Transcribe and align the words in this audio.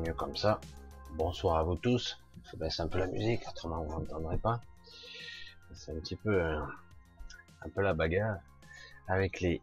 mieux 0.00 0.14
comme 0.14 0.36
ça. 0.36 0.60
Bonsoir 1.12 1.58
à 1.58 1.62
vous 1.62 1.76
tous. 1.76 2.18
Je 2.50 2.56
baisse 2.56 2.80
un 2.80 2.88
peu 2.88 2.98
la 2.98 3.06
musique, 3.06 3.46
autrement 3.48 3.82
vous 3.82 3.90
m'entendrez 3.90 4.38
pas. 4.38 4.60
C'est 5.74 5.92
un 5.92 6.00
petit 6.00 6.16
peu 6.16 6.42
euh, 6.42 6.60
un 7.62 7.68
peu 7.68 7.82
la 7.82 7.94
bagarre 7.94 8.38
avec 9.08 9.40
les 9.40 9.60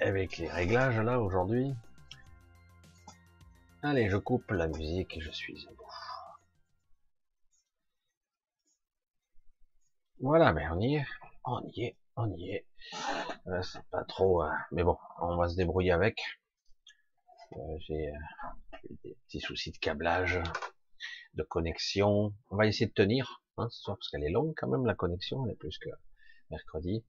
avec 0.00 0.38
les 0.38 0.48
réglages 0.48 0.98
là 1.00 1.20
aujourd'hui. 1.20 1.74
Allez, 3.82 4.08
je 4.10 4.16
coupe 4.16 4.50
la 4.50 4.68
musique 4.68 5.16
et 5.16 5.20
je 5.20 5.30
suis 5.30 5.66
à 5.66 5.70
bout. 5.72 5.84
Voilà, 10.20 10.52
mais 10.52 10.66
on 10.68 10.80
y 10.80 10.96
est, 10.96 11.06
on 11.44 11.60
y 11.74 11.84
est, 11.84 11.96
on 12.16 12.30
y 12.34 12.50
est. 12.50 12.66
Euh, 13.46 13.62
c'est 13.62 13.84
pas 13.90 14.04
trop, 14.04 14.42
euh, 14.42 14.50
mais 14.72 14.82
bon, 14.82 14.96
on 15.20 15.36
va 15.36 15.48
se 15.48 15.56
débrouiller 15.56 15.92
avec. 15.92 16.20
J'ai 17.86 18.12
des 19.02 19.16
petits 19.26 19.40
soucis 19.40 19.72
de 19.72 19.78
câblage, 19.78 20.40
de 21.34 21.42
connexion. 21.42 22.34
On 22.50 22.56
va 22.56 22.66
essayer 22.66 22.86
de 22.86 22.92
tenir, 22.92 23.42
hein, 23.56 23.68
ce 23.70 23.82
soir, 23.82 23.96
parce 23.96 24.10
qu'elle 24.10 24.24
est 24.24 24.30
longue 24.30 24.54
quand 24.56 24.68
même 24.68 24.86
la 24.86 24.94
connexion, 24.94 25.44
elle 25.44 25.52
est 25.52 25.56
plus 25.56 25.78
que 25.78 25.90
mercredi. 26.50 27.04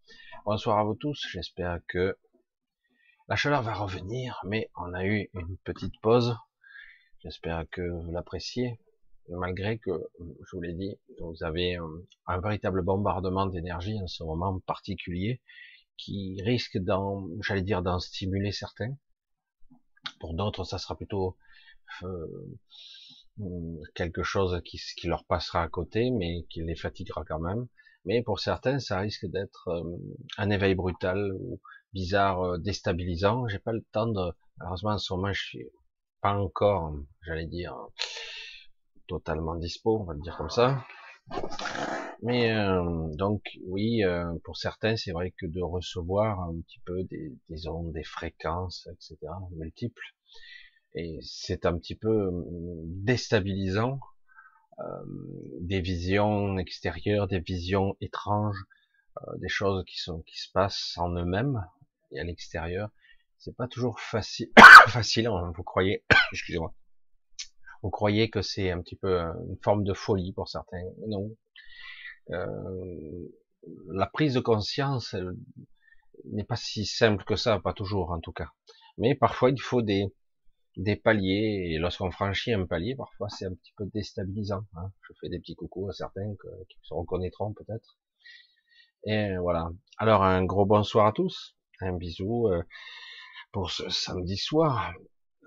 Bonsoir 0.45 0.79
à 0.79 0.83
vous 0.83 0.95
tous. 0.95 1.27
J'espère 1.31 1.79
que 1.87 2.17
la 3.27 3.35
chaleur 3.35 3.63
va 3.63 3.73
revenir, 3.73 4.39
mais 4.45 4.69
on 4.75 4.93
a 4.93 5.05
eu 5.05 5.29
une 5.33 5.57
petite 5.63 5.99
pause. 6.01 6.35
J'espère 7.19 7.65
que 7.69 7.81
vous 7.81 8.11
l'appréciez 8.11 8.79
malgré 9.29 9.77
que, 9.79 9.91
je 10.19 10.55
vous 10.55 10.61
l'ai 10.61 10.73
dit, 10.73 10.95
vous 11.19 11.43
avez 11.43 11.77
un, 12.27 12.39
véritable 12.39 12.81
bombardement 12.83 13.45
d'énergie 13.45 13.99
en 14.01 14.07
ce 14.07 14.23
moment 14.23 14.59
particulier 14.59 15.41
qui 15.97 16.41
risque 16.43 16.77
d'en, 16.77 17.27
j'allais 17.41 17.61
dire, 17.61 17.81
d'en 17.81 17.99
stimuler 17.99 18.51
certains. 18.51 18.95
Pour 20.19 20.33
d'autres, 20.33 20.63
ça 20.63 20.77
sera 20.77 20.95
plutôt 20.95 21.37
euh, 22.03 23.83
quelque 23.95 24.23
chose 24.23 24.61
qui, 24.63 25.07
leur 25.07 25.25
passera 25.25 25.63
à 25.63 25.67
côté, 25.67 26.09
mais 26.11 26.45
qui 26.49 26.61
les 26.63 26.75
fatiguera 26.75 27.23
quand 27.25 27.39
même. 27.39 27.67
Mais 28.05 28.21
pour 28.23 28.39
certains, 28.39 28.79
ça 28.79 28.99
risque 28.99 29.25
d'être 29.25 29.67
euh, 29.67 29.97
un 30.37 30.49
éveil 30.49 30.75
brutal 30.75 31.33
ou 31.33 31.59
bizarre, 31.93 32.41
euh, 32.41 32.57
déstabilisant. 32.57 33.47
J'ai 33.47 33.59
pas 33.59 33.73
le 33.73 33.83
temps 33.91 34.07
de, 34.07 34.31
malheureusement, 34.57 34.91
en 34.91 34.97
ce 34.97 35.13
moment, 35.13 35.33
je 35.33 35.41
suis 35.41 35.69
pas 36.21 36.33
encore, 36.33 36.93
j'allais 37.23 37.47
dire, 37.47 37.75
totalement 39.07 39.55
dispo, 39.55 39.99
on 39.99 40.05
va 40.05 40.13
le 40.13 40.21
dire 40.21 40.37
comme 40.37 40.49
ça. 40.49 40.83
Mais 42.21 42.55
donc 43.17 43.43
oui, 43.67 44.01
pour 44.43 44.57
certains, 44.57 44.95
c'est 44.95 45.11
vrai 45.11 45.31
que 45.37 45.45
de 45.45 45.61
recevoir 45.61 46.39
un 46.39 46.59
petit 46.61 46.79
peu 46.85 47.03
des 47.03 47.67
ondes, 47.67 47.91
des 47.93 48.03
fréquences, 48.03 48.87
etc., 48.91 49.17
multiples, 49.51 50.15
et 50.95 51.19
c'est 51.21 51.65
un 51.65 51.77
petit 51.77 51.95
peu 51.95 52.09
euh, 52.09 52.43
déstabilisant, 52.85 53.99
des 55.61 55.79
visions 55.79 56.57
extérieures, 56.57 57.29
des 57.29 57.39
visions 57.39 57.95
étranges, 58.01 58.65
des 59.37 59.47
choses 59.47 59.85
qui 59.85 59.97
sont 59.97 60.21
qui 60.23 60.37
se 60.37 60.51
passent 60.51 60.97
en 60.97 61.11
eux-mêmes 61.11 61.65
et 62.11 62.19
à 62.19 62.25
l'extérieur. 62.25 62.89
C'est 63.37 63.55
pas 63.55 63.69
toujours 63.69 64.01
facile, 64.01 64.51
facile, 64.87 65.27
hein, 65.27 65.53
vous 65.55 65.63
croyez, 65.63 66.03
excusez-moi, 66.33 66.73
vous 67.83 67.89
croyez 67.89 68.29
que 68.29 68.41
c'est 68.41 68.71
un 68.71 68.81
petit 68.81 68.95
peu 68.95 69.19
une 69.47 69.57
forme 69.63 69.83
de 69.83 69.93
folie 69.93 70.33
pour 70.33 70.49
certains. 70.49 70.83
Non. 71.07 71.35
Euh, 72.31 73.29
la 73.93 74.07
prise 74.07 74.33
de 74.33 74.39
conscience 74.39 75.15
n'est 76.25 76.43
pas 76.43 76.55
si 76.55 76.85
simple 76.85 77.23
que 77.23 77.35
ça, 77.35 77.59
pas 77.59 77.73
toujours 77.73 78.11
en 78.11 78.19
tout 78.19 78.31
cas. 78.31 78.49
Mais 78.97 79.15
parfois 79.15 79.51
il 79.51 79.61
faut 79.61 79.81
des, 79.81 80.11
des 80.77 80.95
paliers, 80.95 81.71
et 81.71 81.77
lorsqu'on 81.77 82.11
franchit 82.11 82.53
un 82.53 82.65
palier, 82.65 82.95
parfois 82.95 83.29
c'est 83.29 83.45
un 83.45 83.53
petit 83.53 83.73
peu 83.77 83.85
déstabilisant. 83.93 84.65
Hein. 84.75 84.91
Je 85.07 85.13
fais 85.21 85.29
des 85.29 85.39
petits 85.39 85.55
coucous 85.55 85.89
à 85.89 85.93
certains 85.93 86.33
qui 86.69 86.77
se 86.83 86.93
reconnaîtront 86.93 87.53
peut-être. 87.53 87.97
Et 89.05 89.37
voilà. 89.37 89.69
Alors 89.97 90.23
un 90.23 90.43
gros 90.43 90.65
bonsoir 90.65 91.07
à 91.07 91.11
tous, 91.11 91.55
un 91.81 91.93
bisou 91.93 92.47
euh, 92.49 92.63
pour 93.51 93.71
ce 93.71 93.89
samedi 93.89 94.37
soir. 94.37 94.93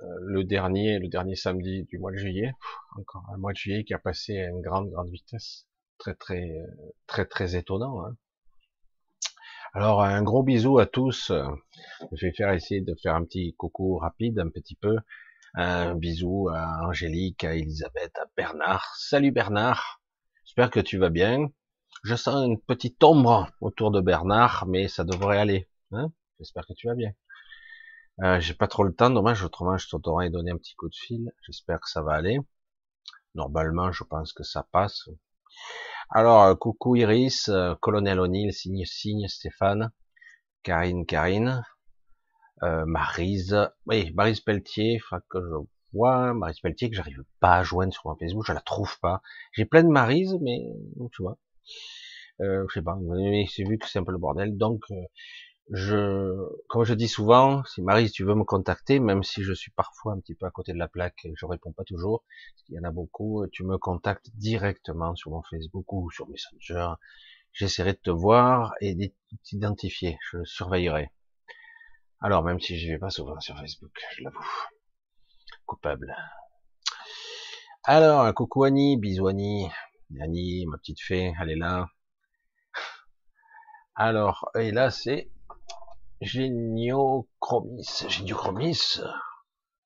Euh, 0.03 0.07
le 0.21 0.45
dernier, 0.45 0.99
le 1.01 1.09
dernier 1.09 1.35
samedi 1.35 1.83
du 1.85 1.99
mois 1.99 2.13
de 2.13 2.17
juillet, 2.17 2.53
encore 2.97 3.25
un 3.35 3.37
mois 3.37 3.53
de 3.53 3.59
juillet 3.59 3.85
qui 3.85 3.95
a 3.95 3.99
passé 3.99 4.39
à 4.39 4.49
une 4.49 4.61
grande, 4.61 4.91
grande 4.91 5.11
vitesse, 5.11 5.67
très, 5.99 6.15
très, 6.15 6.49
très, 7.09 7.25
très 7.27 7.57
étonnant. 7.57 8.05
Hein. 8.07 8.17
Alors 9.75 10.03
un 10.03 10.23
gros 10.23 10.43
bisou 10.43 10.79
à 10.79 10.87
tous. 10.87 11.31
Je 12.13 12.27
vais 12.27 12.33
faire 12.33 12.53
essayer 12.53 12.81
de 12.81 12.95
faire 13.03 13.15
un 13.15 13.25
petit 13.25 13.55
coucou 13.55 13.99
rapide, 13.99 14.39
un 14.39 14.49
petit 14.49 14.75
peu. 14.75 14.97
Un 15.55 15.95
bisou 15.95 16.49
à 16.49 16.87
Angélique, 16.87 17.45
à 17.45 17.55
Elisabeth, 17.55 18.17
à 18.19 18.25
Bernard. 18.37 18.95
Salut 18.97 19.31
Bernard. 19.31 20.01
J'espère 20.45 20.71
que 20.71 20.81
tu 20.81 20.97
vas 20.97 21.11
bien. 21.11 21.49
Je 22.03 22.15
sens 22.15 22.47
une 22.47 22.61
petite 22.61 23.03
ombre 23.05 23.51
autour 23.61 23.91
de 23.91 24.01
Bernard, 24.01 24.67
mais 24.67 24.89
ça 24.89 25.05
devrait 25.05 25.39
aller. 25.39 25.69
Hein 25.93 26.13
J'espère 26.39 26.67
que 26.67 26.73
tu 26.73 26.87
vas 26.87 26.95
bien. 26.95 27.13
Euh, 28.23 28.41
j'ai 28.41 28.55
pas 28.55 28.69
trop 28.69 28.85
le 28.85 28.95
temps, 28.95 29.11
dommage, 29.11 29.45
autrement 29.45 29.77
je 29.77 29.89
t'aurais 29.97 30.31
donné 30.31 30.51
un 30.51 30.57
petit 30.57 30.75
coup 30.77 30.89
de 30.89 30.95
fil. 30.95 31.31
J'espère 31.47 31.81
que 31.81 31.89
ça 31.89 32.03
va 32.03 32.15
aller. 32.15 32.39
Normalement, 33.35 33.93
je 33.93 34.05
pense 34.05 34.33
que 34.33 34.45
ça 34.45 34.67
passe. 34.73 35.09
Alors, 36.11 36.43
euh, 36.45 36.55
coucou 36.55 36.97
Iris, 36.97 37.49
euh, 37.51 37.75
Colonel 37.83 38.19
O'Neill, 38.19 38.53
signe, 38.53 38.85
signe, 38.87 39.29
Stéphane, 39.29 39.91
Karine, 40.63 41.05
Karine, 41.05 41.63
euh, 42.63 42.85
Marise, 42.87 43.57
oui, 43.87 44.11
Marise 44.15 44.41
Pelletier, 44.41 44.99
faudra 45.01 45.23
que 45.29 45.39
je 45.39 45.57
vois, 45.93 46.33
Marise 46.33 46.61
Pelletier, 46.61 46.89
que 46.89 46.97
j'arrive 46.97 47.25
pas 47.41 47.57
à 47.59 47.63
joindre 47.63 47.93
sur 47.93 48.07
mon 48.07 48.17
Facebook, 48.17 48.45
je 48.47 48.53
la 48.55 48.63
trouve 48.63 48.99
pas. 49.01 49.21
J'ai 49.53 49.67
plein 49.67 49.83
de 49.83 49.89
Marise, 49.89 50.35
mais, 50.41 50.61
tu 51.13 51.23
vois, 51.23 51.37
euh, 52.41 52.65
je 52.69 52.75
sais 52.75 52.83
pas, 52.83 52.99
c'est 53.55 53.65
vu 53.65 53.79
que 53.79 53.87
c'est 53.87 53.99
un 53.99 54.05
peu 54.05 54.13
le 54.13 54.19
bordel, 54.19 54.57
donc, 54.57 54.85
je, 55.71 56.35
comme 56.69 56.85
je 56.85 56.95
dis 56.95 57.09
souvent, 57.09 57.63
si 57.65 57.83
Marie, 57.83 58.11
tu 58.11 58.25
veux 58.25 58.35
me 58.35 58.45
contacter, 58.45 59.01
même 59.01 59.23
si 59.23 59.43
je 59.43 59.53
suis 59.53 59.71
parfois 59.71 60.15
un 60.15 60.21
petit 60.21 60.35
peu 60.35 60.47
à 60.47 60.51
côté 60.51 60.73
de 60.73 60.79
la 60.79 60.89
plaque 60.89 61.25
et 61.25 61.33
je 61.37 61.45
réponds 61.45 61.73
pas 61.73 61.85
toujours, 61.85 62.25
qu'il 62.65 62.75
y 62.75 62.79
en 62.79 62.85
a 62.85 62.91
beaucoup, 62.91 63.47
tu 63.53 63.65
me 63.65 63.77
contactes 63.77 64.31
directement 64.35 65.15
sur 65.15 65.31
mon 65.31 65.43
Facebook 65.43 65.93
ou 65.93 66.11
sur 66.11 66.29
Messenger. 66.29 66.95
J'essaierai 67.53 67.93
de 67.93 67.99
te 67.99 68.11
voir 68.11 68.73
et 68.81 68.95
de 68.95 69.13
t'identifier. 69.43 70.19
Je 70.31 70.43
surveillerai. 70.45 71.11
Alors, 72.21 72.43
même 72.43 72.61
si 72.61 72.79
je 72.79 72.91
vais 72.91 72.99
pas 72.99 73.11
souvent 73.11 73.39
sur 73.41 73.59
Facebook, 73.59 73.93
je 74.17 74.25
l'avoue. 74.25 74.39
Coupable. 75.67 76.15
Alors, 77.85 78.33
coucou 78.35 78.65
Annie, 78.65 78.97
bisous 78.97 79.29
Annie. 79.29 79.69
Annie, 80.21 80.67
ma 80.67 80.79
petite 80.79 81.01
fée, 81.01 81.35
elle 81.41 81.51
est 81.51 81.57
là. 81.57 81.91
Alors, 83.95 84.51
et 84.55 84.71
là, 84.71 84.91
c'est 84.91 85.31
Géniochromis, 86.21 88.05
Géniochromis, 88.09 89.01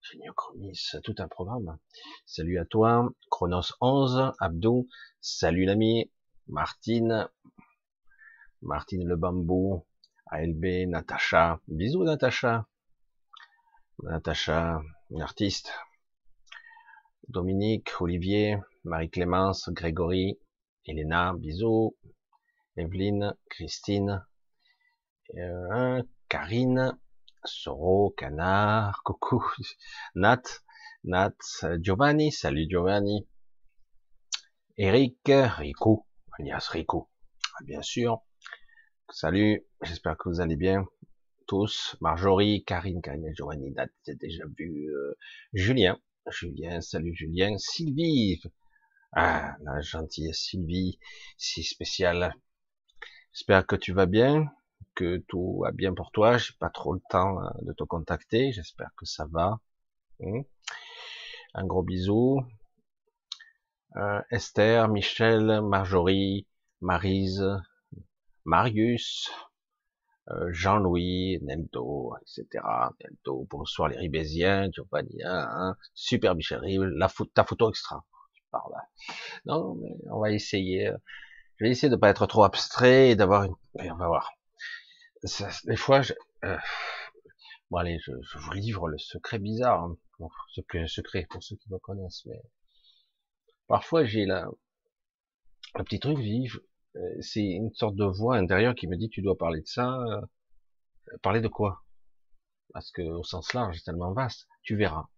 Géniochromis, 0.00 0.80
tout 1.04 1.14
un 1.18 1.28
programme. 1.28 1.78
Salut 2.24 2.58
à 2.58 2.64
toi, 2.64 3.06
Chronos 3.30 3.74
11, 3.82 4.32
Abdou, 4.40 4.88
salut 5.20 5.66
l'ami, 5.66 6.10
Martine, 6.48 7.28
Martine 8.62 9.06
le 9.06 9.16
bambou, 9.16 9.84
ALB, 10.28 10.88
Natacha, 10.88 11.60
bisous 11.68 12.02
Natacha, 12.04 12.66
Natacha, 14.02 14.80
une 15.10 15.20
artiste, 15.20 15.74
Dominique, 17.28 17.90
Olivier, 18.00 18.56
Marie-Clémence, 18.84 19.68
Grégory, 19.68 20.38
Elena, 20.86 21.34
bisous, 21.34 21.94
Evelyne, 22.78 23.34
Christine, 23.50 24.24
euh, 25.36 26.02
Karine, 26.32 26.98
Soro, 27.44 28.14
Canard, 28.16 29.02
coucou, 29.04 29.44
Nat, 30.14 30.42
Nat, 31.04 31.36
Giovanni, 31.78 32.32
salut 32.32 32.66
Giovanni, 32.70 33.28
Eric, 34.78 35.30
Rico, 35.58 36.06
alias 36.38 36.66
Rico, 36.70 37.10
bien 37.66 37.82
sûr, 37.82 38.22
salut, 39.10 39.62
j'espère 39.82 40.16
que 40.16 40.30
vous 40.30 40.40
allez 40.40 40.56
bien, 40.56 40.86
tous, 41.46 41.96
Marjorie, 42.00 42.64
Karine, 42.64 43.02
Karine, 43.02 43.34
Giovanni, 43.34 43.70
Nat, 43.72 43.88
j'ai 44.06 44.14
déjà 44.14 44.44
vu, 44.56 44.88
euh, 44.88 45.12
Julien, 45.52 46.00
Julien, 46.30 46.80
salut 46.80 47.14
Julien, 47.14 47.58
Sylvie, 47.58 48.40
ah, 49.12 49.54
la 49.60 49.82
gentille 49.82 50.32
Sylvie, 50.32 50.98
si 51.36 51.62
spéciale, 51.62 52.34
j'espère 53.34 53.66
que 53.66 53.76
tu 53.76 53.92
vas 53.92 54.06
bien, 54.06 54.50
que 54.94 55.18
tout 55.28 55.60
va 55.62 55.72
bien 55.72 55.94
pour 55.94 56.10
toi. 56.10 56.38
J'ai 56.38 56.54
pas 56.58 56.70
trop 56.70 56.94
le 56.94 57.00
temps 57.10 57.42
euh, 57.42 57.48
de 57.62 57.72
te 57.72 57.84
contacter. 57.84 58.52
J'espère 58.52 58.90
que 58.96 59.06
ça 59.06 59.26
va. 59.30 59.60
Hmm. 60.20 60.42
Un 61.54 61.66
gros 61.66 61.82
bisou. 61.82 62.42
Euh, 63.96 64.20
Esther, 64.30 64.88
Michel, 64.88 65.60
Marjorie, 65.62 66.46
Marise, 66.80 67.44
Marius, 68.44 69.30
euh, 70.30 70.50
Jean-Louis, 70.50 71.38
Neldo, 71.42 72.14
etc. 72.22 72.64
Neldo, 73.00 73.46
bonsoir 73.50 73.88
les 73.88 73.98
Ribésiens, 73.98 74.70
Giovanni, 74.72 75.22
hein, 75.24 75.76
super 75.94 76.34
Michel 76.34 76.60
la 76.96 77.08
ta 77.34 77.44
photo 77.44 77.68
extra. 77.68 78.02
parles 78.50 78.72
Non, 79.44 79.74
mais 79.74 79.94
on 80.10 80.20
va 80.20 80.30
essayer. 80.30 80.90
Je 81.56 81.64
vais 81.64 81.70
essayer 81.70 81.90
de 81.90 81.96
pas 81.96 82.08
être 82.08 82.26
trop 82.26 82.44
abstrait 82.44 83.10
et 83.10 83.16
d'avoir 83.16 83.44
une. 83.44 83.54
on 83.74 83.96
va 83.96 84.06
voir. 84.06 84.32
Des 85.64 85.76
fois, 85.76 86.02
je, 86.02 86.14
euh, 86.44 86.58
bon 87.70 87.78
allez, 87.78 87.98
je, 88.00 88.12
vous 88.38 88.52
livre 88.52 88.88
le 88.88 88.98
secret 88.98 89.38
bizarre. 89.38 89.82
Hein. 89.82 89.96
Bon, 90.18 90.28
secret 90.86 91.26
pour 91.30 91.42
ceux 91.42 91.56
qui 91.56 91.70
me 91.70 91.78
connaissent, 91.78 92.24
mais 92.26 92.40
parfois 93.66 94.04
j'ai 94.04 94.24
la, 94.24 94.48
le 95.76 95.84
petit 95.84 96.00
truc, 96.00 96.18
je 96.20 96.58
euh, 96.96 97.20
c'est 97.20 97.42
une 97.42 97.72
sorte 97.72 97.96
de 97.96 98.04
voix 98.04 98.36
intérieure 98.36 98.74
qui 98.74 98.86
me 98.86 98.96
dit 98.96 99.08
tu 99.08 99.22
dois 99.22 99.38
parler 99.38 99.60
de 99.62 99.66
ça. 99.66 99.94
Euh, 99.94 100.20
parler 101.22 101.40
de 101.40 101.48
quoi? 101.48 101.84
Parce 102.72 102.90
que 102.90 103.02
au 103.02 103.22
sens 103.22 103.54
large, 103.54 103.76
c'est 103.78 103.84
tellement 103.84 104.12
vaste. 104.12 104.48
Tu 104.62 104.76
verras. 104.76 105.08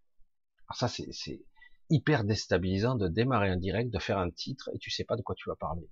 Alors 0.69 0.77
ça, 0.77 0.89
c'est 0.89 1.43
hyper 1.91 2.25
déstabilisant 2.25 2.95
de 2.95 3.09
démarrer 3.09 3.51
un 3.51 3.57
direct, 3.57 3.91
de 3.91 3.99
faire 3.99 4.19
un 4.19 4.31
titre 4.31 4.71
et 4.75 4.79
tu 4.79 4.91
sais 4.91 5.05
pas 5.05 5.17
de 5.17 5.23
quoi 5.23 5.35
tu 5.35 5.49
vas 5.49 5.57
parler. 5.57 5.89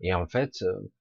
Et 0.00 0.14
en 0.14 0.26
fait, 0.26 0.62
euh, 0.62 0.92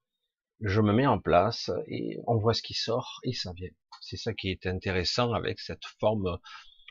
je 0.62 0.82
me 0.82 0.94
mets 0.94 1.08
en 1.08 1.20
place 1.20 1.72
et 1.88 2.18
on 2.28 2.38
voit 2.38 2.54
ce 2.54 2.62
qui 2.62 2.74
sort 2.74 3.20
et 3.24 3.34
ça 3.34 3.54
vient. 3.54 3.70
C'est 4.02 4.18
ça 4.18 4.34
qui 4.34 4.50
est 4.50 4.66
intéressant 4.66 5.34
avec 5.34 5.60
cette 5.60 5.86
forme 6.00 6.38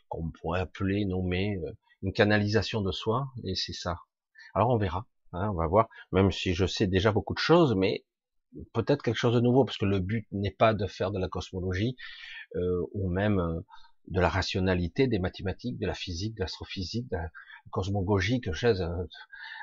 qu'on 0.09 0.31
pourrait 0.41 0.61
appeler, 0.61 1.05
nommer 1.05 1.57
une 2.03 2.13
canalisation 2.13 2.81
de 2.81 2.93
soi 2.93 3.29
et 3.45 3.55
c'est 3.55 3.73
ça. 3.73 3.97
Alors 4.55 4.71
on 4.71 4.79
verra. 4.79 5.07
Hein, 5.33 5.51
on 5.51 5.55
va 5.55 5.67
voir, 5.67 5.89
même 6.13 6.31
si 6.31 6.55
je 6.55 6.67
sais 6.67 6.87
déjà 6.87 7.13
beaucoup 7.13 7.35
de 7.35 7.39
choses, 7.39 7.75
mais 7.75 8.05
peut-être 8.73 9.03
quelque 9.03 9.17
chose 9.17 9.35
de 9.35 9.41
nouveau, 9.41 9.65
parce 9.65 9.77
que 9.77 9.85
le 9.85 10.01
but 10.01 10.27
n'est 10.33 10.51
pas 10.51 10.75
de 10.75 10.87
faire 10.87 11.11
de 11.11 11.19
la 11.19 11.29
cosmologie, 11.29 11.97
euh, 12.55 12.83
ou 12.93 13.11
même 13.11 13.39
euh, 13.39 13.61
de 14.09 14.21
la 14.21 14.29
rationalité, 14.29 15.07
des 15.09 15.19
mathématiques, 15.19 15.79
de 15.79 15.87
la 15.87 15.95
physique, 15.95 16.35
de 16.37 16.41
l'astrophysique, 16.41 17.09
de 17.11 17.17
la 17.17 17.31
je 17.83 17.91
de 18.73 19.09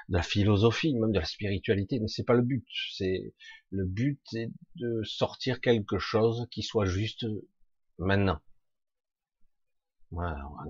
la 0.10 0.22
philosophie, 0.22 0.94
même 0.96 1.12
de 1.12 1.20
la 1.20 1.26
spiritualité, 1.26 2.00
mais 2.00 2.08
c'est 2.08 2.24
pas 2.24 2.34
le 2.34 2.42
but. 2.42 2.66
C'est 2.92 3.34
le 3.72 3.86
but 3.86 4.22
est 4.34 4.52
de 4.76 5.02
sortir 5.04 5.62
quelque 5.62 5.98
chose 5.98 6.48
qui 6.52 6.62
soit 6.64 6.86
juste 6.86 7.26
maintenant. 7.98 8.40
Voilà, 10.12 10.48
on 10.62 10.70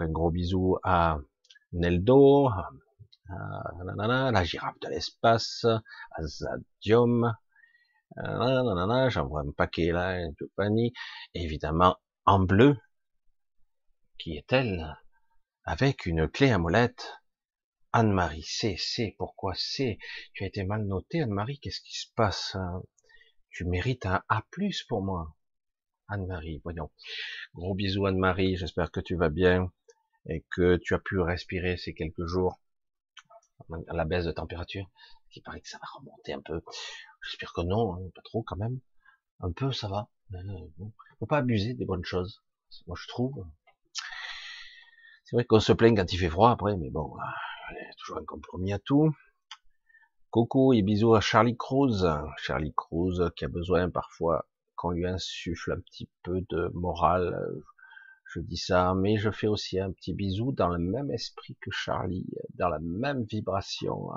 un 0.00 0.08
gros 0.08 0.30
bisou 0.30 0.76
à 0.84 1.18
Neldo, 1.72 2.48
euh, 2.48 4.30
la 4.30 4.44
girafe 4.44 4.78
de 4.80 4.88
l'espace, 4.88 5.66
Azadium, 6.12 7.24
euh, 7.24 7.30
j'en 8.16 9.26
vois 9.26 9.42
un 9.42 9.52
paquet 9.52 9.92
là, 9.92 10.18
Giovanni, 10.38 10.92
évidemment 11.34 11.96
en 12.26 12.40
bleu, 12.40 12.76
qui 14.18 14.36
est-elle? 14.36 14.96
Avec 15.64 16.06
une 16.06 16.28
clé 16.28 16.50
à 16.50 16.58
molette, 16.58 17.20
Anne-Marie, 17.92 18.44
c'est, 18.46 18.76
c'est, 18.78 19.14
pourquoi 19.18 19.54
c'est? 19.56 19.98
Tu 20.32 20.44
as 20.44 20.46
été 20.46 20.64
mal 20.64 20.84
noté, 20.84 21.22
Anne-Marie, 21.22 21.58
qu'est-ce 21.58 21.80
qui 21.80 21.96
se 21.98 22.06
passe 22.14 22.56
Tu 23.50 23.64
mérites 23.64 24.06
un 24.06 24.22
A+, 24.28 24.44
pour 24.88 25.02
moi. 25.02 25.34
Anne-Marie, 26.08 26.60
voyons. 26.62 26.90
Gros 27.54 27.74
bisous 27.74 28.06
Anne-Marie, 28.06 28.56
j'espère 28.56 28.90
que 28.90 29.00
tu 29.00 29.16
vas 29.16 29.28
bien 29.28 29.72
et 30.28 30.44
que 30.50 30.76
tu 30.76 30.94
as 30.94 30.98
pu 30.98 31.18
respirer 31.18 31.76
ces 31.76 31.94
quelques 31.94 32.26
jours 32.26 32.60
à 33.88 33.94
la 33.94 34.04
baisse 34.04 34.24
de 34.24 34.32
température, 34.32 34.90
qui 35.30 35.40
paraît 35.40 35.60
que 35.60 35.68
ça 35.68 35.78
va 35.78 35.88
remonter 35.98 36.32
un 36.32 36.40
peu. 36.40 36.62
J'espère 37.22 37.52
que 37.52 37.62
non, 37.62 37.94
hein, 37.94 38.00
pas 38.14 38.22
trop 38.22 38.42
quand 38.42 38.56
même. 38.56 38.80
Un 39.40 39.52
peu, 39.52 39.72
ça 39.72 39.88
va. 39.88 40.08
Euh, 40.34 40.42
bon, 40.78 40.92
faut 41.18 41.26
pas 41.26 41.38
abuser 41.38 41.74
des 41.74 41.84
bonnes 41.84 42.04
choses. 42.04 42.42
Moi, 42.86 42.96
je 43.00 43.08
trouve. 43.08 43.44
C'est 45.24 45.36
vrai 45.36 45.44
qu'on 45.44 45.60
se 45.60 45.72
plaint 45.72 45.96
quand 45.96 46.12
il 46.12 46.18
fait 46.18 46.28
froid 46.28 46.50
après, 46.50 46.76
mais 46.76 46.90
bon, 46.90 47.14
il 47.70 47.76
y 47.76 47.90
a 47.90 47.94
toujours 47.98 48.18
un 48.18 48.24
compromis 48.24 48.72
à 48.72 48.78
tout. 48.78 49.14
Coucou 50.30 50.72
et 50.72 50.82
bisous 50.82 51.14
à 51.14 51.20
Charlie 51.20 51.56
Cruz. 51.56 52.06
Charlie 52.38 52.74
Cruz 52.74 53.30
qui 53.36 53.44
a 53.44 53.48
besoin 53.48 53.90
parfois 53.90 54.46
qu'on 54.76 54.90
lui 54.90 55.06
insuffle 55.06 55.72
un 55.72 55.80
petit 55.80 56.08
peu 56.22 56.40
de 56.48 56.70
morale 56.74 57.62
je 58.32 58.40
dis 58.40 58.56
ça, 58.56 58.94
mais 58.94 59.16
je 59.16 59.30
fais 59.30 59.48
aussi 59.48 59.80
un 59.80 59.90
petit 59.90 60.14
bisou 60.14 60.52
dans 60.52 60.68
le 60.68 60.78
même 60.78 61.10
esprit 61.10 61.56
que 61.60 61.72
Charlie, 61.72 62.26
dans 62.54 62.68
la 62.68 62.78
même 62.78 63.24
vibration 63.24 64.12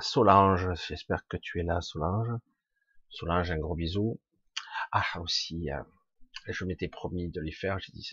Solange. 0.00 0.68
J'espère 0.88 1.26
que 1.28 1.36
tu 1.36 1.60
es 1.60 1.62
là, 1.62 1.80
Solange. 1.80 2.32
Solange, 3.08 3.50
un 3.50 3.58
gros 3.58 3.74
bisou. 3.74 4.20
Ah, 4.92 5.04
aussi, 5.20 5.70
euh, 5.70 5.82
je 6.48 6.64
m'étais 6.64 6.88
promis 6.88 7.30
de 7.30 7.40
les 7.40 7.52
faire. 7.52 7.78
J'ai 7.78 7.92
dit, 7.92 8.10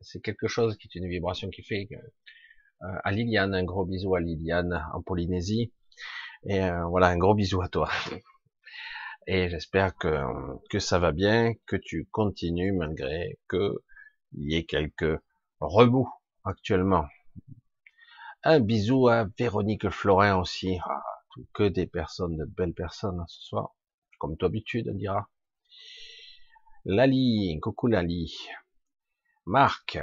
c'est 0.00 0.20
quelque 0.20 0.48
chose 0.48 0.76
qui 0.76 0.88
est 0.88 0.98
une 0.98 1.08
vibration 1.08 1.48
qui 1.50 1.62
fait 1.62 1.86
que, 1.86 1.94
euh, 1.94 2.98
à 3.04 3.12
Liliane, 3.12 3.54
un 3.54 3.64
gros 3.64 3.84
bisou 3.84 4.14
à 4.14 4.20
Liliane 4.20 4.84
en 4.94 5.02
Polynésie. 5.02 5.72
Et 6.44 6.62
euh, 6.62 6.84
voilà, 6.86 7.08
un 7.08 7.18
gros 7.18 7.34
bisou 7.34 7.60
à 7.62 7.68
toi 7.68 7.90
et 9.26 9.48
j'espère 9.50 9.94
que, 9.96 10.78
ça 10.78 10.98
va 10.98 11.12
bien, 11.12 11.52
que 11.66 11.76
tu 11.76 12.06
continues 12.10 12.72
malgré 12.72 13.38
que 13.48 13.74
il 14.32 14.52
y 14.52 14.56
ait 14.56 14.64
quelques 14.64 15.20
remous 15.60 16.08
actuellement. 16.44 17.06
Un 18.42 18.60
bisou 18.60 19.08
à 19.08 19.26
Véronique 19.38 19.90
Florin 19.90 20.36
aussi, 20.36 20.78
ah, 20.84 21.02
que 21.52 21.64
des 21.64 21.86
personnes, 21.86 22.36
de 22.36 22.44
belles 22.44 22.74
personnes 22.74 23.22
ce 23.28 23.42
soir, 23.42 23.74
comme 24.18 24.36
d'habitude 24.36 24.88
on 24.90 24.96
dira. 24.96 25.28
Lali, 26.84 27.58
coucou 27.60 27.86
Lali. 27.86 28.34
Marc, 29.46 29.98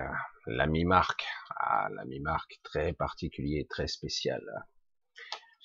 l'ami 0.45 0.85
Marc, 0.85 1.25
ah, 1.59 1.89
l'ami 1.95 2.19
Marc, 2.19 2.59
très 2.63 2.93
particulier, 2.93 3.65
très 3.69 3.87
spécial 3.87 4.41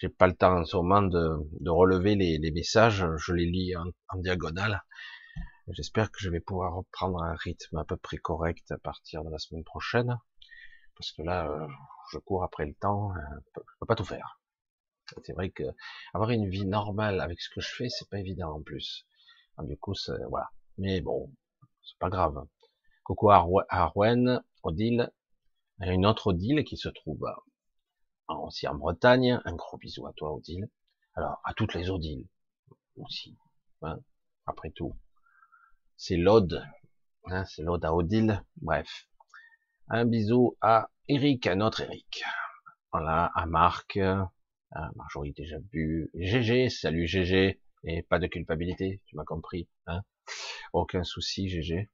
j'ai 0.02 0.08
pas 0.08 0.26
le 0.26 0.34
temps 0.34 0.58
en 0.58 0.64
ce 0.64 0.76
moment 0.76 1.02
de, 1.02 1.36
de 1.60 1.70
relever 1.70 2.16
les, 2.16 2.36
les, 2.38 2.50
messages, 2.50 3.06
je 3.18 3.32
les 3.32 3.46
lis 3.46 3.76
en, 3.76 3.84
en 4.08 4.18
diagonale. 4.18 4.82
J'espère 5.68 6.10
que 6.10 6.18
je 6.18 6.28
vais 6.28 6.40
pouvoir 6.40 6.74
reprendre 6.74 7.22
un 7.22 7.36
rythme 7.36 7.76
à 7.76 7.84
peu 7.84 7.96
près 7.96 8.16
correct 8.16 8.72
à 8.72 8.78
partir 8.78 9.22
de 9.22 9.30
la 9.30 9.38
semaine 9.38 9.62
prochaine, 9.62 10.18
parce 10.96 11.12
que 11.12 11.22
là, 11.22 11.48
euh, 11.48 11.68
je 12.10 12.18
cours 12.18 12.44
après 12.44 12.66
le 12.66 12.74
temps, 12.74 13.12
euh, 13.14 13.20
je 13.56 13.60
peux 13.80 13.86
pas 13.86 13.94
tout 13.94 14.04
faire. 14.04 14.40
C'est 15.24 15.32
vrai 15.32 15.50
que 15.50 15.64
avoir 16.14 16.30
une 16.30 16.48
vie 16.48 16.66
normale 16.66 17.20
avec 17.20 17.40
ce 17.40 17.50
que 17.50 17.60
je 17.60 17.68
fais, 17.68 17.88
c'est 17.88 18.08
pas 18.08 18.18
évident 18.18 18.52
en 18.52 18.62
plus. 18.62 19.06
du 19.58 19.76
coup, 19.76 19.94
voilà. 20.30 20.50
Mais 20.78 21.00
bon, 21.00 21.30
c'est 21.82 21.98
pas 21.98 22.08
grave. 22.08 22.46
Coucou 23.04 23.30
à 23.30 23.46
Arwen, 23.68 24.42
Odile, 24.62 25.12
une 25.80 26.06
autre 26.06 26.28
Odile 26.28 26.64
qui 26.64 26.76
se 26.76 26.88
trouve 26.88 27.26
aussi 28.28 28.66
en 28.68 28.74
Bretagne. 28.74 29.40
Un 29.44 29.54
gros 29.54 29.76
bisou 29.76 30.06
à 30.06 30.12
toi, 30.12 30.32
Odile. 30.32 30.68
Alors, 31.14 31.40
à 31.44 31.52
toutes 31.54 31.74
les 31.74 31.90
Odiles 31.90 32.26
aussi. 32.96 33.36
Hein, 33.82 33.98
après 34.46 34.70
tout, 34.70 34.96
c'est 35.96 36.16
l'Ode. 36.16 36.64
Hein, 37.26 37.44
c'est 37.44 37.62
l'Ode 37.62 37.84
à 37.84 37.92
Odile. 37.92 38.44
Bref. 38.56 39.08
Un 39.88 40.04
bisou 40.04 40.56
à 40.60 40.90
Eric, 41.08 41.48
un 41.48 41.60
autre 41.60 41.80
Eric. 41.80 42.22
Voilà, 42.92 43.26
à 43.34 43.46
Marc. 43.46 43.96
À 43.96 44.90
Marjorie 44.94 45.32
déjà 45.32 45.56
vu. 45.72 46.10
GG, 46.14 46.70
salut 46.70 47.08
GG. 47.08 47.60
Et 47.84 48.02
pas 48.04 48.20
de 48.20 48.28
culpabilité, 48.28 49.02
tu 49.06 49.16
m'as 49.16 49.24
compris. 49.24 49.68
Hein 49.86 50.02
Aucun 50.72 51.02
souci, 51.02 51.48
GG. 51.48 51.90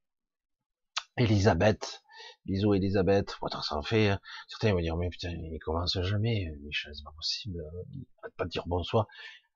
Elisabeth, 1.17 2.03
Bisous 2.45 2.75
Elisabeth. 2.75 3.35
Attends, 3.43 3.63
ça 3.63 3.77
en 3.77 3.83
fait. 3.83 4.11
Hein. 4.11 4.21
Certains 4.47 4.75
vont 4.75 4.81
dire, 4.81 4.97
mais 4.99 5.09
putain, 5.09 5.31
il 5.31 5.59
commence 5.59 5.99
jamais. 6.03 6.53
Michel, 6.61 6.95
c'est 6.95 7.03
pas 7.03 7.15
possible. 7.17 7.65
Il 7.95 8.05
arrête 8.23 8.35
pas 8.37 8.45
de 8.45 8.51
dire 8.51 8.65
bonsoir. 8.67 9.07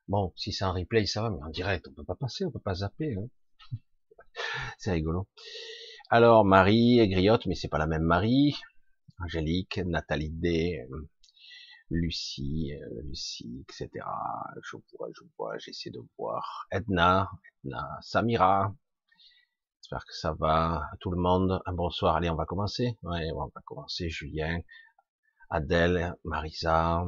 Bon, 0.09 0.33
si 0.35 0.53
c'est 0.53 0.65
un 0.65 0.73
replay, 0.73 1.05
ça 1.05 1.21
va, 1.21 1.31
mais 1.31 1.43
en 1.43 1.51
direct, 1.51 1.87
on 1.89 1.93
peut 1.93 2.05
pas 2.05 2.17
passer, 2.17 2.47
on 2.47 2.51
peut 2.51 2.59
pas 2.59 2.75
zapper. 2.77 3.17
Hein. 3.17 3.29
c'est 4.79 4.93
rigolo. 4.93 5.29
Alors, 6.09 6.47
Marie, 6.47 7.07
Griotte, 7.09 7.45
mais 7.47 7.55
c'est 7.55 7.69
pas 7.69 7.79
la 7.79 7.87
même 7.87 8.03
Marie. 8.03 8.57
Angélique, 9.23 9.79
Nathalie 9.79 10.31
D, 10.31 10.85
Lucie, 11.91 12.73
euh, 12.75 13.03
Lucie, 13.05 13.65
etc. 13.69 13.89
Je 14.63 14.77
vois, 14.99 15.09
je 15.15 15.23
vois, 15.39 15.59
j'essaie 15.59 15.91
de 15.91 16.01
voir. 16.19 16.67
Edna, 16.71 17.31
Edna, 17.65 17.99
Samira, 18.01 18.75
J'espère 19.83 20.05
que 20.07 20.15
ça 20.15 20.33
va 20.33 20.89
tout 21.01 21.11
le 21.11 21.19
monde. 21.21 21.61
Un 21.67 21.73
bonsoir. 21.73 22.17
Allez, 22.17 22.31
on 22.31 22.37
va 22.37 22.47
commencer. 22.47 22.97
Ouais, 23.03 23.31
on 23.33 23.47
va 23.47 23.61
commencer. 23.65 24.09
Julien, 24.09 24.61
Adèle, 25.51 26.15
Marisa. 26.25 27.05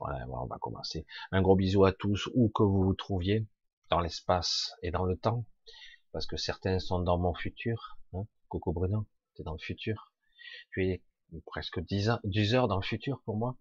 Voilà, 0.00 0.26
on 0.28 0.46
va 0.46 0.58
commencer. 0.58 1.06
Un 1.32 1.42
gros 1.42 1.54
bisou 1.54 1.84
à 1.84 1.92
tous, 1.92 2.28
où 2.34 2.48
que 2.48 2.62
vous 2.62 2.82
vous 2.82 2.94
trouviez, 2.94 3.46
dans 3.90 4.00
l'espace 4.00 4.72
et 4.82 4.90
dans 4.90 5.04
le 5.04 5.16
temps, 5.16 5.44
parce 6.12 6.26
que 6.26 6.36
certains 6.36 6.78
sont 6.78 7.00
dans 7.00 7.18
mon 7.18 7.34
futur. 7.34 7.98
Hein. 8.14 8.24
Coucou 8.48 8.72
Bruno, 8.72 9.06
tu 9.34 9.42
es 9.42 9.44
dans 9.44 9.52
le 9.52 9.58
futur. 9.58 10.12
Presque 11.46 11.80
10, 11.80 12.10
10 12.24 12.54
heures 12.54 12.68
dans 12.68 12.76
le 12.76 12.82
futur 12.82 13.20
pour 13.24 13.36
moi. 13.36 13.56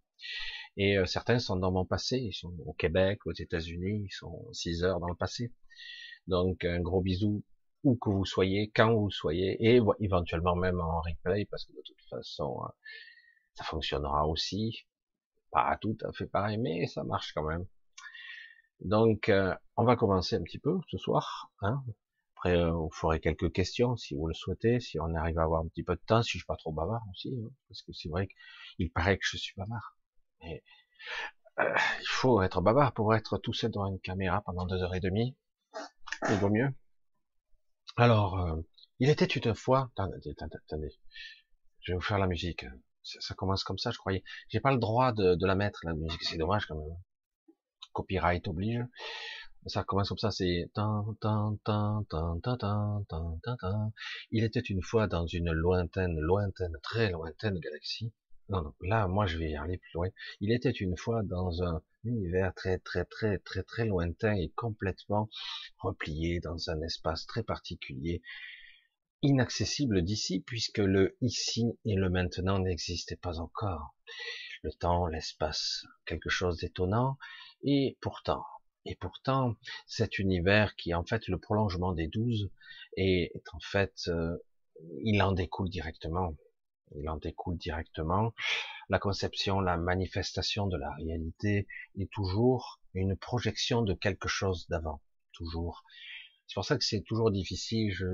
Et 0.78 0.98
euh, 0.98 1.06
certains 1.06 1.40
sont 1.40 1.58
dans 1.58 1.72
mon 1.72 1.86
passé, 1.86 2.18
ils 2.18 2.34
sont 2.34 2.54
au 2.66 2.74
Québec, 2.74 3.26
aux 3.26 3.34
États-Unis, 3.34 4.06
ils 4.06 4.14
sont 4.14 4.48
6 4.54 4.84
heures 4.84 5.00
dans 5.00 5.10
le 5.10 5.16
passé. 5.16 5.54
Donc 6.28 6.66
un 6.66 6.80
gros 6.82 7.02
bisou 7.02 7.44
où 7.84 7.96
que 7.96 8.10
vous 8.10 8.26
soyez, 8.26 8.70
quand 8.76 8.94
vous 8.94 9.12
soyez, 9.12 9.58
et 9.60 9.80
éventuellement 10.00 10.56
même 10.56 10.80
en 10.82 11.02
replay, 11.02 11.46
parce 11.46 11.66
que 11.66 11.74
de 11.74 11.82
toute 11.86 12.02
façon, 12.10 12.60
euh, 12.64 12.70
ça 13.54 13.64
fonctionnera 13.64 14.28
aussi. 14.28 14.86
Pas 15.52 15.78
tout 15.82 15.98
à 16.04 16.12
fait 16.12 16.28
pareil, 16.28 16.58
mais 16.58 16.88
ça 16.88 17.04
marche 17.04 17.34
quand 17.34 17.44
même. 17.44 17.66
Donc, 18.82 19.30
euh, 19.30 19.56
on 19.76 19.86
va 19.86 19.96
commencer 19.96 20.36
un 20.36 20.44
petit 20.44 20.60
peu 20.60 20.78
ce 20.90 20.98
soir. 20.98 21.52
Hein. 21.62 21.84
Après, 22.38 22.56
euh, 22.56 22.72
vous 22.72 22.92
ferez 22.92 23.20
quelques 23.20 23.52
questions 23.52 23.98
si 23.98 24.14
vous 24.14 24.28
le 24.28 24.34
souhaitez, 24.36 24.80
si 24.80 25.00
on 25.00 25.16
arrive 25.16 25.40
à 25.40 25.44
avoir 25.44 25.62
un 25.62 25.68
petit 25.68 25.82
peu 25.82 25.96
de 25.96 26.02
temps, 26.06 26.22
si 26.22 26.34
je 26.34 26.38
suis 26.38 26.46
pas 26.46 26.56
trop 26.56 26.72
bavard 26.72 27.02
aussi, 27.10 27.36
hein, 27.36 27.50
parce 27.68 27.82
que 27.82 27.92
c'est 27.94 28.10
vrai 28.10 28.28
qu'il 28.76 28.92
paraît 28.92 29.18
que 29.18 29.26
je 29.26 29.38
suis 29.38 29.56
bavard. 29.58 29.98
Mais 30.42 30.64
euh, 31.60 31.74
il 32.00 32.08
faut 32.08 32.44
être 32.44 32.62
bavard 32.62 32.94
pour 32.94 33.16
être 33.16 33.40
tout 33.40 33.54
seul 33.54 33.72
devant 33.72 33.88
une 33.88 34.00
caméra 34.00 34.42
pendant 34.42 34.68
deux 34.68 34.84
heures 34.84 34.94
et 34.94 35.00
demie. 35.00 35.36
Il 36.30 36.36
vaut 36.36 36.52
mieux. 36.52 36.70
Alors, 37.96 38.40
euh, 38.40 38.62
il 39.00 39.10
était 39.10 39.26
une 39.26 39.56
fois. 39.56 39.90
Attendez, 39.98 40.36
attendez, 40.40 40.92
je 41.80 41.92
vais 41.92 41.96
vous 41.96 42.04
faire 42.04 42.20
la 42.20 42.28
musique. 42.28 42.68
Ça, 43.02 43.34
commence 43.34 43.64
comme 43.64 43.80
ça, 43.80 43.90
je 43.90 43.98
croyais. 43.98 44.24
J'ai 44.50 44.60
pas 44.60 44.72
le 44.72 44.78
droit 44.78 45.12
de, 45.12 45.34
de 45.34 45.48
la 45.48 45.56
mettre 45.56 45.80
la 45.86 45.94
musique, 45.94 46.24
c'est 46.24 46.38
dommage 46.38 46.68
quand 46.68 46.76
même. 46.76 46.98
Copyright 47.94 48.48
oblige 48.48 48.86
ça 49.68 49.84
commence 49.84 50.10
comme 50.10 50.18
ça, 50.18 50.32
c'est 50.32 50.70
il 54.32 54.44
était 54.44 54.60
une 54.60 54.82
fois 54.82 55.08
dans 55.08 55.26
une 55.26 55.52
lointaine, 55.52 56.20
lointaine, 56.20 56.78
très 56.82 57.12
lointaine 57.12 57.60
galaxie. 57.60 58.14
Non, 58.50 58.62
non, 58.62 58.74
là, 58.82 59.08
moi, 59.08 59.26
je 59.26 59.38
vais 59.38 59.50
y 59.52 59.56
aller 59.58 59.78
plus 59.78 59.92
loin. 59.94 60.08
Il 60.40 60.54
était 60.54 60.72
une 60.72 60.96
fois 60.96 61.22
dans 61.24 61.64
un 61.64 61.82
univers 62.06 62.54
très, 62.54 62.80
très, 62.80 63.04
très, 63.04 63.40
très, 63.40 63.64
très 63.64 63.86
lointain 63.86 64.36
et 64.36 64.50
complètement 64.56 65.30
replié 65.80 66.40
dans 66.40 66.70
un 66.70 66.82
espace 66.82 67.26
très 67.26 67.44
particulier, 67.44 68.22
inaccessible 69.22 70.02
d'ici, 70.02 70.40
puisque 70.46 70.78
le 70.78 71.18
ici 71.20 71.66
et 71.84 71.96
le 71.96 72.10
maintenant 72.10 72.60
n'existaient 72.60 73.18
pas 73.18 73.40
encore. 73.40 73.96
Le 74.64 74.72
temps, 74.72 75.08
l'espace, 75.08 75.84
quelque 76.06 76.30
chose 76.30 76.58
d'étonnant, 76.58 77.18
et 77.64 77.98
pourtant, 78.02 78.46
et 78.88 78.96
pourtant, 78.96 79.56
cet 79.86 80.18
univers 80.18 80.76
qui 80.76 80.92
est 80.92 80.94
en 80.94 81.04
fait 81.04 81.28
le 81.28 81.38
prolongement 81.38 81.92
des 81.92 82.08
douze 82.08 82.50
est, 82.96 83.34
en 83.52 83.60
fait, 83.60 83.94
euh, 84.08 84.38
il 85.04 85.22
en 85.22 85.34
découle 85.34 85.70
directement. 85.70 86.36
Il 86.96 87.10
en 87.10 87.18
découle 87.18 87.58
directement. 87.58 88.34
La 88.88 88.98
conception, 88.98 89.60
la 89.60 89.76
manifestation 89.76 90.68
de 90.68 90.78
la 90.78 90.90
réalité 90.92 91.68
est 92.00 92.10
toujours 92.12 92.80
une 92.94 93.18
projection 93.18 93.82
de 93.82 93.94
quelque 93.94 94.30
chose 94.30 94.68
d'avant. 94.70 95.02
Toujours. 95.34 95.84
C'est 96.48 96.54
pour 96.54 96.64
ça 96.64 96.78
que 96.78 96.86
c'est 96.86 97.02
toujours 97.02 97.30
difficile. 97.30 97.92
Je, 97.92 98.06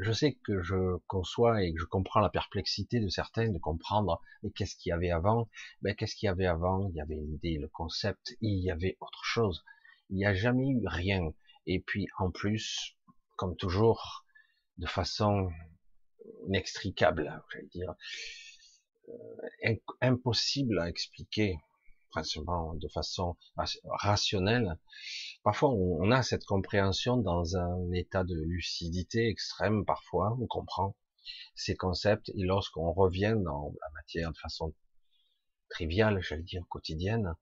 je 0.00 0.12
sais 0.12 0.34
que 0.44 0.60
je 0.62 0.96
conçois 1.06 1.62
et 1.62 1.72
que 1.72 1.78
je 1.78 1.86
comprends 1.86 2.18
la 2.18 2.28
perplexité 2.28 2.98
de 2.98 3.08
certains 3.08 3.50
de 3.50 3.58
comprendre 3.58 4.20
qu'est-ce 4.56 4.74
qu'il 4.74 4.90
y 4.90 4.92
avait 4.92 5.12
avant? 5.12 5.48
Ben, 5.80 5.94
qu'est-ce 5.94 6.16
qu'il 6.16 6.26
y 6.26 6.30
avait 6.30 6.46
avant? 6.46 6.88
Il 6.88 6.96
y 6.96 7.00
avait 7.00 7.14
l'idée, 7.14 7.58
le 7.58 7.68
concept, 7.68 8.34
il 8.40 8.58
y 8.58 8.70
avait 8.72 8.96
autre 9.00 9.22
chose. 9.22 9.62
Il 10.12 10.16
n'y 10.16 10.26
a 10.26 10.34
jamais 10.34 10.68
eu 10.68 10.86
rien. 10.86 11.32
Et 11.66 11.80
puis 11.80 12.06
en 12.18 12.30
plus, 12.30 12.94
comme 13.36 13.56
toujours, 13.56 14.26
de 14.76 14.86
façon 14.86 15.50
inextricable, 16.46 17.42
j'allais 17.50 17.66
dire, 17.68 17.94
euh, 19.08 19.74
impossible 20.02 20.78
à 20.80 20.90
expliquer, 20.90 21.56
principalement 22.10 22.74
de 22.74 22.88
façon 22.88 23.38
rationnelle. 23.86 24.78
Parfois, 25.44 25.70
on 25.70 26.10
a 26.10 26.22
cette 26.22 26.44
compréhension 26.44 27.16
dans 27.16 27.56
un 27.56 27.90
état 27.92 28.22
de 28.22 28.34
lucidité 28.34 29.28
extrême. 29.28 29.86
Parfois, 29.86 30.36
on 30.38 30.46
comprend 30.46 30.94
ces 31.54 31.74
concepts 31.74 32.28
et 32.34 32.42
lorsqu'on 32.42 32.92
revient 32.92 33.36
dans 33.42 33.72
la 33.80 33.90
matière 33.94 34.30
de 34.30 34.36
façon 34.36 34.74
triviale, 35.70 36.20
j'allais 36.20 36.42
dire 36.42 36.66
quotidienne, 36.68 37.34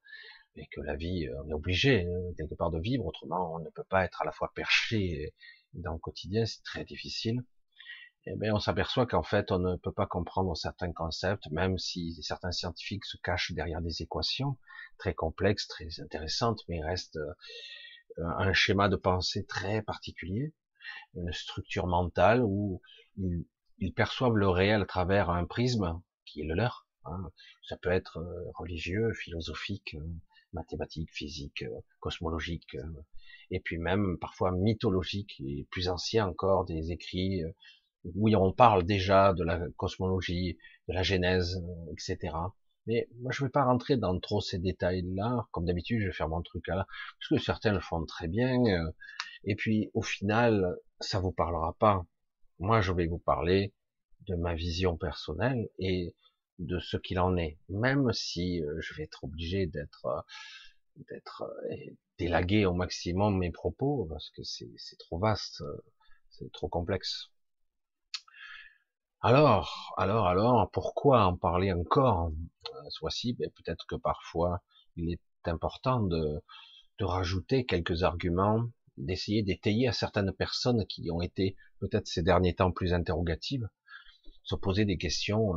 et 0.57 0.67
que 0.67 0.81
la 0.81 0.97
vie, 0.97 1.27
euh, 1.27 1.43
on 1.45 1.51
est 1.51 1.55
obligé 1.55 2.07
hein, 2.07 2.35
quelque 2.37 2.55
part 2.55 2.71
de 2.71 2.81
vivre, 2.81 3.07
autrement 3.07 3.55
on 3.55 3.59
ne 3.61 3.71
peut 3.71 3.85
pas 3.85 4.05
être 4.05 4.23
à 4.23 4.25
la 4.25 4.33
fois 4.33 4.51
perché 4.55 5.35
dans 5.75 5.93
le 5.93 5.99
quotidien, 5.99 6.47
c'est 6.47 6.63
très 6.65 6.85
difficile. 6.85 7.45
Eh 8.27 8.37
bien, 8.37 8.55
on 8.55 8.59
s'aperçoit 8.59 9.07
qu'en 9.07 9.23
fait, 9.23 9.51
on 9.51 9.59
ne 9.59 9.77
peut 9.77 9.93
pas 9.93 10.07
comprendre 10.07 10.55
certains 10.55 10.93
concepts, 10.93 11.49
même 11.51 11.79
si 11.79 12.13
certains 12.23 12.53
scientifiques 12.53 13.07
se 13.07 13.17
cachent 13.17 13.53
derrière 13.53 13.81
des 13.81 14.03
équations 14.03 14.59
très 14.99 15.15
complexes, 15.15 15.67
très 15.69 15.89
intéressantes, 16.01 16.61
mais 16.69 16.79
il 16.79 16.85
reste 16.85 17.17
euh, 17.17 17.33
un 18.19 18.53
schéma 18.53 18.89
de 18.91 18.97
pensée 18.97 19.47
très 19.47 19.81
particulier, 19.81 20.53
une 21.15 21.33
structure 21.33 21.87
mentale 21.87 22.43
où 22.45 22.83
ils, 23.17 23.95
perçoivent 23.95 24.37
le 24.37 24.49
réel 24.49 24.83
à 24.83 24.87
travers 24.87 25.31
un 25.31 25.47
prisme 25.47 26.03
qui 26.27 26.43
est 26.43 26.47
le 26.47 26.55
leur. 26.55 26.87
Hein. 27.07 27.31
Ça 27.67 27.79
peut 27.79 27.91
être 27.91 28.19
euh, 28.19 28.51
religieux, 28.55 29.15
philosophique, 29.15 29.97
mathématiques, 30.53 31.11
physiques, 31.13 31.63
euh, 31.63 31.81
cosmologiques, 32.01 32.75
euh, 32.75 33.03
et 33.51 33.61
puis 33.61 33.79
même 33.79 34.19
parfois 34.19 34.53
mythologiques 34.53 35.41
et 35.41 35.67
plus 35.71 35.89
anciens 35.89 36.27
encore, 36.27 36.65
des 36.65 36.93
écrits 36.93 37.43
euh, 37.43 37.53
où 38.15 38.29
on 38.35 38.53
parle 38.53 38.85
déjà 38.85 39.35
de 39.35 39.45
la 39.45 39.61
cosmologie, 39.77 40.59
de 40.89 40.95
la 40.95 41.03
genèse, 41.03 41.63
etc. 41.93 42.35
Mais 42.87 43.09
moi, 43.21 43.31
je 43.31 43.43
ne 43.43 43.49
vais 43.49 43.53
pas 43.53 43.65
rentrer 43.65 43.99
dans 43.99 44.19
trop 44.19 44.41
ces 44.41 44.59
détails-là. 44.59 45.47
Comme 45.53 45.67
d'habitude, 45.67 46.01
je 46.01 46.07
vais 46.07 46.13
faire 46.13 46.29
mon 46.29 46.41
truc 46.41 46.67
là, 46.69 46.87
parce 47.19 47.29
que 47.29 47.39
certains 47.45 47.73
le 47.73 47.81
font 47.81 48.05
très 48.07 48.27
bien. 48.27 48.57
Et 49.45 49.55
puis, 49.55 49.91
au 49.93 50.01
final, 50.01 50.77
ça 50.99 51.21
vous 51.21 51.31
parlera 51.31 51.75
pas. 51.79 52.07
Moi, 52.59 52.81
je 52.81 52.93
vais 52.93 53.07
vous 53.07 53.19
parler 53.19 53.75
de 54.27 54.35
ma 54.35 54.55
vision 54.55 54.97
personnelle 54.97 55.69
et 55.79 56.15
de 56.61 56.79
ce 56.79 56.97
qu'il 56.99 57.19
en 57.19 57.37
est, 57.37 57.59
même 57.69 58.13
si 58.13 58.63
euh, 58.63 58.81
je 58.81 58.95
vais 58.95 59.05
être 59.05 59.25
obligé 59.25 59.67
d'être 59.67 60.07
euh, 60.07 60.21
d'être 61.09 61.45
euh, 61.71 61.77
délagué 62.19 62.67
au 62.67 62.75
maximum 62.75 63.39
mes 63.39 63.51
propos 63.51 64.07
parce 64.11 64.31
que 64.31 64.43
c'est 64.45 64.99
trop 64.99 65.19
vaste, 65.19 65.63
c'est 66.29 66.53
trop 66.53 66.69
complexe. 66.69 67.31
Alors, 69.23 69.95
alors, 69.97 70.27
alors, 70.27 70.71
pourquoi 70.71 71.25
en 71.25 71.37
parler 71.37 71.73
encore 71.73 72.31
ce 72.91 73.33
ben, 73.33 73.51
Peut-être 73.57 73.87
que 73.87 73.97
parfois 73.97 74.63
il 74.97 75.13
est 75.13 75.49
important 75.49 76.03
de, 76.03 76.43
de 76.99 77.05
rajouter 77.05 77.65
quelques 77.65 78.03
arguments, 78.03 78.65
d'essayer 78.99 79.43
d'étayer 79.43 79.89
à 79.89 79.93
certaines 79.93 80.33
personnes 80.33 80.87
qui 80.87 81.11
ont 81.11 81.23
été 81.23 81.57
peut-être 81.79 82.07
ces 82.07 82.23
derniers 82.23 82.55
temps 82.55 82.73
plus 82.73 82.93
interrogatives, 82.93 83.69
se 84.43 84.57
poser 84.57 84.85
des 84.85 84.99
questions 84.99 85.55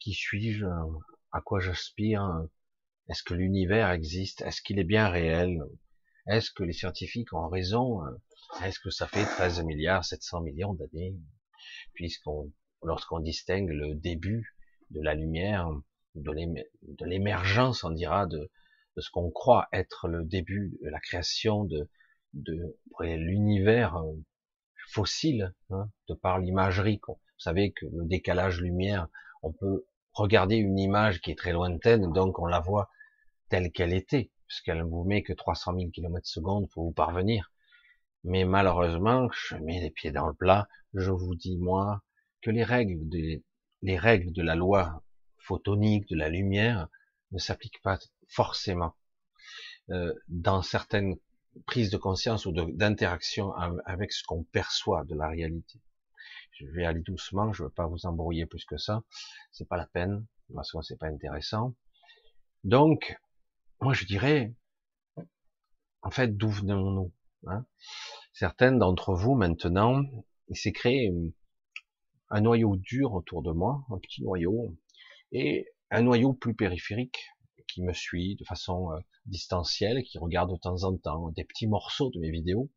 qui 0.00 0.14
suis-je 0.14 0.66
À 1.30 1.40
quoi 1.42 1.60
j'aspire 1.60 2.46
Est-ce 3.08 3.22
que 3.22 3.34
l'univers 3.34 3.90
existe 3.90 4.42
Est-ce 4.42 4.62
qu'il 4.62 4.78
est 4.78 4.84
bien 4.84 5.08
réel 5.08 5.60
Est-ce 6.26 6.50
que 6.50 6.64
les 6.64 6.72
scientifiques 6.72 7.32
ont 7.32 7.48
raison 7.48 8.00
Est-ce 8.64 8.80
que 8.80 8.90
ça 8.90 9.06
fait 9.06 9.24
13 9.24 9.62
milliards 9.64 10.04
700 10.04 10.40
millions 10.40 10.74
d'années 10.74 11.14
Puisqu'on, 11.94 12.50
lorsqu'on 12.82 13.20
distingue 13.20 13.68
le 13.68 13.94
début 13.94 14.56
de 14.90 15.02
la 15.02 15.14
lumière, 15.14 15.68
de 16.14 17.04
l'émergence, 17.04 17.84
on 17.84 17.90
dira, 17.90 18.26
de, 18.26 18.50
ce 18.96 19.10
qu'on 19.10 19.30
croit 19.30 19.68
être 19.72 20.08
le 20.08 20.24
début 20.24 20.76
de 20.82 20.88
la 20.88 21.00
création 21.00 21.64
de, 21.64 21.88
de 22.34 22.76
l'univers 23.00 23.96
euh, 23.96 24.12
fossile, 24.88 25.54
hein, 25.70 25.90
de 26.08 26.14
par 26.14 26.38
l'imagerie. 26.38 27.00
Vous 27.06 27.16
savez 27.38 27.72
que 27.72 27.86
le 27.86 28.06
décalage 28.06 28.60
lumière, 28.60 29.08
on 29.42 29.52
peut 29.52 29.84
regardez 30.12 30.56
une 30.56 30.78
image 30.78 31.20
qui 31.20 31.30
est 31.30 31.38
très 31.38 31.52
lointaine, 31.52 32.12
donc 32.12 32.38
on 32.38 32.46
la 32.46 32.60
voit 32.60 32.90
telle 33.48 33.70
qu'elle 33.72 33.92
était, 33.92 34.30
puisqu'elle 34.46 34.82
vous 34.82 35.04
met 35.04 35.22
que 35.22 35.32
300 35.32 35.74
000 35.76 35.90
km 35.90 36.26
secondes 36.26 36.68
pour 36.70 36.84
vous 36.84 36.92
parvenir. 36.92 37.52
Mais 38.24 38.44
malheureusement, 38.44 39.28
je 39.32 39.56
mets 39.56 39.80
les 39.80 39.90
pieds 39.90 40.12
dans 40.12 40.26
le 40.26 40.34
plat, 40.34 40.68
je 40.94 41.10
vous 41.10 41.34
dis 41.34 41.56
moi 41.56 42.02
que 42.42 42.50
les 42.50 42.64
règles 42.64 43.08
de, 43.08 43.42
les 43.82 43.98
règles 43.98 44.32
de 44.32 44.42
la 44.42 44.54
loi 44.54 45.02
photonique 45.38 46.08
de 46.08 46.16
la 46.16 46.28
lumière 46.28 46.88
ne 47.32 47.38
s'appliquent 47.38 47.82
pas 47.82 47.98
forcément 48.28 48.94
euh, 49.90 50.12
dans 50.28 50.62
certaines 50.62 51.16
prises 51.66 51.90
de 51.90 51.96
conscience 51.96 52.46
ou 52.46 52.52
d'interaction 52.52 53.52
avec 53.84 54.12
ce 54.12 54.22
qu'on 54.24 54.44
perçoit 54.44 55.04
de 55.04 55.16
la 55.16 55.28
réalité 55.28 55.80
je 56.60 56.66
vais 56.72 56.84
aller 56.84 57.00
doucement, 57.00 57.52
je 57.52 57.64
veux 57.64 57.70
pas 57.70 57.86
vous 57.86 58.06
embrouiller 58.06 58.46
plus 58.46 58.64
que 58.64 58.76
ça, 58.76 59.02
c'est 59.52 59.68
pas 59.68 59.76
la 59.76 59.86
peine, 59.86 60.20
de 60.20 60.26
toute 60.46 60.56
façon 60.56 60.82
c'est 60.82 60.98
pas 60.98 61.08
intéressant. 61.08 61.74
Donc, 62.64 63.16
moi 63.80 63.94
je 63.94 64.04
dirais, 64.04 64.54
en 66.02 66.10
fait, 66.10 66.36
d'où 66.36 66.50
venons-nous 66.50 67.12
hein. 67.46 67.64
Certaines 68.32 68.78
d'entre 68.78 69.14
vous 69.14 69.34
maintenant, 69.34 70.02
il 70.48 70.56
s'est 70.56 70.72
créé 70.72 71.12
un 72.30 72.40
noyau 72.40 72.76
dur 72.76 73.12
autour 73.14 73.42
de 73.42 73.52
moi, 73.52 73.84
un 73.90 73.98
petit 73.98 74.22
noyau, 74.22 74.76
et 75.32 75.66
un 75.90 76.02
noyau 76.02 76.32
plus 76.32 76.54
périphérique 76.54 77.18
qui 77.68 77.82
me 77.82 77.92
suit 77.92 78.36
de 78.36 78.44
façon 78.44 78.92
euh, 78.92 79.00
distancielle, 79.26 80.02
qui 80.02 80.18
regarde 80.18 80.50
de 80.50 80.56
temps 80.56 80.84
en 80.84 80.96
temps 80.96 81.30
des 81.30 81.44
petits 81.44 81.66
morceaux 81.66 82.10
de 82.10 82.18
mes 82.18 82.30
vidéos, 82.30 82.70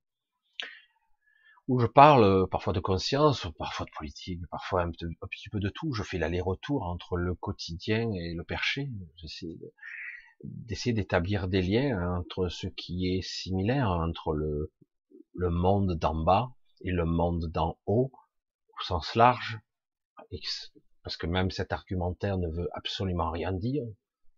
où 1.67 1.79
je 1.79 1.87
parle 1.87 2.23
euh, 2.23 2.45
parfois 2.47 2.73
de 2.73 2.79
conscience, 2.79 3.47
parfois 3.57 3.85
de 3.85 3.91
politique, 3.97 4.41
parfois 4.51 4.83
un, 4.83 4.91
petit 4.91 5.49
peu 5.49 5.59
de 5.59 5.69
tout. 5.69 5.93
Je 5.93 6.03
fais 6.03 6.17
l'aller-retour 6.17 6.83
entre 6.83 7.17
le 7.17 7.35
quotidien 7.35 8.11
et 8.13 8.33
le 8.33 8.43
perché. 8.43 8.89
J'essaie 9.15 9.57
d'essayer 10.43 10.93
d'établir 10.93 11.47
des 11.47 11.61
liens 11.61 12.17
entre 12.17 12.49
ce 12.49 12.67
qui 12.67 13.15
est 13.15 13.21
similaire, 13.21 13.89
entre 13.89 14.33
le, 14.33 14.73
le 15.33 15.49
monde 15.49 15.93
d'en 15.93 16.15
bas 16.15 16.53
et 16.81 16.91
le 16.91 17.05
monde 17.05 17.45
d'en 17.45 17.77
haut, 17.85 18.11
au 18.67 18.83
sens 18.83 19.15
large, 19.15 19.59
parce 21.03 21.17
que 21.17 21.27
même 21.27 21.51
cet 21.51 21.71
argumentaire 21.71 22.37
ne 22.37 22.49
veut 22.49 22.69
absolument 22.73 23.31
rien 23.31 23.53
dire 23.53 23.85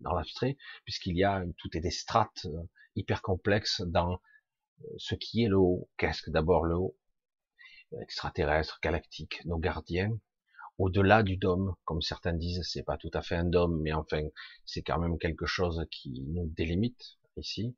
dans 0.01 0.13
l'abstrait, 0.13 0.57
puisqu'il 0.83 1.17
y 1.17 1.23
a 1.23 1.43
tout 1.57 1.75
est 1.75 1.81
des 1.81 1.89
strates 1.91 2.45
euh, 2.45 2.69
hyper 2.95 3.21
complexes 3.21 3.81
dans 3.81 4.13
euh, 4.13 4.87
ce 4.97 5.15
qui 5.15 5.43
est 5.43 5.47
le 5.47 5.57
haut. 5.57 5.89
Qu'est-ce 5.97 6.21
que 6.21 6.31
d'abord 6.31 6.65
le 6.65 6.75
haut? 6.75 6.95
Extraterrestre, 8.01 8.79
galactique, 8.81 9.43
nos 9.45 9.57
gardiens, 9.57 10.11
au-delà 10.77 11.23
du 11.23 11.37
dôme, 11.37 11.75
comme 11.85 12.01
certains 12.01 12.33
disent, 12.33 12.61
c'est 12.63 12.83
pas 12.83 12.97
tout 12.97 13.11
à 13.13 13.21
fait 13.21 13.35
un 13.35 13.45
dôme, 13.45 13.79
mais 13.81 13.93
enfin, 13.93 14.23
c'est 14.65 14.81
quand 14.81 14.99
même 14.99 15.17
quelque 15.17 15.45
chose 15.45 15.85
qui 15.89 16.23
nous 16.27 16.47
délimite 16.57 17.17
ici. 17.37 17.75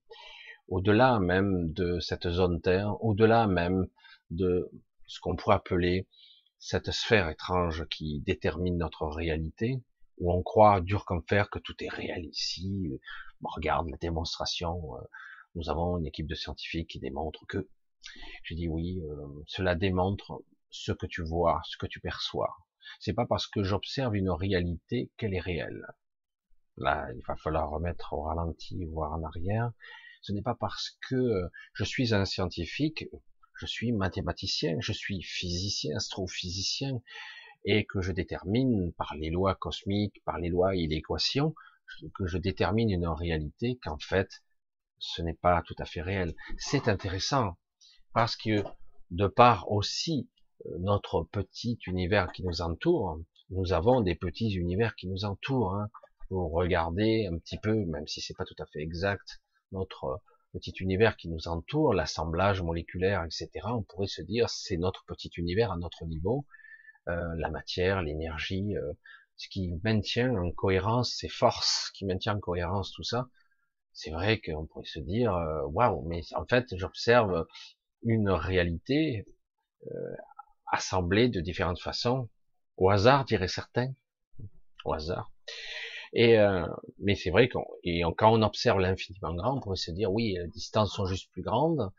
Au-delà 0.68 1.20
même 1.20 1.72
de 1.74 2.00
cette 2.00 2.30
zone 2.30 2.60
Terre, 2.62 2.96
au-delà 3.04 3.48
même 3.48 3.88
de 4.32 4.70
ce 5.06 5.20
qu'on 5.20 5.36
pourrait 5.36 5.56
appeler 5.56 6.08
cette 6.60 6.92
sphère 6.92 7.30
étrange 7.30 7.88
qui 7.90 8.22
détermine 8.22 8.78
notre 8.78 9.06
réalité, 9.06 9.82
où 10.18 10.34
on 10.34 10.42
croit 10.42 10.82
dur 10.82 11.06
comme 11.06 11.24
fer 11.28 11.50
que 11.50 11.60
tout 11.60 11.76
est 11.84 11.90
réel 11.90 12.26
ici. 12.26 13.00
On 13.44 13.50
regarde 13.50 13.88
la 13.90 13.98
démonstration. 13.98 14.96
Euh, 14.96 15.02
nous 15.56 15.70
avons 15.70 15.98
une 16.00 16.08
équipe 16.08 16.28
de 16.28 16.36
scientifiques 16.36 16.90
qui 16.90 17.00
démontre 17.00 17.46
que. 17.48 17.70
Je 18.44 18.54
dis 18.54 18.68
oui, 18.68 19.02
euh, 19.02 19.44
cela 19.48 19.76
démontre 19.76 20.44
ce 20.70 20.92
que 20.92 21.06
tu 21.06 21.24
vois, 21.24 21.62
ce 21.66 21.78
que 21.78 21.88
tu 21.88 22.00
perçois. 22.00 22.56
C'est 23.00 23.14
pas 23.14 23.26
parce 23.26 23.48
que 23.48 23.64
j'observe 23.64 24.16
une 24.16 24.30
réalité 24.30 25.12
qu'elle 25.18 25.34
est 25.34 25.40
réelle. 25.40 25.86
Là, 26.78 27.08
il 27.16 27.22
va 27.28 27.36
falloir 27.36 27.70
remettre 27.70 28.14
au 28.14 28.22
ralenti, 28.22 28.86
voire 28.86 29.14
en 29.14 29.24
arrière. 29.24 29.72
Ce 30.22 30.32
n'est 30.32 30.42
pas 30.42 30.56
parce 30.56 30.98
que 31.10 31.50
je 31.74 31.84
suis 31.84 32.14
un 32.14 32.26
scientifique, 32.26 33.06
je 33.60 33.66
suis 33.66 33.92
mathématicien, 33.92 34.78
je 34.80 34.94
suis 34.94 35.22
physicien, 35.24 35.96
astrophysicien, 35.98 37.02
et 37.66 37.86
que 37.86 38.02
je 38.02 38.12
détermine 38.12 38.94
par 38.94 39.16
les 39.16 39.30
lois 39.30 39.56
cosmiques, 39.56 40.24
par 40.24 40.38
les 40.38 40.50
lois 40.50 40.76
et 40.76 40.88
l'équation, 40.88 41.56
que 42.14 42.28
je 42.28 42.38
détermine 42.38 42.90
une 42.90 43.08
réalité 43.08 43.80
qu'en 43.82 43.98
fait, 43.98 44.44
ce 45.00 45.22
n'est 45.22 45.34
pas 45.34 45.62
tout 45.64 45.76
à 45.80 45.86
fait 45.86 46.02
réel. 46.02 46.36
C'est 46.58 46.88
intéressant, 46.88 47.58
parce 48.18 48.36
que 48.36 48.64
de 49.12 49.28
part 49.28 49.72
aussi 49.72 50.28
euh, 50.66 50.80
notre 50.80 51.22
petit 51.22 51.78
univers 51.86 52.32
qui 52.32 52.42
nous 52.42 52.64
entoure, 52.64 53.20
nous 53.52 53.74
avons 53.74 54.02
des 54.02 54.16
petits 54.16 54.56
univers 54.56 54.96
qui 54.96 55.08
nous 55.08 55.24
entourent. 55.24 55.76
Hein. 55.76 55.92
Vous 56.32 56.50
regardez 56.50 57.30
un 57.32 57.38
petit 57.38 57.60
peu, 57.60 57.76
même 57.86 58.08
si 58.08 58.20
c'est 58.22 58.34
pas 58.34 58.44
tout 58.44 58.56
à 58.58 58.66
fait 58.74 58.80
exact, 58.80 59.40
notre 59.72 60.20
petit 60.52 60.74
univers 60.80 61.16
qui 61.16 61.30
nous 61.30 61.48
entoure, 61.48 61.94
l'assemblage 61.94 62.64
moléculaire, 62.64 63.24
etc. 63.24 63.50
On 63.66 63.84
pourrait 63.84 64.08
se 64.08 64.24
dire 64.24 64.50
c'est 64.50 64.78
notre 64.78 65.06
petit 65.06 65.30
univers 65.38 65.72
à 65.72 65.78
notre 65.78 66.04
niveau, 66.06 66.48
euh, 67.10 67.36
la 67.38 67.52
matière, 67.52 68.02
l'énergie, 68.02 68.76
euh, 68.78 68.94
ce 69.36 69.48
qui 69.48 69.80
maintient 69.84 70.36
en 70.36 70.50
cohérence 70.50 71.16
ces 71.16 71.30
forces, 71.30 71.92
qui 71.94 72.04
maintient 72.04 72.38
en 72.38 72.40
cohérence 72.40 72.92
tout 72.94 73.04
ça. 73.04 73.30
C'est 73.94 74.10
vrai 74.10 74.42
qu'on 74.42 74.66
pourrait 74.66 74.86
se 74.86 75.00
dire 75.00 75.36
euh, 75.36 75.68
waouh, 75.68 76.02
mais 76.08 76.22
en 76.34 76.48
fait 76.48 76.66
j'observe 76.76 77.46
une 78.08 78.30
réalité 78.30 79.26
assemblée 80.72 81.30
de 81.30 81.40
différentes 81.42 81.80
façons, 81.80 82.30
au 82.78 82.90
hasard, 82.90 83.26
dirait 83.26 83.48
certains, 83.48 83.94
au 84.86 84.94
hasard. 84.94 85.32
Et 86.14 86.40
euh, 86.40 86.66
mais 87.00 87.16
c'est 87.16 87.30
vrai 87.30 87.50
qu'on 87.50 87.66
et 87.84 88.02
quand 88.18 88.32
on 88.32 88.42
observe 88.42 88.80
l'infiniment 88.80 89.34
grand, 89.34 89.58
on 89.58 89.60
pourrait 89.60 89.76
se 89.76 89.92
dire 89.92 90.12
oui, 90.12 90.38
les 90.40 90.48
distances 90.48 90.94
sont 90.94 91.06
juste 91.06 91.30
plus 91.32 91.42
grandes, 91.42 91.92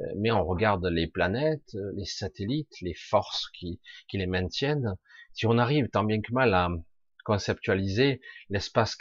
euh, 0.00 0.04
mais 0.16 0.32
on 0.32 0.44
regarde 0.44 0.84
les 0.86 1.06
planètes, 1.06 1.74
euh, 1.76 1.92
les 1.94 2.04
satellites, 2.04 2.80
les 2.80 2.94
forces 2.94 3.48
qui, 3.50 3.80
qui 4.08 4.18
les 4.18 4.26
maintiennent. 4.26 4.96
Si 5.32 5.46
on 5.46 5.58
arrive 5.58 5.88
tant 5.88 6.04
bien 6.04 6.20
que 6.20 6.32
mal 6.32 6.52
à 6.54 6.68
conceptualiser 7.24 8.20
l'espace 8.50 8.96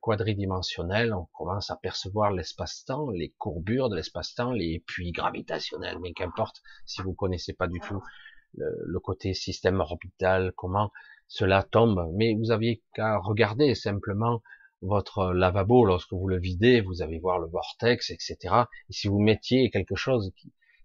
quadridimensionnel, 0.00 1.12
on 1.12 1.26
commence 1.36 1.70
à 1.70 1.76
percevoir 1.76 2.30
l'espace-temps, 2.30 3.10
les 3.10 3.30
courbures 3.38 3.88
de 3.88 3.96
l'espace-temps, 3.96 4.52
les 4.52 4.84
puits 4.86 5.12
gravitationnels, 5.12 5.98
mais 6.00 6.12
qu'importe 6.12 6.62
si 6.84 7.02
vous 7.02 7.14
connaissez 7.14 7.54
pas 7.54 7.66
du 7.66 7.80
tout 7.80 8.02
le, 8.54 8.66
le 8.84 9.00
côté 9.00 9.34
système 9.34 9.80
orbital, 9.80 10.52
comment 10.56 10.92
cela 11.28 11.62
tombe. 11.62 12.10
Mais 12.14 12.34
vous 12.34 12.50
aviez 12.50 12.82
qu'à 12.94 13.18
regarder 13.18 13.74
simplement 13.74 14.42
votre 14.82 15.32
lavabo 15.32 15.84
lorsque 15.84 16.12
vous 16.12 16.28
le 16.28 16.38
videz, 16.38 16.80
vous 16.80 17.02
allez 17.02 17.18
voir 17.18 17.38
le 17.38 17.48
vortex, 17.48 18.10
etc. 18.10 18.36
Et 18.88 18.92
si 18.92 19.08
vous 19.08 19.18
mettiez 19.18 19.70
quelque 19.70 19.96
chose 19.96 20.32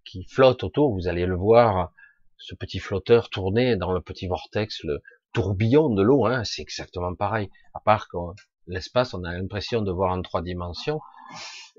qui, 0.03 0.25
flotte 0.29 0.63
autour, 0.63 0.93
vous 0.93 1.07
allez 1.07 1.25
le 1.25 1.35
voir, 1.35 1.93
ce 2.37 2.55
petit 2.55 2.79
flotteur 2.79 3.29
tourner 3.29 3.77
dans 3.77 3.93
le 3.93 4.01
petit 4.01 4.27
vortex, 4.27 4.83
le 4.83 5.01
tourbillon 5.33 5.89
de 5.89 6.01
l'eau, 6.01 6.25
hein, 6.25 6.43
c'est 6.43 6.61
exactement 6.61 7.15
pareil. 7.15 7.49
À 7.73 7.79
part 7.79 8.07
que 8.07 8.17
l'espace, 8.67 9.13
on 9.13 9.23
a 9.23 9.33
l'impression 9.33 9.81
de 9.81 9.91
voir 9.91 10.11
en 10.11 10.21
trois 10.21 10.41
dimensions, 10.41 10.99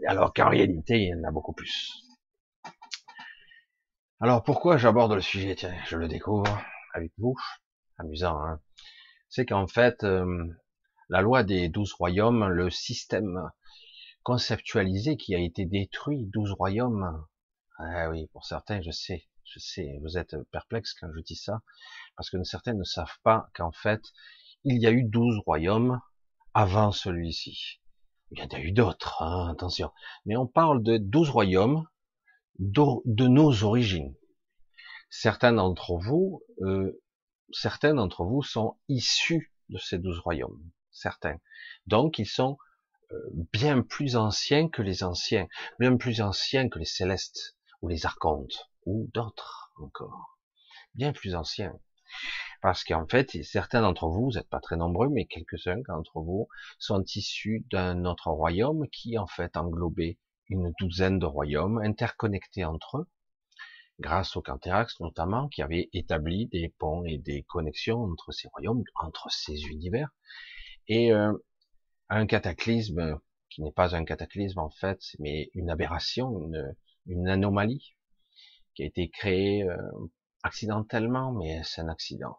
alors 0.07 0.33
qu'en 0.33 0.49
réalité, 0.49 1.03
il 1.03 1.09
y 1.09 1.15
en 1.15 1.25
a 1.25 1.31
beaucoup 1.31 1.53
plus. 1.53 2.03
Alors 4.21 4.43
pourquoi 4.43 4.77
j'aborde 4.77 5.12
le 5.12 5.21
sujet? 5.21 5.55
Tiens, 5.57 5.75
je 5.87 5.97
le 5.97 6.09
découvre 6.09 6.62
avec 6.95 7.12
vous. 7.19 7.35
Amusant, 7.99 8.38
hein. 8.38 8.61
C'est 9.29 9.47
qu'en 9.47 9.67
fait, 9.67 10.05
euh, 10.05 10.47
la 11.09 11.21
loi 11.23 11.43
des 11.43 11.69
douze 11.69 11.93
royaumes, 11.93 12.47
le 12.49 12.71
système 12.71 13.51
conceptualisé 14.23 15.17
qui 15.17 15.35
a 15.35 15.38
été 15.38 15.65
détruit, 15.65 16.27
douze 16.27 16.53
royaumes, 16.53 17.27
ah 17.79 18.11
oui, 18.11 18.29
pour 18.33 18.45
certains, 18.45 18.81
je 18.83 18.91
sais, 18.91 19.27
je 19.45 19.59
sais, 19.59 19.99
vous 20.03 20.19
êtes 20.19 20.37
perplexes 20.51 20.95
quand 20.95 21.11
je 21.15 21.21
dis 21.21 21.37
ça, 21.37 21.63
parce 22.17 22.31
que 22.31 22.43
certains 22.45 22.75
ne 22.75 22.85
savent 22.85 23.19
pas 23.23 23.51
qu'en 23.55 23.73
fait, 23.73 24.03
il 24.65 24.81
y 24.81 24.87
a 24.87 24.91
eu 24.91 25.05
douze 25.05 25.39
royaumes 25.45 26.01
avant 26.55 26.93
celui-ci. 26.93 27.81
Il 28.31 28.39
y 28.39 28.43
en 28.43 28.49
a 28.49 28.61
eu 28.61 28.73
d'autres, 28.73 29.23
hein, 29.23 29.51
attention. 29.51 29.91
Mais 30.25 30.37
on 30.37 30.47
parle 30.47 30.83
de 30.83 30.97
douze 30.97 31.31
royaumes 31.31 31.87
de 32.59 33.27
nos 33.27 33.65
origines. 33.65 34.15
Certains 35.11 35.53
d'entre 35.53 35.99
vous 35.99 36.43
euh, 36.63 37.03
certains 37.53 37.95
d'entre 37.95 38.25
vous 38.25 38.43
sont 38.43 38.79
issus 38.89 39.53
de 39.69 39.79
ces 39.79 39.99
douze 39.99 40.19
royaumes, 40.19 40.63
certains. 40.91 41.39
Donc 41.87 42.19
ils 42.19 42.27
sont 42.27 42.57
euh, 43.13 43.17
bien 43.53 43.83
plus 43.83 44.17
anciens 44.17 44.69
que 44.69 44.83
les 44.83 45.05
anciens, 45.05 45.47
bien 45.79 45.97
plus 45.97 46.21
anciens 46.21 46.69
que 46.69 46.79
les 46.79 46.85
célestes 46.87 47.57
ou 47.81 47.89
les 47.89 48.07
archontes 48.07 48.71
ou 48.87 49.09
d'autres 49.14 49.73
encore, 49.77 50.38
bien 50.95 51.12
plus 51.12 51.35
anciens. 51.35 51.79
Parce 52.61 52.85
qu'en 52.85 53.07
fait, 53.09 53.42
certains 53.42 53.83
d'entre 53.83 54.07
vous, 54.07 54.27
vous 54.27 54.33
n'êtes 54.33 54.49
pas 54.49 54.61
très 54.61 54.77
nombreux, 54.77 55.09
mais 55.09 55.27
quelques-uns 55.27 55.81
d'entre 55.88 56.21
vous 56.21 56.49
sont 56.79 57.03
issus 57.14 57.64
d'un 57.71 58.05
autre 58.05 58.31
royaume 58.31 58.87
qui 58.88 59.18
en 59.18 59.27
fait 59.27 59.57
englobait 59.57 60.18
une 60.49 60.73
douzaine 60.79 61.18
de 61.18 61.27
royaumes 61.27 61.79
interconnectés 61.79 62.64
entre 62.64 62.99
eux, 62.99 63.09
grâce 64.01 64.37
au 64.37 64.42
Canthérax 64.42 65.01
notamment, 65.01 65.49
qui 65.49 65.62
avait 65.62 65.88
établi 65.92 66.47
des 66.49 66.73
ponts 66.79 67.05
et 67.05 67.18
des 67.18 67.42
connexions 67.45 68.03
entre 68.03 68.33
ces 68.33 68.49
royaumes, 68.49 68.85
entre 68.97 69.31
ces 69.31 69.62
univers, 69.64 70.11
et 70.88 71.12
euh, 71.12 71.33
un 72.09 72.27
cataclysme 72.27 73.18
qui 73.49 73.62
n'est 73.62 73.73
pas 73.73 73.95
un 73.97 74.05
cataclysme 74.05 74.59
en 74.59 74.71
fait, 74.71 75.01
mais 75.18 75.51
une 75.55 75.71
aberration, 75.71 76.51
une, 77.07 77.29
anomalie 77.29 77.95
qui 78.75 78.83
a 78.83 78.87
été 78.87 79.11
créée 79.11 79.63
euh, 79.65 79.77
accidentellement, 80.43 81.33
mais 81.33 81.61
c'est 81.65 81.81
un 81.81 81.89
accident. 81.89 82.39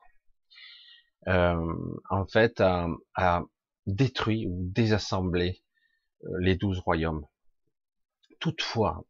Euh, 1.27 1.73
en 2.09 2.25
fait, 2.25 2.61
a, 2.61 3.43
détruit 3.85 4.47
ou 4.47 4.57
désassemblé 4.71 5.61
les 6.39 6.55
douze 6.55 6.79
royaumes. 6.79 7.25
Toutefois, 8.39 9.03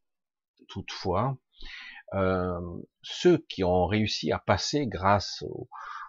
toutefois, 0.68 1.38
euh, 2.14 2.60
ceux 3.04 3.38
qui 3.50 3.64
ont 3.64 3.86
réussi 3.86 4.32
à 4.32 4.40
passer 4.40 4.88
grâce 4.88 5.44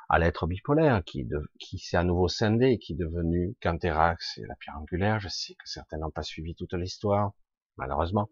à 0.09 0.19
l'être 0.19 0.47
bipolaire, 0.47 1.03
qui, 1.05 1.27
qui 1.59 1.79
s'est 1.79 1.97
à 1.97 2.05
nouveau 2.05 2.29
scindé, 2.29 2.79
qui 2.79 2.93
est 2.93 2.97
devenu 2.97 3.57
Canthérax 3.63 4.39
et 4.39 4.47
la 4.47 4.55
pierre 4.57 4.79
angulaire, 4.79 5.21
je 5.21 5.29
sais 5.29 5.55
que 5.55 5.69
certains 5.69 5.99
n'ont 5.99 6.11
pas 6.11 6.23
suivi 6.23 6.55
toute 6.55 6.75
l'histoire, 6.75 7.33
malheureusement, 7.77 8.31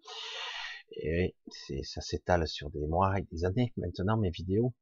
et 0.96 1.34
ça 1.82 2.00
s'étale 2.00 2.46
sur 2.48 2.70
des 2.70 2.86
mois 2.86 3.18
et 3.18 3.22
des 3.32 3.44
années. 3.44 3.72
Maintenant, 3.76 4.16
mes 4.16 4.30
vidéos, 4.30 4.74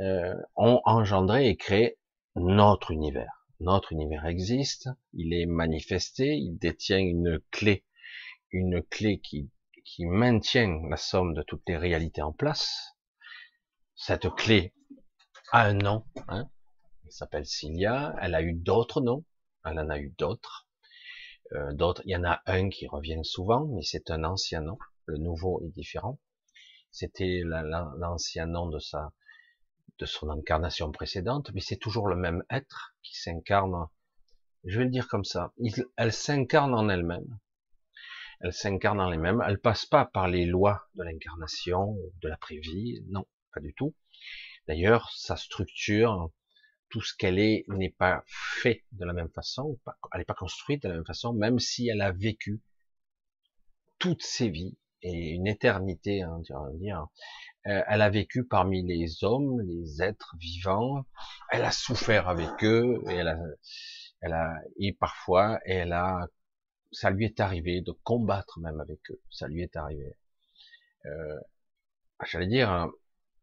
euh, 0.00 0.34
ont 0.54 0.80
engendré 0.84 1.48
et 1.48 1.56
créé 1.56 1.98
notre 2.36 2.92
univers. 2.92 3.46
notre 3.58 3.92
univers 3.92 4.26
existe, 4.26 4.88
il 5.12 5.34
est 5.34 5.46
manifesté, 5.46 6.36
il 6.36 6.56
détient 6.56 6.98
une 6.98 7.40
clé, 7.50 7.84
une 8.52 8.80
clé 8.82 9.18
qui, 9.18 9.50
qui 9.84 10.06
maintient 10.06 10.80
la 10.88 10.96
somme 10.96 11.34
de 11.34 11.42
toutes 11.42 11.64
les 11.66 11.76
réalités 11.76 12.22
en 12.22 12.32
place. 12.32 12.94
Cette 13.96 14.30
clé 14.36 14.72
a 15.50 15.64
un 15.64 15.74
nom, 15.74 16.04
hein, 16.28 16.48
elle 17.04 17.12
s'appelle 17.12 17.46
Cilia, 17.46 18.14
elle 18.22 18.36
a 18.36 18.42
eu 18.42 18.52
d'autres 18.52 19.00
noms, 19.00 19.24
elle 19.64 19.80
en 19.80 19.88
a 19.88 19.98
eu 19.98 20.14
d'autres, 20.16 20.68
euh, 21.54 21.72
d'autres, 21.72 22.02
il 22.04 22.12
y 22.12 22.16
en 22.16 22.24
a 22.24 22.40
un 22.46 22.68
qui 22.68 22.86
revient 22.86 23.24
souvent, 23.24 23.66
mais 23.66 23.82
c'est 23.82 24.12
un 24.12 24.22
ancien 24.22 24.60
nom, 24.60 24.78
le 25.08 25.16
nouveau 25.16 25.62
est 25.64 25.70
différent. 25.70 26.20
C'était 26.90 27.42
l'ancien 27.44 28.46
nom 28.46 28.68
de 28.68 28.78
sa, 28.78 29.12
de 29.98 30.06
son 30.06 30.28
incarnation 30.30 30.92
précédente, 30.92 31.50
mais 31.54 31.60
c'est 31.60 31.76
toujours 31.76 32.08
le 32.08 32.16
même 32.16 32.44
être 32.50 32.94
qui 33.02 33.18
s'incarne. 33.18 33.88
Je 34.64 34.78
vais 34.78 34.84
le 34.84 34.90
dire 34.90 35.08
comme 35.08 35.24
ça. 35.24 35.52
elle 35.96 36.12
s'incarne 36.12 36.74
en 36.74 36.88
elle-même. 36.88 37.38
Elle 38.40 38.52
s'incarne 38.52 39.00
en 39.00 39.10
elle-même. 39.10 39.42
Elle 39.46 39.58
passe 39.58 39.86
pas 39.86 40.04
par 40.04 40.28
les 40.28 40.44
lois 40.44 40.88
de 40.94 41.02
l'incarnation, 41.02 41.96
de 42.20 42.28
la 42.28 42.36
prévie. 42.36 43.02
Non, 43.08 43.26
pas 43.54 43.60
du 43.60 43.74
tout. 43.74 43.94
D'ailleurs, 44.66 45.10
sa 45.16 45.36
structure, 45.36 46.30
tout 46.90 47.00
ce 47.00 47.16
qu'elle 47.16 47.38
est, 47.38 47.64
n'est 47.68 47.94
pas 47.98 48.22
fait 48.26 48.84
de 48.92 49.04
la 49.04 49.14
même 49.14 49.30
façon. 49.30 49.78
Elle 50.12 50.20
n'est 50.20 50.24
pas 50.24 50.34
construite 50.34 50.82
de 50.82 50.88
la 50.88 50.94
même 50.96 51.06
façon, 51.06 51.32
même 51.32 51.58
si 51.58 51.88
elle 51.88 52.02
a 52.02 52.12
vécu 52.12 52.62
toutes 53.98 54.22
ses 54.22 54.50
vies 54.50 54.76
et 55.02 55.30
une 55.30 55.46
éternité, 55.46 56.22
hein, 56.22 56.40
dire, 56.74 57.06
euh, 57.66 57.82
elle 57.86 58.02
a 58.02 58.10
vécu 58.10 58.44
parmi 58.44 58.82
les 58.82 59.24
hommes, 59.24 59.60
les 59.62 60.02
êtres 60.02 60.34
vivants. 60.38 61.04
Elle 61.50 61.64
a 61.64 61.70
souffert 61.70 62.28
avec 62.28 62.64
eux 62.64 63.02
et 63.08 63.14
elle 63.14 63.28
a, 63.28 63.38
elle 64.20 64.32
a, 64.32 64.54
et 64.78 64.92
parfois, 64.92 65.58
elle 65.64 65.92
a, 65.92 66.26
ça 66.92 67.10
lui 67.10 67.24
est 67.26 67.40
arrivé 67.40 67.80
de 67.80 67.92
combattre 67.92 68.58
même 68.60 68.80
avec 68.80 68.98
eux. 69.10 69.20
Ça 69.30 69.48
lui 69.48 69.62
est 69.62 69.76
arrivé. 69.76 70.16
Euh, 71.06 71.40
j'allais 72.26 72.46
dire, 72.46 72.70
hein, 72.70 72.90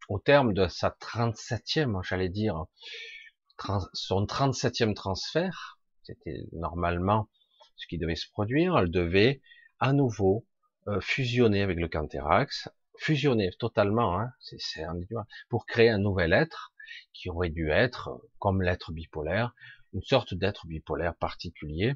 au 0.09 0.19
terme 0.19 0.53
de 0.53 0.67
sa 0.67 0.89
37e, 0.89 2.03
j'allais 2.03 2.29
dire, 2.29 2.65
son 3.93 4.25
37e 4.25 4.93
transfert, 4.93 5.79
c'était 6.03 6.45
normalement 6.51 7.29
ce 7.77 7.87
qui 7.87 7.97
devait 7.97 8.15
se 8.15 8.29
produire, 8.29 8.77
elle 8.77 8.91
devait 8.91 9.41
à 9.79 9.93
nouveau 9.93 10.45
fusionner 11.01 11.61
avec 11.61 11.79
le 11.79 11.87
Canthérax, 11.87 12.69
fusionner 12.99 13.51
totalement, 13.59 14.19
hein, 14.19 14.31
c'est 14.39 14.83
pour 15.49 15.65
créer 15.65 15.89
un 15.89 15.97
nouvel 15.97 16.33
être 16.33 16.73
qui 17.13 17.29
aurait 17.29 17.49
dû 17.49 17.71
être, 17.71 18.21
comme 18.39 18.61
l'être 18.61 18.91
bipolaire, 18.91 19.53
une 19.93 20.03
sorte 20.03 20.33
d'être 20.33 20.67
bipolaire 20.67 21.15
particulier. 21.15 21.95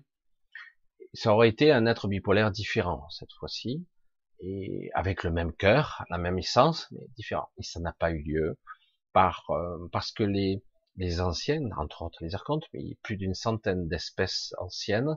Ça 1.13 1.33
aurait 1.33 1.49
été 1.49 1.71
un 1.71 1.85
être 1.85 2.07
bipolaire 2.07 2.51
différent 2.51 3.07
cette 3.09 3.31
fois-ci, 3.33 3.85
et 4.41 4.89
avec 4.93 5.23
le 5.23 5.31
même 5.31 5.53
cœur, 5.53 6.05
la 6.09 6.17
même 6.17 6.37
essence, 6.37 6.87
mais 6.91 7.07
différent. 7.15 7.49
Et 7.57 7.63
ça 7.63 7.79
n'a 7.79 7.93
pas 7.93 8.11
eu 8.11 8.23
lieu 8.23 8.57
euh, 9.49 9.87
parce 9.91 10.11
que 10.11 10.23
les 10.23 10.63
les 10.95 11.21
anciennes, 11.21 11.73
entre 11.77 12.01
autres 12.03 12.23
les 12.23 12.35
archontes, 12.35 12.65
mais 12.73 12.97
plus 13.03 13.15
d'une 13.15 13.33
centaine 13.33 13.87
d'espèces 13.87 14.53
anciennes 14.59 15.15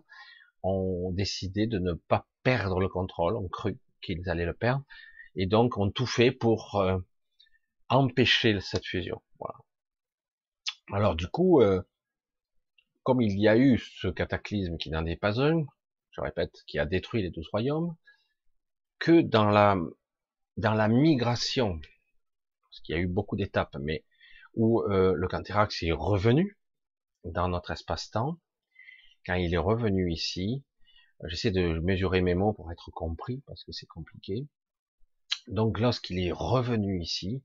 ont 0.62 1.10
décidé 1.12 1.66
de 1.66 1.78
ne 1.78 1.94
pas 1.94 2.26
perdre 2.42 2.80
le 2.80 2.88
contrôle, 2.88 3.36
ont 3.36 3.48
cru 3.48 3.78
qu'ils 4.02 4.28
allaient 4.28 4.46
le 4.46 4.54
perdre, 4.54 4.84
et 5.36 5.46
donc 5.46 5.78
ont 5.78 5.90
tout 5.90 6.06
fait 6.06 6.30
pour 6.30 6.76
euh, 6.76 6.98
empêcher 7.88 8.60
cette 8.60 8.86
fusion. 8.86 9.22
Voilà. 9.38 9.58
Alors 10.92 11.14
du 11.14 11.28
coup, 11.28 11.60
euh, 11.60 11.82
comme 13.02 13.20
il 13.20 13.38
y 13.40 13.48
a 13.48 13.56
eu 13.56 13.78
ce 13.78 14.08
cataclysme 14.08 14.76
qui 14.76 14.90
n'en 14.90 15.06
est 15.06 15.16
pas 15.16 15.40
un, 15.40 15.64
je 16.10 16.20
répète, 16.20 16.62
qui 16.66 16.78
a 16.78 16.86
détruit 16.86 17.22
les 17.22 17.30
douze 17.30 17.48
royaumes, 17.50 17.96
que 18.98 19.20
dans 19.20 19.50
la 19.50 20.88
migration, 20.88 21.80
parce 22.62 22.80
qu'il 22.82 22.94
y 22.94 22.98
a 22.98 23.00
eu 23.00 23.06
beaucoup 23.06 23.36
d'étapes, 23.36 23.76
mais 23.80 24.04
où 24.54 24.82
euh, 24.82 25.14
le 25.14 25.28
Canthérax 25.28 25.82
est 25.82 25.92
revenu 25.92 26.58
dans 27.24 27.48
notre 27.48 27.70
espace-temps, 27.70 28.38
quand 29.26 29.34
il 29.34 29.54
est 29.54 29.58
revenu 29.58 30.12
ici, 30.12 30.64
j'essaie 31.26 31.50
de 31.50 31.78
mesurer 31.80 32.20
mes 32.20 32.34
mots 32.34 32.52
pour 32.52 32.70
être 32.72 32.90
compris, 32.90 33.42
parce 33.46 33.64
que 33.64 33.72
c'est 33.72 33.86
compliqué, 33.86 34.46
donc 35.48 35.78
lorsqu'il 35.80 36.18
est 36.20 36.32
revenu 36.32 37.00
ici, 37.00 37.42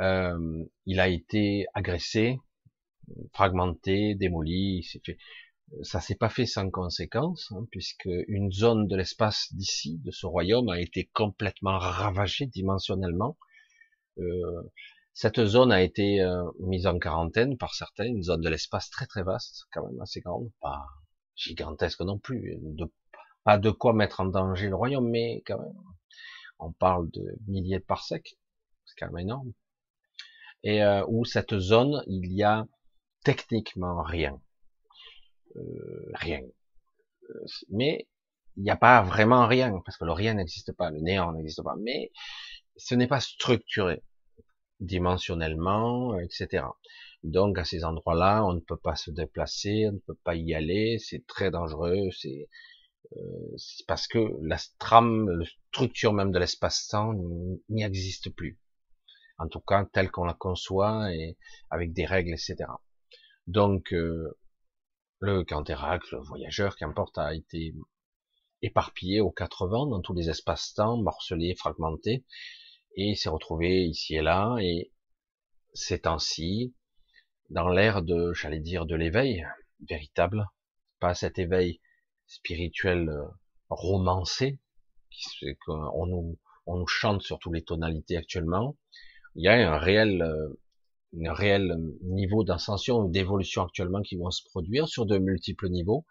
euh, 0.00 0.64
il 0.84 1.00
a 1.00 1.08
été 1.08 1.66
agressé, 1.74 2.38
fragmenté, 3.32 4.14
démoli. 4.14 4.82
S'est 4.84 5.00
fait, 5.04 5.18
ça 5.82 6.00
s'est 6.00 6.14
pas 6.14 6.28
fait 6.28 6.46
sans 6.46 6.70
conséquence, 6.70 7.50
hein, 7.52 7.66
puisque 7.70 8.08
une 8.28 8.52
zone 8.52 8.86
de 8.86 8.96
l'espace 8.96 9.52
d'ici, 9.54 9.98
de 10.04 10.10
ce 10.10 10.26
royaume, 10.26 10.68
a 10.68 10.80
été 10.80 11.10
complètement 11.12 11.78
ravagée 11.78 12.46
dimensionnellement. 12.46 13.36
Euh, 14.18 14.62
cette 15.12 15.44
zone 15.46 15.72
a 15.72 15.82
été 15.82 16.20
euh, 16.20 16.44
mise 16.60 16.86
en 16.86 16.98
quarantaine 16.98 17.56
par 17.56 17.74
certains, 17.74 18.04
une 18.04 18.22
zone 18.22 18.42
de 18.42 18.48
l'espace 18.48 18.90
très 18.90 19.06
très 19.06 19.22
vaste, 19.22 19.66
quand 19.72 19.86
même 19.86 20.00
assez 20.00 20.20
grande, 20.20 20.50
pas 20.60 20.84
gigantesque 21.36 22.00
non 22.00 22.18
plus, 22.18 22.58
pas 23.44 23.58
de 23.58 23.70
quoi 23.70 23.92
mettre 23.92 24.20
en 24.20 24.26
danger 24.26 24.68
le 24.68 24.76
royaume, 24.76 25.08
mais 25.08 25.42
quand 25.46 25.58
même 25.58 25.74
on 26.58 26.72
parle 26.72 27.10
de 27.10 27.36
milliers 27.46 27.78
de 27.78 27.84
parsecs, 27.84 28.38
c'est 28.86 28.94
quand 28.98 29.12
même 29.12 29.26
énorme, 29.26 29.52
et 30.62 30.82
euh, 30.82 31.04
où 31.08 31.24
cette 31.24 31.58
zone, 31.58 32.02
il 32.06 32.32
y 32.32 32.42
a 32.42 32.66
techniquement 33.24 34.02
rien, 34.02 34.40
euh, 35.56 36.10
rien, 36.14 36.42
euh, 37.30 37.44
mais 37.70 38.08
il 38.56 38.62
n'y 38.62 38.70
a 38.70 38.76
pas 38.76 39.02
vraiment 39.02 39.46
rien, 39.46 39.80
parce 39.84 39.98
que 39.98 40.04
le 40.04 40.12
rien 40.12 40.34
n'existe 40.34 40.72
pas, 40.72 40.90
le 40.90 41.00
néant 41.00 41.32
n'existe 41.32 41.62
pas, 41.62 41.76
mais 41.78 42.10
ce 42.76 42.94
n'est 42.94 43.06
pas 43.06 43.20
structuré 43.20 44.02
dimensionnellement, 44.80 46.18
etc. 46.18 46.64
Donc 47.26 47.58
à 47.58 47.64
ces 47.64 47.84
endroits-là, 47.84 48.44
on 48.44 48.52
ne 48.52 48.60
peut 48.60 48.76
pas 48.76 48.94
se 48.94 49.10
déplacer, 49.10 49.88
on 49.88 49.94
ne 49.94 49.98
peut 49.98 50.18
pas 50.22 50.36
y 50.36 50.54
aller, 50.54 50.98
c'est 51.00 51.26
très 51.26 51.50
dangereux, 51.50 52.08
c'est 52.16 52.48
euh, 53.16 53.56
parce 53.88 54.06
que 54.06 54.18
la 54.42 54.56
trame, 54.78 55.28
la 55.30 55.44
structure 55.72 56.12
même 56.12 56.30
de 56.30 56.38
l'espace-temps 56.38 57.14
n'y 57.68 57.82
existe 57.82 58.30
plus. 58.30 58.60
En 59.38 59.48
tout 59.48 59.60
cas, 59.60 59.84
telle 59.92 60.12
qu'on 60.12 60.24
la 60.24 60.34
conçoit 60.34 61.12
et 61.12 61.36
avec 61.68 61.92
des 61.92 62.06
règles, 62.06 62.32
etc. 62.32 62.56
Donc, 63.48 63.92
euh, 63.92 64.38
le 65.18 65.42
Canthérac, 65.42 66.02
le 66.12 66.20
voyageur, 66.20 66.76
qu'importe, 66.76 67.18
a 67.18 67.34
été 67.34 67.74
éparpillé 68.62 69.20
aux 69.20 69.32
quatre 69.32 69.66
vents 69.66 69.86
dans 69.86 70.00
tous 70.00 70.14
les 70.14 70.30
espaces-temps, 70.30 70.98
morcelé, 70.98 71.56
fragmenté, 71.56 72.24
et 72.96 73.16
s'est 73.16 73.28
retrouvé 73.28 73.84
ici 73.84 74.14
et 74.14 74.22
là, 74.22 74.56
et 74.60 74.92
ces 75.74 76.00
temps-ci, 76.00 76.74
dans 77.50 77.68
l'ère 77.68 78.02
de, 78.02 78.32
j'allais 78.32 78.60
dire, 78.60 78.86
de 78.86 78.96
l'éveil 78.96 79.46
véritable, 79.88 80.46
pas 81.00 81.14
cet 81.14 81.38
éveil 81.38 81.80
spirituel 82.26 83.08
euh, 83.08 83.24
romancé, 83.68 84.58
qu'on 85.64 86.06
nous, 86.06 86.86
chante 86.86 87.22
sur 87.22 87.38
toutes 87.38 87.54
les 87.54 87.64
tonalités 87.64 88.16
actuellement. 88.16 88.76
Il 89.34 89.44
y 89.44 89.48
a 89.48 89.72
un 89.72 89.78
réel, 89.78 90.22
euh, 90.22 90.48
un 91.24 91.32
réel 91.32 91.76
niveau 92.02 92.44
d'ascension 92.44 92.98
ou 92.98 93.10
d'évolution 93.10 93.62
actuellement 93.62 94.02
qui 94.02 94.16
vont 94.16 94.30
se 94.30 94.42
produire 94.44 94.88
sur 94.88 95.06
de 95.06 95.18
multiples 95.18 95.68
niveaux. 95.68 96.04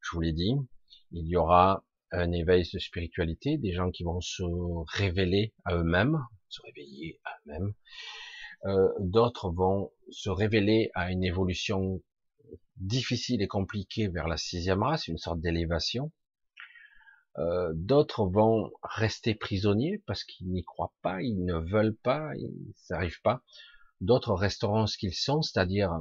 Je 0.00 0.10
vous 0.12 0.20
l'ai 0.20 0.32
dit, 0.32 0.54
il 1.12 1.26
y 1.26 1.36
aura 1.36 1.84
un 2.10 2.30
éveil 2.32 2.68
de 2.72 2.78
spiritualité, 2.78 3.58
des 3.58 3.72
gens 3.72 3.90
qui 3.90 4.04
vont 4.04 4.20
se 4.20 4.42
révéler 4.98 5.54
à 5.64 5.76
eux-mêmes, 5.76 6.18
se 6.48 6.60
réveiller 6.62 7.20
à 7.24 7.30
eux-mêmes. 7.38 7.74
Euh, 8.64 8.88
D'autres 9.00 9.50
vont 9.50 9.92
se 10.10 10.30
révéler 10.30 10.90
à 10.94 11.10
une 11.10 11.24
évolution 11.24 12.00
difficile 12.76 13.42
et 13.42 13.48
compliqué 13.48 14.08
vers 14.08 14.28
la 14.28 14.36
sixième 14.36 14.82
race, 14.82 15.08
une 15.08 15.18
sorte 15.18 15.40
d'élévation. 15.40 16.12
Euh, 17.38 17.72
D'autres 17.74 18.26
vont 18.26 18.70
rester 18.82 19.34
prisonniers 19.34 20.02
parce 20.06 20.24
qu'ils 20.24 20.50
n'y 20.50 20.64
croient 20.64 20.92
pas, 21.02 21.22
ils 21.22 21.44
ne 21.44 21.54
veulent 21.54 21.96
pas, 21.96 22.34
ils 22.36 22.74
n'arrivent 22.90 23.22
pas. 23.22 23.42
D'autres 24.00 24.34
resteront 24.34 24.86
ce 24.86 24.98
qu'ils 24.98 25.14
sont, 25.14 25.42
c'est-à-dire 25.42 25.92
euh, 25.92 26.00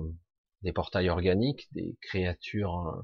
des 0.63 0.73
portails 0.73 1.09
organiques, 1.09 1.67
des 1.71 1.97
créatures, 2.01 2.87
euh, 2.87 3.01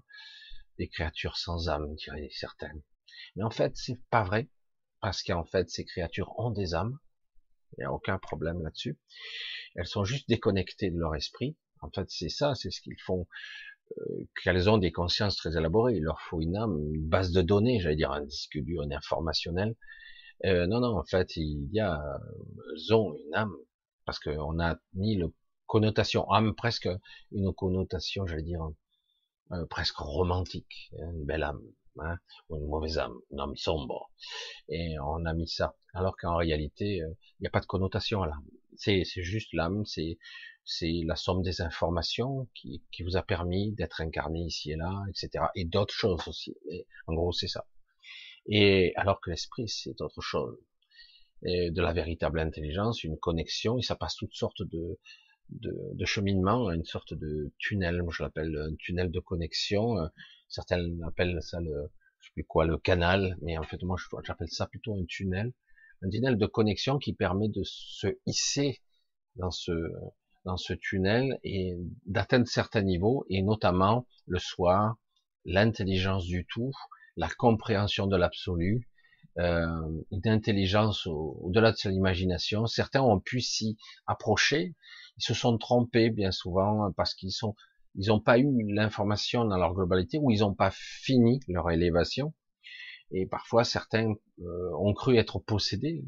des 0.78 0.88
créatures 0.88 1.38
sans 1.38 1.70
âme, 1.70 1.96
diraient 1.96 2.30
certains. 2.32 2.74
Mais 3.36 3.44
en 3.44 3.50
fait, 3.50 3.74
c'est 3.76 4.02
pas 4.10 4.24
vrai, 4.24 4.50
parce 5.02 5.24
qu'en 5.24 5.46
fait, 5.46 5.70
ces 5.70 5.86
créatures 5.86 6.34
ont 6.38 6.52
des 6.52 6.74
âmes. 6.74 6.98
Il 7.74 7.82
n'y 7.82 7.86
a 7.86 7.92
aucun 7.92 8.18
problème 8.18 8.62
là-dessus. 8.62 8.98
Elles 9.76 9.88
sont 9.88 10.04
juste 10.04 10.28
déconnectées 10.30 10.92
de 10.92 10.98
leur 10.98 11.16
esprit. 11.16 11.56
En 11.82 11.90
fait, 11.90 12.10
c'est 12.10 12.30
ça, 12.30 12.56
c'est 12.56 12.72
ce 12.72 12.82
qu'ils 12.82 13.00
font 13.00 13.28
euh, 13.98 14.28
qu'elles 14.44 14.70
ont 14.70 14.78
des 14.78 14.92
consciences 14.92 15.38
très 15.38 15.58
élaborées. 15.58 15.96
Il 15.96 16.04
leur 16.04 16.20
faut 16.22 16.42
une 16.42 16.58
âme, 16.58 16.78
une 16.94 17.08
base 17.08 17.32
de 17.32 17.42
données, 17.42 17.80
j'allais 17.80 17.96
dire 17.96 18.12
un 18.12 18.26
disque 18.26 18.58
dur, 18.58 18.82
un 18.82 18.92
informationnel. 18.92 19.76
Euh, 20.46 20.68
non, 20.68 20.80
non, 20.80 20.98
en 20.98 21.04
fait, 21.04 21.36
il 21.38 21.70
y 21.72 21.80
a, 21.80 22.00
elles 22.74 22.94
ont 22.94 23.16
une 23.16 23.36
âme, 23.36 23.56
parce 24.06 24.20
qu'on 24.20 24.60
a 24.60 24.78
ni 24.94 25.16
le 25.16 25.34
connotation 25.66 26.30
âme, 26.32 26.54
presque 26.56 26.90
une 27.32 27.54
connotation, 27.54 28.26
j'allais 28.26 28.44
dire, 28.44 28.62
euh, 29.52 29.66
presque 29.68 29.98
romantique, 29.98 30.92
hein, 31.00 31.12
une 31.14 31.26
belle 31.26 31.44
âme, 31.44 31.62
hein, 32.02 32.18
ou 32.50 32.58
une 32.58 32.68
mauvaise 32.68 32.98
âme, 32.98 33.16
une 33.32 33.40
âme 33.40 33.56
sombre. 33.56 34.12
Et 34.70 34.96
on 35.00 35.26
a 35.26 35.34
mis 35.34 35.48
ça, 35.48 35.76
alors 35.94 36.16
qu'en 36.18 36.36
réalité, 36.38 37.02
euh, 37.02 37.10
il 37.40 37.44
n'y 37.44 37.48
a 37.48 37.52
pas 37.52 37.60
de 37.62 37.66
connotation 37.66 38.22
à 38.24 38.28
l'âme. 38.28 38.46
C'est 38.76 39.04
juste 39.24 39.54
l'âme, 39.54 39.86
c'est 39.86 40.18
c'est 40.64 41.02
la 41.06 41.16
somme 41.16 41.42
des 41.42 41.62
informations 41.62 42.48
qui, 42.54 42.84
qui 42.92 43.02
vous 43.04 43.16
a 43.16 43.24
permis 43.24 43.72
d'être 43.72 44.02
incarné 44.02 44.42
ici 44.42 44.72
et 44.72 44.76
là, 44.76 44.92
etc. 45.10 45.46
Et 45.56 45.64
d'autres 45.66 45.94
choses 45.94 46.28
aussi. 46.28 46.56
En 47.08 47.14
gros, 47.14 47.32
c'est 47.32 47.48
ça. 47.48 47.66
Et 48.48 48.94
alors 48.96 49.22
que 49.22 49.30
l'esprit, 49.30 49.70
c'est 49.70 50.02
autre 50.02 50.22
chose. 50.22 50.58
Et 51.44 51.72
de 51.72 51.82
la 51.82 51.94
véritable 51.94 52.40
intelligence, 52.40 53.04
une 53.04 53.18
connexion, 53.18 53.78
et 53.78 53.82
ça 53.82 53.96
passe 53.96 54.16
toutes 54.16 54.34
sortes 54.34 54.64
de, 54.64 55.00
de, 55.50 55.74
de 55.94 56.06
cheminements, 56.06 56.72
une 56.72 56.86
sorte 56.86 57.14
de 57.14 57.54
tunnel, 57.60 58.04
moi 58.04 58.14
je 58.16 58.24
l'appelle 58.24 58.56
un 58.58 58.76
tunnel 58.76 59.12
de 59.12 59.20
connexion. 59.20 59.98
Certains 60.50 60.84
appellent 61.06 61.42
ça 61.42 61.60
le, 61.60 61.92
je 62.20 62.28
sais 62.28 62.34
plus 62.34 62.46
quoi, 62.46 62.66
le 62.66 62.78
canal, 62.78 63.38
mais 63.42 63.58
en 63.58 63.64
fait 63.64 63.82
moi 63.84 63.98
j'appelle 64.24 64.50
ça 64.50 64.68
plutôt 64.68 64.96
un 64.96 65.06
tunnel, 65.06 65.54
un 66.04 66.10
tunnel 66.10 66.38
de 66.38 66.46
connexion 66.46 67.00
qui 67.00 67.14
permet 67.14 67.50
de 67.50 67.64
se 67.64 68.08
hisser 68.26 68.82
dans 69.36 69.52
ce 69.52 69.72
dans 70.46 70.58
ce 70.58 70.74
tunnel 70.74 71.40
et 71.44 71.76
d'atteindre 72.06 72.48
certains 72.48 72.82
niveaux, 72.82 73.26
et 73.30 73.42
notamment 73.42 74.08
le 74.28 74.40
soir, 74.40 74.96
l'intelligence 75.44 76.26
du 76.26 76.46
tout, 76.46 76.72
la 77.18 77.28
compréhension 77.28 78.08
de 78.08 78.16
l'absolu, 78.16 78.88
euh, 79.40 79.68
une 80.12 80.28
intelligence 80.28 81.06
au-delà 81.06 81.74
de 81.74 81.90
l'imagination. 81.90 82.66
Certains 82.66 83.02
ont 83.02 83.20
pu 83.20 83.42
s'y 83.42 83.78
approcher, 84.08 84.74
ils 85.18 85.24
se 85.24 85.34
sont 85.34 85.58
trompés 85.58 86.10
bien 86.10 86.32
souvent 86.32 86.92
parce 86.94 87.14
qu'ils 87.14 87.34
sont, 87.34 87.54
ils 87.98 88.10
n'ont 88.10 88.20
pas 88.20 88.38
eu 88.38 88.48
l'information 88.74 89.46
dans 89.46 89.58
leur 89.58 89.74
globalité 89.74 90.20
ou 90.20 90.32
ils 90.32 90.40
n'ont 90.40 90.54
pas 90.54 90.72
fini 90.72 91.40
leur 91.48 91.70
élévation. 91.72 92.34
Et 93.12 93.26
parfois 93.26 93.64
certains 93.64 94.14
euh, 94.40 94.72
ont 94.80 94.94
cru 94.94 95.18
être 95.18 95.40
possédés. 95.40 96.06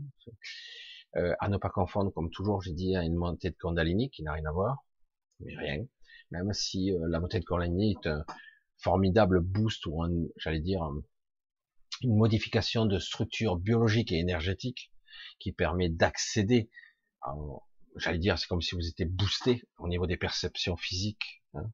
Euh, 1.15 1.33
à 1.39 1.49
ne 1.49 1.57
pas 1.57 1.69
confondre, 1.69 2.13
comme 2.13 2.29
toujours, 2.29 2.61
j'ai 2.61 2.73
dit, 2.73 2.95
à 2.95 3.03
une 3.03 3.15
montée 3.15 3.49
de 3.49 3.55
Kundalini 3.55 4.11
qui 4.11 4.21
n'a 4.21 4.33
rien 4.33 4.45
à 4.45 4.51
voir, 4.51 4.85
mais 5.39 5.55
rien. 5.57 5.83
Même 6.29 6.53
si 6.53 6.93
euh, 6.93 7.07
la 7.09 7.19
montée 7.19 7.39
de 7.39 7.45
Kundalini 7.45 7.93
est 7.93 8.07
un 8.07 8.23
formidable 8.77 9.41
boost 9.41 9.87
ou 9.87 10.03
j'allais 10.37 10.59
dire, 10.59 10.87
une 12.03 12.15
modification 12.15 12.85
de 12.85 12.99
structure 12.99 13.57
biologique 13.57 14.11
et 14.11 14.19
énergétique 14.19 14.91
qui 15.39 15.51
permet 15.51 15.89
d'accéder 15.89 16.69
j'allais 17.95 18.19
dire, 18.19 18.37
c'est 18.37 18.47
comme 18.47 18.61
si 18.61 18.75
vous 18.75 18.87
étiez 18.87 19.05
boosté 19.05 19.63
au 19.77 19.87
niveau 19.87 20.07
des 20.07 20.17
perceptions 20.17 20.77
physiques, 20.77 21.38
hein, 21.53 21.71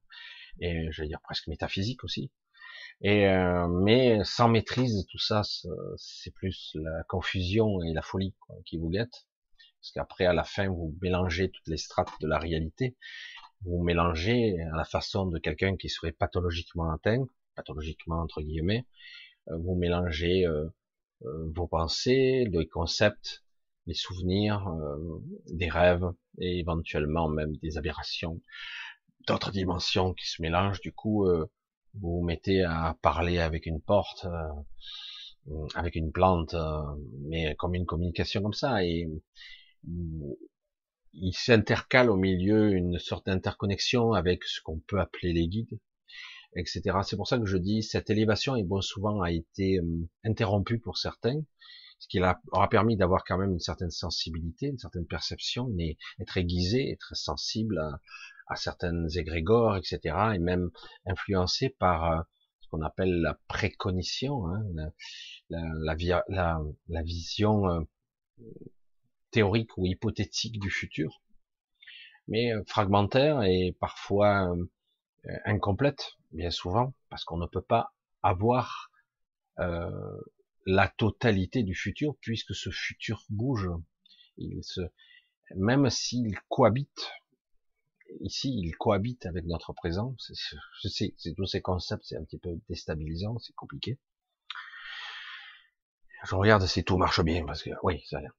et 0.59 0.91
j'allais 0.91 1.09
dire 1.09 1.21
presque 1.21 1.47
métaphysiques 1.47 2.03
aussi. 2.03 2.31
Et 3.01 3.27
euh, 3.27 3.67
mais 3.67 4.23
sans 4.23 4.47
maîtrise, 4.47 5.05
tout 5.09 5.19
ça, 5.19 5.41
c'est 5.97 6.33
plus 6.33 6.71
la 6.75 7.03
confusion 7.03 7.81
et 7.83 7.93
la 7.93 8.01
folie 8.01 8.33
quoi, 8.39 8.55
qui 8.65 8.77
vous 8.77 8.89
guettent. 8.89 9.27
Parce 9.81 9.91
qu'après, 9.93 10.25
à 10.25 10.33
la 10.33 10.43
fin, 10.43 10.67
vous 10.67 10.95
mélangez 11.01 11.51
toutes 11.51 11.67
les 11.67 11.77
strates 11.77 12.09
de 12.21 12.27
la 12.27 12.39
réalité. 12.39 12.95
Vous 13.65 13.83
mélangez 13.83 14.59
à 14.73 14.75
la 14.77 14.85
façon 14.85 15.27
de 15.27 15.38
quelqu'un 15.39 15.77
qui 15.77 15.89
serait 15.89 16.11
pathologiquement 16.11 16.91
atteint, 16.91 17.25
pathologiquement 17.55 18.21
entre 18.21 18.41
guillemets. 18.41 18.85
Euh, 19.49 19.57
vous 19.57 19.75
mélangez 19.75 20.45
euh, 20.45 20.67
vos 21.21 21.67
pensées, 21.67 22.45
les 22.49 22.67
concepts, 22.67 23.43
les 23.88 23.93
souvenirs, 23.93 24.67
des 25.47 25.69
rêves 25.69 26.09
et 26.39 26.59
éventuellement 26.59 27.29
même 27.29 27.55
des 27.57 27.77
aberrations, 27.77 28.41
d'autres 29.27 29.51
dimensions 29.51 30.13
qui 30.13 30.27
se 30.27 30.41
mélangent. 30.41 30.81
Du 30.81 30.93
coup, 30.93 31.25
vous 31.99 32.19
vous 32.19 32.23
mettez 32.23 32.63
à 32.63 32.97
parler 33.01 33.39
avec 33.39 33.65
une 33.65 33.81
porte, 33.81 34.27
euh, 35.47 35.67
avec 35.75 35.95
une 35.95 36.11
plante, 36.11 36.55
euh, 36.55 36.81
mais 37.21 37.55
comme 37.55 37.75
une 37.75 37.85
communication 37.85 38.41
comme 38.41 38.53
ça, 38.53 38.83
et 38.83 39.07
il 41.13 41.33
s'intercale 41.33 42.09
au 42.09 42.17
milieu 42.17 42.71
une 42.73 42.97
sorte 42.97 43.27
d'interconnexion 43.27 44.13
avec 44.13 44.43
ce 44.43 44.59
qu'on 44.61 44.79
peut 44.79 44.99
appeler 44.99 45.33
les 45.33 45.47
guides, 45.47 45.79
etc. 46.55 46.81
C'est 47.03 47.15
pour 47.15 47.27
ça 47.27 47.38
que 47.38 47.45
je 47.45 47.57
dis 47.57 47.83
cette 47.83 48.09
élévation, 48.09 48.55
et 48.55 48.63
bon 48.63 48.81
souvent 48.81 49.21
a 49.21 49.31
été 49.31 49.77
euh, 49.77 50.09
interrompue 50.23 50.79
pour 50.79 50.97
certains, 50.97 51.41
ce 51.99 52.07
qui 52.07 52.19
aura 52.19 52.69
permis 52.69 52.97
d'avoir 52.97 53.23
quand 53.23 53.38
même 53.38 53.53
une 53.53 53.59
certaine 53.59 53.91
sensibilité, 53.91 54.67
une 54.67 54.79
certaine 54.79 55.05
perception, 55.05 55.69
mais 55.75 55.97
être 56.19 56.38
aiguisé, 56.38 56.91
être 56.91 57.15
sensible 57.15 57.77
à, 57.77 57.99
à 58.47 58.55
certaines 58.55 59.08
égrégores, 59.15 59.77
etc., 59.77 59.99
et 60.36 60.39
même 60.39 60.69
influencé 61.05 61.69
par 61.69 62.12
euh, 62.12 62.21
ce 62.62 62.67
qu'on 62.69 62.81
appelle 62.81 63.21
la 63.21 63.39
précognition, 63.47 64.47
hein, 64.47 64.63
la, 65.49 65.95
vision 67.03 67.67
euh, 67.69 67.81
théorique 69.31 69.77
ou 69.77 69.86
hypothétique 69.86 70.60
du 70.60 70.69
futur, 70.69 71.21
mais 72.27 72.53
euh, 72.53 72.63
fragmentaire 72.67 73.43
et 73.43 73.75
parfois 73.79 74.55
incomplète, 75.45 76.13
bien 76.31 76.51
souvent, 76.51 76.93
parce 77.10 77.23
qu'on 77.23 77.38
ne 77.38 77.47
peut 77.47 77.62
pas 77.62 77.93
avoir 78.21 78.91
la 79.58 80.88
totalité 80.97 81.63
du 81.63 81.73
futur, 81.73 82.15
puisque 82.21 82.53
ce 82.53 82.69
futur 82.69 83.23
bouge. 83.29 83.69
Même 85.55 85.89
s'il 85.89 86.38
cohabite 86.49 87.10
ici, 88.21 88.53
il 88.57 88.75
cohabite 88.75 89.25
avec 89.25 89.45
notre 89.45 89.73
présent. 89.73 90.15
C'est 90.19 91.35
tous 91.35 91.45
ces 91.45 91.61
concepts, 91.61 92.03
c'est 92.05 92.17
un 92.17 92.23
petit 92.23 92.39
peu 92.39 92.57
déstabilisant, 92.69 93.37
c'est 93.39 93.53
compliqué. 93.53 93.99
Je 96.23 96.35
regarde 96.35 96.65
si 96.65 96.83
tout 96.83 96.97
marche 96.97 97.21
bien, 97.23 97.45
parce 97.45 97.61
que 97.61 97.71
oui, 97.83 98.03
ça 98.05 98.17
a 98.17 98.21
l'air. 98.21 98.33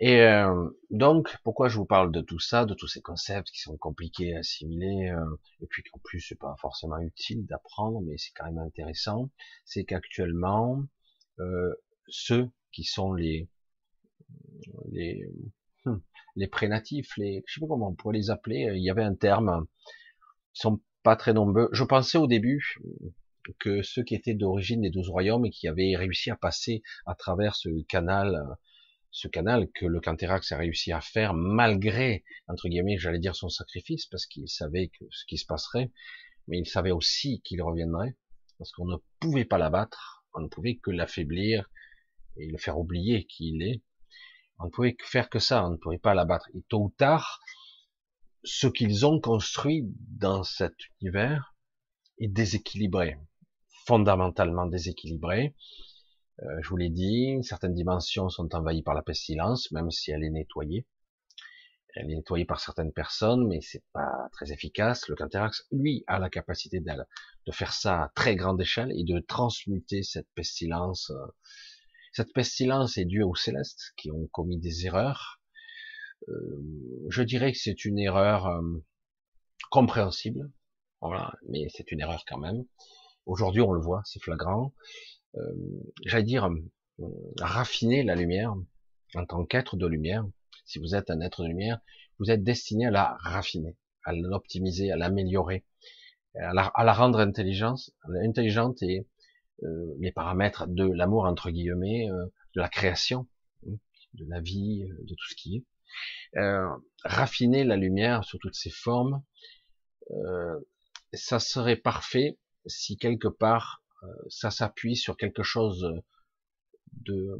Et 0.00 0.20
euh, 0.22 0.70
donc, 0.90 1.36
pourquoi 1.42 1.68
je 1.68 1.76
vous 1.76 1.84
parle 1.84 2.12
de 2.12 2.20
tout 2.20 2.38
ça, 2.38 2.64
de 2.64 2.74
tous 2.74 2.86
ces 2.86 3.02
concepts 3.02 3.50
qui 3.50 3.58
sont 3.58 3.76
compliqués 3.76 4.34
à 4.36 4.38
assimiler, 4.38 5.10
euh, 5.10 5.40
et 5.60 5.66
puis 5.66 5.82
qu'en 5.82 5.98
plus 5.98 6.20
c'est 6.20 6.38
pas 6.38 6.54
forcément 6.60 6.98
utile 6.98 7.44
d'apprendre, 7.46 8.00
mais 8.02 8.16
c'est 8.16 8.30
quand 8.36 8.44
même 8.44 8.58
intéressant, 8.58 9.28
c'est 9.64 9.84
qu'actuellement, 9.84 10.84
euh, 11.40 11.74
ceux 12.06 12.48
qui 12.70 12.84
sont 12.84 13.12
les 13.12 13.48
les 14.90 15.28
les 16.36 16.46
prénatifs, 16.46 17.16
les, 17.16 17.42
je 17.46 17.54
sais 17.54 17.60
pas 17.60 17.66
comment 17.68 17.88
on 17.88 17.94
pourrait 17.94 18.16
les 18.16 18.30
appeler, 18.30 18.70
il 18.74 18.82
y 18.82 18.90
avait 18.90 19.02
un 19.02 19.14
terme, 19.14 19.66
ils 20.54 20.60
sont 20.60 20.80
pas 21.02 21.16
très 21.16 21.32
nombreux. 21.32 21.68
Je 21.72 21.84
pensais 21.84 22.18
au 22.18 22.26
début 22.26 22.78
que 23.58 23.82
ceux 23.82 24.02
qui 24.02 24.14
étaient 24.14 24.34
d'origine 24.34 24.82
des 24.82 24.90
douze 24.90 25.08
royaumes 25.08 25.46
et 25.46 25.50
qui 25.50 25.68
avaient 25.68 25.96
réussi 25.96 26.30
à 26.30 26.36
passer 26.36 26.82
à 27.06 27.14
travers 27.14 27.56
ce 27.56 27.68
canal, 27.84 28.38
ce 29.10 29.28
canal 29.28 29.68
que 29.74 29.86
le 29.86 30.00
Canterax 30.00 30.52
a 30.52 30.58
réussi 30.58 30.92
à 30.92 31.00
faire 31.00 31.34
malgré, 31.34 32.24
entre 32.46 32.68
guillemets, 32.68 32.98
j'allais 32.98 33.18
dire 33.18 33.34
son 33.34 33.48
sacrifice, 33.48 34.06
parce 34.06 34.26
qu'il 34.26 34.48
savait 34.48 34.88
que 34.88 35.04
ce 35.10 35.24
qui 35.26 35.38
se 35.38 35.46
passerait, 35.46 35.90
mais 36.46 36.58
il 36.58 36.66
savait 36.66 36.90
aussi 36.90 37.40
qu'il 37.42 37.62
reviendrait, 37.62 38.16
parce 38.58 38.72
qu'on 38.72 38.86
ne 38.86 38.96
pouvait 39.20 39.44
pas 39.44 39.58
l'abattre, 39.58 40.24
on 40.34 40.40
ne 40.40 40.48
pouvait 40.48 40.76
que 40.76 40.90
l'affaiblir 40.90 41.70
et 42.36 42.46
le 42.46 42.58
faire 42.58 42.78
oublier 42.78 43.24
qui 43.24 43.50
il 43.54 43.62
est. 43.62 43.82
On 44.58 44.66
ne 44.66 44.70
pouvait 44.70 44.96
faire 45.02 45.28
que 45.30 45.38
ça, 45.38 45.64
on 45.66 45.70
ne 45.70 45.76
pouvait 45.76 45.98
pas 45.98 46.14
l'abattre. 46.14 46.48
Et 46.54 46.62
tôt 46.68 46.84
ou 46.84 46.94
tard, 46.96 47.40
ce 48.44 48.66
qu'ils 48.66 49.06
ont 49.06 49.20
construit 49.20 49.84
dans 49.96 50.42
cet 50.42 50.74
univers 51.00 51.54
est 52.18 52.28
déséquilibré, 52.28 53.16
fondamentalement 53.86 54.66
déséquilibré. 54.66 55.54
Euh, 56.42 56.46
je 56.62 56.68
vous 56.68 56.76
l'ai 56.76 56.90
dit, 56.90 57.38
certaines 57.42 57.74
dimensions 57.74 58.28
sont 58.28 58.54
envahies 58.54 58.82
par 58.82 58.94
la 58.94 59.02
pestilence, 59.02 59.70
même 59.72 59.90
si 59.90 60.10
elle 60.10 60.24
est 60.24 60.30
nettoyée. 60.30 60.86
Elle 61.94 62.10
est 62.10 62.16
nettoyée 62.16 62.44
par 62.44 62.60
certaines 62.60 62.92
personnes, 62.92 63.46
mais 63.48 63.60
c'est 63.60 63.82
pas 63.92 64.28
très 64.32 64.52
efficace. 64.52 65.08
Le 65.08 65.16
Canterax, 65.16 65.66
lui, 65.72 66.04
a 66.06 66.18
la 66.18 66.30
capacité 66.30 66.80
de, 66.80 67.52
faire 67.52 67.72
ça 67.72 68.04
à 68.04 68.08
très 68.14 68.36
grande 68.36 68.60
échelle 68.60 68.92
et 68.92 69.04
de 69.04 69.18
transmuter 69.20 70.02
cette 70.02 70.28
pestilence 70.34 71.10
euh, 71.10 71.26
cette 72.18 72.32
pestilence 72.32 72.98
est 72.98 73.04
due 73.04 73.22
aux 73.22 73.36
célestes 73.36 73.92
qui 73.96 74.10
ont 74.10 74.26
commis 74.32 74.58
des 74.58 74.86
erreurs. 74.86 75.40
Euh, 76.28 77.06
je 77.08 77.22
dirais 77.22 77.52
que 77.52 77.58
c'est 77.58 77.84
une 77.84 77.96
erreur 77.96 78.48
euh, 78.48 78.60
compréhensible, 79.70 80.50
voilà, 81.00 81.32
mais 81.48 81.68
c'est 81.68 81.92
une 81.92 82.00
erreur 82.00 82.24
quand 82.26 82.38
même. 82.38 82.64
Aujourd'hui, 83.24 83.60
on 83.60 83.70
le 83.70 83.80
voit, 83.80 84.02
c'est 84.04 84.20
flagrant. 84.20 84.74
Euh, 85.36 85.40
J'allais 86.06 86.24
dire 86.24 86.50
raffiner 87.38 88.02
la 88.02 88.16
lumière 88.16 88.52
en 89.14 89.24
tant 89.24 89.46
qu'être 89.46 89.76
de 89.76 89.86
lumière. 89.86 90.26
Si 90.64 90.80
vous 90.80 90.96
êtes 90.96 91.10
un 91.10 91.20
être 91.20 91.44
de 91.44 91.48
lumière, 91.48 91.78
vous 92.18 92.32
êtes 92.32 92.42
destiné 92.42 92.86
à 92.86 92.90
la 92.90 93.16
raffiner, 93.20 93.76
à 94.02 94.12
l'optimiser, 94.12 94.90
à 94.90 94.96
l'améliorer, 94.96 95.64
à 96.34 96.52
la, 96.52 96.66
à 96.66 96.82
la 96.82 96.94
rendre 96.94 97.20
intelligente, 97.20 97.90
intelligente 98.24 98.82
et 98.82 99.06
euh, 99.64 99.94
les 99.98 100.12
paramètres 100.12 100.66
de 100.68 100.84
l'amour 100.84 101.24
entre 101.24 101.50
guillemets, 101.50 102.10
euh, 102.10 102.26
de 102.54 102.60
la 102.60 102.68
création, 102.68 103.26
hein, 103.66 103.76
de 104.14 104.24
la 104.28 104.40
vie, 104.40 104.84
euh, 104.84 105.04
de 105.04 105.14
tout 105.14 105.28
ce 105.28 105.34
qui 105.34 105.56
est. 105.56 105.64
raffiner 107.04 107.64
la 107.64 107.76
lumière 107.76 108.24
sous 108.24 108.38
toutes 108.38 108.54
ses 108.54 108.70
formes, 108.70 109.22
ça 111.12 111.38
serait 111.38 111.76
parfait 111.76 112.38
si 112.66 112.96
quelque 112.96 113.28
part 113.28 113.82
euh, 114.04 114.06
ça 114.28 114.50
s'appuie 114.50 114.96
sur 114.96 115.16
quelque 115.16 115.42
chose 115.42 115.92
de, 116.92 117.36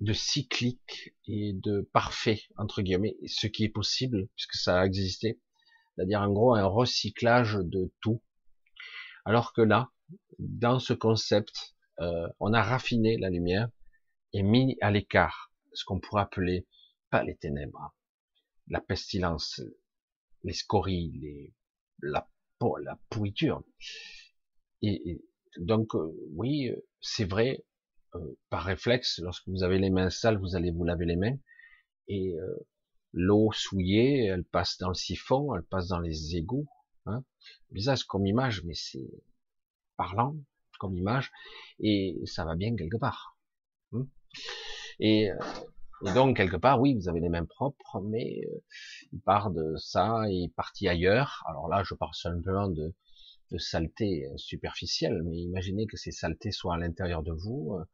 de 0.00 0.12
cyclique 0.12 1.14
et 1.26 1.52
de 1.54 1.80
parfait 1.92 2.42
entre 2.56 2.82
guillemets, 2.82 3.16
ce 3.26 3.46
qui 3.46 3.64
est 3.64 3.70
possible 3.70 4.28
puisque 4.36 4.54
ça 4.54 4.80
a 4.80 4.86
existé, 4.86 5.40
c'est-à-dire 5.94 6.20
en 6.20 6.30
gros 6.30 6.54
un 6.54 6.66
recyclage 6.66 7.56
de 7.56 7.92
tout. 8.00 8.22
Alors 9.24 9.52
que 9.52 9.62
là, 9.62 9.90
dans 10.38 10.78
ce 10.78 10.92
concept, 10.92 11.74
euh, 12.00 12.28
on 12.40 12.52
a 12.52 12.62
raffiné 12.62 13.18
la 13.18 13.30
lumière 13.30 13.68
et 14.32 14.42
mis 14.42 14.76
à 14.80 14.90
l'écart 14.90 15.52
ce 15.72 15.84
qu'on 15.84 16.00
pourrait 16.00 16.22
appeler 16.22 16.66
pas 17.10 17.22
les 17.22 17.36
ténèbres, 17.36 17.94
la 18.68 18.80
pestilence, 18.80 19.60
les 20.44 20.52
scories, 20.52 21.12
les, 21.20 21.54
la, 22.02 22.28
la 22.82 22.98
pourriture. 23.08 23.62
Et, 24.82 25.22
donc, 25.58 25.94
euh, 25.94 26.12
oui, 26.34 26.70
c'est 27.00 27.24
vrai, 27.24 27.64
euh, 28.14 28.38
par 28.50 28.64
réflexe, 28.64 29.18
lorsque 29.18 29.48
vous 29.48 29.62
avez 29.62 29.78
les 29.78 29.90
mains 29.90 30.10
sales, 30.10 30.38
vous 30.38 30.54
allez 30.54 30.70
vous 30.70 30.84
laver 30.84 31.06
les 31.06 31.16
mains, 31.16 31.36
et 32.08 32.34
euh, 32.38 32.66
l'eau 33.12 33.50
souillée, 33.52 34.26
elle 34.26 34.44
passe 34.44 34.78
dans 34.78 34.88
le 34.88 34.94
siphon, 34.94 35.54
elle 35.54 35.64
passe 35.64 35.88
dans 35.88 35.98
les 35.98 36.36
égouts. 36.36 36.68
Hein. 37.06 37.24
Bizarre 37.70 37.98
comme 38.08 38.26
image, 38.26 38.62
mais 38.64 38.74
c'est 38.74 39.10
parlant 39.96 40.36
comme 40.78 40.96
image, 40.96 41.30
et 41.78 42.18
ça 42.24 42.44
va 42.46 42.56
bien 42.56 42.74
quelque 42.74 42.96
part. 42.96 43.36
Hein. 43.92 44.06
Et 44.98 45.30
et 46.06 46.14
donc, 46.14 46.36
quelque 46.36 46.56
part, 46.56 46.80
oui, 46.80 46.94
vous 46.94 47.08
avez 47.08 47.20
les 47.20 47.28
mains 47.28 47.44
propres, 47.44 48.00
mais 48.00 48.40
euh, 48.46 48.58
il 49.12 49.20
part 49.20 49.50
de 49.50 49.76
ça 49.76 50.22
et 50.30 50.34
il 50.34 50.50
partit 50.50 50.88
ailleurs. 50.88 51.44
Alors 51.46 51.68
là, 51.68 51.82
je 51.84 51.94
parle 51.94 52.14
simplement 52.14 52.68
de, 52.68 52.94
saleté 53.58 54.26
superficielle, 54.36 55.22
mais 55.24 55.36
imaginez 55.36 55.86
que 55.86 55.96
ces 55.96 56.12
saletés 56.12 56.52
soient 56.52 56.76
à 56.76 56.78
l'intérieur 56.78 57.22
de 57.22 57.32
vous. 57.32 57.76
Euh, 57.78 57.84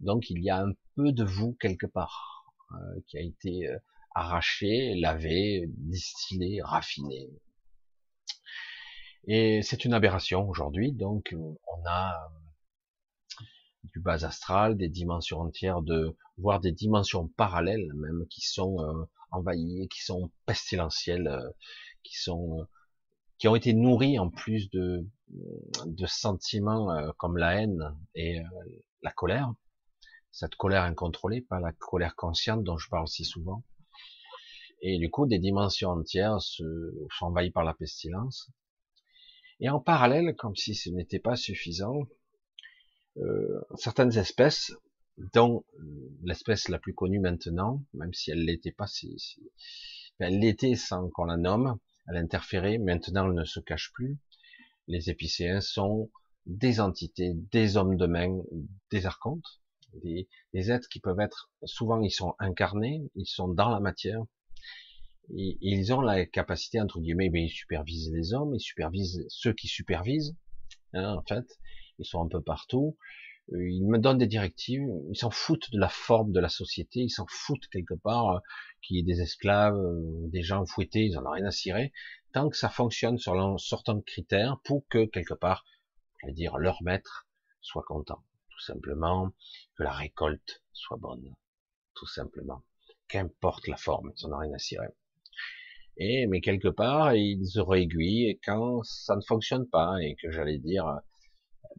donc, 0.00 0.28
il 0.28 0.42
y 0.42 0.50
a 0.50 0.60
un 0.60 0.72
peu 0.94 1.12
de 1.12 1.24
vous 1.24 1.54
quelque 1.54 1.86
part 1.86 2.52
euh, 2.72 3.00
qui 3.06 3.16
a 3.16 3.22
été 3.22 3.66
arraché, 4.14 4.94
lavé, 4.96 5.64
distillé, 5.68 6.60
raffiné. 6.62 7.30
Et 9.30 9.60
c'est 9.62 9.84
une 9.84 9.92
aberration 9.92 10.48
aujourd'hui. 10.48 10.92
Donc, 10.92 11.34
on 11.36 11.86
a 11.86 12.30
du 13.84 14.00
bas 14.00 14.24
astral, 14.24 14.78
des 14.78 14.88
dimensions 14.88 15.40
entières 15.40 15.82
de, 15.82 16.16
voire 16.38 16.60
des 16.60 16.72
dimensions 16.72 17.28
parallèles 17.36 17.92
même 17.94 18.26
qui 18.28 18.40
sont 18.40 18.80
euh, 18.80 19.04
envahies, 19.30 19.86
qui 19.88 20.02
sont 20.02 20.30
pestilentielles, 20.46 21.28
euh, 21.28 21.50
qui 22.02 22.16
sont, 22.16 22.60
euh, 22.60 22.64
qui 23.38 23.48
ont 23.48 23.54
été 23.54 23.74
nourries 23.74 24.18
en 24.18 24.30
plus 24.30 24.70
de, 24.70 25.06
de 25.84 26.06
sentiments 26.06 27.12
comme 27.18 27.36
la 27.36 27.60
haine 27.60 27.94
et 28.14 28.40
la 29.02 29.12
colère, 29.12 29.52
cette 30.32 30.56
colère 30.56 30.82
incontrôlée, 30.84 31.42
pas 31.42 31.60
la 31.60 31.72
colère 31.72 32.16
consciente 32.16 32.64
dont 32.64 32.78
je 32.78 32.88
parle 32.88 33.06
si 33.06 33.24
souvent. 33.24 33.62
Et 34.80 34.98
du 34.98 35.10
coup, 35.10 35.26
des 35.26 35.38
dimensions 35.38 35.90
entières 35.90 36.40
se, 36.40 36.64
sont 37.16 37.26
envahies 37.26 37.50
par 37.50 37.64
la 37.64 37.74
pestilence. 37.74 38.50
Et 39.60 39.68
en 39.68 39.80
parallèle, 39.80 40.34
comme 40.36 40.56
si 40.56 40.74
ce 40.74 40.90
n'était 40.90 41.18
pas 41.18 41.36
suffisant, 41.36 42.02
euh, 43.18 43.60
certaines 43.76 44.16
espèces, 44.16 44.72
dont 45.32 45.64
euh, 45.80 45.82
l'espèce 46.22 46.68
la 46.68 46.78
plus 46.78 46.94
connue 46.94 47.18
maintenant, 47.18 47.82
même 47.92 48.14
si 48.14 48.30
elle 48.30 48.44
l'était 48.44 48.72
pas, 48.72 48.86
si, 48.86 49.16
elle 50.20 50.38
l'était 50.38 50.76
sans 50.76 51.08
qu'on 51.10 51.24
la 51.24 51.36
nomme, 51.36 51.78
elle 52.06 52.16
interférait, 52.16 52.78
maintenant 52.78 53.26
elle 53.26 53.34
ne 53.34 53.44
se 53.44 53.58
cache 53.60 53.92
plus. 53.92 54.18
Les 54.86 55.10
épicéens 55.10 55.60
sont 55.60 56.10
des 56.46 56.80
entités, 56.80 57.32
des 57.34 57.76
hommes 57.76 57.96
de 57.96 58.06
main, 58.06 58.40
des 58.90 59.06
archontes, 59.06 59.60
des, 59.94 60.28
des, 60.54 60.70
êtres 60.70 60.88
qui 60.88 61.00
peuvent 61.00 61.20
être, 61.20 61.50
souvent 61.64 62.00
ils 62.00 62.12
sont 62.12 62.34
incarnés, 62.38 63.02
ils 63.16 63.26
sont 63.26 63.48
dans 63.48 63.70
la 63.70 63.80
matière, 63.80 64.22
ils 65.30 65.92
ont 65.92 66.00
la 66.00 66.26
capacité, 66.26 66.80
entre 66.80 67.00
guillemets, 67.00 67.30
ben, 67.30 67.42
ils 67.42 67.50
supervisent 67.50 68.12
les 68.12 68.32
hommes, 68.32 68.54
ils 68.54 68.60
supervisent 68.60 69.24
ceux 69.28 69.52
qui 69.52 69.68
supervisent, 69.68 70.36
hein, 70.94 71.14
en 71.14 71.22
fait, 71.22 71.58
ils 71.98 72.06
sont 72.06 72.22
un 72.22 72.28
peu 72.28 72.40
partout, 72.40 72.96
euh, 73.52 73.70
ils 73.70 73.86
me 73.86 73.98
donnent 73.98 74.18
des 74.18 74.26
directives, 74.26 74.86
ils 75.10 75.16
s'en 75.16 75.30
foutent 75.30 75.70
de 75.72 75.78
la 75.78 75.88
forme 75.88 76.32
de 76.32 76.40
la 76.40 76.48
société, 76.48 77.00
ils 77.00 77.10
s'en 77.10 77.26
foutent 77.28 77.66
quelque 77.68 77.94
part 77.94 78.28
euh, 78.28 78.40
qu'il 78.82 78.96
y 78.96 79.00
ait 79.00 79.02
des 79.02 79.20
esclaves, 79.20 79.76
euh, 79.76 80.28
des 80.28 80.42
gens 80.42 80.64
fouettés, 80.66 81.06
ils 81.06 81.18
en 81.18 81.24
ont 81.24 81.30
rien 81.30 81.46
à 81.46 81.50
cirer, 81.50 81.92
tant 82.32 82.48
que 82.50 82.56
ça 82.56 82.68
fonctionne 82.68 83.18
sur 83.18 83.34
un 83.34 83.56
certain 83.58 84.00
critère 84.02 84.58
pour 84.64 84.86
que 84.88 85.06
quelque 85.06 85.34
part, 85.34 85.64
je 86.20 86.26
vais 86.26 86.32
dire, 86.32 86.58
leur 86.58 86.82
maître 86.82 87.26
soit 87.60 87.84
content, 87.84 88.22
tout 88.50 88.60
simplement, 88.60 89.32
que 89.76 89.82
la 89.82 89.92
récolte 89.92 90.62
soit 90.72 90.98
bonne, 90.98 91.34
tout 91.94 92.06
simplement, 92.06 92.62
qu'importe 93.08 93.66
la 93.66 93.76
forme, 93.76 94.12
ils 94.16 94.26
en 94.26 94.32
ont 94.32 94.38
rien 94.38 94.52
à 94.52 94.58
cirer. 94.58 94.88
Et 95.98 96.26
mais 96.26 96.40
quelque 96.40 96.68
part, 96.68 97.14
ils 97.14 97.46
se 97.46 97.60
réaiguillent 97.60 98.38
quand 98.44 98.82
ça 98.84 99.16
ne 99.16 99.20
fonctionne 99.20 99.68
pas 99.68 99.96
et 100.00 100.14
que 100.14 100.30
j'allais 100.30 100.58
dire 100.58 101.00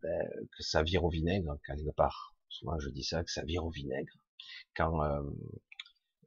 ben, 0.02 0.28
que 0.56 0.64
ça 0.64 0.84
vire 0.84 1.04
au 1.04 1.10
vinaigre 1.10 1.58
quelque 1.66 1.92
part. 1.92 2.36
Souvent 2.50 2.80
je 2.80 2.90
dis 2.90 3.04
ça, 3.04 3.24
que 3.24 3.32
ça 3.32 3.44
vire 3.44 3.66
au 3.66 3.70
vinaigre. 3.70 4.14
Quand 4.76 5.04
euh, 5.04 5.22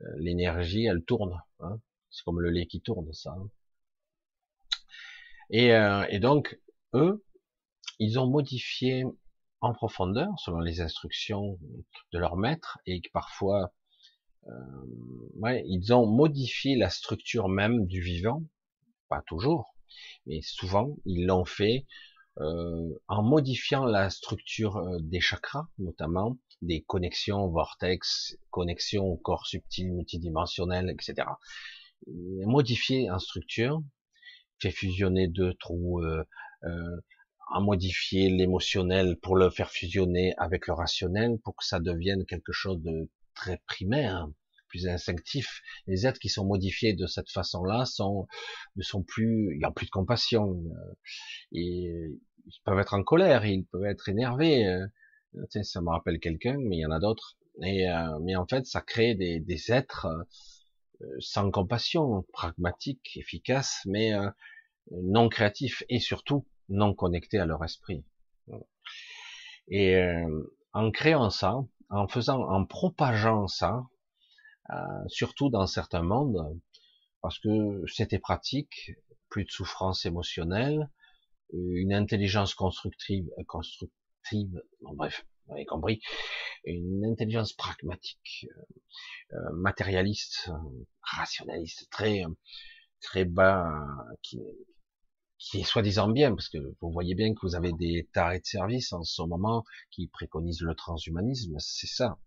euh, 0.03 0.07
l'énergie, 0.19 0.85
elle 0.87 1.05
tourne. 1.05 1.41
Hein. 1.61 1.79
C'est 2.11 2.25
comme 2.25 2.41
le 2.41 2.51
lait 2.51 2.67
qui 2.67 2.81
tourne, 2.81 3.13
ça. 3.13 3.31
Hein. 3.31 3.49
Et, 5.51 5.75
euh, 5.75 6.07
et, 6.09 6.19
donc, 6.19 6.59
eux, 6.95 7.25
ils 7.99 8.19
ont 8.19 8.27
modifié 8.27 9.05
en 9.61 9.73
profondeur, 9.73 10.29
selon 10.39 10.61
les 10.61 10.81
instructions 10.81 11.59
de 12.13 12.19
leur 12.19 12.37
maître, 12.37 12.79
et 12.87 13.01
parfois, 13.13 13.73
ouais, 15.37 15.65
ils 15.67 15.93
ont 15.93 16.07
modifié 16.07 16.77
la 16.77 16.91
structure 16.91 17.49
même 17.49 17.87
du 17.87 18.01
vivant, 18.01 18.43
pas 19.09 19.23
toujours, 19.27 19.75
mais 20.27 20.41
souvent, 20.43 20.97
ils 21.05 21.27
l'ont 21.27 21.45
fait 21.45 21.87
euh, 22.41 22.89
en 23.09 23.23
modifiant 23.23 23.85
la 23.85 24.09
structure 24.09 24.79
euh, 24.79 24.99
des 25.01 25.21
chakras, 25.21 25.69
notamment 25.79 26.39
des 26.63 26.83
connexions 26.83 27.49
vortex, 27.49 28.39
connexions 28.51 29.05
au 29.05 29.17
corps 29.17 29.47
subtil, 29.47 29.93
multidimensionnel, 29.93 30.89
etc. 30.91 31.29
Modifier 32.07 33.11
en 33.11 33.19
structure, 33.19 33.83
fait 34.61 34.71
fusionner 34.71 35.29
deux 35.29 35.55
trous, 35.55 36.01
euh, 36.01 36.25
euh, 36.65 37.01
en 37.51 37.61
modifier 37.61 38.31
l'émotionnel 38.31 39.19
pour 39.21 39.37
le 39.37 39.51
faire 39.51 39.71
fusionner 39.71 40.35
avec 40.39 40.69
le 40.69 40.73
rationnel, 40.73 41.39
pour 41.45 41.55
que 41.57 41.67
ça 41.67 41.81
devienne 41.81 42.25
quelque 42.25 42.53
chose 42.53 42.81
de 42.81 43.11
très 43.35 43.59
primaire, 43.67 44.29
plus 44.73 44.89
instinctif. 44.89 45.63
Les 45.87 46.07
êtres 46.07 46.19
qui 46.19 46.31
sont 46.31 46.47
modifiés 46.47 46.95
de 46.95 47.07
cette 47.07 47.31
façon-là 47.31 47.85
sont 47.85 48.27
ne 48.77 48.83
sont 48.83 49.03
plus, 49.03 49.53
il 49.53 49.59
n'y 49.59 49.65
a 49.65 49.71
plus 49.71 49.87
de 49.87 49.91
compassion 49.91 50.63
euh, 50.75 50.95
ils 51.53 52.19
peuvent 52.65 52.79
être 52.79 52.95
en 52.95 53.05
colère, 53.05 53.45
ils 53.45 53.67
peuvent 53.67 53.85
être 53.85 54.09
énervés. 54.09 54.67
Euh, 54.67 54.87
ça 55.63 55.81
me 55.81 55.91
rappelle 55.91 56.19
quelqu'un, 56.19 56.57
mais 56.59 56.79
il 56.79 56.81
y 56.81 56.87
en 56.87 56.91
a 56.91 56.99
d'autres. 56.99 57.37
Et 57.63 57.89
euh, 57.89 58.19
mais 58.23 58.35
en 58.35 58.47
fait, 58.47 58.67
ça 58.67 58.81
crée 58.81 59.15
des, 59.15 59.41
des 59.41 59.71
êtres 59.71 60.09
sans 61.19 61.51
compassion, 61.51 62.25
pragmatiques, 62.33 63.17
efficaces, 63.17 63.83
mais 63.87 64.13
non 64.91 65.29
créatifs 65.29 65.83
et 65.89 65.99
surtout 65.99 66.47
non 66.69 66.95
connectés 66.95 67.39
à 67.39 67.47
leur 67.47 67.65
esprit. 67.65 68.05
Et 69.69 70.01
en 70.73 70.91
créant 70.93 71.31
ça, 71.31 71.57
en 71.93 72.09
faisant, 72.09 72.43
en 72.49 72.65
propageant 72.65 73.47
ça, 73.47 73.85
euh, 74.71 74.77
surtout 75.09 75.51
dans 75.51 75.67
certains 75.67 76.03
mondes, 76.03 76.59
parce 77.21 77.39
que 77.39 77.83
c'était 77.87 78.19
pratique, 78.19 78.93
plus 79.29 79.45
de 79.45 79.51
souffrance 79.51 80.07
émotionnelle, 80.07 80.91
une 81.53 81.93
intelligence 81.93 82.55
constructive, 82.55 83.29
euh, 83.39 83.45
constructive, 83.47 84.63
bref, 84.81 85.27
vous 85.47 85.55
avez 85.55 85.67
compris, 85.67 86.01
une 86.65 87.05
intelligence 87.05 87.53
pragmatique, 87.53 88.47
euh, 89.33 89.53
matérialiste, 89.53 90.51
rationaliste, 91.03 91.91
très 91.91 92.25
très 93.01 93.25
bas, 93.25 93.69
qui, 94.23 94.41
qui 95.43 95.61
est 95.61 95.65
soi-disant 95.65 96.09
bien, 96.09 96.35
parce 96.35 96.49
que 96.49 96.59
vous 96.81 96.93
voyez 96.93 97.15
bien 97.15 97.35
que 97.35 97.41
vous 97.43 97.57
avez 97.57 97.73
des 97.73 98.09
tarés 98.13 98.39
de 98.39 98.47
service 98.47 98.93
en 98.93 99.03
ce 99.03 99.23
moment 99.23 99.65
qui 99.91 100.07
préconisent 100.07 100.63
le 100.63 100.75
transhumanisme, 100.75 101.57
c'est 101.59 101.89
ça. 101.89 102.19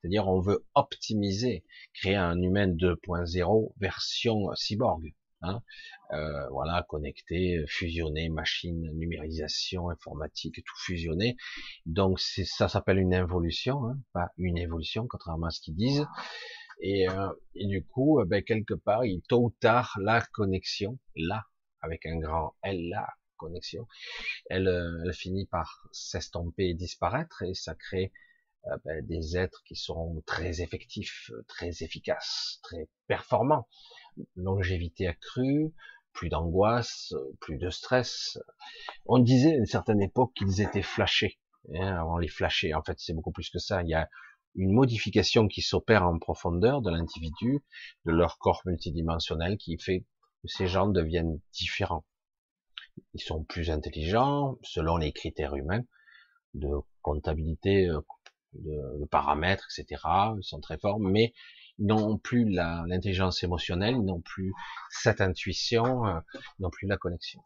C'est-à-dire 0.00 0.28
on 0.28 0.40
veut 0.40 0.64
optimiser, 0.74 1.64
créer 1.92 2.14
un 2.14 2.40
humain 2.40 2.68
2.0 2.68 3.72
version 3.78 4.54
cyborg. 4.54 5.12
Hein, 5.44 5.60
euh, 6.12 6.48
voilà, 6.50 6.86
connecté, 6.88 7.64
fusionné, 7.66 8.28
machine, 8.28 8.92
numérisation, 8.94 9.88
informatique, 9.88 10.54
tout 10.64 10.76
fusionné. 10.84 11.36
Donc 11.84 12.20
ça 12.20 12.68
s'appelle 12.68 12.98
une 12.98 13.12
involution, 13.12 13.84
hein, 13.86 13.98
pas 14.12 14.28
une 14.38 14.56
évolution, 14.56 15.08
contrairement 15.08 15.46
à 15.46 15.50
ce 15.50 15.60
qu'ils 15.60 15.74
disent. 15.74 16.06
Et, 16.80 17.08
euh, 17.08 17.32
et, 17.56 17.66
du 17.66 17.84
coup, 17.84 18.20
euh, 18.20 18.24
ben, 18.24 18.42
quelque 18.42 18.74
part, 18.74 19.04
il, 19.04 19.20
tôt 19.22 19.46
ou 19.46 19.50
tard, 19.50 19.98
la 20.00 20.20
connexion, 20.20 20.98
la 21.16 21.44
avec 21.82 22.06
un 22.06 22.18
grand 22.18 22.54
L, 22.62 22.88
la 22.88 23.08
connexion, 23.36 23.86
elle, 24.48 24.68
euh, 24.68 25.02
elle 25.04 25.12
finit 25.12 25.46
par 25.46 25.88
s'estomper 25.92 26.68
et 26.68 26.74
disparaître, 26.74 27.42
et 27.42 27.54
ça 27.54 27.74
crée 27.74 28.12
euh, 28.66 28.76
ben, 28.84 29.04
des 29.04 29.36
êtres 29.36 29.62
qui 29.66 29.74
sont 29.74 30.22
très 30.26 30.62
effectifs, 30.62 31.30
très 31.48 31.82
efficaces, 31.82 32.60
très 32.62 32.88
performants, 33.08 33.68
longévité 34.36 35.08
accrue, 35.08 35.74
plus 36.12 36.28
d'angoisse, 36.28 37.14
plus 37.40 37.58
de 37.58 37.70
stress. 37.70 38.38
On 39.06 39.18
disait 39.18 39.52
à 39.52 39.56
une 39.56 39.66
certaine 39.66 40.02
époque 40.02 40.32
qu'ils 40.34 40.60
étaient 40.60 40.82
flashés. 40.82 41.38
Hein, 41.74 41.96
avant 41.96 42.18
les 42.18 42.28
flashés, 42.28 42.74
en 42.74 42.82
fait, 42.82 42.98
c'est 42.98 43.14
beaucoup 43.14 43.32
plus 43.32 43.50
que 43.50 43.58
ça. 43.58 43.82
Il 43.82 43.88
y 43.88 43.94
a 43.94 44.08
une 44.54 44.72
modification 44.72 45.48
qui 45.48 45.62
s'opère 45.62 46.06
en 46.06 46.18
profondeur 46.18 46.82
de 46.82 46.90
l'individu, 46.90 47.64
de 48.04 48.12
leur 48.12 48.38
corps 48.38 48.62
multidimensionnel, 48.66 49.56
qui 49.56 49.78
fait 49.78 50.04
ces 50.44 50.66
gens 50.66 50.88
deviennent 50.88 51.40
différents. 51.52 52.04
Ils 53.14 53.22
sont 53.22 53.44
plus 53.44 53.70
intelligents 53.70 54.58
selon 54.62 54.96
les 54.96 55.12
critères 55.12 55.54
humains 55.54 55.84
de 56.54 56.68
comptabilité, 57.00 57.88
euh, 57.88 58.00
de, 58.54 59.04
paramètres, 59.06 59.66
etc. 59.70 60.02
Ils 60.36 60.44
sont 60.44 60.60
très 60.60 60.78
forts, 60.78 61.00
mais 61.00 61.32
ils 61.78 61.86
n'ont 61.86 62.18
plus 62.18 62.48
l'intelligence 62.48 63.42
émotionnelle, 63.42 63.94
ils 63.94 64.04
n'ont 64.04 64.20
plus 64.20 64.52
cette 64.90 65.20
intuition, 65.20 66.06
euh, 66.06 66.20
ils 66.58 66.62
n'ont 66.62 66.70
plus 66.70 66.86
la 66.86 66.98
connexion. 66.98 67.40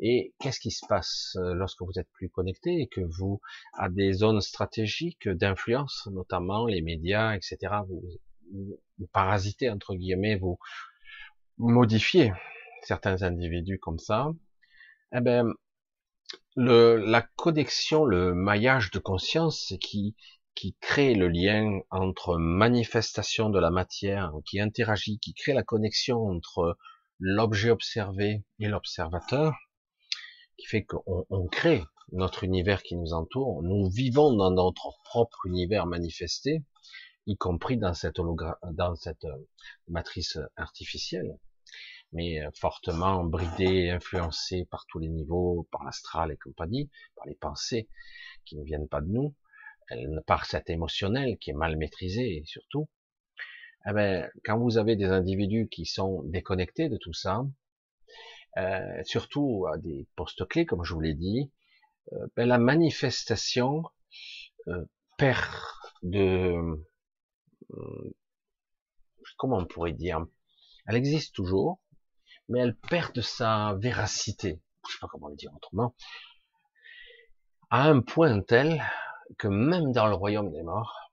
Et 0.00 0.34
qu'est-ce 0.40 0.58
qui 0.58 0.72
se 0.72 0.84
passe 0.86 1.36
euh, 1.36 1.54
lorsque 1.54 1.82
vous 1.82 1.98
êtes 1.98 2.10
plus 2.12 2.28
connecté 2.28 2.80
et 2.80 2.88
que 2.88 3.00
vous, 3.00 3.40
à 3.74 3.88
des 3.88 4.12
zones 4.12 4.40
stratégiques 4.40 5.28
d'influence, 5.28 6.08
notamment 6.12 6.66
les 6.66 6.82
médias, 6.82 7.36
etc., 7.36 7.74
vous, 7.88 8.02
vous, 8.52 9.06
parasitez, 9.12 9.70
entre 9.70 9.94
guillemets, 9.94 10.36
vous 10.36 10.58
modifiez 11.58 12.32
certains 12.82 13.22
individus 13.22 13.78
comme 13.78 13.98
ça, 13.98 14.30
eh 15.14 15.20
ben, 15.20 15.52
la 16.56 17.22
connexion, 17.36 18.04
le 18.04 18.34
maillage 18.34 18.90
de 18.90 18.98
conscience 18.98 19.74
qui, 19.80 20.16
qui 20.54 20.76
crée 20.80 21.14
le 21.14 21.28
lien 21.28 21.80
entre 21.90 22.36
manifestation 22.36 23.50
de 23.50 23.58
la 23.58 23.70
matière, 23.70 24.32
qui 24.44 24.60
interagit, 24.60 25.18
qui 25.18 25.34
crée 25.34 25.52
la 25.52 25.62
connexion 25.62 26.26
entre 26.26 26.76
l'objet 27.18 27.70
observé 27.70 28.44
et 28.58 28.68
l'observateur, 28.68 29.54
qui 30.56 30.66
fait 30.66 30.84
qu'on 30.84 31.26
on 31.30 31.46
crée 31.46 31.82
notre 32.12 32.44
univers 32.44 32.82
qui 32.82 32.96
nous 32.96 33.12
entoure, 33.12 33.62
nous 33.62 33.88
vivons 33.88 34.34
dans 34.34 34.50
notre 34.50 34.92
propre 35.04 35.46
univers 35.46 35.86
manifesté, 35.86 36.62
y 37.26 37.36
compris 37.36 37.76
dans 37.76 37.94
cette, 37.94 38.20
dans 38.72 38.96
cette 38.96 39.24
euh, 39.24 39.48
matrice 39.88 40.38
artificielle, 40.56 41.38
mais 42.12 42.44
euh, 42.44 42.50
fortement 42.54 43.24
bridée, 43.24 43.90
influencée 43.90 44.66
par 44.70 44.86
tous 44.88 44.98
les 44.98 45.08
niveaux, 45.08 45.68
par 45.70 45.84
l'astral 45.84 46.32
et 46.32 46.36
compagnie, 46.36 46.90
par 47.16 47.26
les 47.26 47.34
pensées 47.34 47.88
qui 48.44 48.56
ne 48.56 48.64
viennent 48.64 48.88
pas 48.88 49.00
de 49.00 49.08
nous, 49.08 49.34
par 50.26 50.46
cet 50.46 50.70
émotionnel 50.70 51.36
qui 51.38 51.50
est 51.50 51.54
mal 51.54 51.76
maîtrisé 51.76 52.42
surtout. 52.46 52.88
Eh 53.86 53.92
ben, 53.92 54.30
quand 54.44 54.58
vous 54.58 54.78
avez 54.78 54.96
des 54.96 55.06
individus 55.06 55.68
qui 55.70 55.84
sont 55.84 56.22
déconnectés 56.24 56.88
de 56.88 56.96
tout 56.96 57.12
ça, 57.12 57.44
euh, 58.56 59.02
surtout 59.04 59.66
à 59.70 59.76
des 59.76 60.06
postes 60.16 60.46
clés, 60.48 60.64
comme 60.64 60.84
je 60.84 60.94
vous 60.94 61.00
l'ai 61.00 61.14
dit, 61.14 61.52
euh, 62.12 62.26
ben, 62.36 62.48
la 62.48 62.58
manifestation 62.58 63.82
euh, 64.68 64.84
perd 65.18 65.44
de, 66.02 66.54
comment 69.36 69.58
on 69.58 69.66
pourrait 69.66 69.92
dire, 69.92 70.24
elle 70.86 70.96
existe 70.96 71.34
toujours, 71.34 71.80
mais 72.48 72.60
elle 72.60 72.76
perd 72.76 73.14
de 73.14 73.20
sa 73.20 73.74
véracité, 73.78 74.60
je 74.86 74.92
sais 74.92 74.98
pas 75.00 75.08
comment 75.08 75.28
le 75.28 75.36
dire 75.36 75.54
autrement, 75.54 75.94
à 77.70 77.88
un 77.88 78.00
point 78.00 78.40
tel 78.42 78.82
que 79.38 79.48
même 79.48 79.92
dans 79.92 80.06
le 80.06 80.14
royaume 80.14 80.50
des 80.50 80.62
morts, 80.62 81.12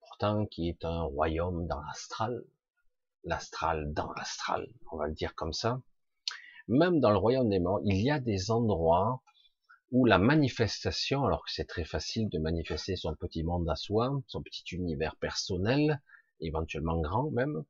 pourtant 0.00 0.46
qui 0.46 0.68
est 0.68 0.84
un 0.84 1.02
royaume 1.02 1.66
dans 1.66 1.80
l'astral, 1.80 2.44
l'astral 3.24 3.92
dans 3.92 4.12
l'astral, 4.12 4.68
on 4.90 4.96
va 4.96 5.06
le 5.06 5.14
dire 5.14 5.34
comme 5.34 5.52
ça, 5.52 5.80
même 6.68 7.00
dans 7.00 7.10
le 7.10 7.18
royaume 7.18 7.48
des 7.48 7.60
morts, 7.60 7.80
il 7.84 8.02
y 8.02 8.10
a 8.10 8.20
des 8.20 8.50
endroits 8.50 9.22
où 9.92 10.06
la 10.06 10.18
manifestation, 10.18 11.24
alors 11.24 11.44
que 11.44 11.52
c'est 11.52 11.66
très 11.66 11.84
facile 11.84 12.28
de 12.30 12.38
manifester 12.38 12.96
son 12.96 13.14
petit 13.14 13.44
monde 13.44 13.68
à 13.68 13.76
soi, 13.76 14.10
son 14.26 14.42
petit 14.42 14.64
univers 14.74 15.16
personnel, 15.16 16.00
éventuellement 16.40 16.98
grand 17.00 17.30
même, 17.30 17.62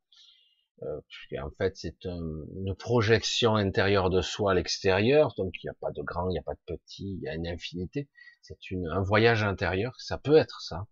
euh, 0.85 1.01
en 1.43 1.51
fait 1.59 1.77
c'est 1.77 2.05
une 2.05 2.75
projection 2.79 3.57
intérieure 3.57 4.09
de 4.09 4.21
soi 4.21 4.53
à 4.53 4.55
l'extérieur, 4.55 5.35
donc 5.37 5.53
il 5.63 5.67
n'y 5.67 5.71
a 5.71 5.77
pas 5.81 5.91
de 5.91 6.03
grand, 6.03 6.29
il 6.31 6.33
n'y 6.33 6.39
a 6.39 6.43
pas 6.43 6.55
de 6.55 6.77
petit, 6.77 7.19
il 7.19 7.23
y 7.23 7.29
a 7.29 7.35
une 7.35 7.49
infinité, 7.49 8.09
c'est 8.41 8.57
un 8.91 9.03
voyage 9.03 9.43
intérieur, 9.43 9.95
ça 10.01 10.17
peut 10.17 10.37
être 10.37 10.61
ça. 10.61 10.87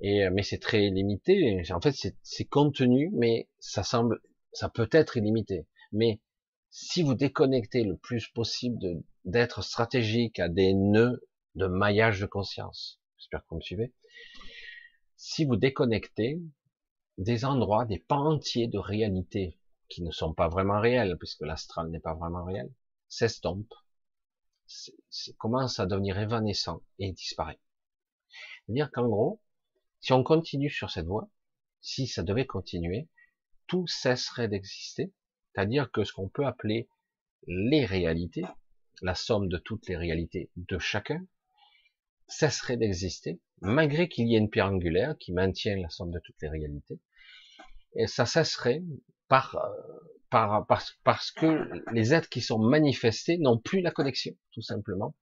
Et, 0.00 0.28
mais 0.30 0.42
c'est 0.42 0.58
très 0.58 0.88
limité, 0.88 1.62
en 1.70 1.80
fait 1.80 1.94
c'est 2.22 2.44
contenu, 2.46 3.10
mais 3.14 3.48
ça 3.60 3.82
semble, 3.82 4.20
ça 4.52 4.68
peut 4.70 4.88
être 4.90 5.16
illimité. 5.18 5.66
Mais 5.92 6.20
si 6.76 7.04
vous 7.04 7.14
déconnectez 7.14 7.84
le 7.84 7.96
plus 7.96 8.26
possible 8.26 8.80
d'être 9.24 9.62
stratégique 9.62 10.40
à 10.40 10.48
des 10.48 10.74
nœuds 10.74 11.24
de 11.54 11.68
maillage 11.68 12.18
de 12.18 12.26
conscience, 12.26 13.00
j'espère 13.16 13.42
que 13.42 13.50
vous 13.50 13.58
me 13.58 13.60
suivez, 13.60 13.94
si 15.16 15.44
vous 15.44 15.54
déconnectez 15.54 16.42
des 17.16 17.44
endroits, 17.44 17.84
des 17.84 18.00
pans 18.00 18.26
entiers 18.26 18.66
de 18.66 18.78
réalité 18.78 19.56
qui 19.88 20.02
ne 20.02 20.10
sont 20.10 20.34
pas 20.34 20.48
vraiment 20.48 20.80
réels, 20.80 21.16
puisque 21.16 21.42
l'astral 21.42 21.90
n'est 21.90 22.00
pas 22.00 22.14
vraiment 22.14 22.44
réel, 22.44 22.74
s'estompe, 23.06 23.72
commence 25.38 25.78
à 25.78 25.86
devenir 25.86 26.18
évanescent 26.18 26.82
et 26.98 27.12
disparaît. 27.12 27.60
C'est-à-dire 28.66 28.90
qu'en 28.90 29.06
gros, 29.06 29.40
si 30.00 30.12
on 30.12 30.24
continue 30.24 30.70
sur 30.70 30.90
cette 30.90 31.06
voie, 31.06 31.30
si 31.80 32.08
ça 32.08 32.24
devait 32.24 32.46
continuer, 32.46 33.08
tout 33.68 33.86
cesserait 33.86 34.48
d'exister, 34.48 35.12
c'est-à-dire 35.54 35.90
que 35.90 36.04
ce 36.04 36.12
qu'on 36.12 36.28
peut 36.28 36.46
appeler 36.46 36.88
les 37.46 37.84
réalités, 37.84 38.44
la 39.02 39.14
somme 39.14 39.48
de 39.48 39.58
toutes 39.58 39.88
les 39.88 39.96
réalités 39.96 40.50
de 40.56 40.78
chacun, 40.78 41.24
cesserait 42.26 42.76
d'exister, 42.76 43.40
malgré 43.60 44.08
qu'il 44.08 44.28
y 44.28 44.34
ait 44.34 44.38
une 44.38 44.50
pierre 44.50 44.72
angulaire 44.72 45.16
qui 45.18 45.32
maintient 45.32 45.76
la 45.76 45.90
somme 45.90 46.10
de 46.10 46.18
toutes 46.18 46.40
les 46.40 46.48
réalités, 46.48 46.98
et 47.94 48.06
ça 48.06 48.26
cesserait 48.26 48.82
par, 49.28 49.56
euh, 49.56 50.08
par, 50.30 50.66
parce, 50.66 50.98
parce 51.04 51.30
que 51.30 51.68
les 51.92 52.14
êtres 52.14 52.28
qui 52.28 52.40
sont 52.40 52.58
manifestés 52.58 53.38
n'ont 53.38 53.58
plus 53.58 53.80
la 53.80 53.90
connexion, 53.90 54.34
tout 54.52 54.62
simplement, 54.62 55.14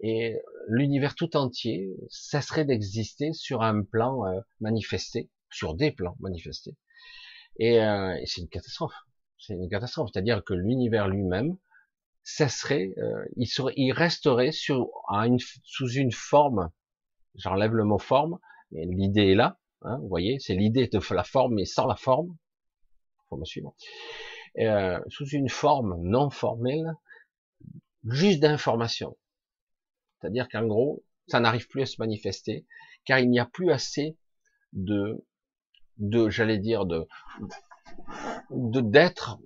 et 0.00 0.36
l'univers 0.68 1.14
tout 1.14 1.36
entier 1.36 1.96
cesserait 2.08 2.64
d'exister 2.64 3.32
sur 3.32 3.62
un 3.62 3.82
plan 3.82 4.26
euh, 4.26 4.40
manifesté, 4.60 5.30
sur 5.50 5.74
des 5.74 5.92
plans 5.92 6.16
manifestés, 6.20 6.76
et, 7.58 7.80
euh, 7.80 8.14
et 8.16 8.26
c'est 8.26 8.40
une 8.40 8.48
catastrophe 8.48 8.94
c'est 9.38 9.54
une 9.54 9.68
catastrophe. 9.68 10.10
C'est-à-dire 10.12 10.44
que 10.44 10.54
l'univers 10.54 11.08
lui-même 11.08 11.56
cesserait, 12.22 12.94
euh, 12.98 13.24
il, 13.36 13.46
serait, 13.46 13.72
il 13.76 13.92
resterait 13.92 14.52
sur, 14.52 14.90
une, 15.10 15.38
sous 15.64 15.90
une 15.90 16.12
forme. 16.12 16.70
J'enlève 17.34 17.74
le 17.74 17.84
mot 17.84 17.98
forme, 17.98 18.38
mais 18.72 18.84
l'idée 18.84 19.32
est 19.32 19.34
là. 19.34 19.58
Hein, 19.82 19.98
vous 19.98 20.08
voyez, 20.08 20.38
c'est 20.40 20.54
l'idée 20.54 20.88
de 20.88 21.14
la 21.14 21.24
forme, 21.24 21.54
mais 21.54 21.64
sans 21.64 21.86
la 21.86 21.96
forme. 21.96 22.36
Faut 23.28 23.36
me. 23.36 23.44
Euh, 24.58 25.00
sous 25.08 25.28
une 25.28 25.48
forme 25.48 26.00
non 26.02 26.30
formelle, 26.30 26.94
juste 28.04 28.40
d'information. 28.40 29.16
C'est-à-dire 30.20 30.48
qu'en 30.48 30.66
gros, 30.66 31.04
ça 31.28 31.40
n'arrive 31.40 31.68
plus 31.68 31.82
à 31.82 31.86
se 31.86 31.96
manifester, 31.98 32.66
car 33.04 33.20
il 33.20 33.30
n'y 33.30 33.38
a 33.38 33.46
plus 33.46 33.70
assez 33.70 34.16
de, 34.72 35.24
de, 35.98 36.28
j'allais 36.28 36.58
dire, 36.58 36.86
de 36.86 37.06
d'êtres 38.50 39.38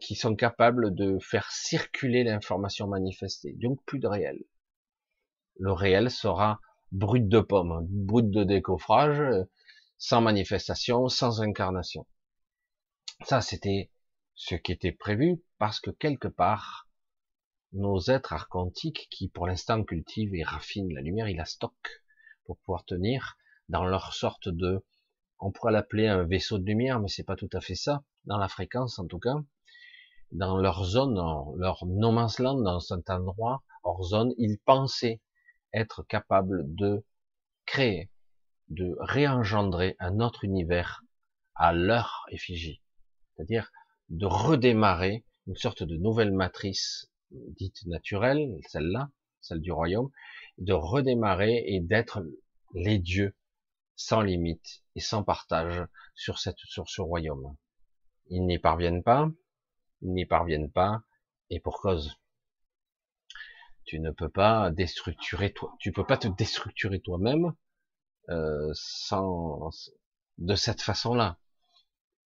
qui 0.00 0.14
sont 0.14 0.36
capables 0.36 0.94
de 0.94 1.18
faire 1.18 1.50
circuler 1.50 2.24
l'information 2.24 2.86
manifestée. 2.86 3.52
Donc 3.54 3.82
plus 3.84 3.98
de 3.98 4.06
réel. 4.06 4.38
Le 5.56 5.72
réel 5.72 6.10
sera 6.10 6.60
brut 6.92 7.28
de 7.28 7.40
pomme, 7.40 7.86
brut 7.88 8.30
de 8.30 8.44
décoffrage, 8.44 9.20
sans 9.98 10.20
manifestation, 10.20 11.08
sans 11.08 11.42
incarnation. 11.42 12.06
Ça, 13.24 13.40
c'était 13.40 13.90
ce 14.34 14.54
qui 14.54 14.72
était 14.72 14.92
prévu 14.92 15.42
parce 15.58 15.80
que 15.80 15.90
quelque 15.90 16.28
part, 16.28 16.88
nos 17.72 18.00
êtres 18.00 18.32
archontiques 18.32 19.08
qui 19.10 19.28
pour 19.28 19.46
l'instant 19.46 19.84
cultivent 19.84 20.34
et 20.34 20.42
raffinent 20.42 20.94
la 20.94 21.02
lumière, 21.02 21.28
ils 21.28 21.36
la 21.36 21.44
stockent 21.44 22.02
pour 22.44 22.58
pouvoir 22.58 22.84
tenir 22.84 23.36
dans 23.68 23.84
leur 23.84 24.14
sorte 24.14 24.48
de 24.48 24.84
on 25.40 25.50
pourrait 25.50 25.72
l'appeler 25.72 26.06
un 26.06 26.24
vaisseau 26.24 26.58
de 26.58 26.64
lumière, 26.64 27.00
mais 27.00 27.08
c'est 27.08 27.24
pas 27.24 27.36
tout 27.36 27.48
à 27.52 27.60
fait 27.60 27.74
ça, 27.74 28.02
dans 28.24 28.38
la 28.38 28.48
fréquence 28.48 28.98
en 28.98 29.06
tout 29.06 29.18
cas, 29.18 29.36
dans 30.32 30.58
leur 30.58 30.84
zone, 30.84 31.14
leur 31.56 31.84
no 31.86 32.12
man's 32.12 32.38
land, 32.38 32.60
dans 32.60 32.80
cet 32.80 33.10
endroit, 33.10 33.62
hors 33.82 34.04
zone, 34.04 34.32
ils 34.38 34.58
pensaient 34.58 35.20
être 35.72 36.02
capables 36.04 36.62
de 36.74 37.04
créer, 37.66 38.10
de 38.68 38.96
réengendrer 39.00 39.96
un 39.98 40.20
autre 40.20 40.44
univers 40.44 41.02
à 41.54 41.72
leur 41.72 42.24
effigie, 42.30 42.82
c'est-à-dire 43.34 43.70
de 44.08 44.26
redémarrer 44.26 45.24
une 45.46 45.56
sorte 45.56 45.82
de 45.82 45.96
nouvelle 45.96 46.32
matrice 46.32 47.10
dite 47.30 47.86
naturelle, 47.86 48.56
celle-là, 48.68 49.10
celle 49.40 49.60
du 49.60 49.72
royaume, 49.72 50.10
de 50.58 50.72
redémarrer 50.72 51.62
et 51.66 51.80
d'être 51.80 52.22
les 52.74 52.98
dieux 52.98 53.34
sans 54.00 54.22
limite 54.22 54.82
et 54.94 55.00
sans 55.00 55.22
partage 55.22 55.82
sur 56.14 56.38
cette 56.38 56.58
sur 56.58 56.88
ce 56.88 57.02
royaume. 57.02 57.56
Ils 58.28 58.46
n'y 58.46 58.58
parviennent 58.58 59.02
pas, 59.02 59.30
ils 60.00 60.12
n'y 60.12 60.24
parviennent 60.24 60.72
pas, 60.72 61.02
et 61.50 61.60
pour 61.60 61.80
cause. 61.80 62.16
Tu 63.84 64.00
ne 64.00 64.10
peux 64.10 64.30
pas 64.30 64.70
déstructurer 64.70 65.52
toi, 65.52 65.74
tu 65.78 65.92
peux 65.92 66.06
pas 66.06 66.16
te 66.16 66.28
déstructurer 66.28 67.00
toi-même 67.00 67.52
euh, 68.30 68.70
sans 68.74 69.70
de 70.38 70.54
cette 70.54 70.80
façon-là. 70.80 71.38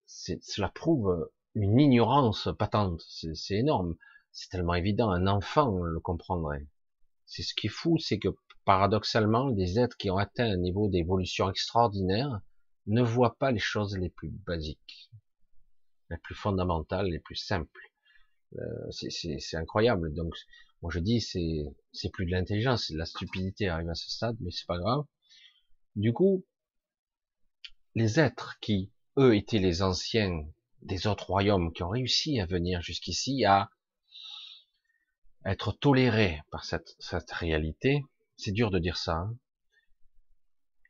Cela 0.06 0.68
prouve 0.68 1.28
une 1.54 1.80
ignorance 1.80 2.48
patente. 2.56 3.02
C'est 3.34 3.56
énorme. 3.56 3.96
C'est 4.30 4.48
tellement 4.50 4.74
évident. 4.74 5.10
Un 5.10 5.26
enfant 5.26 5.82
le 5.82 5.98
comprendrait. 5.98 6.68
C'est 7.26 7.42
ce 7.42 7.54
qui 7.54 7.66
est 7.66 7.70
fou, 7.70 7.98
c'est 7.98 8.18
que 8.18 8.28
paradoxalement, 8.64 9.50
des 9.50 9.78
êtres 9.78 9.96
qui 9.96 10.10
ont 10.10 10.18
atteint 10.18 10.50
un 10.50 10.56
niveau 10.56 10.88
d'évolution 10.88 11.50
extraordinaire 11.50 12.40
ne 12.86 13.02
voient 13.02 13.36
pas 13.38 13.50
les 13.50 13.58
choses 13.58 13.96
les 13.96 14.10
plus 14.10 14.30
basiques, 14.30 15.10
les 16.10 16.18
plus 16.18 16.34
fondamentales, 16.34 17.06
les 17.06 17.20
plus 17.20 17.36
simples. 17.36 17.90
Euh, 18.56 18.90
c'est 18.90 19.56
incroyable. 19.56 20.14
Donc, 20.14 20.34
moi 20.82 20.90
je 20.92 21.00
dis, 21.00 21.20
c'est 21.20 21.64
c'est 21.92 22.10
plus 22.10 22.26
de 22.26 22.30
l'intelligence, 22.30 22.86
c'est 22.86 22.94
de 22.94 22.98
la 22.98 23.06
stupidité 23.06 23.68
arrive 23.68 23.88
à 23.88 23.94
ce 23.94 24.10
stade, 24.10 24.36
mais 24.40 24.50
c'est 24.50 24.66
pas 24.66 24.78
grave. 24.78 25.04
Du 25.96 26.12
coup, 26.12 26.44
les 27.94 28.20
êtres 28.20 28.58
qui, 28.60 28.92
eux, 29.18 29.36
étaient 29.36 29.58
les 29.58 29.82
anciens 29.82 30.44
des 30.82 31.06
autres 31.06 31.28
royaumes, 31.28 31.72
qui 31.72 31.82
ont 31.82 31.88
réussi 31.88 32.40
à 32.40 32.46
venir 32.46 32.82
jusqu'ici, 32.82 33.44
à 33.44 33.70
être 35.46 35.72
tolérés 35.72 36.40
par 36.50 36.64
cette, 36.64 36.94
cette 36.98 37.30
réalité, 37.30 38.02
c'est 38.36 38.52
dur 38.52 38.70
de 38.70 38.78
dire 38.78 38.96
ça. 38.96 39.16
Hein. 39.16 39.38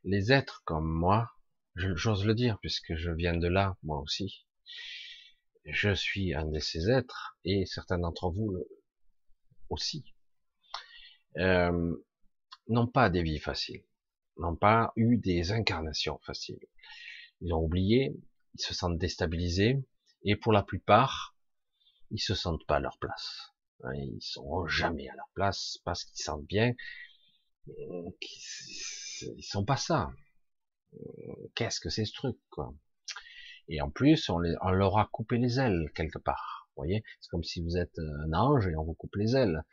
Les 0.03 0.31
êtres 0.31 0.61
comme 0.65 0.87
moi, 0.87 1.31
j'ose 1.75 2.25
le 2.25 2.35
dire 2.35 2.59
puisque 2.59 2.95
je 2.95 3.11
viens 3.11 3.35
de 3.35 3.47
là, 3.47 3.77
moi 3.83 3.99
aussi, 3.99 4.45
je 5.65 5.93
suis 5.93 6.33
un 6.33 6.45
de 6.45 6.59
ces 6.59 6.89
êtres 6.89 7.37
et 7.43 7.65
certains 7.65 7.99
d'entre 7.99 8.29
vous 8.29 8.63
aussi, 9.69 10.13
euh, 11.37 11.95
n'ont 12.67 12.87
pas 12.87 13.09
des 13.09 13.23
vies 13.23 13.39
faciles, 13.39 13.83
n'ont 14.37 14.55
pas 14.55 14.93
eu 14.95 15.17
des 15.17 15.51
incarnations 15.51 16.19
faciles. 16.19 16.59
Ils 17.41 17.53
ont 17.53 17.63
oublié, 17.63 18.15
ils 18.53 18.61
se 18.61 18.73
sentent 18.73 18.97
déstabilisés 18.97 19.83
et 20.23 20.35
pour 20.35 20.53
la 20.53 20.63
plupart, 20.63 21.35
ils 22.11 22.21
se 22.21 22.35
sentent 22.35 22.65
pas 22.65 22.77
à 22.77 22.79
leur 22.79 22.97
place. 22.99 23.53
Hein, 23.83 23.93
ils 23.95 24.21
sont 24.21 24.65
jamais 24.67 25.09
à 25.09 25.15
leur 25.15 25.29
place 25.33 25.79
parce 25.83 26.05
qu'ils 26.05 26.23
sentent 26.23 26.45
bien 26.45 26.73
qu'ils 28.19 29.43
sont 29.43 29.65
pas 29.65 29.77
ça. 29.77 30.11
Qu'est-ce 31.55 31.79
que 31.79 31.89
c'est 31.89 32.05
ce 32.05 32.13
truc, 32.13 32.37
quoi? 32.49 32.73
Et 33.67 33.81
en 33.81 33.89
plus, 33.89 34.29
on, 34.29 34.39
leur 34.39 34.97
a 34.97 35.09
coupé 35.11 35.37
les 35.37 35.59
ailes 35.59 35.91
quelque 35.95 36.19
part. 36.19 36.69
Vous 36.69 36.81
voyez, 36.83 37.03
c'est 37.19 37.29
comme 37.29 37.43
si 37.43 37.63
vous 37.63 37.77
êtes 37.77 37.97
un 37.97 38.33
ange 38.33 38.67
et 38.67 38.75
on 38.75 38.83
vous 38.83 38.93
coupe 38.93 39.15
les 39.15 39.35
ailes. 39.35 39.63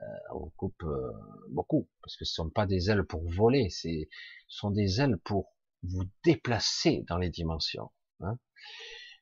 Euh, 0.00 0.06
on 0.34 0.38
vous 0.40 0.52
coupe 0.56 0.82
euh, 0.84 1.12
beaucoup 1.50 1.88
parce 2.02 2.16
que 2.16 2.24
ce 2.24 2.34
sont 2.34 2.50
pas 2.50 2.66
des 2.66 2.90
ailes 2.90 3.04
pour 3.04 3.22
voler, 3.30 3.68
ce 3.70 3.88
sont 4.48 4.70
des 4.70 5.00
ailes 5.00 5.16
pour 5.24 5.54
vous 5.82 6.04
déplacer 6.24 7.04
dans 7.08 7.18
les 7.18 7.30
dimensions. 7.30 7.90
Hein 8.20 8.38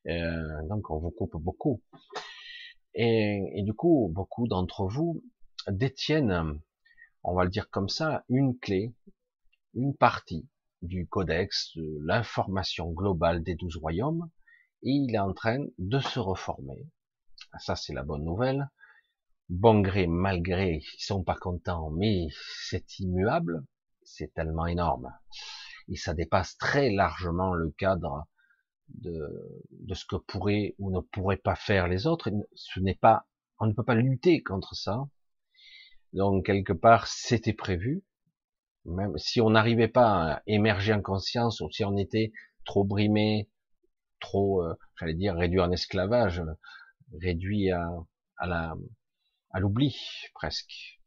euh, 0.06 0.68
donc 0.68 0.90
on 0.90 0.98
vous 0.98 1.10
coupe 1.10 1.36
beaucoup. 1.36 1.82
Et 2.94 3.62
du 3.64 3.72
coup, 3.72 4.10
beaucoup 4.12 4.48
d'entre 4.48 4.86
vous 4.86 5.22
détiennent 5.68 6.60
on 7.22 7.34
va 7.34 7.44
le 7.44 7.50
dire 7.50 7.70
comme 7.70 7.88
ça, 7.88 8.24
une 8.28 8.58
clé, 8.58 8.94
une 9.74 9.94
partie 9.94 10.48
du 10.82 11.06
codex, 11.06 11.76
de 11.76 11.98
l'information 12.04 12.90
globale 12.90 13.42
des 13.42 13.54
douze 13.54 13.76
royaumes, 13.76 14.30
et 14.82 14.90
il 14.90 15.14
est 15.14 15.18
en 15.18 15.34
train 15.34 15.64
de 15.78 15.98
se 16.00 16.18
reformer. 16.18 16.86
Ça, 17.58 17.76
c'est 17.76 17.92
la 17.92 18.02
bonne 18.02 18.24
nouvelle. 18.24 18.70
Bon 19.48 19.80
gré, 19.80 20.06
mal 20.06 20.40
gré, 20.42 20.80
ils 20.82 21.04
sont 21.04 21.24
pas 21.24 21.34
contents, 21.34 21.90
mais 21.90 22.28
c'est 22.64 22.98
immuable, 23.00 23.64
c'est 24.02 24.32
tellement 24.32 24.66
énorme. 24.66 25.12
Et 25.88 25.96
ça 25.96 26.14
dépasse 26.14 26.56
très 26.56 26.90
largement 26.90 27.52
le 27.52 27.70
cadre 27.72 28.26
de, 28.88 29.68
de 29.70 29.94
ce 29.94 30.04
que 30.04 30.16
pourraient 30.16 30.76
ou 30.78 30.90
ne 30.90 31.00
pourraient 31.00 31.36
pas 31.36 31.56
faire 31.56 31.88
les 31.88 32.06
autres. 32.06 32.30
Ce 32.54 32.80
n'est 32.80 32.94
pas, 32.94 33.26
on 33.58 33.66
ne 33.66 33.72
peut 33.72 33.84
pas 33.84 33.94
lutter 33.96 34.42
contre 34.42 34.74
ça. 34.74 35.08
Donc 36.12 36.46
quelque 36.46 36.72
part, 36.72 37.06
c'était 37.06 37.52
prévu. 37.52 38.02
Même 38.84 39.16
si 39.18 39.40
on 39.40 39.50
n'arrivait 39.50 39.88
pas 39.88 40.34
à 40.34 40.42
émerger 40.46 40.92
en 40.92 41.02
conscience, 41.02 41.60
ou 41.60 41.70
si 41.70 41.84
on 41.84 41.96
était 41.96 42.32
trop 42.64 42.84
brimé, 42.84 43.50
trop, 44.20 44.62
euh, 44.62 44.74
j'allais 44.98 45.14
dire, 45.14 45.34
réduit 45.34 45.60
en 45.60 45.70
esclavage, 45.70 46.42
réduit 47.20 47.70
à, 47.70 47.88
à 48.38 48.46
la, 48.46 48.74
à 49.50 49.60
l'oubli 49.60 49.96
presque. 50.34 51.00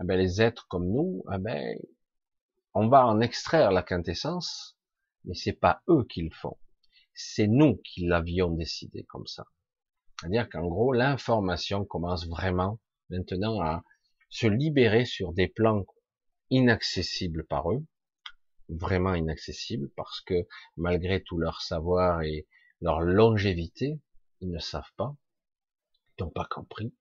Eh 0.00 0.04
ben, 0.04 0.16
les 0.16 0.40
êtres 0.40 0.66
comme 0.68 0.88
nous, 0.88 1.24
eh 1.34 1.38
ben, 1.38 1.76
on 2.74 2.88
va 2.88 3.06
en 3.06 3.20
extraire 3.20 3.72
la 3.72 3.82
quintessence, 3.82 4.78
mais 5.24 5.34
c'est 5.34 5.52
pas 5.52 5.82
eux 5.88 6.04
qui 6.08 6.22
le 6.22 6.30
font. 6.30 6.56
C'est 7.14 7.48
nous 7.48 7.78
qui 7.78 8.06
l'avions 8.06 8.50
décidé 8.50 9.02
comme 9.04 9.26
ça. 9.26 9.44
C'est-à-dire 10.20 10.48
qu'en 10.48 10.66
gros, 10.66 10.92
l'information 10.92 11.84
commence 11.84 12.28
vraiment 12.28 12.78
maintenant 13.10 13.60
à 13.60 13.82
se 14.28 14.46
libérer 14.46 15.04
sur 15.04 15.32
des 15.32 15.48
plans 15.48 15.84
inaccessibles 16.50 17.46
par 17.46 17.72
eux, 17.72 17.84
vraiment 18.68 19.14
inaccessibles, 19.14 19.90
parce 19.96 20.20
que 20.20 20.46
malgré 20.76 21.22
tout 21.22 21.38
leur 21.38 21.60
savoir 21.62 22.22
et 22.22 22.46
leur 22.80 23.00
longévité, 23.00 23.98
ils 24.40 24.50
ne 24.50 24.58
savent 24.58 24.92
pas, 24.96 25.16
ils 26.18 26.24
n'ont 26.24 26.30
pas 26.30 26.46
compris, 26.50 26.94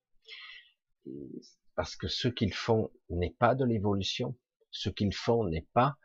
parce 1.76 1.96
que 1.96 2.08
ce 2.08 2.28
qu'ils 2.28 2.54
font 2.54 2.92
n'est 3.10 3.36
pas 3.38 3.56
de 3.56 3.66
l'évolution, 3.66 4.38
ce 4.72 4.90
qu'ils 4.90 5.14
font 5.14 5.46
n'est 5.46 5.68
pas 5.74 5.98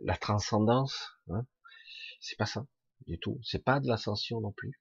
la 0.00 0.16
transcendance, 0.16 1.10
hein. 1.28 1.46
c'est 2.20 2.38
pas 2.38 2.46
ça 2.46 2.66
du 3.06 3.18
tout, 3.18 3.38
c'est 3.42 3.64
pas 3.64 3.80
de 3.80 3.88
l'ascension 3.88 4.40
non 4.40 4.52
plus. 4.52 4.80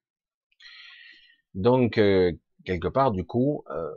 Donc 1.54 1.98
euh, 1.98 2.32
quelque 2.66 2.88
part, 2.88 3.12
du 3.12 3.26
coup, 3.26 3.64
euh, 3.70 3.94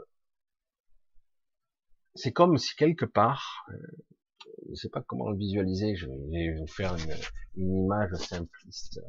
c'est 2.15 2.33
comme 2.33 2.59
si 2.59 2.75
quelque 2.77 3.05
part, 3.05 3.67
euh, 3.71 3.77
je 4.67 4.71
ne 4.71 4.75
sais 4.77 4.89
pas 4.89 5.03
comment 5.03 5.31
le 5.31 5.37
visualiser, 5.37 5.97
je 5.97 6.07
vais 6.07 6.55
vous 6.55 6.67
faire 6.67 6.97
une, 6.97 7.15
image 7.57 8.15
simpliste. 8.15 9.01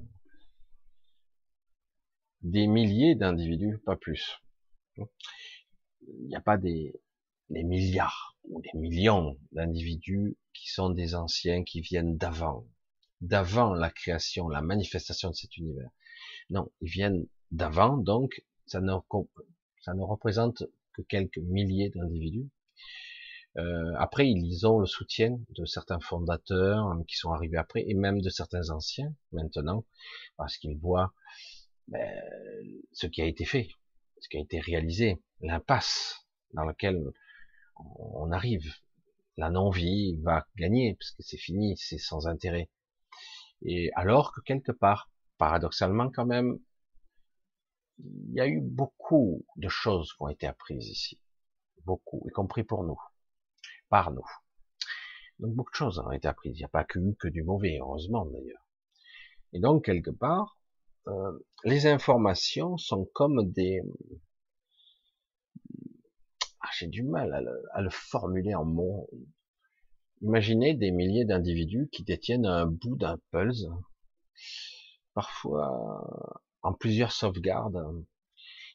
Des 2.41 2.67
milliers 2.67 3.15
d'individus, 3.15 3.79
pas 3.79 3.95
plus. 3.95 4.39
Il 4.97 6.27
n'y 6.27 6.35
a 6.35 6.41
pas 6.41 6.57
des, 6.57 6.93
des 7.49 7.63
milliards 7.63 8.37
ou 8.43 8.61
des 8.61 8.77
millions 8.77 9.39
d'individus 9.51 10.37
qui 10.53 10.69
sont 10.69 10.89
des 10.89 11.15
anciens, 11.15 11.63
qui 11.63 11.81
viennent 11.81 12.17
d'avant, 12.17 12.67
d'avant 13.21 13.73
la 13.73 13.89
création, 13.89 14.47
la 14.47 14.61
manifestation 14.61 15.31
de 15.31 15.35
cet 15.35 15.57
univers. 15.57 15.89
Non, 16.51 16.71
ils 16.81 16.89
viennent 16.89 17.25
d'avant, 17.51 17.97
donc 17.97 18.45
ça 18.67 18.79
ne, 18.81 18.93
ça 19.81 19.93
ne 19.93 20.03
représente 20.03 20.63
que 20.93 21.01
quelques 21.01 21.39
milliers 21.39 21.89
d'individus 21.89 22.49
euh, 23.57 23.93
après, 23.97 24.29
ils 24.29 24.67
ont 24.67 24.79
le 24.79 24.85
soutien 24.85 25.39
de 25.49 25.65
certains 25.65 25.99
fondateurs 25.99 26.79
hein, 26.79 27.03
qui 27.07 27.15
sont 27.15 27.31
arrivés 27.31 27.57
après, 27.57 27.85
et 27.87 27.93
même 27.93 28.21
de 28.21 28.29
certains 28.29 28.69
anciens 28.69 29.13
maintenant, 29.31 29.85
parce 30.35 30.57
qu'ils 30.57 30.77
voient 30.77 31.13
ben, 31.87 32.21
ce 32.91 33.07
qui 33.07 33.21
a 33.21 33.25
été 33.25 33.45
fait, 33.45 33.69
ce 34.19 34.27
qui 34.27 34.37
a 34.37 34.41
été 34.41 34.59
réalisé, 34.59 35.21
l'impasse 35.39 36.27
dans 36.53 36.65
laquelle 36.65 37.01
on 37.77 38.31
arrive. 38.31 38.73
La 39.37 39.49
non-vie 39.49 40.17
va 40.21 40.47
gagner, 40.57 40.95
parce 40.95 41.11
que 41.11 41.23
c'est 41.23 41.37
fini, 41.37 41.77
c'est 41.77 41.97
sans 41.97 42.27
intérêt. 42.27 42.69
Et 43.61 43.89
alors 43.95 44.33
que 44.33 44.41
quelque 44.41 44.71
part, 44.71 45.09
paradoxalement 45.37 46.09
quand 46.09 46.25
même, 46.25 46.59
il 47.99 48.33
y 48.33 48.41
a 48.41 48.47
eu 48.47 48.59
beaucoup 48.61 49.45
de 49.55 49.69
choses 49.69 50.11
qui 50.13 50.21
ont 50.21 50.27
été 50.27 50.45
apprises 50.45 50.89
ici. 50.89 51.19
Beaucoup, 51.85 52.21
y 52.27 52.31
compris 52.31 52.63
pour 52.63 52.83
nous 52.83 52.99
par 53.89 54.11
nous. 54.11 54.25
Donc 55.39 55.53
beaucoup 55.53 55.71
de 55.71 55.75
choses 55.75 55.99
ont 55.99 56.11
été 56.11 56.27
apprises. 56.27 56.57
Il 56.57 56.61
n'y 56.61 56.65
a 56.65 56.69
pas 56.69 56.83
que, 56.83 56.99
que 57.19 57.27
du 57.27 57.43
mauvais, 57.43 57.77
heureusement 57.79 58.25
d'ailleurs. 58.25 58.65
Et 59.53 59.59
donc 59.59 59.85
quelque 59.85 60.11
part, 60.11 60.57
euh, 61.07 61.39
les 61.63 61.87
informations 61.87 62.77
sont 62.77 63.05
comme 63.13 63.51
des... 63.51 63.81
Ah, 66.61 66.69
J'ai 66.77 66.87
du 66.87 67.03
mal 67.03 67.33
à 67.33 67.41
le, 67.41 67.63
à 67.73 67.81
le, 67.81 67.89
formuler 67.89 68.55
en 68.55 68.65
mots. 68.65 69.09
Imaginez 70.21 70.73
des 70.73 70.91
milliers 70.91 71.25
d'individus 71.25 71.89
qui 71.91 72.03
détiennent 72.03 72.45
un 72.45 72.65
bout 72.65 72.95
d'un 72.95 73.19
pulse, 73.31 73.65
parfois 75.13 76.33
en 76.63 76.73
plusieurs 76.73 77.11
sauvegardes, 77.11 77.77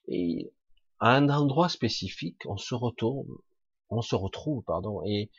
et 0.06 0.52
à 1.00 1.16
un 1.16 1.28
endroit 1.28 1.68
spécifique, 1.68 2.42
on 2.46 2.56
se 2.56 2.74
retourne, 2.74 3.26
on 3.90 4.02
se 4.02 4.14
retrouve, 4.14 4.62
pardon, 4.64 5.02
et 5.04 5.30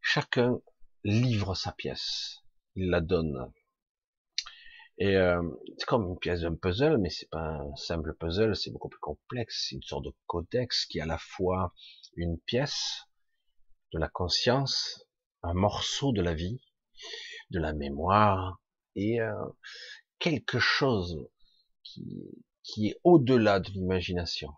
chacun 0.00 0.60
livre 1.04 1.54
sa 1.54 1.72
pièce, 1.72 2.42
il 2.74 2.90
la 2.90 3.00
donne. 3.00 3.52
Et 4.98 5.16
euh, 5.16 5.42
c'est 5.78 5.86
comme 5.86 6.08
une 6.08 6.18
pièce 6.18 6.40
d'un 6.40 6.54
puzzle, 6.54 6.98
mais 6.98 7.10
c'est 7.10 7.28
pas 7.28 7.60
un 7.60 7.76
simple 7.76 8.14
puzzle, 8.14 8.56
c'est 8.56 8.70
beaucoup 8.70 8.88
plus 8.88 9.00
complexe. 9.00 9.66
C'est 9.68 9.76
une 9.76 9.82
sorte 9.82 10.04
de 10.04 10.14
codex 10.26 10.86
qui 10.86 10.98
est 10.98 11.02
à 11.02 11.06
la 11.06 11.18
fois 11.18 11.74
une 12.16 12.38
pièce 12.40 13.06
de 13.92 13.98
la 13.98 14.08
conscience, 14.08 15.06
un 15.42 15.54
morceau 15.54 16.12
de 16.12 16.22
la 16.22 16.34
vie, 16.34 16.60
de 17.50 17.58
la 17.58 17.74
mémoire 17.74 18.58
et 18.94 19.20
euh, 19.20 19.32
quelque 20.18 20.58
chose 20.58 21.28
qui, 21.84 22.30
qui 22.62 22.88
est 22.88 23.00
au-delà 23.04 23.60
de 23.60 23.70
l'imagination. 23.70 24.50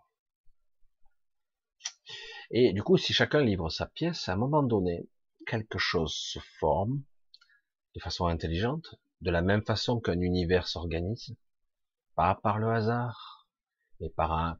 Et 2.51 2.73
du 2.73 2.81
coup, 2.81 2.97
si 2.97 3.13
chacun 3.13 3.41
livre 3.41 3.69
sa 3.69 3.85
pièce, 3.85 4.27
à 4.27 4.33
un 4.33 4.35
moment 4.35 4.63
donné, 4.63 5.07
quelque 5.45 5.77
chose 5.77 6.13
se 6.13 6.39
forme 6.59 7.03
de 7.95 7.99
façon 7.99 8.25
intelligente, 8.25 8.95
de 9.21 9.29
la 9.29 9.43
même 9.43 9.63
façon 9.63 9.99
qu'un 9.99 10.19
univers 10.19 10.67
s'organise, 10.67 11.35
pas 12.15 12.39
par 12.41 12.57
le 12.57 12.69
hasard, 12.71 13.47
mais 13.99 14.09
par 14.09 14.31
un, 14.31 14.59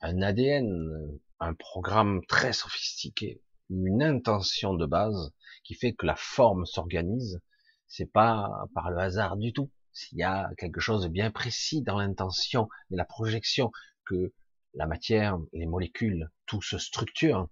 ADN, 0.00 1.18
un 1.40 1.54
programme 1.54 2.24
très 2.26 2.54
sophistiqué, 2.54 3.42
une 3.68 4.02
intention 4.02 4.72
de 4.72 4.86
base 4.86 5.32
qui 5.62 5.74
fait 5.74 5.92
que 5.92 6.06
la 6.06 6.16
forme 6.16 6.64
s'organise, 6.64 7.42
c'est 7.86 8.10
pas 8.10 8.50
par 8.74 8.90
le 8.90 8.98
hasard 8.98 9.36
du 9.36 9.52
tout. 9.52 9.70
S'il 9.92 10.18
y 10.18 10.22
a 10.22 10.50
quelque 10.56 10.80
chose 10.80 11.02
de 11.02 11.08
bien 11.08 11.30
précis 11.30 11.82
dans 11.82 11.98
l'intention 11.98 12.68
et 12.90 12.96
la 12.96 13.04
projection 13.04 13.72
que 14.06 14.32
la 14.74 14.86
matière, 14.86 15.38
les 15.52 15.66
molécules, 15.66 16.30
tout 16.46 16.62
se 16.62 16.78
structure, 16.78 17.48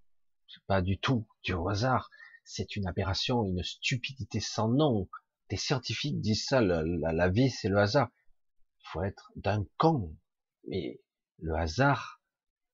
c'est 0.47 0.65
pas 0.67 0.83
du 0.83 0.99
tout 0.99 1.29
du 1.45 1.55
hasard. 1.69 2.11
C'est 2.45 2.77
une 2.77 2.87
aberration, 2.87 3.45
une 3.45 3.63
stupidité 3.63 4.41
sans 4.41 4.69
nom. 4.69 5.09
Des 5.51 5.57
scientifiques 5.57 6.21
disent 6.21 6.47
ça, 6.47 6.61
la, 6.61 6.83
la 6.85 7.29
vie 7.29 7.51
c'est 7.51 7.69
le 7.69 7.79
hasard. 7.79 8.09
Il 8.81 8.89
faut 8.91 9.03
être 9.03 9.31
d'un 9.37 9.67
con. 9.77 10.17
Mais 10.67 11.01
le 11.39 11.55
hasard, 11.55 12.23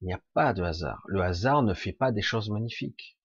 il 0.01 0.07
n'y 0.07 0.13
a 0.13 0.23
pas 0.33 0.53
de 0.53 0.63
hasard. 0.63 1.03
Le 1.07 1.23
hasard 1.23 1.63
ne 1.63 1.75
fait 1.75 1.93
pas 1.93 2.13
des 2.13 2.23
choses 2.23 2.51
magnifiques. 2.51 3.19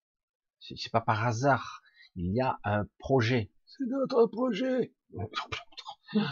C'est 0.60 0.92
pas 0.92 1.00
par 1.00 1.26
hasard. 1.26 1.82
Il 2.16 2.32
y 2.32 2.40
a 2.40 2.58
un 2.64 2.86
projet. 2.98 3.50
C'est 3.66 3.84
notre 3.86 4.26
projet. 4.26 4.92
il 6.12 6.22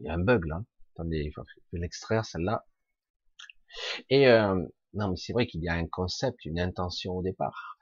y 0.00 0.08
a 0.08 0.14
un 0.14 0.18
bug 0.18 0.44
là. 0.46 0.62
Attendez, 0.94 1.22
il 1.24 1.32
faut 1.32 1.44
l'extraire 1.72 2.24
celle-là. 2.24 2.66
Et 4.08 4.28
euh, 4.28 4.54
non, 4.94 5.10
mais 5.10 5.16
c'est 5.16 5.32
vrai 5.32 5.46
qu'il 5.46 5.62
y 5.62 5.68
a 5.68 5.74
un 5.74 5.86
concept, 5.86 6.44
une 6.44 6.60
intention 6.60 7.16
au 7.16 7.22
départ. 7.22 7.78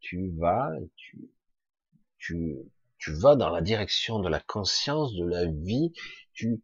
Tu 0.00 0.30
vas, 0.38 0.70
tu, 0.96 1.30
tu, 2.18 2.56
tu 2.98 3.12
vas 3.12 3.36
dans 3.36 3.50
la 3.50 3.60
direction 3.62 4.20
de 4.20 4.28
la 4.28 4.40
conscience, 4.40 5.14
de 5.14 5.26
la 5.26 5.46
vie. 5.46 5.92
Tu, 6.32 6.62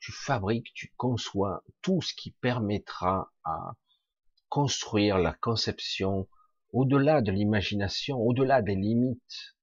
tu 0.00 0.12
fabriques, 0.12 0.72
tu 0.74 0.92
conçois 0.96 1.64
tout 1.82 2.00
ce 2.02 2.14
qui 2.14 2.32
permettra 2.32 3.32
à 3.44 3.74
construire 4.48 5.18
la 5.18 5.32
conception 5.32 6.28
au-delà 6.72 7.22
de 7.22 7.30
l'imagination, 7.30 8.18
au-delà 8.18 8.62
des 8.62 8.74
limites, 8.74 9.56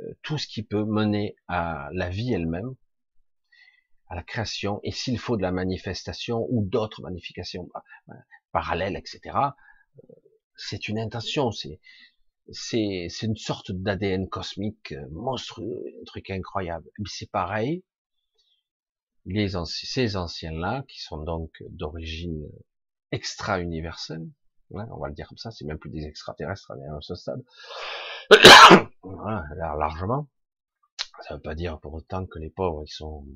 euh, 0.00 0.12
tout 0.22 0.38
ce 0.38 0.46
qui 0.46 0.62
peut 0.62 0.84
mener 0.84 1.36
à 1.48 1.88
la 1.92 2.08
vie 2.08 2.32
elle-même, 2.32 2.74
à 4.08 4.14
la 4.14 4.22
création, 4.22 4.80
et 4.82 4.92
s'il 4.92 5.18
faut 5.18 5.36
de 5.36 5.42
la 5.42 5.52
manifestation 5.52 6.46
ou 6.50 6.64
d'autres 6.64 7.02
magnifications 7.02 7.68
bah, 8.06 8.14
parallèles, 8.52 8.96
etc., 8.96 9.36
euh, 9.36 10.14
c'est 10.56 10.88
une 10.88 10.98
intention, 10.98 11.52
c'est 11.52 11.80
c'est 12.50 13.08
une 13.22 13.36
sorte 13.36 13.72
d'ADN 13.72 14.26
cosmique 14.26 14.92
euh, 14.92 15.06
monstrueux, 15.10 15.84
un 16.00 16.04
truc 16.04 16.30
incroyable. 16.30 16.88
Mais 16.98 17.08
c'est 17.08 17.30
pareil, 17.30 17.84
les 19.26 19.50
ces 19.66 20.16
anciens-là, 20.16 20.84
qui 20.88 21.00
sont 21.00 21.18
donc 21.18 21.50
d'origine 21.68 22.48
extra-universelle, 23.12 24.26
on 24.70 24.98
va 24.98 25.08
le 25.08 25.14
dire 25.14 25.28
comme 25.28 25.38
ça, 25.38 25.50
c'est 25.50 25.64
même 25.64 25.78
plus 25.78 25.90
des 25.90 26.04
extraterrestres 26.04 26.72
à 26.72 27.00
ce 27.00 27.14
stade. 27.14 27.42
voilà, 29.02 29.44
largement. 29.78 30.28
Ça 31.26 31.34
veut 31.34 31.40
pas 31.40 31.54
dire 31.54 31.80
pour 31.80 31.94
autant 31.94 32.26
que 32.26 32.38
les 32.38 32.50
pauvres 32.50 32.84
ils 32.84 32.92
sont 32.92 33.26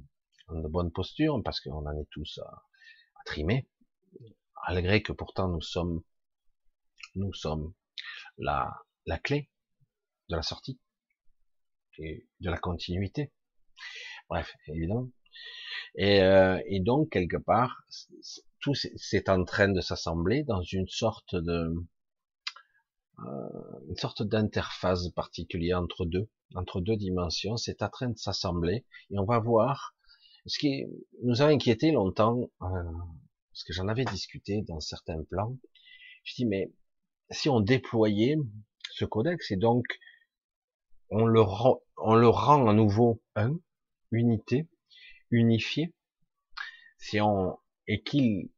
de 0.51 0.69
bonne 0.69 0.93
posture, 0.93 1.41
parce 1.45 1.61
qu'on 1.61 1.87
en 1.87 1.99
est 1.99 2.09
tous 2.11 2.39
à, 2.39 2.49
à, 2.49 3.25
trimer, 3.25 3.69
malgré 4.69 5.03
que 5.03 5.13
pourtant 5.13 5.49
nous 5.49 5.61
sommes, 5.61 6.03
nous 7.15 7.33
sommes 7.33 7.73
la, 8.39 8.73
la 9.07 9.19
clé 9.19 9.51
de 10.29 10.37
la 10.37 10.43
sortie 10.43 10.79
et 11.99 12.27
de 12.41 12.51
la 12.51 12.59
continuité. 12.59 13.33
Bref, 14.29 14.55
évidemment. 14.69 15.11
Et, 15.95 16.23
euh, 16.23 16.61
et 16.67 16.81
donc 16.81 17.11
quelque 17.11 17.37
part, 17.37 17.85
tout 18.61 18.75
c'est 18.75 19.29
en 19.29 19.45
train 19.45 19.69
de 19.69 19.81
s'assembler 19.81 20.43
dans 20.45 20.63
une 20.63 20.89
sorte 20.89 21.35
de 21.35 21.75
euh, 23.19 23.81
une 23.89 23.97
sorte 23.97 24.23
d'interface 24.23 25.09
particulière 25.11 25.81
entre 25.81 26.07
deux, 26.07 26.29
entre 26.55 26.81
deux 26.81 26.97
dimensions. 26.97 27.57
C'est 27.57 27.83
en 27.83 27.89
train 27.89 28.09
de 28.09 28.19
s'assembler 28.19 28.87
et 29.11 29.19
on 29.19 29.25
va 29.25 29.39
voir 29.39 29.95
ce 30.47 30.59
qui 30.59 30.85
nous 31.23 31.43
a 31.43 31.47
inquiété 31.47 31.93
longtemps, 31.93 32.51
euh, 32.63 32.83
parce 33.53 33.65
que 33.65 33.73
j'en 33.73 33.89
avais 33.89 34.05
discuté 34.05 34.63
dans 34.63 34.81
certains 34.81 35.23
plans. 35.25 35.57
Je 36.25 36.35
dis 36.35 36.47
mais 36.47 36.73
si 37.31 37.49
on 37.49 37.61
déployait 37.61 38.37
ce 38.91 39.05
codex 39.05 39.51
et 39.51 39.57
donc 39.57 39.85
on 41.11 41.27
le 41.27 41.41
rend, 41.41 41.81
on 41.97 42.15
le 42.15 42.29
rend 42.29 42.69
à 42.69 42.73
nouveau 42.73 43.23
un, 43.35 43.59
unité, 44.11 44.69
unifié, 45.31 45.95
si 46.99 47.21
on 47.21 47.59
et 47.87 48.03
qu'il 48.03 48.51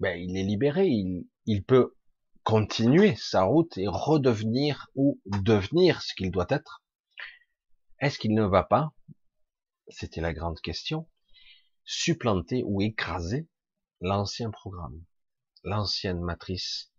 ben, 0.00 0.18
il 0.18 0.36
est 0.36 0.42
libéré, 0.42 0.88
il, 0.88 1.28
il 1.46 1.64
peut 1.64 1.94
continuer 2.42 3.14
sa 3.16 3.44
route 3.44 3.78
et 3.78 3.86
redevenir 3.86 4.88
ou 4.94 5.20
devenir 5.26 6.02
ce 6.02 6.14
qu'il 6.14 6.30
doit 6.30 6.46
être. 6.50 6.82
Est-ce 8.00 8.18
qu'il 8.18 8.34
ne 8.34 8.44
va 8.44 8.64
pas, 8.64 8.92
c'était 9.88 10.20
la 10.20 10.32
grande 10.32 10.60
question, 10.60 11.08
supplanter 11.92 12.64
ou 12.64 12.80
écraser 12.80 13.46
l'ancien 14.00 14.50
programme, 14.50 15.04
l'ancienne 15.62 16.20
matrice 16.20 16.90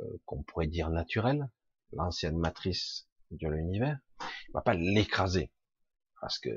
euh, 0.00 0.04
qu'on 0.26 0.42
pourrait 0.42 0.66
dire 0.66 0.90
naturelle, 0.90 1.48
l'ancienne 1.92 2.36
matrice 2.36 3.08
de 3.30 3.48
l'univers, 3.48 3.98
il 4.20 4.52
va 4.52 4.60
pas 4.60 4.74
l'écraser 4.74 5.50
parce 6.20 6.38
que 6.38 6.50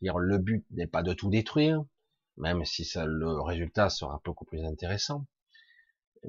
le 0.00 0.38
but 0.38 0.66
n'est 0.70 0.88
pas 0.88 1.02
de 1.02 1.14
tout 1.14 1.30
détruire, 1.30 1.84
même 2.36 2.64
si 2.64 2.84
ça, 2.84 3.06
le 3.06 3.40
résultat 3.40 3.90
sera 3.90 4.20
beaucoup 4.24 4.44
plus 4.44 4.64
intéressant. 4.64 5.26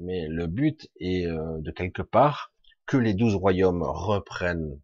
Mais 0.00 0.28
le 0.28 0.46
but 0.46 0.88
est 1.00 1.26
euh, 1.26 1.58
de 1.58 1.70
quelque 1.72 2.02
part 2.02 2.52
que 2.86 2.96
les 2.96 3.14
douze 3.14 3.34
royaumes 3.34 3.82
reprennent, 3.82 4.80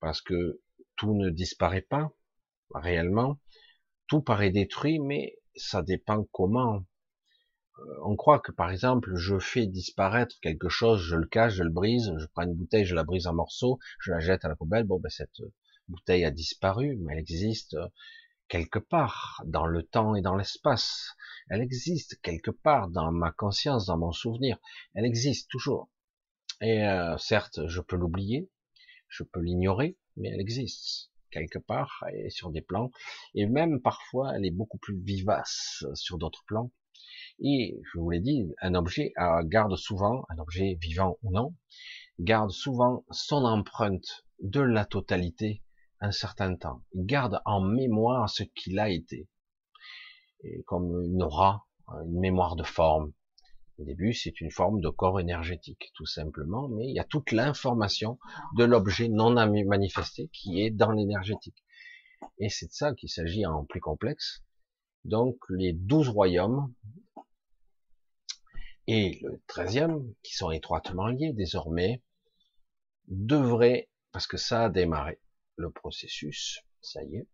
parce 0.00 0.20
que 0.20 0.60
tout 0.96 1.14
ne 1.14 1.30
disparaît 1.30 1.82
pas 1.82 2.12
réellement, 2.74 3.38
tout 4.06 4.22
paraît 4.22 4.50
détruit, 4.50 4.98
mais 4.98 5.36
ça 5.56 5.82
dépend 5.82 6.24
comment. 6.32 6.84
Euh, 7.78 7.82
on 8.04 8.16
croit 8.16 8.40
que 8.40 8.52
par 8.52 8.70
exemple, 8.70 9.14
je 9.16 9.38
fais 9.38 9.66
disparaître 9.66 10.36
quelque 10.40 10.68
chose, 10.68 11.00
je 11.00 11.16
le 11.16 11.26
cache, 11.26 11.54
je 11.54 11.62
le 11.62 11.70
brise, 11.70 12.12
je 12.18 12.26
prends 12.26 12.42
une 12.42 12.54
bouteille, 12.54 12.84
je 12.84 12.94
la 12.94 13.04
brise 13.04 13.26
en 13.26 13.34
morceaux, 13.34 13.78
je 14.00 14.12
la 14.12 14.20
jette 14.20 14.44
à 14.44 14.48
la 14.48 14.56
poubelle, 14.56 14.84
bon 14.84 15.00
ben 15.00 15.10
cette 15.10 15.40
bouteille 15.88 16.24
a 16.24 16.30
disparu, 16.30 16.96
mais 17.00 17.14
elle 17.14 17.20
existe 17.20 17.76
quelque 18.48 18.78
part 18.78 19.42
dans 19.46 19.66
le 19.66 19.82
temps 19.82 20.14
et 20.14 20.22
dans 20.22 20.36
l'espace. 20.36 21.16
Elle 21.48 21.62
existe 21.62 22.20
quelque 22.20 22.50
part 22.50 22.88
dans 22.88 23.10
ma 23.10 23.32
conscience, 23.32 23.86
dans 23.86 23.96
mon 23.96 24.12
souvenir. 24.12 24.58
Elle 24.94 25.06
existe 25.06 25.50
toujours. 25.50 25.90
Et 26.60 26.86
euh, 26.86 27.16
certes, 27.16 27.66
je 27.66 27.80
peux 27.80 27.96
l'oublier, 27.96 28.50
je 29.08 29.24
peux 29.24 29.40
l'ignorer, 29.40 29.96
mais 30.16 30.28
elle 30.28 30.40
existe 30.40 31.11
quelque 31.32 31.58
part 31.58 32.04
et 32.12 32.30
sur 32.30 32.50
des 32.50 32.62
plans. 32.62 32.90
Et 33.34 33.46
même 33.46 33.80
parfois, 33.80 34.32
elle 34.36 34.46
est 34.46 34.50
beaucoup 34.52 34.78
plus 34.78 35.00
vivace 35.00 35.84
sur 35.94 36.18
d'autres 36.18 36.44
plans. 36.46 36.70
Et 37.40 37.80
je 37.82 37.98
vous 37.98 38.10
l'ai 38.10 38.20
dit, 38.20 38.52
un 38.60 38.74
objet 38.74 39.12
euh, 39.18 39.42
garde 39.44 39.74
souvent, 39.76 40.24
un 40.28 40.38
objet 40.38 40.76
vivant 40.80 41.18
ou 41.22 41.32
non, 41.32 41.54
garde 42.20 42.50
souvent 42.50 43.04
son 43.10 43.44
empreinte 43.44 44.24
de 44.40 44.60
la 44.60 44.84
totalité 44.84 45.62
un 46.00 46.10
certain 46.10 46.56
temps. 46.56 46.82
Il 46.92 47.06
garde 47.06 47.40
en 47.44 47.60
mémoire 47.60 48.28
ce 48.28 48.42
qu'il 48.42 48.78
a 48.78 48.90
été. 48.90 49.28
Et 50.42 50.62
comme 50.64 51.04
une 51.04 51.22
aura, 51.22 51.66
une 51.88 52.18
mémoire 52.18 52.56
de 52.56 52.64
forme. 52.64 53.12
Au 53.78 53.84
début, 53.84 54.12
c'est 54.12 54.40
une 54.40 54.50
forme 54.50 54.80
de 54.80 54.88
corps 54.88 55.18
énergétique, 55.18 55.90
tout 55.94 56.06
simplement, 56.06 56.68
mais 56.68 56.88
il 56.88 56.94
y 56.94 57.00
a 57.00 57.04
toute 57.04 57.32
l'information 57.32 58.18
de 58.56 58.64
l'objet 58.64 59.08
non 59.08 59.30
manifesté 59.30 60.28
qui 60.32 60.60
est 60.60 60.70
dans 60.70 60.90
l'énergétique. 60.90 61.64
Et 62.38 62.48
c'est 62.48 62.66
de 62.66 62.72
ça 62.72 62.94
qu'il 62.94 63.08
s'agit 63.08 63.46
en 63.46 63.64
plus 63.64 63.80
complexe. 63.80 64.44
Donc, 65.04 65.36
les 65.48 65.72
douze 65.72 66.08
royaumes, 66.08 66.72
et 68.86 69.20
le 69.22 69.40
treizième, 69.46 70.12
qui 70.22 70.34
sont 70.34 70.50
étroitement 70.50 71.06
liés 71.06 71.32
désormais, 71.32 72.02
devraient, 73.08 73.88
parce 74.12 74.26
que 74.26 74.36
ça 74.36 74.64
a 74.64 74.68
démarré 74.68 75.20
le 75.56 75.70
processus, 75.70 76.60
ça 76.80 77.02
y 77.04 77.16
est, 77.16 77.28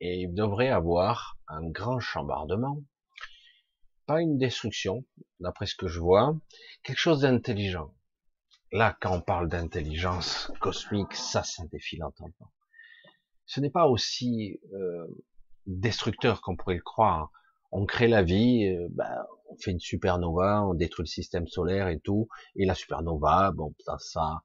et 0.00 0.20
il 0.22 0.34
devrait 0.34 0.68
avoir 0.68 1.38
un 1.46 1.68
grand 1.68 2.00
chambardement, 2.00 2.82
pas 4.10 4.22
une 4.22 4.38
destruction, 4.38 5.04
d'après 5.38 5.66
ce 5.66 5.76
que 5.76 5.86
je 5.86 6.00
vois, 6.00 6.36
quelque 6.82 6.98
chose 6.98 7.20
d'intelligent. 7.20 7.94
Là, 8.72 8.96
quand 9.00 9.16
on 9.16 9.20
parle 9.20 9.48
d'intelligence 9.48 10.50
cosmique, 10.60 11.14
ça, 11.14 11.44
ça 11.44 11.62
défie 11.70 11.96
l'entendement. 11.96 12.50
Ce 13.46 13.60
n'est 13.60 13.70
pas 13.70 13.86
aussi 13.86 14.58
euh, 14.74 15.06
destructeur 15.66 16.40
qu'on 16.40 16.56
pourrait 16.56 16.74
le 16.74 16.82
croire. 16.82 17.30
On 17.70 17.86
crée 17.86 18.08
la 18.08 18.24
vie, 18.24 18.66
euh, 18.66 18.88
bah, 18.90 19.28
on 19.48 19.56
fait 19.58 19.70
une 19.70 19.78
supernova, 19.78 20.64
on 20.64 20.74
détruit 20.74 21.04
le 21.04 21.06
système 21.06 21.46
solaire 21.46 21.86
et 21.86 22.00
tout, 22.00 22.26
et 22.56 22.66
la 22.66 22.74
supernova, 22.74 23.52
bon, 23.52 23.76
ça, 23.78 23.96
ça 24.00 24.42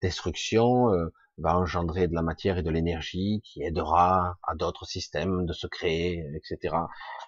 destruction 0.00 0.90
euh, 0.90 1.12
va 1.38 1.56
engendrer 1.56 2.08
de 2.08 2.14
la 2.14 2.22
matière 2.22 2.58
et 2.58 2.62
de 2.62 2.70
l'énergie 2.70 3.40
qui 3.44 3.62
aidera 3.62 4.38
à 4.42 4.54
d'autres 4.54 4.84
systèmes 4.84 5.46
de 5.46 5.52
se 5.52 5.66
créer, 5.66 6.24
etc. 6.34 6.76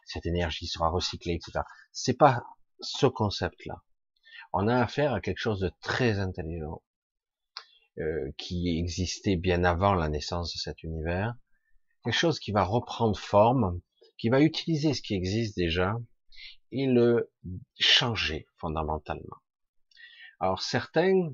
Cette 0.05 0.27
énergie 0.27 0.67
sera 0.67 0.89
recyclée, 0.89 1.35
etc. 1.35 1.61
C'est 1.93 2.19
pas 2.19 2.43
ce 2.81 3.07
concept-là. 3.07 3.83
On 4.53 4.69
a 4.69 4.81
affaire 4.81 5.15
à 5.15 5.21
quelque 5.21 5.39
chose 5.39 5.61
de 5.61 5.73
très 5.81 6.19
intelligent 6.19 6.83
euh, 7.99 8.31
qui 8.39 8.79
existait 8.79 9.37
bien 9.37 9.65
avant 9.65 9.95
la 9.95 10.09
naissance 10.09 10.53
de 10.53 10.59
cet 10.59 10.83
univers, 10.83 11.35
quelque 12.05 12.15
chose 12.15 12.39
qui 12.39 12.53
va 12.53 12.63
reprendre 12.63 13.19
forme, 13.19 13.81
qui 14.19 14.29
va 14.29 14.41
utiliser 14.41 14.95
ce 14.95 15.03
qui 15.03 15.15
existe 15.15 15.57
déjà 15.57 15.97
et 16.73 16.87
le 16.87 17.33
changer 17.79 18.47
fondamentalement. 18.57 19.37
Alors 20.41 20.61
certains 20.61 21.31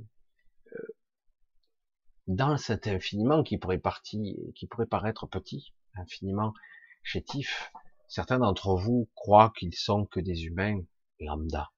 dans 2.31 2.57
cet 2.57 2.87
infiniment 2.87 3.43
qui 3.43 3.59
pourrait 3.59 3.79
partir, 3.79 4.37
qui 4.55 4.67
pourrait 4.67 4.87
paraître 4.87 5.27
petit, 5.27 5.75
infiniment 5.97 6.55
chétif, 7.03 7.73
certains 8.07 8.39
d'entre 8.39 8.77
vous 8.77 9.09
croient 9.17 9.53
qu'ils 9.59 9.75
sont 9.75 10.07
que 10.07 10.21
des 10.21 10.45
humains 10.45 10.81
lambda. 11.19 11.71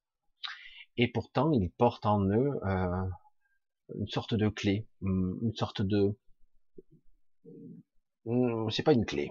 Et 0.99 1.09
pourtant, 1.09 1.53
ils 1.53 1.71
portent 1.71 2.05
en 2.05 2.23
eux 2.27 2.61
euh, 2.67 3.09
une 3.95 4.09
sorte 4.09 4.35
de 4.35 4.49
clé, 4.51 4.87
une 5.01 5.55
sorte 5.55 5.81
de... 5.81 6.19
Hmm, 8.27 8.69
c'est 8.69 8.83
pas 8.83 8.93
une 8.93 9.07
clé. 9.07 9.31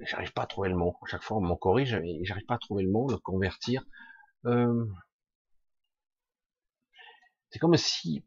J'arrive 0.00 0.32
pas 0.32 0.42
à 0.42 0.46
trouver 0.46 0.70
le 0.70 0.76
mot. 0.76 0.96
À 1.02 1.06
chaque 1.06 1.22
fois, 1.22 1.36
on 1.36 1.42
m'en 1.42 1.56
corrige 1.56 1.92
et 1.92 2.24
j'arrive 2.24 2.46
pas 2.46 2.54
à 2.54 2.58
trouver 2.58 2.82
le 2.82 2.90
mot, 2.90 3.10
le 3.10 3.18
convertir. 3.18 3.84
Euh, 4.46 4.86
c'est 7.50 7.58
comme 7.58 7.76
si 7.76 8.24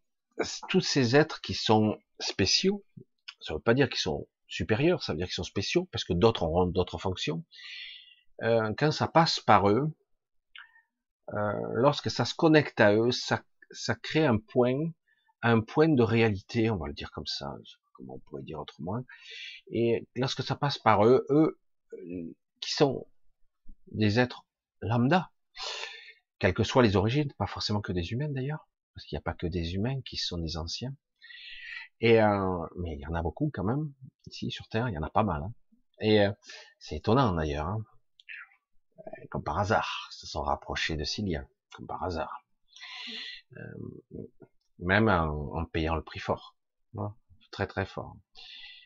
tous 0.70 0.82
ces 0.82 1.16
êtres 1.16 1.42
qui 1.42 1.54
sont 1.54 1.98
spéciaux, 2.20 2.84
ça 3.40 3.54
ne 3.54 3.58
veut 3.58 3.64
pas 3.64 3.74
dire 3.74 3.90
qu'ils 3.90 4.00
sont 4.00 4.28
supérieurs, 4.48 5.04
ça 5.04 5.14
veut 5.14 5.18
dire 5.18 5.28
qu'ils 5.28 5.36
sont 5.36 5.44
spéciaux, 5.44 5.88
parce 5.92 6.04
que 6.04 6.14
d'autres 6.14 6.44
auront 6.44 6.66
d'autres 6.66 6.98
fonctions. 6.98 7.44
Euh, 8.44 8.74
quand 8.78 8.92
ça 8.92 9.08
passe 9.08 9.40
par 9.40 9.70
eux, 9.70 9.92
euh, 11.34 11.52
lorsque 11.74 12.10
ça 12.10 12.26
se 12.26 12.34
connecte 12.34 12.80
à 12.80 12.94
eux, 12.94 13.12
ça, 13.12 13.44
ça 13.72 13.96
crée 13.96 14.26
un 14.26 14.38
point, 14.38 14.78
un 15.42 15.62
point 15.62 15.90
de 15.90 16.04
réalité, 16.04 16.70
on 16.70 16.78
va 16.78 16.88
le 16.88 16.94
dire 16.94 17.12
comme 17.12 17.26
ça, 17.26 17.54
comment 17.94 18.16
on 18.16 18.20
pourrait 18.20 18.44
dire 18.44 18.60
autrement. 18.60 19.04
Et 19.72 20.08
lorsque 20.16 20.44
ça 20.44 20.56
passe 20.56 20.78
par 20.78 21.06
eux, 21.06 21.26
eux, 21.30 21.60
euh, 21.94 22.36
qui 22.62 22.74
sont 22.74 23.08
des 23.92 24.20
êtres 24.20 24.46
lambda, 24.82 25.32
quelles 26.40 26.54
que 26.54 26.64
soient 26.64 26.84
les 26.84 26.96
origines, 26.96 27.32
pas 27.34 27.48
forcément 27.48 27.82
que 27.82 27.92
des 27.92 28.12
humains 28.12 28.30
d'ailleurs, 28.30 28.67
parce 28.98 29.06
qu'il 29.06 29.16
n'y 29.16 29.20
a 29.20 29.30
pas 29.30 29.36
que 29.36 29.46
des 29.46 29.76
humains 29.76 30.02
qui 30.02 30.18
sont 30.18 30.40
des 30.40 30.58
anciens. 30.58 30.92
Et 32.02 32.20
euh, 32.20 32.66
mais 32.78 32.96
il 32.96 33.00
y 33.00 33.06
en 33.06 33.14
a 33.14 33.22
beaucoup 33.22 33.52
quand 33.54 33.64
même 33.64 33.94
ici 34.26 34.50
sur 34.50 34.68
Terre, 34.70 34.90
il 34.90 34.96
y 34.96 34.98
en 34.98 35.04
a 35.04 35.10
pas 35.12 35.22
mal. 35.22 35.44
Hein. 35.44 35.54
Et 36.02 36.22
euh, 36.22 36.32
c'est 36.80 36.96
étonnant 36.96 37.32
d'ailleurs, 37.34 37.68
hein. 37.68 37.84
Euh, 38.98 39.26
comme 39.30 39.44
par 39.44 39.60
hasard, 39.60 40.08
se 40.10 40.26
sont 40.26 40.42
rapprochés 40.42 40.98
de 40.98 41.04
Cilia, 41.04 41.48
comme 41.76 41.86
par 41.86 42.04
hasard, 42.04 42.44
même 44.80 45.10
en, 45.10 45.64
payant 45.66 45.94
le 45.94 46.02
prix 46.02 46.20
fort, 46.20 46.56
hein, 46.98 47.16
très 47.52 47.68
très 47.68 47.86
fort. 47.86 48.16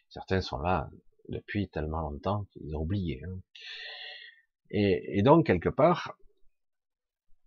Certains 0.09 0.41
sont 0.41 0.59
là 0.59 0.89
depuis 1.29 1.69
tellement 1.69 2.01
longtemps 2.01 2.43
qu'ils 2.51 2.75
ont 2.75 2.81
oublié. 2.81 3.23
Et, 4.71 5.17
et, 5.17 5.21
donc 5.21 5.45
quelque 5.45 5.69
part, 5.69 6.17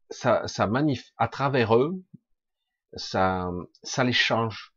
ça, 0.08 0.48
ça 0.48 0.66
manif 0.66 1.12
à 1.18 1.28
travers 1.28 1.76
eux, 1.76 2.02
ça, 2.96 3.50
ça 3.82 4.04
les 4.04 4.12
change, 4.12 4.74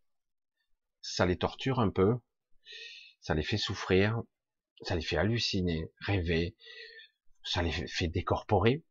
ça 1.02 1.26
les 1.26 1.38
torture 1.38 1.80
un 1.80 1.90
peu, 1.90 2.16
ça 3.22 3.34
les 3.34 3.44
fait 3.44 3.58
souffrir, 3.58 4.22
ça 4.82 4.96
les 4.96 5.02
fait 5.02 5.18
halluciner, 5.18 5.92
rêver, 6.00 6.56
ça 7.44 7.62
les 7.62 7.72
fait 7.72 8.08
décorporer. 8.08 8.84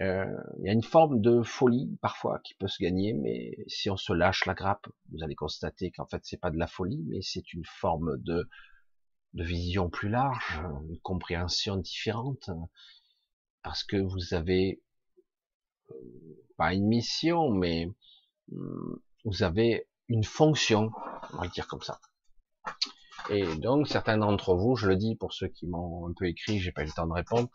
Euh, 0.00 0.24
il 0.58 0.66
y 0.66 0.68
a 0.68 0.72
une 0.72 0.82
forme 0.82 1.20
de 1.20 1.42
folie 1.42 1.96
parfois 2.02 2.40
qui 2.40 2.54
peut 2.54 2.66
se 2.66 2.82
gagner, 2.82 3.12
mais 3.12 3.52
si 3.68 3.90
on 3.90 3.96
se 3.96 4.12
lâche 4.12 4.44
la 4.44 4.54
grappe, 4.54 4.86
vous 5.10 5.22
allez 5.22 5.36
constater 5.36 5.92
qu'en 5.92 6.06
fait 6.06 6.20
c'est 6.24 6.40
pas 6.40 6.50
de 6.50 6.58
la 6.58 6.66
folie, 6.66 7.04
mais 7.06 7.22
c'est 7.22 7.52
une 7.52 7.64
forme 7.64 8.20
de, 8.22 8.48
de 9.34 9.44
vision 9.44 9.90
plus 9.90 10.08
large, 10.08 10.60
une 10.88 10.98
compréhension 11.00 11.76
différente, 11.76 12.50
parce 13.62 13.84
que 13.84 13.96
vous 13.96 14.34
avez 14.34 14.82
pas 16.56 16.72
une 16.74 16.86
mission, 16.86 17.50
mais 17.50 17.88
hum, 18.52 19.00
vous 19.24 19.42
avez 19.42 19.88
une 20.08 20.24
fonction, 20.24 20.90
on 21.32 21.38
va 21.38 21.48
dire 21.48 21.66
comme 21.66 21.82
ça. 21.82 21.98
Et 23.30 23.56
donc, 23.56 23.88
certains 23.88 24.18
d'entre 24.18 24.54
vous, 24.54 24.76
je 24.76 24.86
le 24.86 24.96
dis 24.96 25.16
pour 25.16 25.32
ceux 25.32 25.48
qui 25.48 25.66
m'ont 25.66 26.08
un 26.08 26.12
peu 26.12 26.26
écrit, 26.26 26.58
j'ai 26.58 26.72
pas 26.72 26.82
eu 26.82 26.86
le 26.86 26.92
temps 26.92 27.06
de 27.06 27.12
répondre, 27.12 27.48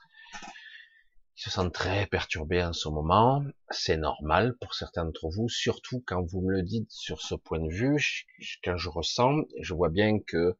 ils 1.37 1.43
se 1.43 1.51
sentent 1.51 1.73
très 1.73 2.07
perturbés 2.07 2.63
en 2.63 2.73
ce 2.73 2.89
moment. 2.89 3.43
C'est 3.69 3.97
normal 3.97 4.57
pour 4.59 4.73
certains 4.73 5.05
d'entre 5.05 5.29
vous, 5.29 5.47
surtout 5.47 6.03
quand 6.05 6.23
vous 6.23 6.41
me 6.41 6.51
le 6.51 6.63
dites 6.63 6.91
sur 6.91 7.21
ce 7.21 7.35
point 7.35 7.59
de 7.59 7.71
vue, 7.71 8.25
quand 8.63 8.77
je 8.77 8.89
ressens, 8.89 9.43
je 9.61 9.73
vois 9.73 9.89
bien 9.89 10.19
que 10.19 10.37
euh, 10.37 10.57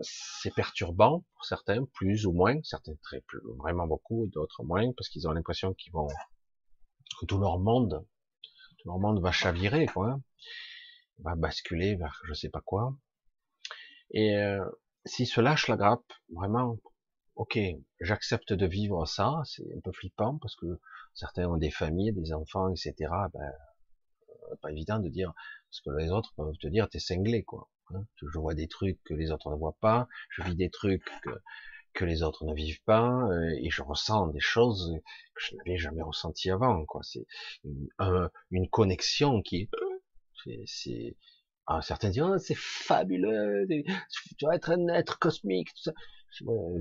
c'est 0.00 0.52
perturbant 0.54 1.24
pour 1.34 1.44
certains, 1.44 1.84
plus 1.84 2.26
ou 2.26 2.32
moins, 2.32 2.56
certains 2.64 2.94
très 3.02 3.22
vraiment 3.58 3.86
beaucoup 3.86 4.26
d'autres 4.28 4.64
moins, 4.64 4.90
parce 4.96 5.08
qu'ils 5.08 5.28
ont 5.28 5.32
l'impression 5.32 5.74
qu'ils 5.74 5.92
vont 5.92 6.08
tout 7.26 7.38
leur 7.38 7.58
monde, 7.58 8.04
tout 8.78 8.88
leur 8.88 9.20
va 9.20 9.32
chavirer, 9.32 9.86
quoi, 9.86 10.20
va 11.18 11.34
basculer 11.36 11.96
vers 11.96 12.20
je 12.24 12.34
sais 12.34 12.48
pas 12.48 12.60
quoi. 12.60 12.94
Et 14.12 14.36
euh, 14.36 14.64
s'ils 15.04 15.26
se 15.26 15.40
lâchent 15.40 15.68
la 15.68 15.76
grappe, 15.76 16.12
vraiment, 16.34 16.78
ok, 17.36 17.58
j'accepte 18.00 18.52
de 18.52 18.66
vivre 18.66 19.06
ça, 19.06 19.42
c'est 19.44 19.64
un 19.76 19.80
peu 19.80 19.92
flippant 19.92 20.38
parce 20.38 20.56
que 20.56 20.80
certains 21.14 21.46
ont 21.46 21.56
des 21.56 21.70
familles, 21.70 22.12
des 22.12 22.32
enfants, 22.32 22.68
etc. 22.68 22.94
Ben, 23.32 23.40
euh, 23.40 24.56
pas 24.62 24.70
évident 24.70 24.98
de 24.98 25.08
dire, 25.08 25.32
parce 25.68 25.80
que 25.80 25.90
les 26.02 26.10
autres 26.10 26.32
peuvent 26.36 26.56
te 26.58 26.68
dire, 26.68 26.88
t'es 26.88 26.98
cinglé, 26.98 27.44
quoi. 27.44 27.68
Hein. 27.92 28.04
je 28.16 28.38
vois 28.38 28.54
des 28.54 28.68
trucs 28.68 29.02
que 29.04 29.14
les 29.14 29.32
autres 29.32 29.50
ne 29.50 29.56
voient 29.56 29.76
pas, 29.80 30.06
je 30.30 30.42
vis 30.42 30.54
des 30.54 30.70
trucs 30.70 31.04
que 31.22 31.30
que 31.94 32.04
les 32.04 32.22
autres 32.22 32.44
ne 32.44 32.54
vivent 32.54 32.82
pas, 32.84 33.28
euh, 33.30 33.54
et 33.60 33.70
je 33.70 33.82
ressens 33.82 34.28
des 34.28 34.40
choses 34.40 34.94
que 35.34 35.42
je 35.42 35.56
n'avais 35.56 35.76
jamais 35.76 36.02
ressenties 36.02 36.50
avant. 36.50 36.84
quoi. 36.86 37.02
C'est 37.02 37.26
une, 37.64 37.88
une, 38.50 38.68
connexion 38.68 39.42
qui 39.42 39.68
c'est 40.66 41.16
ah, 41.66 41.82
certains 41.82 42.10
disent 42.10 42.22
oh, 42.22 42.38
c'est 42.38 42.56
fabuleux, 42.56 43.66
tu 44.38 44.46
vas 44.46 44.56
être 44.56 44.70
un 44.70 44.88
être 44.88 45.18
cosmique, 45.18 45.68
tout 45.74 45.82
ça. 45.84 45.92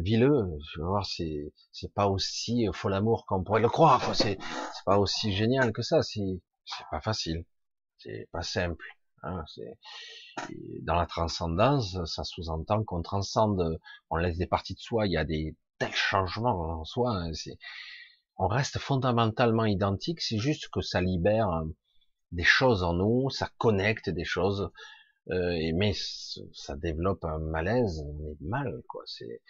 Vileux, 0.04 0.46
je 0.74 0.82
voir, 0.82 1.06
c'est 1.06 1.54
c'est 1.72 1.94
pas 1.94 2.08
aussi 2.08 2.68
fol 2.74 2.94
amour 2.94 3.26
qu'on 3.28 3.44
pourrait 3.44 3.62
le 3.62 3.70
croire. 3.70 4.16
C'est 4.16 4.38
c'est 4.40 4.86
pas 4.86 4.98
aussi 5.00 5.34
génial 5.34 5.74
que 5.74 5.82
ça. 5.82 6.02
C'est 6.04 6.42
c'est 6.66 6.86
pas 6.92 7.02
facile, 7.02 7.46
c'est 7.98 8.28
pas 8.32 8.42
simple. 8.44 8.86
Hein, 9.24 9.44
dans 10.84 10.96
la 10.96 11.06
transcendance, 11.06 11.98
ça 12.06 12.24
sous-entend 12.24 12.84
qu'on 12.84 13.02
transcende, 13.02 13.80
on 14.10 14.16
laisse 14.16 14.38
des 14.38 14.48
parties 14.48 14.76
de 14.76 14.80
soi, 14.80 15.08
il 15.08 15.12
y 15.12 15.18
a 15.18 15.26
des 15.26 15.56
tels 15.78 15.94
changements 15.94 16.80
en 16.80 16.86
soi, 16.86 17.12
hein, 17.12 17.32
on 18.40 18.48
reste 18.48 18.80
fondamentalement 18.80 19.66
identique, 19.66 20.22
c'est 20.22 20.38
juste 20.38 20.70
que 20.70 20.82
ça 20.82 21.02
libère 21.02 21.50
euh, 21.50 21.66
des 22.32 22.44
choses 22.44 22.84
en 22.84 22.94
nous, 22.94 23.30
ça 23.30 23.50
connecte 23.58 24.10
des 24.10 24.24
choses, 24.24 24.72
euh, 25.30 25.72
mais 25.76 25.94
ça 26.54 26.76
développe 26.78 27.26
un 27.26 27.40
malaise, 27.40 28.02
on 28.06 28.32
est 28.32 28.42
mal, 28.42 28.82
quoi. 28.88 29.04
C'est, 29.06 29.42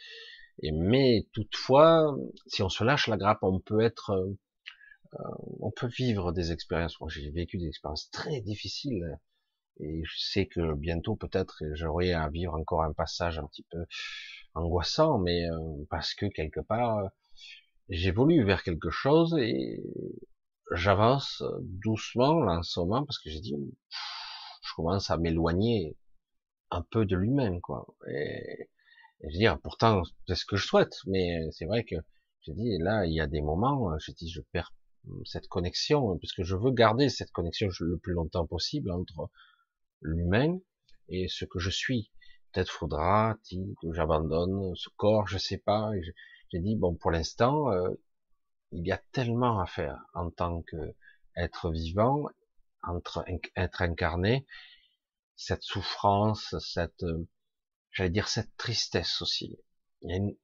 et 0.62 0.72
mais 0.72 1.28
toutefois, 1.34 2.18
si 2.48 2.64
on 2.64 2.70
se 2.70 2.84
lâche 2.84 3.08
la 3.08 3.18
grappe, 3.18 3.44
on 3.44 3.60
peut 3.60 3.82
être, 3.82 4.12
euh, 4.12 5.18
on 5.60 5.72
peut 5.72 5.88
vivre 5.88 6.32
des 6.32 6.52
expériences. 6.52 7.00
Moi, 7.00 7.10
j'ai 7.12 7.30
vécu 7.30 7.58
des 7.58 7.68
expériences 7.68 8.10
très 8.12 8.42
difficiles 8.42 9.20
et 9.80 10.02
je 10.04 10.18
sais 10.18 10.48
que 10.48 10.74
bientôt 10.76 11.16
peut-être 11.16 11.64
j'aurai 11.74 12.14
à 12.14 12.30
vivre 12.30 12.54
encore 12.56 12.84
un 12.84 12.94
passage 12.94 13.40
un 13.40 13.46
petit 13.46 13.66
peu 13.72 13.86
angoissant, 14.54 15.20
mais 15.20 15.50
euh, 15.50 15.86
parce 15.90 16.14
que 16.14 16.26
quelque 16.26 16.60
part 16.60 17.10
j'évolue 17.90 18.44
vers 18.44 18.64
quelque 18.64 18.90
chose 18.90 19.36
et 19.40 19.84
j'avance 20.72 21.44
doucement 21.62 22.38
en 22.48 22.64
ce 22.64 22.80
moment 22.80 23.04
parce 23.06 23.20
que 23.20 23.30
j'ai 23.30 23.40
dit, 23.40 23.56
je 24.62 24.74
commence 24.76 25.10
à 25.10 25.18
m'éloigner 25.18 25.98
un 26.72 26.84
peu 26.84 27.06
de 27.06 27.16
lui-même, 27.16 27.62
quoi. 27.62 27.88
Et, 28.08 28.70
je 29.22 29.28
veux 29.28 29.40
dire, 29.40 29.60
pourtant, 29.60 30.04
c'est 30.28 30.36
ce 30.36 30.46
que 30.46 30.56
je 30.56 30.66
souhaite, 30.66 30.96
mais 31.08 31.50
c'est 31.52 31.66
vrai 31.66 31.84
que 31.84 31.96
j'ai 32.42 32.54
dit, 32.54 32.78
là, 32.80 33.06
il 33.06 33.14
y 33.14 33.20
a 33.20 33.28
des 33.28 33.42
moments, 33.42 33.98
je 34.00 34.12
dis, 34.12 34.30
je 34.30 34.42
perds 34.54 34.74
cette 35.26 35.48
connexion, 35.48 36.18
parce 36.20 36.34
que 36.34 36.44
je 36.44 36.56
veux 36.56 36.72
garder 36.72 37.10
cette 37.10 37.32
connexion 37.32 37.70
le 37.80 37.98
plus 37.98 38.14
longtemps 38.14 38.46
possible 38.46 38.92
entre 38.92 39.30
l'humain 40.02 40.60
et 41.08 41.28
ce 41.28 41.46
que 41.46 41.60
je 41.60 41.70
suis. 41.70 42.12
Peut-être 42.52 42.72
faudra-t-il 42.72 43.76
que 43.82 43.94
j'abandonne 43.94 44.76
ce 44.76 44.90
corps, 44.98 45.28
je 45.28 45.38
sais 45.38 45.58
pas. 45.58 45.92
J'ai 46.52 46.60
dit, 46.60 46.76
bon, 46.76 46.96
pour 46.96 47.12
l'instant, 47.12 47.72
euh, 47.72 47.90
il 48.72 48.86
y 48.86 48.92
a 48.92 49.02
tellement 49.12 49.60
à 49.60 49.66
faire 49.66 50.00
en 50.14 50.30
tant 50.32 50.62
que 50.64 50.96
être 51.36 51.72
vivant, 51.72 52.26
entre 52.84 53.24
être 53.56 53.82
incarné, 53.82 54.46
cette 55.36 55.64
souffrance, 55.64 56.56
cette, 56.60 57.06
j'allais 57.92 58.10
dire 58.10 58.28
cette 58.28 58.56
tristesse 58.58 59.22
aussi. 59.22 59.58
Il 60.02 60.10
y 60.10 60.14
a 60.14 60.18
une, 60.18 60.36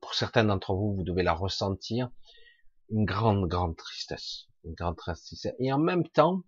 pour 0.00 0.14
certains 0.14 0.44
d'entre 0.44 0.74
vous, 0.74 0.94
vous 0.94 1.04
devez 1.04 1.22
la 1.22 1.32
ressentir, 1.32 2.10
une 2.90 3.04
grande, 3.04 3.48
grande 3.48 3.76
tristesse, 3.76 4.48
une 4.64 4.74
grande 4.74 4.96
tristesse. 4.96 5.54
Et 5.58 5.72
en 5.72 5.78
même 5.78 6.06
temps, 6.08 6.42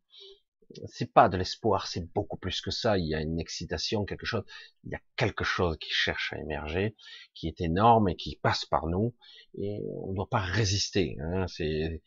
c'est 0.87 1.13
pas 1.13 1.29
de 1.29 1.37
l'espoir, 1.37 1.87
c'est 1.87 2.13
beaucoup 2.13 2.37
plus 2.37 2.61
que 2.61 2.71
ça. 2.71 2.99
Il 2.99 3.07
y 3.07 3.15
a 3.15 3.21
une 3.21 3.39
excitation, 3.41 4.05
quelque 4.05 4.27
chose. 4.27 4.45
Il 4.85 4.91
y 4.91 4.95
a 4.95 5.01
quelque 5.17 5.45
chose 5.45 5.77
qui 5.79 5.91
cherche 5.91 6.33
à 6.33 6.39
émerger, 6.39 6.97
qui 7.35 7.49
est 7.49 7.61
énorme 7.61 8.09
et 8.09 8.17
qui 8.17 8.37
passe 8.37 8.65
par 8.65 8.87
nous. 8.87 9.15
Et 9.59 9.81
on 10.03 10.11
ne 10.11 10.17
doit 10.17 10.29
pas 10.29 10.41
résister. 10.41 11.17
Hein. 11.21 11.47
C'est 11.49 12.03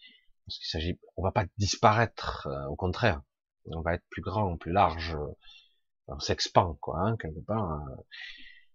parce 0.46 0.60
qu'il 0.60 0.68
s'agit, 0.68 1.00
on 1.18 1.24
va 1.24 1.32
pas 1.32 1.46
disparaître. 1.58 2.48
Euh, 2.48 2.68
au 2.68 2.76
contraire, 2.76 3.22
on 3.66 3.82
va 3.82 3.96
être 3.96 4.06
plus 4.10 4.22
grand, 4.22 4.58
plus 4.58 4.72
large. 4.72 5.18
On 6.08 6.20
s'expand, 6.20 6.78
quoi, 6.80 7.00
hein, 7.02 7.18
quelque 7.18 7.42
part. 7.42 7.82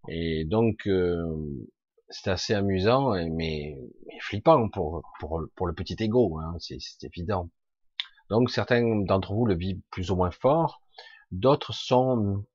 Et 0.09 0.45
donc, 0.45 0.87
euh, 0.87 1.25
c'est 2.11 2.31
assez 2.31 2.55
amusant, 2.55 3.13
mais, 3.13 3.77
mais, 4.07 4.19
flippant 4.21 4.69
pour, 4.69 5.03
pour, 5.19 5.43
pour 5.57 5.67
le 5.67 5.75
petit 5.75 5.97
ego. 5.99 6.39
Hein, 6.41 6.57
c'est 6.59 6.79
évident. 7.05 7.51
Donc 8.33 8.49
certains 8.49 9.03
d'entre 9.03 9.35
vous 9.35 9.45
le 9.45 9.55
vivent 9.55 9.83
plus 9.91 10.11
ou 10.11 10.17
moins 10.17 10.31
fort, 10.31 10.81
d'autres 11.33 11.75
sont 11.75 12.47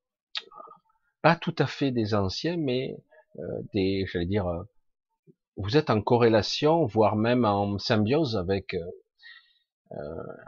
pas 1.22 1.36
tout 1.36 1.54
à 1.56 1.68
fait 1.68 1.92
des 1.92 2.14
anciens, 2.14 2.56
mais 2.56 2.96
euh, 3.38 3.62
des, 3.72 4.04
j'allais 4.10 4.26
dire, 4.26 4.48
euh, 4.48 4.64
vous 5.56 5.76
êtes 5.76 5.88
en 5.88 6.02
corrélation, 6.02 6.84
voire 6.84 7.14
même 7.14 7.44
en 7.44 7.78
symbiose 7.78 8.36
avec 8.36 8.74
euh, 8.74 9.96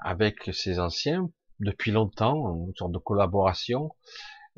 avec 0.02 0.52
ces 0.52 0.80
anciens 0.80 1.30
depuis 1.60 1.92
longtemps, 1.92 2.66
une 2.66 2.74
sorte 2.74 2.90
de 2.90 2.98
collaboration. 2.98 3.94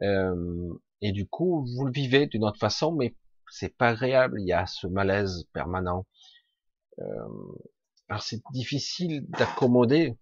et 0.01 1.13
du 1.13 1.27
coup, 1.27 1.67
vous 1.77 1.85
le 1.85 1.93
vivez 1.93 2.27
d'une 2.27 2.45
autre 2.45 2.59
façon, 2.59 2.93
mais 2.93 3.15
c'est 3.51 3.77
pas 3.77 3.89
agréable. 3.91 4.41
Il 4.41 4.47
y 4.47 4.55
a 4.55 4.65
ce 4.67 4.87
malaise 4.87 5.45
permanent. 5.53 6.07
alors 8.09 8.23
c'est 8.23 8.41
difficile 8.53 9.27
d'accommoder 9.29 10.17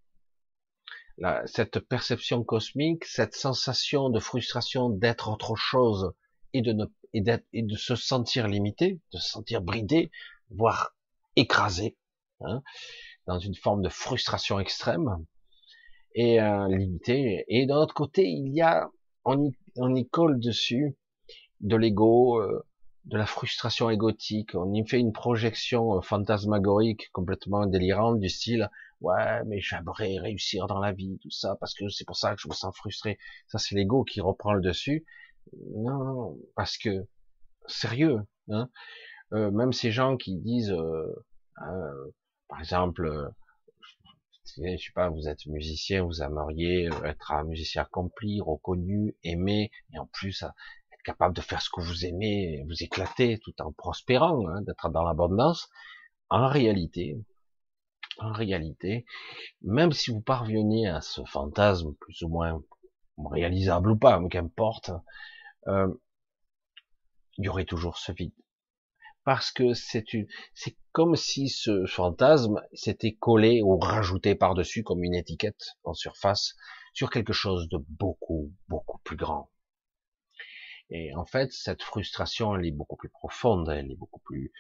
cette 1.47 1.81
perception 1.81 2.45
cosmique, 2.45 3.05
cette 3.05 3.35
sensation 3.35 4.09
de 4.09 4.21
frustration 4.21 4.89
d'être 4.89 5.29
autre 5.31 5.55
chose 5.55 6.13
et 6.53 6.63
de 6.63 6.73
ne 6.73 6.87
et, 7.13 7.23
et 7.53 7.63
de 7.63 7.77
se 7.77 7.97
sentir 7.97 8.47
limité, 8.47 9.01
de 9.13 9.19
se 9.19 9.29
sentir 9.29 9.63
bridé, 9.63 10.11
voire 10.51 10.95
écrasé, 11.37 11.97
hein, 12.41 12.63
dans 13.27 13.39
une 13.39 13.55
forme 13.55 13.83
de 13.83 13.89
frustration 13.89 14.61
extrême 14.61 15.25
et 16.15 16.41
euh, 16.41 16.69
limité. 16.69 17.45
Et 17.49 17.67
d'un 17.67 17.77
autre 17.77 17.95
côté, 17.95 18.29
il 18.29 18.53
y 18.53 18.63
a, 18.63 18.89
on 19.25 19.45
y, 19.45 19.53
on 19.77 19.95
y 19.95 20.09
colle 20.09 20.41
dessus 20.41 20.97
de 21.61 21.77
l'ego, 21.77 22.41
euh, 22.41 22.65
de 23.05 23.17
la 23.17 23.27
frustration 23.27 23.91
égotique. 23.91 24.55
On 24.55 24.73
y 24.73 24.87
fait 24.87 24.99
une 24.99 25.13
projection 25.13 25.97
euh, 25.97 26.01
fantasmagorique 26.01 27.11
complètement 27.13 27.67
délirante 27.67 28.21
du 28.21 28.29
style 28.29 28.71
ouais, 29.01 29.45
mais 29.47 29.61
j'aimerais 29.61 30.19
réussir 30.19 30.67
dans 30.67 30.79
la 30.79 30.93
vie, 30.93 31.19
tout 31.23 31.31
ça, 31.31 31.57
parce 31.61 31.75
que 31.75 31.89
c'est 31.89 32.05
pour 32.05 32.17
ça 32.17 32.35
que 32.35 32.41
je 32.41 32.49
me 32.49 32.55
sens 32.55 32.77
frustré. 32.77 33.19
Ça, 33.49 33.59
c'est 33.59 33.75
l'ego 33.75 34.05
qui 34.05 34.21
reprend 34.21 34.53
le 34.53 34.61
dessus. 34.61 35.05
Non, 35.75 36.37
parce 36.55 36.79
que 36.79 37.07
sérieux, 37.67 38.21
hein, 38.51 38.69
euh, 39.33 39.51
même 39.51 39.73
ces 39.73 39.91
gens 39.91 40.17
qui 40.17 40.37
disent, 40.37 40.73
euh, 40.73 41.25
euh 41.63 42.11
par 42.49 42.59
exemple, 42.61 43.07
euh, 43.07 43.29
je 44.45 44.77
sais 44.77 44.93
pas, 44.95 45.09
vous 45.09 45.29
êtes 45.29 45.47
musicien, 45.47 46.03
vous 46.05 46.23
aimeriez 46.23 46.89
être 47.05 47.33
un 47.33 47.45
musicien 47.45 47.83
accompli, 47.83 48.41
reconnu, 48.41 49.17
aimé, 49.23 49.71
et 49.95 49.99
en 49.99 50.07
plus 50.07 50.43
être 50.43 51.03
capable 51.05 51.35
de 51.37 51.41
faire 51.41 51.63
ce 51.63 51.71
que 51.71 51.81
vous 51.81 52.05
aimez, 52.05 52.65
vous 52.67 52.83
éclater 52.83 53.39
tout 53.39 53.55
en 53.63 53.73
prospérant, 53.73 54.49
hein, 54.49 54.63
d'être 54.63 54.89
dans 54.91 55.05
l'abondance. 55.05 55.69
En 56.29 56.49
réalité, 56.49 57.17
en 58.21 58.33
réalité, 58.33 59.07
même 59.63 59.93
si 59.93 60.11
vous 60.11 60.21
parvenez 60.21 60.87
à 60.89 61.01
ce 61.01 61.25
fantasme 61.25 61.95
plus 61.95 62.23
ou 62.23 62.29
moins 62.29 62.63
réalisable 63.19 63.91
ou 63.91 63.97
pas, 63.97 64.19
mais 64.19 64.29
qu'importe, 64.29 64.91
euh, 65.67 65.93
il 67.39 67.45
y 67.45 67.49
aurait 67.49 67.65
toujours 67.65 67.99
ce 67.99 68.13
vide. 68.13 68.35
Parce 69.25 69.51
que 69.51 69.75
c'est 69.75 70.15
une, 70.15 70.27
c'est 70.55 70.77
comme 70.93 71.17
si 71.17 71.49
ce 71.49 71.87
fantasme 71.87 72.63
s'était 72.73 73.15
collé 73.15 73.63
ou 73.63 73.79
rajouté 73.79 74.35
par-dessus 74.35 74.83
comme 74.83 75.05
une 75.05 75.15
étiquette 75.15 75.77
en 75.85 75.95
surface 75.95 76.55
sur 76.95 77.11
quelque 77.11 77.33
chose 77.33 77.69
de 77.69 77.79
beaucoup, 77.89 78.53
beaucoup 78.69 78.99
plus 79.05 79.17
grand. 79.17 79.51
Et 80.91 81.15
en 81.15 81.25
fait, 81.25 81.53
cette 81.53 81.83
frustration, 81.83 82.57
elle 82.57 82.67
est 82.67 82.73
beaucoup 82.73 82.97
plus 82.97 83.11
profonde, 83.11 83.69
elle 83.69 83.91
est 83.93 83.97
beaucoup 83.97 84.21
plus, 84.21 84.53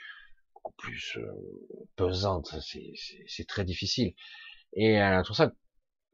beaucoup 0.62 0.74
plus 0.76 1.16
euh, 1.16 1.32
pesante, 1.96 2.54
c'est 3.26 3.46
très 3.46 3.64
difficile. 3.64 4.14
Et 4.74 5.00
euh, 5.00 5.22
tout 5.22 5.34
ça, 5.34 5.52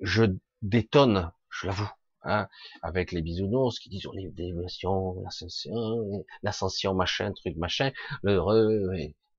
je 0.01 0.25
détonne, 0.63 1.31
je 1.51 1.67
l'avoue, 1.67 1.91
hein, 2.23 2.49
avec 2.83 3.13
les 3.13 3.23
bisounours 3.23 3.79
qui 3.79 3.89
disent 3.89 4.07
on 4.07 4.17
est 4.17 4.29
déviation, 4.29 5.21
l'ascension, 5.23 6.25
l'ascension 6.43 6.95
machin, 6.95 7.33
truc 7.33 7.57
machin, 7.57 7.91
l'heureux, 8.23 8.91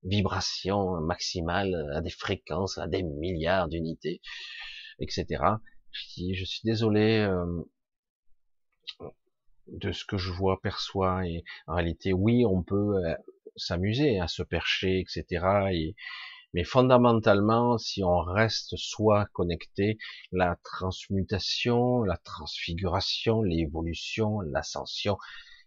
vibration 0.04 1.00
maximale 1.00 1.74
à 1.94 2.00
des 2.00 2.10
fréquences, 2.10 2.78
à 2.78 2.86
des 2.86 3.02
milliards 3.02 3.68
d'unités, 3.68 4.20
etc. 5.00 5.26
Je, 5.90 6.34
je 6.34 6.44
suis 6.44 6.60
désolé 6.64 7.18
euh, 7.18 7.62
de 9.68 9.92
ce 9.92 10.04
que 10.04 10.16
je 10.16 10.30
vois, 10.32 10.60
perçois, 10.60 11.26
et 11.26 11.44
en 11.66 11.74
réalité, 11.74 12.12
oui, 12.12 12.44
on 12.46 12.62
peut 12.62 13.04
euh, 13.04 13.14
s'amuser 13.58 14.20
à 14.20 14.28
se 14.28 14.42
percher, 14.42 15.00
etc. 15.00 15.70
Et, 15.72 15.96
mais 16.54 16.64
fondamentalement, 16.64 17.76
si 17.78 18.02
on 18.02 18.20
reste 18.20 18.76
soi 18.76 19.26
connecté, 19.32 19.98
la 20.32 20.56
transmutation, 20.64 22.02
la 22.04 22.16
transfiguration, 22.16 23.42
l'évolution, 23.42 24.40
l'ascension, 24.40 25.18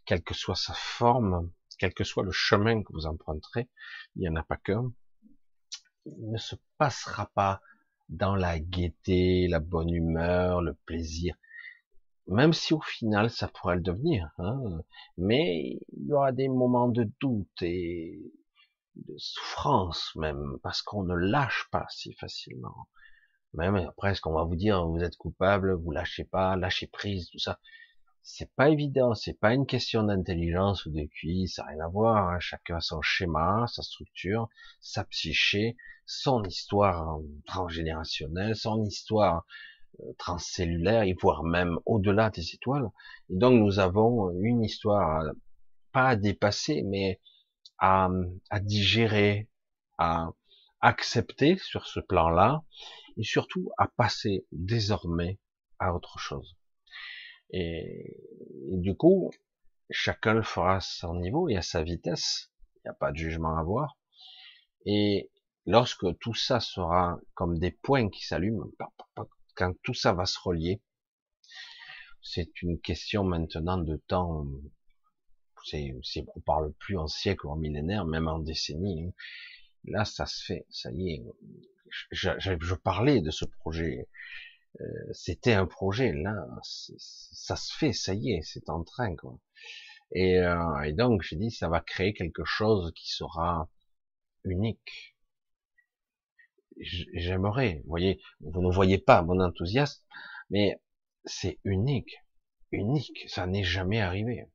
quelle 0.06 0.24
que 0.24 0.34
soit 0.34 0.56
sa 0.56 0.74
forme, 0.74 1.52
quel 1.78 1.94
que 1.94 2.04
soit 2.04 2.24
le 2.24 2.32
chemin 2.32 2.82
que 2.84 2.94
vous 2.94 3.06
emprunterez, 3.06 3.70
il 4.16 4.22
n'y 4.22 4.30
en 4.30 4.36
a 4.36 4.44
pas 4.44 4.58
qu'un, 4.58 4.92
ne 6.06 6.38
se 6.38 6.56
passera 6.78 7.30
pas 7.36 7.62
dans 8.10 8.36
la 8.36 8.60
gaieté, 8.60 9.48
la 9.48 9.60
bonne 9.60 9.94
humeur, 9.94 10.62
le 10.62 10.74
plaisir 10.86 11.36
même 12.28 12.54
si 12.54 12.74
au 12.74 12.82
final 12.82 13.30
ça 13.30 13.48
pourrait 13.48 13.76
le 13.76 13.82
devenir, 13.82 14.30
hein, 14.38 14.60
mais 15.18 15.80
il 15.94 16.08
y 16.08 16.14
aura 16.14 16.32
des 16.32 16.48
moments 16.48 16.88
de 16.88 17.10
doute 17.20 17.62
et 17.62 18.32
de 18.96 19.16
souffrance 19.18 20.16
même, 20.16 20.58
parce 20.64 20.82
qu'on 20.82 21.04
ne 21.04 21.16
lâche 21.16 21.68
pas 21.72 21.86
si 21.90 22.14
facilement. 22.14 22.88
Même 23.54 23.76
après, 23.76 24.16
ce 24.16 24.22
qu'on 24.22 24.34
va 24.34 24.44
vous 24.44 24.56
dire, 24.56 24.86
vous 24.88 25.04
êtes 25.04 25.18
coupable, 25.18 25.74
vous 25.74 25.92
lâchez 25.92 26.24
pas, 26.24 26.56
lâchez 26.56 26.88
prise, 26.88 27.30
tout 27.30 27.40
ça. 27.40 27.60
C'est 28.24 28.54
pas 28.54 28.70
évident, 28.70 29.14
c'est 29.16 29.38
pas 29.40 29.54
une 29.54 29.66
question 29.66 30.04
d'intelligence 30.04 30.86
ou 30.86 30.92
de 30.92 31.04
QI, 31.06 31.48
ça 31.48 31.64
n'a 31.64 31.70
rien 31.70 31.86
à 31.86 31.88
voir. 31.90 32.30
Hein. 32.30 32.40
Chacun 32.40 32.78
a 32.78 32.82
son 32.82 33.02
schéma, 33.02 33.66
sa 33.68 33.82
structure, 33.82 34.48
sa 34.80 35.04
psyché, 35.06 35.76
son 36.06 36.44
histoire 36.44 37.20
transgénérationnelle, 37.46 38.56
son 38.56 38.86
histoire 38.86 39.46
transcellulaire 40.18 41.04
et 41.04 41.16
voire 41.20 41.44
même 41.44 41.78
au-delà 41.86 42.30
des 42.30 42.54
étoiles. 42.54 42.90
Et 43.30 43.38
donc 43.38 43.60
nous 43.60 43.80
avons 43.80 44.32
une 44.42 44.64
histoire 44.64 45.24
pas 45.92 46.10
à 46.10 46.16
dépasser, 46.16 46.84
mais 46.84 47.20
à, 47.78 48.10
à 48.50 48.60
digérer, 48.60 49.50
à 49.98 50.30
accepter 50.82 51.58
sur 51.58 51.86
ce 51.86 52.00
plan-là, 52.00 52.64
et 53.18 53.24
surtout 53.24 53.72
à 53.78 53.88
passer 53.88 54.46
désormais 54.52 55.40
à 55.80 55.94
autre 55.94 56.18
chose. 56.18 56.58
Et, 57.52 58.16
du 58.70 58.96
coup, 58.96 59.32
chacun 59.90 60.42
fera 60.42 60.78
à 60.78 60.80
son 60.80 61.16
niveau 61.16 61.50
et 61.50 61.58
à 61.58 61.62
sa 61.62 61.84
vitesse. 61.84 62.52
Il 62.78 62.82
n'y 62.86 62.92
a 62.92 62.94
pas 62.94 63.12
de 63.12 63.18
jugement 63.18 63.58
à 63.58 63.60
avoir. 63.60 63.98
Et 64.86 65.30
lorsque 65.66 66.18
tout 66.20 66.34
ça 66.34 66.60
sera 66.60 67.20
comme 67.34 67.60
des 67.60 67.72
points 67.72 68.10
qui 68.10 68.26
s'allument, 68.26 68.72
quand 69.62 69.76
tout 69.84 69.94
ça 69.94 70.12
va 70.12 70.26
se 70.26 70.40
relier, 70.40 70.82
c'est 72.24 72.64
une 72.64 72.80
question 72.80 73.24
maintenant 73.24 73.78
de 73.78 73.96
temps. 74.08 74.48
C'est, 75.64 75.94
on 76.36 76.40
parle 76.42 76.74
plus 76.80 76.98
en 76.98 77.08
siècle 77.08 77.46
ou 77.46 77.52
en 77.52 77.58
millénaire, 77.58 78.06
même 78.06 78.28
en 78.28 78.40
décennie. 78.40 79.06
Hein. 79.06 79.14
Là, 79.84 80.04
ça 80.04 80.26
se 80.26 80.44
fait, 80.44 80.66
ça 80.72 80.90
y 80.92 81.12
est. 81.12 81.24
Je, 82.10 82.74
parlais 82.74 83.22
de 83.22 83.30
ce 83.30 83.46
projet. 83.46 84.10
Euh, 84.80 84.86
c'était 85.12 85.54
un 85.54 85.68
projet. 85.68 86.12
Là, 86.12 86.34
ça 86.64 87.56
se 87.56 87.72
fait, 87.78 87.94
ça 87.94 88.16
y 88.16 88.32
est, 88.32 88.42
c'est 88.42 88.68
en 88.68 88.84
train. 88.84 89.16
Quoi. 89.16 89.38
Euh, 90.16 90.82
et 90.82 90.94
donc, 90.94 91.22
j'ai 91.22 91.36
dit, 91.36 91.52
ça 91.52 91.70
va 91.70 91.82
créer 91.82 92.14
quelque 92.14 92.46
chose 92.46 92.92
qui 92.96 93.12
sera 93.12 93.70
unique. 94.44 95.11
J'aimerais, 96.78 97.82
vous 97.84 97.90
voyez, 97.90 98.22
vous 98.40 98.62
ne 98.62 98.72
voyez 98.72 98.98
pas 98.98 99.22
mon 99.22 99.40
enthousiasme, 99.40 100.02
mais 100.50 100.80
c'est 101.26 101.60
unique, 101.64 102.18
unique, 102.72 103.26
ça 103.28 103.46
n'est 103.46 103.64
jamais 103.64 104.02
arrivé. 104.02 104.46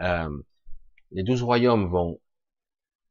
Euh, 0.00 0.42
les 1.12 1.22
douze 1.22 1.42
royaumes 1.42 1.88
vont, 1.88 2.20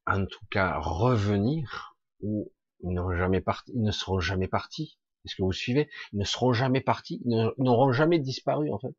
en 0.05 0.25
tout 0.25 0.45
cas, 0.49 0.77
revenir 0.79 1.95
ou 2.21 2.51
ils 2.83 3.17
jamais 3.17 3.41
parti, 3.41 3.71
ils 3.73 3.81
ne 3.81 3.91
seront 3.91 4.19
jamais 4.19 4.47
partis. 4.47 4.97
Est-ce 5.25 5.35
que 5.35 5.41
vous 5.41 5.53
suivez? 5.53 5.89
Ils 6.13 6.19
ne 6.19 6.23
seront 6.23 6.53
jamais 6.53 6.81
partis, 6.81 7.21
ils 7.25 7.51
n'auront 7.57 7.91
jamais 7.91 8.19
disparu 8.19 8.71
en 8.71 8.77
fait. 8.77 8.95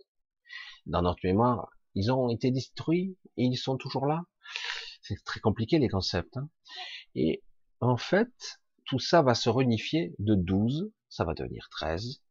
Dans 0.87 1.03
notre 1.03 1.21
mémoire, 1.25 1.71
ils 1.95 2.11
ont 2.11 2.29
été 2.29 2.51
détruits 2.51 3.17
et 3.37 3.45
ils 3.45 3.57
sont 3.57 3.77
toujours 3.77 4.07
là. 4.07 4.25
C'est 5.03 5.23
très 5.25 5.41
compliqué 5.41 5.79
les 5.79 5.89
concepts. 5.89 6.37
Hein. 6.37 6.49
Et 7.15 7.43
en 7.81 7.97
fait, 7.97 8.61
tout 8.87 8.99
ça 8.99 9.23
va 9.23 9.35
se 9.35 9.51
réunifier 9.51 10.15
de 10.19 10.35
12, 10.35 10.91
ça 11.09 11.25
va 11.25 11.35
devenir 11.35 11.69
13, 11.71 12.23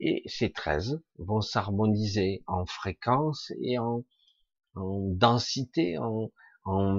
et 0.00 0.22
ces 0.26 0.50
13 0.50 1.00
vont 1.18 1.40
s'harmoniser 1.40 2.42
en 2.46 2.64
fréquence 2.64 3.52
et 3.60 3.78
en, 3.78 4.04
densité, 4.74 5.98
en, 5.98 6.30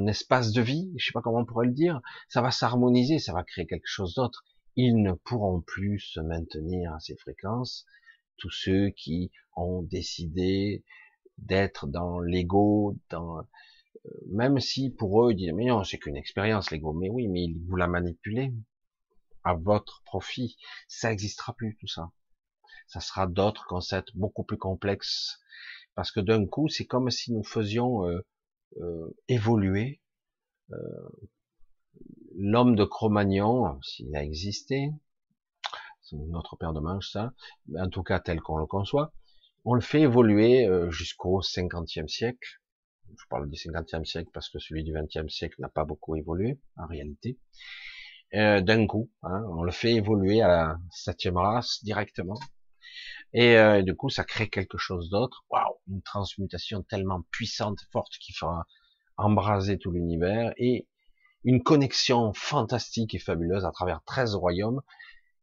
espace 0.07 0.51
de 0.51 0.61
vie, 0.61 0.91
je 0.97 1.05
sais 1.05 1.11
pas 1.13 1.21
comment 1.21 1.39
on 1.39 1.45
pourrait 1.45 1.67
le 1.67 1.73
dire, 1.73 2.01
ça 2.27 2.41
va 2.41 2.51
s'harmoniser, 2.51 3.19
ça 3.19 3.33
va 3.33 3.43
créer 3.43 3.65
quelque 3.65 3.87
chose 3.87 4.15
d'autre. 4.15 4.43
Ils 4.75 5.01
ne 5.01 5.13
pourront 5.13 5.61
plus 5.61 5.99
se 5.99 6.19
maintenir 6.19 6.93
à 6.93 6.99
ces 6.99 7.15
fréquences, 7.15 7.85
tous 8.37 8.51
ceux 8.51 8.89
qui 8.89 9.31
ont 9.55 9.83
décidé 9.83 10.83
d'être 11.37 11.87
dans 11.87 12.19
l'ego, 12.19 12.97
dans 13.09 13.43
même 14.27 14.59
si 14.59 14.89
pour 14.89 15.23
eux 15.25 15.31
ils 15.31 15.35
disent 15.35 15.53
mais 15.53 15.65
non 15.65 15.83
c'est 15.83 15.97
qu'une 15.97 16.17
expérience 16.17 16.71
l'ego, 16.71 16.93
mais 16.93 17.09
oui 17.09 17.27
mais 17.27 17.47
vous 17.67 17.75
la 17.75 17.87
manipulez 17.87 18.53
à 19.43 19.53
votre 19.53 20.01
profit, 20.05 20.57
ça 20.87 21.09
n'existera 21.09 21.53
plus 21.53 21.77
tout 21.79 21.87
ça 21.87 22.11
ça 22.91 22.99
sera 22.99 23.25
d'autres 23.25 23.65
concepts 23.67 24.15
beaucoup 24.15 24.43
plus 24.43 24.57
complexes. 24.57 25.39
Parce 25.95 26.11
que 26.11 26.19
d'un 26.19 26.45
coup, 26.45 26.67
c'est 26.67 26.85
comme 26.85 27.09
si 27.09 27.31
nous 27.31 27.43
faisions 27.43 28.05
euh, 28.05 28.19
euh, 28.81 29.15
évoluer 29.29 30.01
euh, 30.71 30.77
l'homme 32.35 32.75
de 32.75 32.83
Cro-Magnon, 32.83 33.79
s'il 33.81 34.13
a 34.13 34.23
existé, 34.23 34.91
notre 36.11 36.57
père 36.57 36.73
de 36.73 36.81
manche 36.81 37.09
ça, 37.09 37.31
en 37.77 37.87
tout 37.87 38.03
cas 38.03 38.19
tel 38.19 38.41
qu'on 38.41 38.57
le 38.57 38.65
conçoit, 38.65 39.13
on 39.63 39.73
le 39.73 39.79
fait 39.79 40.01
évoluer 40.01 40.67
jusqu'au 40.89 41.39
50e 41.39 42.09
siècle. 42.09 42.60
Je 43.17 43.25
parle 43.29 43.49
du 43.49 43.57
50e 43.57 44.05
siècle 44.05 44.29
parce 44.33 44.49
que 44.49 44.59
celui 44.59 44.83
du 44.83 44.93
20e 44.93 45.29
siècle 45.29 45.55
n'a 45.59 45.69
pas 45.69 45.85
beaucoup 45.85 46.15
évolué 46.15 46.59
en 46.77 46.87
réalité. 46.87 47.39
D'un 48.33 48.87
coup, 48.87 49.11
hein, 49.23 49.43
on 49.49 49.63
le 49.63 49.71
fait 49.71 49.93
évoluer 49.93 50.41
à 50.41 50.47
la 50.47 50.77
septième 50.89 51.35
race 51.37 51.83
directement. 51.83 52.39
Et 53.33 53.57
euh, 53.57 53.81
du 53.81 53.95
coup, 53.95 54.09
ça 54.09 54.23
crée 54.23 54.49
quelque 54.49 54.77
chose 54.77 55.09
d'autre. 55.09 55.45
Waouh, 55.49 55.75
une 55.87 56.01
transmutation 56.01 56.83
tellement 56.83 57.21
puissante, 57.31 57.79
forte, 57.91 58.13
qui 58.19 58.33
fera 58.33 58.65
embraser 59.17 59.77
tout 59.77 59.91
l'univers 59.91 60.53
et 60.57 60.87
une 61.43 61.63
connexion 61.63 62.33
fantastique 62.33 63.15
et 63.15 63.19
fabuleuse 63.19 63.65
à 63.65 63.71
travers 63.71 64.03
13 64.03 64.35
royaumes 64.35 64.81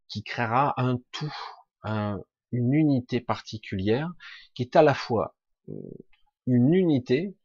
qui 0.09 0.23
créera 0.23 0.75
un 0.77 0.99
tout, 1.13 1.35
une 1.85 2.73
unité 2.73 3.21
particulière 3.21 4.11
qui 4.55 4.63
est 4.63 4.77
à 4.77 4.83
la 4.83 4.95
fois 4.95 5.37
euh, 5.69 5.73
une 6.47 6.73
unité 6.73 7.37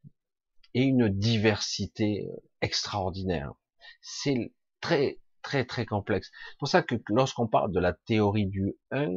et 0.74 0.84
une 0.84 1.10
diversité 1.10 2.28
extraordinaire. 2.62 3.54
C'est 4.02 4.54
très 4.82 5.20
très 5.42 5.66
très 5.66 5.86
complexe. 5.86 6.32
C'est 6.50 6.58
pour 6.60 6.68
ça 6.68 6.82
que 6.82 6.96
lorsqu'on 7.10 7.48
parle 7.48 7.72
de 7.72 7.80
la 7.80 7.94
théorie 7.94 8.48
du 8.48 8.76
1, 8.92 9.10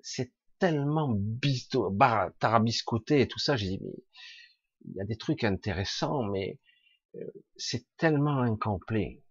c'est 0.00 0.32
tellement 0.58 1.18
tarabiscoté 2.38 3.20
et 3.20 3.28
tout 3.28 3.40
ça, 3.40 3.56
j'ai 3.56 3.66
dit, 3.66 3.80
mais 3.82 3.92
il 4.84 4.94
y 4.94 5.00
a 5.00 5.04
des 5.04 5.16
trucs 5.16 5.44
intéressants, 5.44 6.22
mais 6.22 6.58
euh, 7.16 7.26
c'est 7.56 7.84
tellement 7.96 8.40
incomplet. 8.40 9.22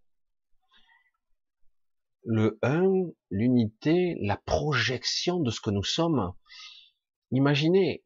Le 2.23 2.59
1, 2.61 3.09
l'unité, 3.31 4.17
la 4.21 4.37
projection 4.37 5.39
de 5.39 5.49
ce 5.49 5.61
que 5.61 5.71
nous 5.71 5.83
sommes. 5.83 6.33
Imaginez 7.31 8.03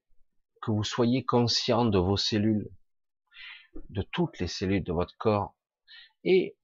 que 0.61 0.71
vous 0.71 0.83
soyez 0.83 1.25
conscient 1.25 1.85
de 1.85 1.97
vos 1.97 2.17
cellules, 2.17 2.69
de 3.89 4.01
toutes 4.01 4.39
les 4.39 4.47
cellules 4.47 4.83
de 4.83 4.93
votre 4.93 5.15
corps, 5.17 5.55
et 6.23 6.55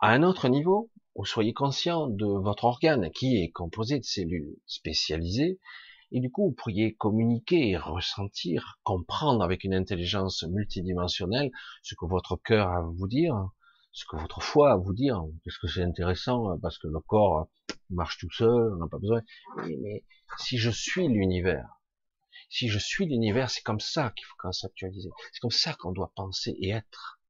à 0.00 0.10
un 0.10 0.22
autre 0.22 0.48
niveau, 0.48 0.90
vous 1.14 1.24
soyez 1.24 1.52
conscient 1.52 2.06
de 2.06 2.26
votre 2.26 2.64
organe 2.64 3.10
qui 3.10 3.42
est 3.42 3.50
composé 3.50 3.98
de 3.98 4.04
cellules 4.04 4.56
spécialisées, 4.66 5.58
et 6.12 6.20
du 6.20 6.30
coup 6.30 6.48
vous 6.48 6.54
pourriez 6.54 6.94
communiquer, 6.94 7.76
ressentir, 7.76 8.78
comprendre 8.82 9.42
avec 9.42 9.64
une 9.64 9.74
intelligence 9.74 10.42
multidimensionnelle 10.44 11.50
ce 11.82 11.94
que 11.94 12.06
votre 12.06 12.36
cœur 12.36 12.68
a 12.68 12.78
à 12.78 12.82
vous 12.82 13.08
dire, 13.08 13.50
ce 13.92 14.04
que 14.04 14.16
votre 14.16 14.42
foi 14.42 14.70
a 14.70 14.74
à 14.74 14.76
vous 14.76 14.94
dire, 14.94 15.22
parce 15.44 15.58
que 15.58 15.68
c'est 15.68 15.82
intéressant, 15.82 16.58
parce 16.60 16.78
que 16.78 16.88
le 16.88 17.00
corps 17.00 17.48
marche 17.90 18.18
tout 18.18 18.30
seul, 18.30 18.74
on 18.74 18.76
n'a 18.76 18.88
pas 18.88 18.98
besoin. 18.98 19.22
mais 19.66 20.04
si 20.38 20.58
je 20.58 20.70
suis 20.70 21.08
l'univers, 21.08 21.79
si 22.50 22.68
je 22.68 22.78
suis 22.78 23.06
l'univers, 23.06 23.50
c'est 23.50 23.62
comme 23.62 23.80
ça 23.80 24.12
qu'il 24.16 24.26
faut 24.26 24.36
conceptualiser. 24.38 25.10
C'est 25.32 25.40
comme 25.40 25.50
ça 25.50 25.72
qu'on 25.74 25.92
doit 25.92 26.12
penser 26.14 26.54
et 26.58 26.70
être, 26.70 27.20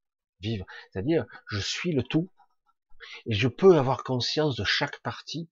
vivre. 0.40 0.66
C'est-à-dire, 0.90 1.26
je 1.48 1.60
suis 1.60 1.92
le 1.92 2.02
tout, 2.02 2.30
et 3.26 3.34
je 3.34 3.46
peux 3.46 3.76
avoir 3.76 4.02
conscience 4.02 4.56
de 4.56 4.64
chaque 4.64 5.00
partie 5.02 5.48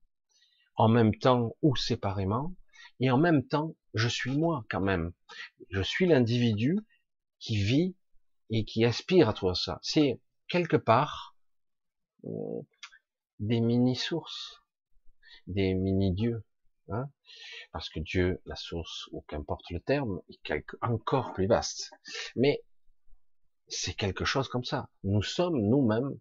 en 0.74 0.88
même 0.88 1.14
temps 1.14 1.54
ou 1.62 1.76
séparément, 1.76 2.54
et 3.00 3.10
en 3.10 3.18
même 3.18 3.46
temps, 3.46 3.74
je 3.94 4.08
suis 4.08 4.36
moi 4.36 4.64
quand 4.70 4.80
même. 4.80 5.12
Je 5.70 5.82
suis 5.82 6.06
l'individu 6.06 6.78
qui 7.38 7.62
vit 7.62 7.94
et 8.50 8.64
qui 8.64 8.84
aspire 8.84 9.28
à 9.28 9.34
tout 9.34 9.54
ça. 9.54 9.78
C'est 9.82 10.20
quelque 10.48 10.76
part 10.76 11.36
euh, 12.24 12.62
des 13.38 13.60
mini-sources, 13.60 14.62
des 15.46 15.74
mini-dieux. 15.74 16.42
Hein 16.90 17.10
Parce 17.72 17.90
que 17.90 18.00
Dieu, 18.00 18.40
la 18.46 18.56
source, 18.56 19.08
ou 19.12 19.22
qu'importe 19.22 19.70
le 19.70 19.80
terme, 19.80 20.20
est 20.28 20.64
encore 20.80 21.32
plus 21.34 21.46
vaste. 21.46 21.90
Mais 22.36 22.64
c'est 23.68 23.94
quelque 23.94 24.24
chose 24.24 24.48
comme 24.48 24.64
ça. 24.64 24.88
Nous 25.04 25.22
sommes 25.22 25.60
nous-mêmes 25.60 26.18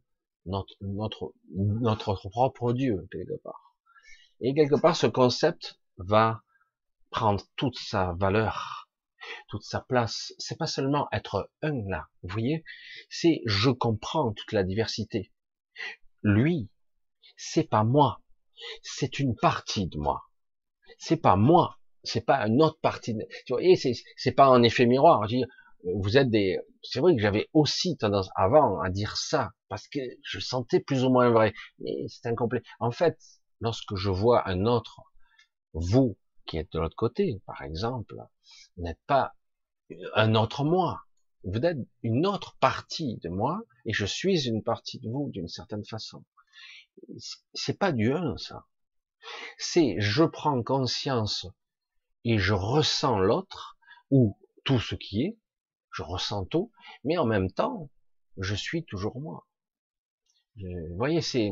notre, 0.48 0.76
notre, 0.82 1.34
notre 1.54 2.16
propre 2.30 2.74
Dieu, 2.74 3.08
quelque 3.12 3.42
part. 3.44 3.76
Et 4.40 4.54
quelque 4.54 4.80
part, 4.80 4.96
ce 4.96 5.08
concept 5.08 5.80
va 5.98 6.44
prendre 7.10 7.44
toute 7.56 7.78
sa 7.78 8.14
valeur, 8.14 8.90
toute 9.50 9.64
sa 9.64 9.82
place. 9.82 10.34
C'est 10.38 10.58
pas 10.58 10.68
seulement 10.68 11.08
être 11.12 11.50
un 11.62 11.82
là, 11.90 12.08
vous 12.24 12.30
voyez, 12.30 12.64
c'est 13.10 13.42
je 13.46 13.70
comprends 13.70 14.34
toute 14.34 14.52
la 14.52 14.64
diversité. 14.64 15.32
Lui, 16.24 16.70
c'est 17.36 17.70
pas 17.70 17.84
moi, 17.84 18.22
c'est 18.82 19.20
une 19.20 19.36
partie 19.36 19.88
de 19.88 19.98
moi. 19.98 20.27
C'est 20.98 21.18
pas 21.18 21.36
moi, 21.36 21.78
c'est 22.04 22.26
pas 22.26 22.48
une 22.48 22.62
autre 22.62 22.80
partie. 22.82 23.14
De... 23.14 23.26
Tu 23.46 23.54
vois, 23.54 23.62
c'est 24.18 24.32
pas 24.32 24.48
un 24.48 24.64
effet 24.64 24.86
miroir. 24.86 25.28
Je 25.28 25.38
vous 25.84 26.18
êtes 26.18 26.30
des. 26.30 26.60
C'est 26.84 27.00
vrai 27.00 27.16
que 27.16 27.22
j'avais 27.22 27.50
aussi 27.54 27.98
tendance 27.98 28.30
avant 28.36 28.80
à 28.82 28.90
dire 28.90 29.18
ça 29.18 29.52
parce 29.70 29.88
que 29.88 30.00
je 30.24 30.40
sentais 30.40 30.80
plus 30.80 31.04
ou 31.04 31.10
moins 31.10 31.30
vrai, 31.30 31.54
mais 31.80 32.08
c'est 32.08 32.28
incomplet. 32.28 32.64
En 32.80 32.92
fait, 32.92 33.18
lorsque 33.62 33.96
je 33.96 34.10
vois 34.10 34.48
un 34.50 34.66
autre, 34.66 35.02
vous 35.74 36.18
qui 36.46 36.58
êtes 36.58 36.72
de 36.72 36.80
l'autre 36.80 36.96
côté, 36.96 37.42
par 37.46 37.62
exemple, 37.62 38.16
n'êtes 38.78 39.02
pas 39.06 39.34
un 40.16 40.36
autre 40.36 40.64
moi. 40.64 41.02
Vous 41.44 41.60
êtes 41.60 41.78
une 42.04 42.26
autre 42.26 42.58
partie 42.60 43.18
de 43.18 43.30
moi 43.30 43.62
et 43.86 43.94
je 43.94 44.06
suis 44.06 44.48
une 44.48 44.64
partie 44.64 45.00
de 45.00 45.10
vous 45.10 45.30
d'une 45.32 45.48
certaine 45.48 45.86
façon. 45.86 46.26
C'est 47.54 47.78
pas 47.78 47.92
du 47.92 48.12
un, 48.12 48.36
ça. 48.38 48.66
C'est 49.58 49.96
je 50.00 50.24
prends 50.24 50.62
conscience 50.64 51.48
et 52.24 52.38
je 52.38 52.54
ressens 52.54 53.20
l'autre 53.20 53.78
ou 54.12 54.38
tout 54.64 54.80
ce 54.80 54.96
qui 54.96 55.24
est, 55.24 55.38
je 55.92 56.04
ressens 56.04 56.46
tout, 56.46 56.72
mais 57.04 57.18
en 57.18 57.26
même 57.26 57.52
temps, 57.52 57.90
je 58.38 58.56
suis 58.56 58.86
toujours 58.86 59.20
moi. 59.20 59.48
vous 60.58 60.96
voyez, 60.98 61.22
c'est 61.22 61.52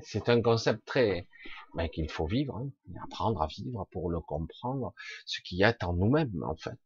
c'est 0.00 0.28
un 0.28 0.42
concept 0.42 0.84
très 0.84 1.26
ben, 1.74 1.88
qu'il 1.88 2.10
faut 2.10 2.26
vivre, 2.26 2.56
hein, 2.56 2.70
apprendre 3.02 3.40
à 3.42 3.46
vivre 3.46 3.86
pour 3.92 4.10
le 4.10 4.20
comprendre, 4.20 4.92
ce 5.24 5.40
qu'il 5.40 5.58
y 5.58 5.64
a 5.64 5.74
en 5.82 5.94
nous-mêmes 5.94 6.42
en 6.42 6.56
fait. 6.56 6.78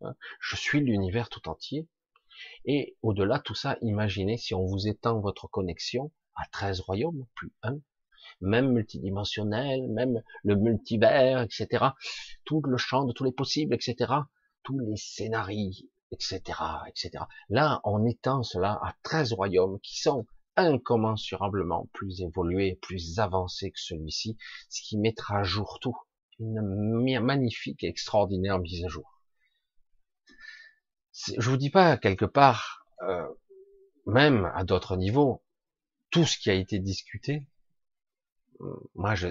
Hein. 0.00 0.14
Je 0.40 0.56
suis 0.56 0.80
l'univers 0.80 1.28
tout 1.28 1.48
entier. 1.48 1.88
Et 2.64 2.96
au-delà 3.02 3.38
de 3.38 3.42
tout 3.42 3.54
ça, 3.54 3.76
imaginez 3.82 4.36
si 4.36 4.54
on 4.54 4.64
vous 4.64 4.86
étend 4.86 5.20
votre 5.20 5.48
connexion 5.48 6.12
à 6.34 6.46
13 6.50 6.80
royaumes, 6.80 7.26
plus 7.34 7.52
un, 7.62 7.78
même 8.40 8.72
multidimensionnel, 8.72 9.88
même 9.88 10.22
le 10.44 10.56
multivers, 10.56 11.42
etc. 11.42 11.86
Tout 12.44 12.62
le 12.62 12.76
champ 12.76 13.04
de 13.04 13.12
tous 13.12 13.24
les 13.24 13.32
possibles, 13.32 13.74
etc. 13.74 14.12
Tous 14.62 14.78
les 14.78 14.96
scénarios, 14.96 15.72
etc., 16.12 16.40
etc. 16.88 17.24
Là, 17.48 17.80
on 17.84 18.04
étend 18.06 18.42
cela 18.42 18.78
à 18.82 18.94
13 19.02 19.32
royaumes 19.32 19.78
qui 19.80 20.00
sont 20.00 20.26
incommensurablement 20.56 21.88
plus 21.92 22.20
évolués, 22.20 22.78
plus 22.82 23.20
avancés 23.20 23.70
que 23.70 23.80
celui-ci, 23.80 24.36
ce 24.68 24.82
qui 24.82 24.98
mettra 24.98 25.38
à 25.38 25.42
jour 25.44 25.78
tout. 25.80 25.96
Une 26.40 27.20
magnifique 27.20 27.82
et 27.82 27.88
extraordinaire 27.88 28.58
mise 28.58 28.84
à 28.84 28.88
jour. 28.88 29.20
Je 31.12 31.50
vous 31.50 31.56
dis 31.56 31.70
pas 31.70 31.96
quelque 31.96 32.24
part, 32.24 32.86
euh, 33.02 33.26
même 34.06 34.50
à 34.54 34.64
d'autres 34.64 34.96
niveaux, 34.96 35.42
tout 36.10 36.24
ce 36.24 36.38
qui 36.38 36.50
a 36.50 36.54
été 36.54 36.78
discuté, 36.78 37.46
moi 38.94 39.14
je, 39.14 39.28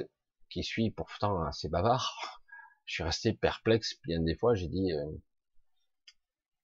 qui 0.49 0.63
suis 0.63 0.91
pourtant 0.91 1.41
assez 1.43 1.69
bavard, 1.69 2.41
je 2.85 2.95
suis 2.95 3.03
resté 3.03 3.33
perplexe 3.33 3.99
bien 4.05 4.21
des 4.21 4.35
fois, 4.35 4.55
j'ai 4.55 4.67
dit, 4.67 4.93
euh, 4.93 5.05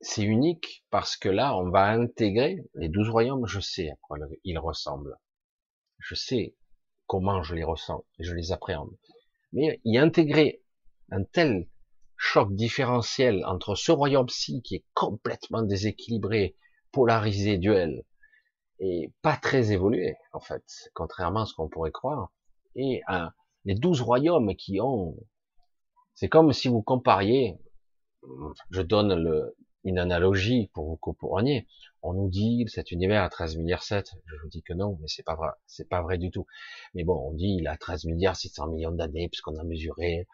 c'est 0.02 0.24
unique 0.24 0.86
parce 0.90 1.18
que 1.18 1.30
là, 1.30 1.56
on 1.58 1.70
va 1.70 1.88
intégrer 1.92 2.64
les 2.76 2.90
douze 2.90 3.10
royaumes, 3.10 3.48
je 3.48 3.60
sais 3.60 3.90
à 3.90 3.96
quoi 4.02 4.18
ils 4.44 4.60
ressemblent. 4.60 5.18
Je 6.00 6.16
sais 6.16 6.56
comment 7.08 7.44
je 7.44 7.56
les 7.56 7.64
ressens 7.64 8.06
et 8.20 8.24
je 8.24 8.34
les 8.34 8.52
appréhende. 8.52 8.96
Mais 9.54 9.80
y 9.86 9.98
intégrer 9.98 10.62
un 11.12 11.24
tel 11.24 11.68
choc 12.18 12.54
différentiel 12.54 13.46
entre 13.46 13.76
ce 13.76 13.92
royaume-ci 13.92 14.62
qui 14.62 14.76
est 14.76 14.86
complètement 14.94 15.62
déséquilibré, 15.62 16.58
polarisé, 16.92 17.58
duel, 17.58 18.04
et 18.80 19.14
pas 19.22 19.38
très 19.38 19.72
évolué, 19.72 20.16
en 20.34 20.40
fait, 20.40 20.64
contrairement 20.94 21.42
à 21.42 21.46
ce 21.46 21.54
qu'on 21.54 21.70
pourrait 21.70 21.92
croire, 21.92 22.32
et 22.76 23.02
les 23.66 23.76
douze 23.76 24.02
royaumes 24.02 24.56
qui 24.56 24.80
ont, 24.82 25.16
c'est 26.16 26.30
comme 26.30 26.54
si 26.54 26.68
vous 26.68 26.82
compariez, 26.82 27.58
je 28.72 28.82
donne 28.82 29.52
une 29.84 30.00
analogie 30.00 30.70
pour 30.74 30.86
vous 30.86 30.98
compreniez. 30.98 31.68
On 32.02 32.14
nous 32.14 32.30
dit 32.30 32.66
cet 32.68 32.92
univers 32.92 33.24
a 33.24 33.30
13 33.30 33.58
milliards 33.58 33.84
7. 33.84 34.12
Je 34.26 34.36
vous 34.42 34.50
dis 34.50 34.62
que 34.62 34.74
non, 34.74 34.98
mais 35.02 35.08
c'est 35.08 35.24
pas 35.24 35.36
vrai. 35.36 35.50
C'est 35.66 35.88
pas 35.88 36.02
vrai 36.02 36.18
du 36.18 36.32
tout. 36.32 36.46
Mais 36.94 37.04
bon, 37.04 37.16
on 37.30 37.34
dit 37.34 37.58
il 37.60 37.68
a 37.68 37.78
13 37.78 38.06
milliards 38.06 38.36
600 38.36 38.68
millions 38.68 38.92
d'années 38.92 39.30
puisqu'on 39.30 39.58
a 39.58 39.64
mesuré 39.64 40.28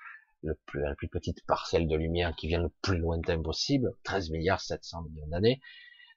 la 0.43 0.95
plus 0.95 1.09
petite 1.09 1.45
parcelle 1.45 1.87
de 1.87 1.95
lumière 1.95 2.35
qui 2.35 2.47
vient 2.47 2.61
le 2.61 2.71
plus 2.81 2.97
lointain 2.97 3.41
possible. 3.41 3.93
13 4.03 4.29
milliards 4.31 4.61
700 4.61 5.03
millions 5.03 5.27
d'années. 5.27 5.61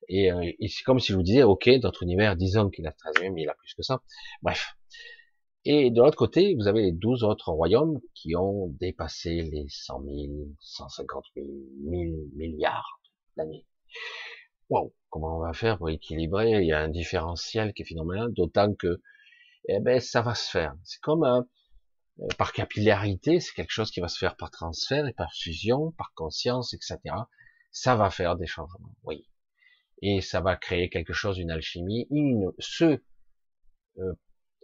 Et, 0.08 0.32
euh, 0.32 0.50
et 0.58 0.68
c'est 0.68 0.82
comme 0.84 1.00
si 1.00 1.12
je 1.12 1.16
vous 1.16 1.22
disais, 1.22 1.42
ok, 1.42 1.68
notre 1.82 2.02
univers, 2.02 2.36
disons 2.36 2.70
qu'il 2.70 2.86
a 2.86 2.92
13 2.92 3.20
millions, 3.20 3.34
mais 3.34 3.42
il 3.42 3.48
a 3.48 3.54
plus 3.54 3.74
que 3.74 3.82
ça. 3.82 4.02
Bref. 4.42 4.76
Et 5.64 5.90
de 5.90 6.00
l'autre 6.00 6.16
côté, 6.16 6.54
vous 6.56 6.66
avez 6.66 6.82
les 6.82 6.92
12 6.92 7.22
autres 7.22 7.52
royaumes 7.52 8.00
qui 8.14 8.34
ont 8.34 8.68
dépassé 8.80 9.42
les 9.42 9.66
100 9.68 10.02
000, 10.02 10.14
150 10.60 11.24
000, 11.36 11.46
1000 11.84 12.30
milliards 12.34 13.00
l'année. 13.36 13.64
Wow, 14.70 14.92
comment 15.08 15.38
on 15.38 15.40
va 15.40 15.52
faire 15.52 15.78
pour 15.78 15.90
équilibrer? 15.90 16.62
Il 16.62 16.66
y 16.66 16.72
a 16.72 16.80
un 16.80 16.88
différentiel 16.88 17.74
qui 17.74 17.82
est 17.82 17.84
phénoménal, 17.84 18.32
d'autant 18.32 18.74
que 18.74 19.00
eh 19.68 19.78
ben, 19.78 20.00
ça 20.00 20.22
va 20.22 20.34
se 20.34 20.50
faire. 20.50 20.74
C'est 20.82 21.00
comme 21.00 21.22
un, 21.22 21.46
euh, 22.20 22.26
par 22.38 22.52
capillarité, 22.52 23.38
c'est 23.38 23.54
quelque 23.54 23.70
chose 23.70 23.90
qui 23.90 24.00
va 24.00 24.08
se 24.08 24.18
faire 24.18 24.36
par 24.36 24.50
transfert 24.50 25.06
et 25.06 25.12
par 25.12 25.32
fusion, 25.32 25.92
par 25.92 26.12
conscience, 26.14 26.74
etc. 26.74 26.98
Ça 27.70 27.96
va 27.96 28.10
faire 28.10 28.36
des 28.36 28.46
changements, 28.46 28.94
oui. 29.04 29.28
Et 30.02 30.20
ça 30.20 30.40
va 30.40 30.56
créer 30.56 30.90
quelque 30.90 31.12
chose, 31.12 31.38
une 31.38 31.50
alchimie, 31.50 32.06
une, 32.10 32.50
ce, 32.58 33.00
euh, 33.98 34.14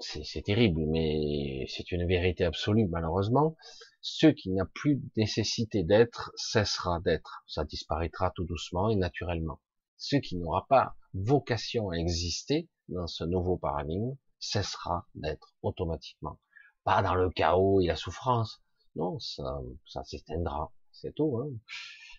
c'est 0.01 0.43
terrible, 0.43 0.83
mais 0.87 1.67
c'est 1.69 1.91
une 1.93 2.07
vérité 2.07 2.45
absolue, 2.45 2.87
malheureusement. 2.89 3.57
Ce 4.01 4.29
qui 4.29 4.51
n'a 4.51 4.65
plus 4.65 5.03
nécessité 5.17 5.83
d'être 5.83 6.31
cessera 6.37 7.01
d'être. 7.01 7.43
Ça 7.47 7.65
disparaîtra 7.65 8.31
tout 8.35 8.45
doucement 8.45 8.89
et 8.91 8.97
naturellement. 8.97 9.61
Ce 9.97 10.17
qui 10.17 10.37
n'aura 10.37 10.67
pas 10.69 10.95
vocation 11.15 11.91
à 11.91 11.97
exister 11.97 12.69
dans 12.89 13.07
ce 13.07 13.25
nouveau 13.25 13.57
paradigme 13.57 14.17
cessera 14.39 15.07
d'être 15.15 15.57
automatiquement. 15.63 16.39
Pas 16.85 17.03
dans 17.03 17.17
le 17.17 17.31
chaos 17.31 17.81
et 17.81 17.87
la 17.87 17.97
souffrance. 17.97 18.63
Non, 18.95 19.19
ça, 19.19 19.61
ça 19.87 20.05
s'éteindra. 20.05 20.73
C'est 20.93 21.15
tout. 21.15 21.39
Hein. 21.39 21.51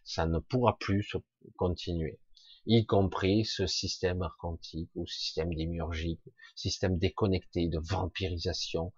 Ça 0.04 0.26
ne 0.26 0.40
pourra 0.40 0.78
plus 0.78 1.16
continuer 1.56 2.20
y 2.66 2.86
compris 2.86 3.46
ce 3.46 3.68
système 3.68 4.28
quantique 4.40 4.90
ou 4.96 5.08
système 5.08 5.54
démiurgique, 5.54 6.22
système 6.56 6.98
déconnecté 6.98 7.68
de 7.68 7.80
vampirisation, 7.80 8.94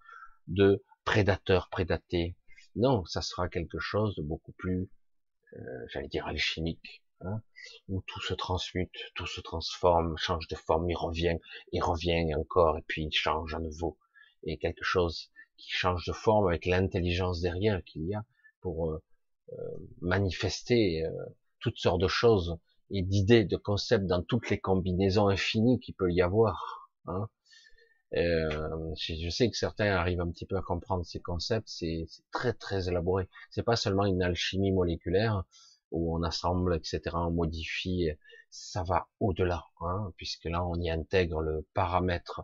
de 0.48 0.84
prédateur 1.04 1.68
prédaté. 1.70 2.36
Non, 2.76 3.04
ça 3.04 3.22
sera 3.22 3.48
quelque 3.48 3.78
chose 3.78 4.14
de 4.16 4.22
beaucoup 4.22 4.52
plus, 4.52 4.90
euh, 5.54 5.86
j'allais 5.88 6.08
dire 6.08 6.26
alchimique, 6.26 7.02
hein, 7.20 7.42
où 7.88 8.02
tout 8.06 8.20
se 8.20 8.34
transmute, 8.34 8.94
tout 9.14 9.26
se 9.26 9.40
transforme, 9.40 10.16
change 10.16 10.48
de 10.48 10.56
forme, 10.56 10.88
il 10.90 10.96
revient, 10.96 11.38
il 11.72 11.82
revient 11.82 12.34
encore, 12.34 12.78
et 12.78 12.84
puis 12.86 13.04
il 13.04 13.12
change 13.12 13.54
à 13.54 13.58
nouveau, 13.58 13.98
et 14.42 14.58
quelque 14.58 14.84
chose 14.84 15.30
qui 15.56 15.70
change 15.70 16.04
de 16.06 16.12
forme 16.12 16.48
avec 16.48 16.66
l'intelligence 16.66 17.40
derrière 17.40 17.82
qu'il 17.84 18.06
y 18.06 18.14
a 18.14 18.24
pour 18.60 18.90
euh, 18.90 19.02
euh, 19.52 19.78
manifester 20.00 21.04
toutes 21.60 21.78
sortes 21.78 22.00
de 22.00 22.08
choses 22.08 22.58
et 22.92 23.02
d'idées, 23.02 23.44
de 23.44 23.56
concepts 23.56 24.06
dans 24.06 24.22
toutes 24.22 24.50
les 24.50 24.60
combinaisons 24.60 25.28
infinies 25.28 25.80
qu'il 25.80 25.94
peut 25.94 26.12
y 26.12 26.22
avoir. 26.22 26.90
Hein. 27.06 27.28
Euh, 28.14 28.94
je 28.98 29.30
sais 29.30 29.50
que 29.50 29.56
certains 29.56 29.86
arrivent 29.86 30.20
un 30.20 30.30
petit 30.30 30.44
peu 30.44 30.56
à 30.56 30.62
comprendre 30.62 31.04
ces 31.04 31.20
concepts, 31.20 31.68
c'est 31.68 32.06
très 32.30 32.52
très 32.52 32.88
élaboré. 32.88 33.28
C'est 33.50 33.62
pas 33.62 33.76
seulement 33.76 34.04
une 34.04 34.22
alchimie 34.22 34.72
moléculaire 34.72 35.44
où 35.90 36.14
on 36.14 36.22
assemble, 36.22 36.76
etc., 36.76 37.00
on 37.14 37.30
modifie, 37.30 38.10
ça 38.50 38.82
va 38.82 39.08
au-delà, 39.20 39.64
hein, 39.80 40.12
puisque 40.16 40.44
là 40.44 40.64
on 40.64 40.76
y 40.76 40.90
intègre 40.90 41.40
le 41.40 41.66
paramètre 41.72 42.42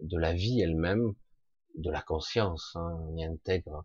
de 0.00 0.18
la 0.18 0.32
vie 0.32 0.60
elle-même, 0.60 1.14
de 1.76 1.90
la 1.90 2.02
conscience, 2.02 2.72
hein, 2.74 2.98
on 3.08 3.16
y 3.16 3.24
intègre 3.24 3.84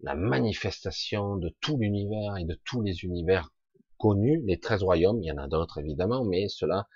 la 0.00 0.14
manifestation 0.14 1.36
de 1.36 1.54
tout 1.60 1.78
l'univers 1.78 2.36
et 2.36 2.44
de 2.44 2.60
tous 2.64 2.82
les 2.82 3.04
univers 3.04 3.50
connus, 3.98 4.42
les 4.46 4.58
13 4.60 4.82
royaumes, 4.82 5.22
il 5.22 5.26
y 5.26 5.32
en 5.32 5.38
a 5.38 5.48
d'autres 5.48 5.78
évidemment, 5.78 6.24
mais 6.24 6.48
ceux-là, 6.48 6.88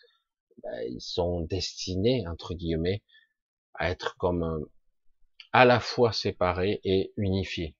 ben, 0.62 0.82
ils 0.88 1.00
sont 1.00 1.40
destinés, 1.42 2.26
entre 2.28 2.54
guillemets, 2.54 3.02
à 3.74 3.90
être 3.90 4.16
comme 4.18 4.44
euh, 4.44 4.70
à 5.52 5.64
la 5.64 5.80
fois 5.80 6.12
séparés 6.12 6.80
et 6.84 7.12
unifiés, 7.16 7.76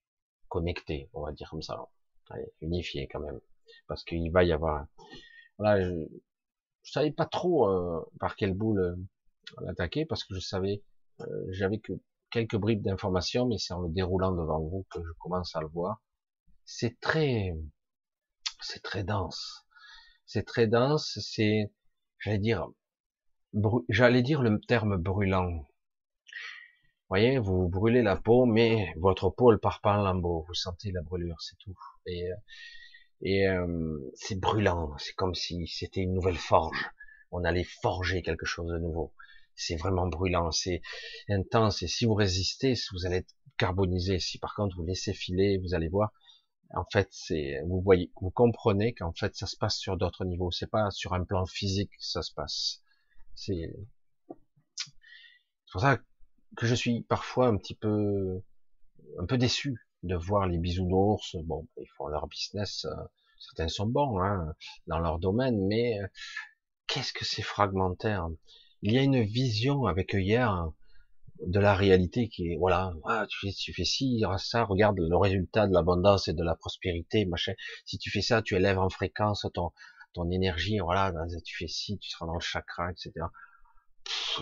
connectés, 0.49 1.11
on 1.13 1.23
va 1.23 1.33
dire 1.33 1.51
comme 1.51 1.63
ça. 1.63 1.89
unifiés 2.61 3.09
quand 3.09 3.21
même, 3.21 3.41
parce 3.87 4.05
qu'il 4.05 4.31
va 4.33 4.45
y 4.45 4.53
avoir. 4.53 4.87
Voilà, 5.59 5.83
je, 5.83 5.93
je 6.83 6.93
savais 6.93 7.13
pas 7.13 7.27
trop 7.27 7.69
euh, 7.69 8.01
par 8.19 8.37
quelle 8.37 8.55
boule 8.55 8.81
euh, 8.81 8.97
l'attaquer, 9.63 10.07
parce 10.07 10.25
que 10.25 10.35
je 10.35 10.41
savais, 10.41 10.83
j'avais 11.51 11.79
que 11.79 11.93
quelques 12.31 12.57
bribes 12.57 12.83
d'informations, 12.83 13.47
mais 13.47 13.59
c'est 13.59 13.75
en 13.75 13.83
le 13.83 13.91
déroulant 13.91 14.33
devant 14.33 14.61
vous 14.61 14.87
que 14.91 15.03
je 15.03 15.13
commence 15.19 15.55
à 15.57 15.61
le 15.61 15.67
voir. 15.69 16.01
C'est 16.65 16.99
très, 17.01 17.53
c'est 18.63 18.83
très 18.83 19.05
dense. 19.05 19.67
C'est 20.27 20.47
très 20.47 20.67
dense, 20.67 21.19
c'est, 21.21 21.73
j'allais 22.19 22.39
dire, 22.39 22.69
j'allais 23.89 24.23
dire 24.23 24.43
le 24.43 24.61
terme 24.61 24.97
brûlant. 24.97 25.51
Vous 25.51 27.17
voyez, 27.17 27.39
vous 27.39 27.69
brûlez 27.69 28.03
la 28.03 28.17
peau, 28.17 28.47
mais 28.47 28.93
votre 28.97 29.31
peau, 29.31 29.53
elle 29.53 29.59
part 29.59 29.81
pas 29.81 29.99
en 29.99 30.03
lambeaux. 30.03 30.45
Vous 30.47 30.55
sentez 30.55 30.93
la 30.93 31.03
brûlure, 31.03 31.41
c'est 31.41 31.57
tout. 31.59 31.77
Et, 32.07 32.29
et 33.23 33.49
euh, 33.49 34.13
c'est 34.15 34.39
brûlant. 34.39 34.97
C'est 34.99 35.15
comme 35.15 35.35
si 35.35 35.67
c'était 35.67 36.03
une 36.03 36.15
nouvelle 36.15 36.39
forge. 36.39 36.91
On 37.33 37.43
allait 37.45 37.67
forger 37.83 38.23
quelque 38.23 38.47
chose 38.47 38.71
de 38.71 38.79
nouveau. 38.79 39.13
C'est 39.57 39.77
vraiment 39.77 40.07
brûlant, 40.07 40.53
c'est 40.53 40.83
intense. 41.29 41.83
Et 41.83 41.89
si 41.89 42.07
vous 42.07 42.15
résistez, 42.15 42.75
vous 42.93 43.07
allez 43.07 43.17
être 43.17 43.35
carbonisé. 43.59 44.21
Si 44.21 44.39
par 44.39 44.55
contre 44.55 44.77
vous 44.77 44.85
laissez 44.85 45.13
filer, 45.13 45.59
vous 45.59 45.75
allez 45.75 45.89
voir, 45.89 46.13
en 46.75 46.85
fait, 46.93 47.09
c'est, 47.11 47.61
vous 47.67 47.81
voyez, 47.81 48.13
vous 48.21 48.31
comprenez 48.31 48.95
qu'en 48.95 49.13
fait, 49.13 49.35
ça 49.35 49.47
se 49.47 49.57
passe 49.57 49.77
sur 49.77 49.97
d'autres 49.97 50.25
niveaux. 50.25 50.51
C'est 50.51 50.71
pas 50.71 50.91
sur 50.91 51.15
un 51.15 51.25
plan 51.25 51.47
physique 51.47 51.91
que 51.91 52.05
ça 52.05 52.23
se 52.23 52.33
passe. 52.33 52.83
C'est, 53.35 53.73
pour 55.73 55.81
ça 55.81 55.99
que 56.57 56.67
je 56.67 56.75
suis 56.75 57.03
parfois 57.03 57.49
un 57.49 57.57
petit 57.57 57.75
peu, 57.75 58.43
un 59.19 59.27
peu 59.27 59.39
déçu 59.39 59.87
de 60.03 60.15
voir 60.15 60.47
les 60.47 60.59
bisounours. 60.59 61.37
Bon, 61.45 61.67
ils 61.77 61.89
font 61.97 62.07
leur 62.09 62.29
business. 62.29 62.85
Euh, 62.85 62.95
certains 63.39 63.69
sont 63.69 63.87
bons 63.87 64.21
hein, 64.21 64.55
dans 64.87 64.99
leur 64.99 65.19
domaine, 65.19 65.67
mais 65.67 66.01
euh, 66.01 66.07
qu'est-ce 66.87 67.13
que 67.13 67.25
c'est 67.25 67.43
fragmentaire? 67.43 68.29
Il 68.83 68.93
y 68.93 68.99
a 68.99 69.03
une 69.03 69.23
vision 69.23 69.87
avec 69.87 70.15
hier 70.15 70.71
de 71.47 71.61
la 71.61 71.75
réalité 71.75 72.29
qui 72.29 72.53
est, 72.53 72.57
voilà, 72.57 72.93
ah, 73.07 73.27
tu 73.29 73.39
fais, 73.47 73.53
tu 73.53 73.73
fais 73.73 73.85
ci, 73.85 74.23
ça, 74.39 74.65
regarde 74.65 74.99
le 74.99 75.17
résultat 75.17 75.67
de 75.67 75.73
l'abondance 75.73 76.29
et 76.29 76.35
de 76.35 76.43
la 76.45 76.55
prospérité, 76.55 77.25
machin. 77.27 77.53
Si 77.85 77.99
tu 77.99 78.11
fais 78.11 78.23
ça, 78.23 78.43
tu 78.43 78.57
élèves 78.57 78.79
en 78.79 78.89
fréquence 78.89 79.47
ton, 79.55 79.73
ton 80.13 80.31
énergie, 80.31 80.79
voilà, 80.79 81.13
tu 81.45 81.57
fais 81.57 81.69
ci, 81.69 81.99
tu 81.99 82.11
seras 82.11 82.27
dans 82.27 82.35
le 82.35 82.41
chakra, 82.41 82.91
etc. 82.91 83.13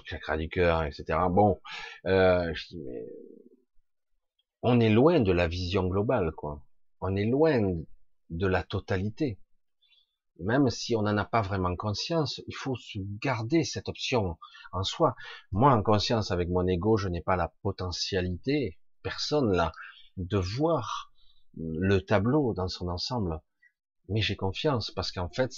chakra 0.05 0.37
du 0.37 0.49
cœur, 0.49 0.85
etc. 0.85 1.19
Bon, 1.31 1.61
euh, 2.07 2.53
je 2.55 2.69
dis, 2.69 2.81
mais 2.85 3.07
on 4.63 4.81
est 4.81 4.91
loin 4.91 5.21
de 5.21 5.33
la 5.33 5.47
vision 5.49 5.87
globale, 5.87 6.33
quoi. 6.33 6.63
On 7.01 7.15
est 7.15 7.27
loin 7.27 7.61
de 8.31 8.47
la 8.47 8.63
totalité 8.65 9.39
même 10.39 10.71
si 10.71 10.95
on 10.95 11.03
n'en 11.03 11.17
a 11.17 11.25
pas 11.25 11.43
vraiment 11.43 11.75
conscience, 11.75 12.41
il 12.47 12.55
faut 12.55 12.77
se 12.77 12.99
garder 13.21 13.65
cette 13.65 13.89
option 13.89 14.39
en 14.73 14.85
soi. 14.85 15.17
Moi, 15.53 15.73
en 15.73 15.83
conscience, 15.83 16.31
avec 16.31 16.49
mon 16.49 16.67
ego, 16.67 16.97
je 16.97 17.09
n'ai 17.09 17.21
pas 17.21 17.37
la 17.37 17.53
potentialité, 17.63 18.79
personne 19.03 19.53
là, 19.53 19.73
de 20.17 20.39
voir 20.39 21.13
le 21.57 22.01
tableau 22.01 22.55
dans 22.55 22.69
son 22.69 22.89
ensemble. 22.89 23.41
Mais 24.09 24.23
j'ai 24.23 24.37
confiance 24.37 24.91
parce 24.91 25.13
qu'en 25.13 25.29
fait, 25.29 25.53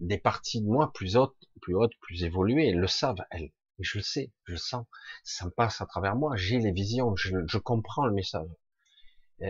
des 0.00 0.18
parties 0.18 0.60
de 0.60 0.66
moi 0.66 0.92
plus 0.92 1.16
hautes, 1.16 1.36
plus 1.60 1.74
hautes, 1.74 1.94
plus 2.00 2.24
évoluées, 2.24 2.72
le 2.72 2.86
savent, 2.86 3.24
elles. 3.30 3.52
Et 3.78 3.82
je 3.82 3.98
le 3.98 4.02
sais, 4.02 4.32
je 4.44 4.52
le 4.52 4.58
sens. 4.58 4.86
Ça 5.22 5.48
passe 5.56 5.80
à 5.80 5.86
travers 5.86 6.16
moi. 6.16 6.36
J'ai 6.36 6.58
les 6.58 6.72
visions, 6.72 7.14
je, 7.16 7.36
je 7.46 7.58
comprends 7.58 8.06
le 8.06 8.12
message. 8.12 8.48
Euh, 9.42 9.46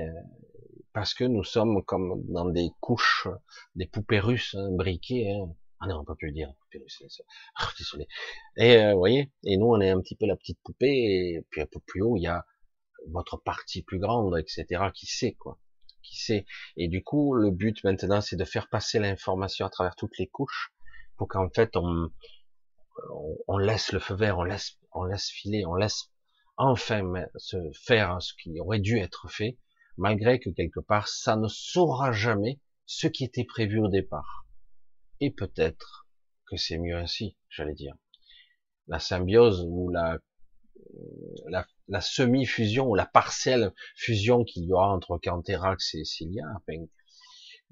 parce 0.95 1.12
que 1.12 1.25
nous 1.25 1.43
sommes 1.43 1.85
comme 1.85 2.23
dans 2.29 2.47
des 2.47 2.71
couches, 2.81 3.27
des 3.75 3.87
poupées 3.87 4.21
russes 4.21 4.55
hein, 4.55 4.69
briquées. 4.71 5.29
Hein. 5.33 5.53
Ah 5.81 5.89
non, 5.89 5.99
on 5.99 6.05
peut 6.05 6.15
plus 6.15 6.33
dire, 6.33 6.55
poupées 6.61 6.79
russes. 6.79 7.21
Ah, 7.57 7.69
désolé. 7.77 8.07
Et 8.57 8.77
euh, 8.77 8.93
vous 8.93 8.99
voyez, 9.01 9.33
et 9.45 9.57
nous 9.57 9.66
on 9.66 9.81
est 9.81 9.91
un 9.91 10.01
petit 10.01 10.15
peu 10.15 10.25
la 10.25 10.37
petite 10.37 10.61
poupée, 10.62 10.87
et 10.87 11.45
puis 11.51 11.61
un 11.61 11.66
peu 11.66 11.81
plus 11.81 12.01
haut 12.01 12.16
il 12.16 12.23
y 12.23 12.29
a 12.29 12.47
votre 13.11 13.37
partie 13.37 13.83
plus 13.83 13.99
grande, 13.99 14.39
etc. 14.39 14.85
Qui 14.95 15.07
sait 15.07 15.35
quoi, 15.35 15.59
qui 16.03 16.16
sait. 16.16 16.47
Et 16.77 16.87
du 16.87 17.03
coup, 17.03 17.35
le 17.35 17.51
but 17.51 17.83
maintenant, 17.83 18.21
c'est 18.21 18.37
de 18.37 18.45
faire 18.45 18.69
passer 18.69 19.01
l'information 19.01 19.66
à 19.66 19.71
travers 19.71 19.97
toutes 19.97 20.16
les 20.19 20.29
couches, 20.29 20.73
pour 21.16 21.27
qu'en 21.27 21.51
fait 21.51 21.77
on, 21.77 22.09
on, 23.49 23.59
laisse 23.59 23.91
le 23.91 23.99
feu 23.99 24.15
vert, 24.15 24.39
on 24.39 24.45
laisse, 24.45 24.79
on 24.93 25.03
laisse 25.03 25.29
filer, 25.29 25.66
on 25.66 25.75
laisse 25.75 26.12
enfin 26.57 27.03
se 27.37 27.57
faire 27.85 28.23
ce 28.23 28.33
qui 28.41 28.61
aurait 28.61 28.79
dû 28.79 28.99
être 29.01 29.29
fait 29.29 29.59
malgré 29.97 30.41
que 30.41 30.51
quelque 30.51 30.81
part, 30.81 31.09
ça 31.09 31.37
ne 31.37 31.49
saura 31.49 32.12
jamais 32.12 32.61
ce 32.87 33.07
qui 33.07 33.25
était 33.25 33.45
prévu 33.45 33.79
au 33.81 33.89
départ. 33.89 34.47
Et 35.21 35.31
peut-être 35.31 36.07
que 36.47 36.57
c'est 36.57 36.79
mieux 36.79 36.97
ainsi, 36.97 37.37
j'allais 37.49 37.75
dire. 37.75 37.95
La 38.87 38.99
symbiose 38.99 39.65
ou 39.66 39.89
la, 39.91 40.19
la 41.89 42.01
semi-fusion 42.01 42.89
ou 42.89 42.95
la 42.95 43.07
partielle 43.07 43.73
fusion 43.97 44.45
qu'il 44.45 44.65
y 44.65 44.73
aura 44.73 44.91
entre 44.91 45.19
Canthérax 45.19 45.95
et 45.95 46.05
Cilia, 46.05 46.45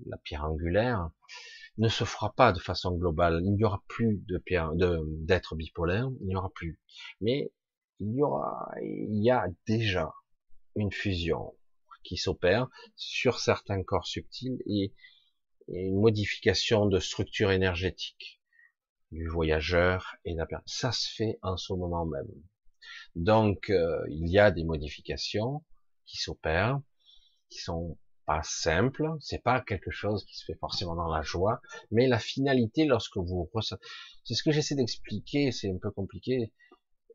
la 0.07 0.17
pierre 0.19 0.45
angulaire, 0.45 1.11
ne 1.79 1.89
se 1.89 2.05
fera 2.05 2.33
pas 2.35 2.53
de 2.53 2.59
façon 2.59 2.93
globale. 2.93 3.41
Il 3.45 3.55
n'y 3.55 3.65
aura 3.65 3.83
plus 3.89 4.23
de 4.29 4.39
pierre, 4.39 4.73
d'être 4.75 5.57
bipolaire, 5.57 6.09
il 6.21 6.27
n'y 6.27 6.37
aura 6.37 6.51
plus. 6.51 6.81
Mais 7.21 7.51
il 8.01 8.15
y 8.15 8.23
aura, 8.23 8.71
il 8.83 9.23
y 9.23 9.31
a 9.31 9.47
déjà 9.67 10.13
une 10.75 10.93
fusion 10.93 11.55
qui 12.03 12.17
s'opère 12.17 12.69
sur 12.97 13.39
certains 13.39 13.83
corps 13.83 14.07
subtils 14.07 14.59
et, 14.67 14.93
une 15.69 16.01
modification 16.01 16.87
de 16.87 16.99
structure 16.99 17.53
énergétique 17.53 18.41
du 19.13 19.29
voyageur 19.29 20.17
et 20.25 20.35
de 20.35 20.39
la 20.39 20.45
personne. 20.45 20.65
Ça 20.67 20.93
se 20.93 21.09
fait 21.15 21.39
en 21.41 21.57
ce 21.57 21.73
moment 21.73 22.05
même. 22.05 22.29
Donc 23.15 23.71
euh, 23.71 24.05
il 24.11 24.29
y 24.29 24.39
a 24.39 24.51
des 24.51 24.65
modifications 24.65 25.65
qui 26.05 26.17
s'opèrent, 26.19 26.81
qui 27.49 27.59
sont 27.59 27.97
pas 28.27 28.43
simples, 28.43 29.09
c'est 29.21 29.43
pas 29.43 29.61
quelque 29.61 29.91
chose 29.91 30.25
qui 30.25 30.37
se 30.37 30.45
fait 30.45 30.59
forcément 30.59 30.95
dans 30.95 31.09
la 31.09 31.23
joie, 31.23 31.61
mais 31.91 32.07
la 32.07 32.19
finalité 32.19 32.85
lorsque 32.85 33.17
vous 33.17 33.51
c'est 34.25 34.35
ce 34.35 34.43
que 34.43 34.53
j'essaie 34.53 34.75
d'expliquer, 34.75 35.53
c'est 35.53 35.71
un 35.71 35.79
peu 35.79 35.91
compliqué. 35.91 36.53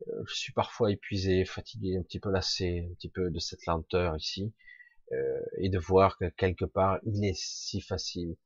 Euh, 0.06 0.22
je 0.28 0.34
suis 0.34 0.52
parfois 0.52 0.92
épuisé, 0.92 1.44
fatigué, 1.44 1.96
un 1.96 2.02
petit 2.02 2.20
peu 2.20 2.30
lassé, 2.30 2.86
un 2.90 2.94
petit 2.94 3.08
peu 3.08 3.30
de 3.30 3.38
cette 3.38 3.66
lenteur 3.66 4.16
ici. 4.16 4.52
Euh, 5.12 5.40
et 5.56 5.70
de 5.70 5.78
voir 5.78 6.18
que 6.18 6.26
quelque 6.36 6.66
part 6.66 6.98
il 7.04 7.24
est 7.24 7.34
si 7.34 7.80
facile, 7.80 8.36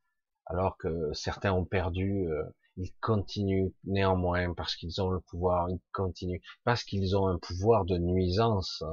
alors 0.46 0.76
que 0.78 1.12
certains 1.12 1.52
ont 1.52 1.64
perdu, 1.64 2.28
euh, 2.28 2.44
ils 2.76 2.92
continuent 3.00 3.72
néanmoins 3.84 4.54
parce 4.54 4.76
qu'ils 4.76 5.02
ont 5.02 5.10
le 5.10 5.20
pouvoir, 5.20 5.68
ils 5.70 5.80
continuent 5.92 6.40
parce 6.64 6.84
qu'ils 6.84 7.16
ont 7.16 7.26
un 7.26 7.38
pouvoir 7.38 7.84
de 7.84 7.98
nuisance. 7.98 8.84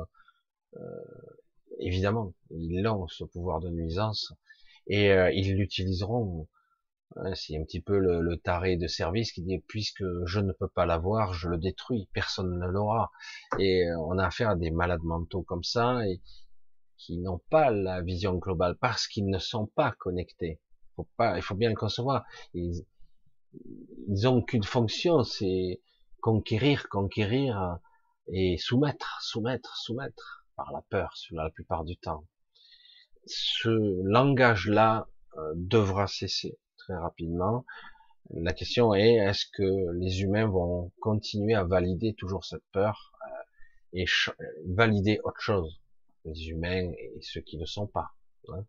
Euh, 0.78 0.80
évidemment, 1.80 2.34
ils 2.50 2.88
ont 2.88 3.08
ce 3.08 3.24
pouvoir 3.24 3.60
de 3.60 3.70
nuisance 3.70 4.34
et 4.88 5.10
ils 5.34 5.56
l'utiliseront. 5.56 6.48
C'est 7.36 7.58
un 7.58 7.64
petit 7.64 7.82
peu 7.82 7.98
le, 7.98 8.22
le, 8.22 8.38
taré 8.38 8.78
de 8.78 8.88
service 8.88 9.32
qui 9.32 9.42
dit 9.44 9.60
puisque 9.68 10.04
je 10.26 10.40
ne 10.40 10.52
peux 10.54 10.68
pas 10.68 10.86
l'avoir, 10.86 11.34
je 11.34 11.50
le 11.50 11.58
détruis, 11.58 12.08
personne 12.14 12.60
ne 12.60 12.68
l'aura. 12.68 13.12
Et 13.60 13.84
on 14.00 14.18
a 14.18 14.26
affaire 14.28 14.50
à 14.50 14.56
des 14.56 14.72
malades 14.72 15.04
mentaux 15.04 15.44
comme 15.44 15.64
ça, 15.64 16.06
et 16.08 16.22
qui 17.00 17.18
n'ont 17.18 17.42
pas 17.50 17.72
la 17.72 18.02
vision 18.02 18.36
globale 18.36 18.78
parce 18.78 19.08
qu'ils 19.08 19.30
ne 19.30 19.40
sont 19.40 19.66
pas 19.68 19.92
connectés. 19.92 20.62
Faut 20.96 21.08
pas, 21.18 21.38
il 21.38 21.42
faut 21.42 21.56
bien 21.56 21.70
le 21.70 21.76
concevoir. 21.76 22.26
Ils, 22.54 22.86
ils 24.10 24.28
ont 24.28 24.42
qu'une 24.42 24.64
fonction, 24.64 25.24
c'est 25.24 25.82
conquérir, 26.22 26.90
conquérir 26.90 27.80
et 28.28 28.58
soumettre, 28.58 29.20
soumettre, 29.22 29.78
soumettre 29.78 30.46
par 30.56 30.72
la 30.74 30.82
peur, 30.90 31.14
la 31.32 31.50
plupart 31.50 31.86
du 31.86 31.98
temps. 31.98 32.26
Ce 33.26 33.70
langage-là 34.04 35.08
euh, 35.38 35.54
devra 35.56 36.06
cesser 36.08 36.60
très 36.78 36.96
rapidement. 36.96 37.66
La 38.32 38.54
question 38.54 38.94
est, 38.94 39.16
est-ce 39.16 39.46
que 39.54 39.92
les 39.98 40.22
humains 40.22 40.48
vont 40.48 40.92
continuer 41.00 41.56
à 41.56 41.64
valider 41.64 42.14
toujours 42.14 42.44
cette 42.44 42.64
peur 42.74 43.14
euh, 43.24 43.44
et 43.94 44.06
valider 44.68 45.20
autre 45.24 45.40
chose? 45.40 45.80
Les 46.26 46.50
humains 46.50 46.92
et 46.92 47.20
ceux 47.22 47.42
qui 47.42 47.58
ne 47.58 47.66
sont 47.66 47.88
pas. 47.88 48.12
Hein. 48.50 48.66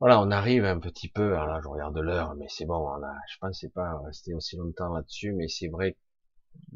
Voilà, 0.00 0.20
on 0.20 0.30
arrive 0.30 0.64
un 0.64 0.78
petit 0.80 1.08
peu, 1.08 1.34
alors 1.34 1.46
là 1.46 1.60
je 1.62 1.68
regarde 1.68 1.96
l'heure, 1.98 2.34
mais 2.34 2.46
c'est 2.48 2.66
bon, 2.66 2.76
on 2.76 3.02
a, 3.02 3.14
je 3.32 3.38
pensais 3.38 3.68
pas 3.68 3.98
rester 4.04 4.34
aussi 4.34 4.56
longtemps 4.56 4.92
là-dessus, 4.92 5.32
mais 5.32 5.48
c'est 5.48 5.68
vrai 5.68 5.96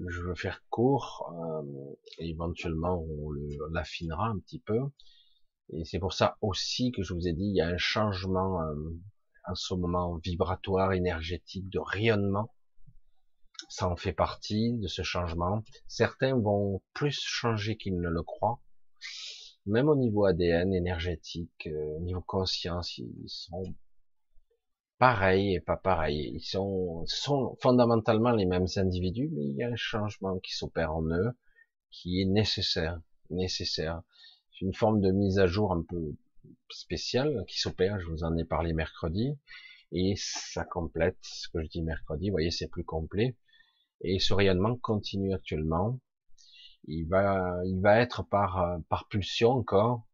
je 0.08 0.22
veux 0.22 0.34
faire 0.34 0.62
court, 0.70 1.32
euh, 1.36 1.94
éventuellement 2.18 3.02
on 3.02 3.32
l'affinera 3.72 4.28
un 4.28 4.38
petit 4.38 4.60
peu, 4.60 4.80
et 5.70 5.84
c'est 5.84 5.98
pour 5.98 6.12
ça 6.12 6.36
aussi 6.40 6.92
que 6.92 7.02
je 7.02 7.12
vous 7.12 7.28
ai 7.28 7.32
dit, 7.32 7.44
il 7.44 7.56
y 7.56 7.60
a 7.60 7.68
un 7.68 7.78
changement 7.78 8.62
euh, 8.62 8.74
en 9.46 9.54
ce 9.54 9.74
moment 9.74 10.16
vibratoire, 10.16 10.92
énergétique, 10.92 11.68
de 11.68 11.78
rayonnement, 11.78 12.52
ça 13.68 13.88
en 13.88 13.96
fait 13.96 14.12
partie 14.12 14.72
de 14.74 14.88
ce 14.88 15.02
changement. 15.02 15.62
Certains 15.86 16.36
vont 16.38 16.82
plus 16.94 17.20
changer 17.20 17.76
qu'ils 17.76 18.00
ne 18.00 18.08
le 18.08 18.22
croient. 18.22 18.60
Même 19.66 19.88
au 19.88 19.96
niveau 19.96 20.24
ADN 20.24 20.72
énergétique, 20.72 21.66
euh, 21.66 21.96
au 21.96 22.00
niveau 22.00 22.22
conscience, 22.22 22.96
ils 22.98 23.28
sont 23.28 23.74
pareils 24.98 25.54
et 25.54 25.60
pas 25.60 25.76
pareils. 25.76 26.32
Ils 26.34 26.40
sont, 26.40 27.04
sont 27.06 27.56
fondamentalement 27.60 28.30
les 28.30 28.46
mêmes 28.46 28.66
individus, 28.76 29.28
mais 29.32 29.44
il 29.44 29.56
y 29.56 29.62
a 29.62 29.68
un 29.68 29.76
changement 29.76 30.38
qui 30.38 30.54
s'opère 30.54 30.94
en 30.94 31.02
eux, 31.10 31.32
qui 31.90 32.22
est 32.22 32.24
nécessaire, 32.26 33.00
nécessaire. 33.30 34.02
C'est 34.52 34.64
une 34.64 34.74
forme 34.74 35.00
de 35.00 35.10
mise 35.10 35.38
à 35.38 35.46
jour 35.46 35.72
un 35.72 35.82
peu 35.82 36.14
spéciale 36.70 37.44
qui 37.46 37.58
s'opère. 37.58 38.00
Je 38.00 38.06
vous 38.06 38.24
en 38.24 38.36
ai 38.36 38.44
parlé 38.44 38.72
mercredi 38.72 39.36
et 39.92 40.14
ça 40.16 40.64
complète 40.64 41.18
ce 41.22 41.48
que 41.48 41.62
je 41.62 41.68
dis 41.68 41.82
mercredi. 41.82 42.28
Vous 42.28 42.34
voyez, 42.34 42.50
c'est 42.50 42.68
plus 42.68 42.84
complet. 42.84 43.36
Et 44.02 44.18
ce 44.18 44.32
rayonnement 44.34 44.76
continue 44.76 45.34
actuellement. 45.34 45.98
Il 46.86 47.06
va, 47.08 47.60
il 47.66 47.80
va 47.80 47.98
être 48.00 48.22
par, 48.22 48.78
par 48.88 49.08
pulsion 49.08 49.50
encore, 49.50 50.06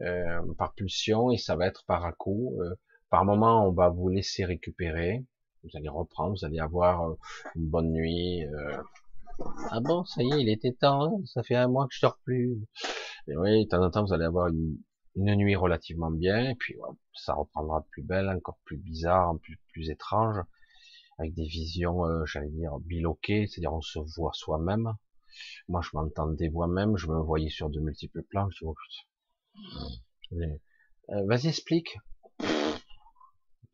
euh, 0.00 0.40
par 0.56 0.74
pulsion, 0.74 1.30
et 1.30 1.38
ça 1.38 1.56
va 1.56 1.66
être 1.66 1.84
par 1.86 2.04
à 2.04 2.12
coup. 2.12 2.56
Euh, 2.60 2.74
par 3.10 3.24
moment, 3.24 3.66
on 3.66 3.72
va 3.72 3.88
vous 3.88 4.08
laisser 4.08 4.44
récupérer. 4.44 5.24
Vous 5.64 5.70
allez 5.74 5.88
reprendre, 5.88 6.36
vous 6.38 6.44
allez 6.44 6.60
avoir 6.60 7.08
euh, 7.08 7.14
une 7.56 7.68
bonne 7.68 7.90
nuit. 7.90 8.44
Ah 9.70 9.80
bon, 9.80 10.04
ça 10.04 10.22
y 10.22 10.32
est, 10.32 10.40
il 10.42 10.48
était 10.48 10.72
temps. 10.72 11.04
Hein 11.04 11.22
ça 11.26 11.42
fait 11.42 11.56
un 11.56 11.68
mois 11.68 11.86
que 11.88 11.94
je 11.94 12.00
dors 12.02 12.18
plus. 12.24 12.58
Et 13.28 13.36
oui, 13.36 13.64
de 13.64 13.68
temps 13.68 13.82
en 13.82 13.90
temps, 13.90 14.04
vous 14.04 14.12
allez 14.12 14.24
avoir 14.24 14.48
une, 14.48 14.78
nuit 15.16 15.56
relativement 15.56 16.10
bien, 16.10 16.50
et 16.50 16.54
puis 16.54 16.76
ça 17.14 17.34
reprendra 17.34 17.80
de 17.80 17.86
plus 17.90 18.02
belle, 18.02 18.28
encore 18.28 18.58
plus 18.64 18.76
bizarre, 18.76 19.34
plus 19.72 19.90
étrange 19.90 20.38
avec 21.18 21.34
des 21.34 21.46
visions, 21.46 22.04
euh, 22.06 22.24
j'allais 22.26 22.50
dire, 22.50 22.78
biloquées, 22.80 23.46
c'est-à-dire 23.46 23.72
on 23.72 23.80
se 23.80 23.98
voit 24.16 24.32
soi-même. 24.32 24.94
Moi, 25.68 25.80
je 25.82 25.90
m'entendais 25.92 26.48
moi-même, 26.48 26.96
je 26.96 27.06
me 27.08 27.20
voyais 27.20 27.50
sur 27.50 27.70
de 27.70 27.80
multiples 27.80 28.22
plans. 28.22 28.48
Je 28.50 28.58
dis, 28.58 28.64
oh, 28.64 28.74
euh, 31.10 31.24
Vas-y, 31.26 31.48
explique. 31.48 31.96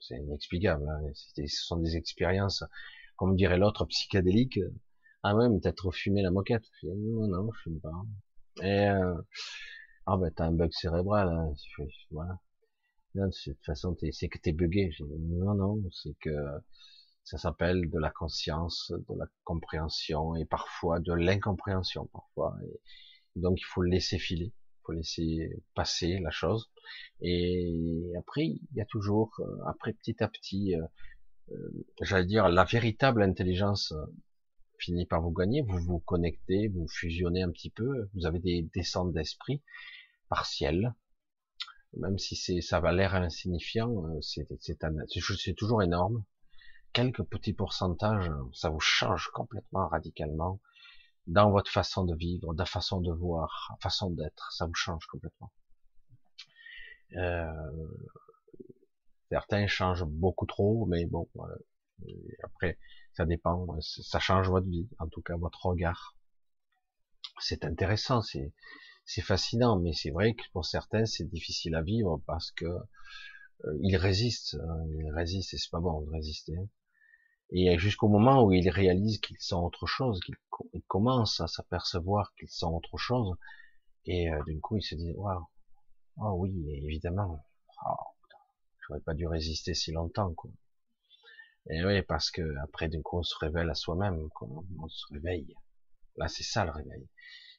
C'est 0.01 0.17
inexplicable. 0.17 0.89
Hein. 0.89 1.11
Ce 1.15 1.47
sont 1.47 1.79
des 1.79 1.97
expériences 1.97 2.65
comme 3.17 3.37
dirait 3.37 3.59
l'autre, 3.59 3.85
psychédélique. 3.87 4.59
Ah 5.23 5.35
ouais, 5.35 5.49
mais 5.49 5.61
t'as 5.61 5.73
trop 5.73 5.91
fumé 5.91 6.23
la 6.23 6.31
moquette. 6.31 6.65
non, 6.83 7.29
non, 7.29 7.51
je 7.53 7.61
fume 7.63 7.81
pas. 7.81 7.93
Et 8.63 8.89
euh, 8.89 9.15
ah 10.07 10.17
ben 10.17 10.31
t'as 10.35 10.47
un 10.47 10.53
bug 10.53 10.73
cérébral. 10.73 11.29
Hein. 11.29 11.53
Voilà. 12.11 12.39
de 13.15 13.31
toute 13.45 13.65
façon, 13.65 13.97
c'est 14.13 14.29
que 14.29 14.39
t'es 14.39 14.53
bugué. 14.53 14.91
Non, 15.01 15.55
non, 15.55 15.83
c'est 15.93 16.15
que 16.21 16.31
ça 17.25 17.39
s'appelle 17.39 17.91
de 17.91 17.99
la 17.99 18.11
conscience, 18.11 18.93
de 18.93 19.19
la 19.19 19.27
compréhension 19.45 20.37
et 20.37 20.45
parfois 20.45 21.01
de 21.01 21.13
l'incompréhension 21.15 22.07
parfois. 22.13 22.55
Donc 23.35 23.59
il 23.61 23.65
faut 23.65 23.83
laisser 23.83 24.19
filer, 24.19 24.53
il 24.53 24.81
faut 24.85 24.93
laisser 24.93 25.63
passer 25.75 26.19
la 26.21 26.31
chose. 26.31 26.71
Et 27.23 28.13
après, 28.19 28.47
il 28.47 28.69
y 28.75 28.81
a 28.83 28.85
toujours, 28.85 29.33
euh, 29.41 29.45
après 29.67 29.95
petit 29.95 30.23
à 30.23 30.29
petit, 30.29 30.75
euh, 30.77 30.85
euh, 31.53 31.87
j'allais 32.03 32.27
dire, 32.27 32.49
la 32.49 32.65
véritable 32.65 33.23
intelligence 33.23 33.95
finit 34.79 35.07
par 35.07 35.23
vous 35.23 35.33
gagner. 35.33 35.63
Vous 35.63 35.79
vous 35.79 36.01
connectez, 36.01 36.69
vous 36.69 36.87
fusionnez 36.89 37.43
un 37.43 37.51
petit 37.51 37.71
peu, 37.71 38.11
vous 38.15 38.27
avez 38.27 38.39
des 38.39 38.69
descentes 38.75 39.13
d'esprit 39.13 39.63
partielles, 40.29 40.95
même 41.97 42.19
si 42.19 42.37
c'est 42.37 42.61
ça 42.61 42.81
va 42.81 42.93
l'air 42.93 43.15
insignifiant, 43.15 44.21
c'est 44.21 45.55
toujours 45.55 45.83
énorme 45.83 46.25
quelques 46.95 47.25
petits 47.25 47.53
pourcentages, 47.53 48.31
ça 48.55 48.71
vous 48.71 48.81
change 48.81 49.29
complètement 49.35 49.89
radicalement 49.89 50.61
dans 51.27 51.51
votre 51.51 51.71
façon 51.71 52.05
de 52.05 52.15
vivre, 52.15 52.55
la 52.55 52.65
façon 52.65 53.01
de 53.01 53.13
voir, 53.13 53.77
façon 53.83 54.11
d'être, 54.11 54.53
ça 54.53 54.67
vous 54.67 54.75
change 54.75 55.07
complètement. 55.07 55.53
Euh, 57.17 57.89
certains 59.31 59.67
changent 59.67 60.05
beaucoup 60.05 60.47
trop, 60.47 60.87
mais 60.87 61.05
bon, 61.07 61.29
après, 62.43 62.79
ça 63.13 63.27
dépend, 63.27 63.67
ça 63.81 64.21
change 64.21 64.49
votre 64.49 64.69
vie, 64.69 64.89
en 64.99 65.09
tout 65.09 65.23
cas 65.23 65.37
votre 65.37 65.67
regard. 65.67 66.17
C'est 67.41 67.65
intéressant, 67.65 68.23
c'est 68.23 68.53
c'est 69.07 69.23
fascinant, 69.23 69.79
mais 69.79 69.93
c'est 69.93 70.11
vrai 70.11 70.35
que 70.35 70.45
pour 70.53 70.65
certains 70.65 71.05
c'est 71.05 71.29
difficile 71.29 71.75
à 71.75 71.83
vivre 71.83 72.23
parce 72.27 72.53
que 72.53 72.65
euh, 72.65 73.79
ils 73.83 73.97
résistent, 73.97 74.57
hein, 74.57 74.87
ils 74.99 75.11
résistent 75.11 75.55
et 75.55 75.59
c'est 75.59 75.71
pas 75.71 75.81
bon 75.81 76.01
de 76.03 76.11
résister. 76.11 76.57
Hein. 76.57 76.69
Et 77.51 77.79
jusqu'au 77.79 78.09
moment 78.09 78.43
où 78.43 78.53
ils 78.53 78.69
réalisent 78.71 79.21
qu'ils 79.21 79.39
sont 79.39 79.63
autre 79.63 79.87
chose, 79.87 80.21
qu'ils 80.21 80.37
commencent 80.89 81.41
à 81.41 81.47
s'apercevoir 81.47 82.35
qu'ils 82.35 82.49
sont 82.49 82.73
autre 82.75 82.97
chose, 82.99 83.37
et 84.07 84.31
euh, 84.31 84.43
d'un 84.47 84.59
coup 84.61 84.77
ils 84.77 84.83
se 84.83 84.95
disent 84.95 85.15
waouh, 85.17 85.47
oh 86.19 86.33
oui, 86.39 86.53
évidemment, 86.85 87.45
oh, 87.87 87.95
j'aurais 88.87 89.01
pas 89.01 89.15
dû 89.15 89.27
résister 89.27 89.75
si 89.75 89.93
longtemps, 89.93 90.33
quoi. 90.35 90.51
Et 91.71 91.83
oui, 91.85 92.03
parce 92.03 92.31
que 92.31 92.43
après 92.63 92.89
d'un 92.89 93.01
coup 93.01 93.19
on 93.19 93.23
se 93.23 93.37
révèle 93.39 93.71
à 93.71 93.75
soi-même, 93.75 94.29
on 94.43 94.89
se 94.89 95.07
réveille. 95.13 95.55
Là 96.17 96.29
c'est 96.29 96.43
ça 96.43 96.65
le 96.65 96.71
réveil. 96.71 97.09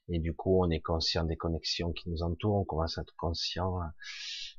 Et 0.10 0.20
du 0.20 0.36
coup 0.36 0.64
on 0.64 0.70
est 0.70 0.82
conscient 0.82 1.24
des 1.24 1.38
connexions 1.38 1.92
qui 1.92 2.10
nous 2.10 2.22
entourent, 2.22 2.58
on 2.58 2.66
commence 2.66 3.00
à 3.00 3.02
être 3.02 3.16
conscient 3.18 3.80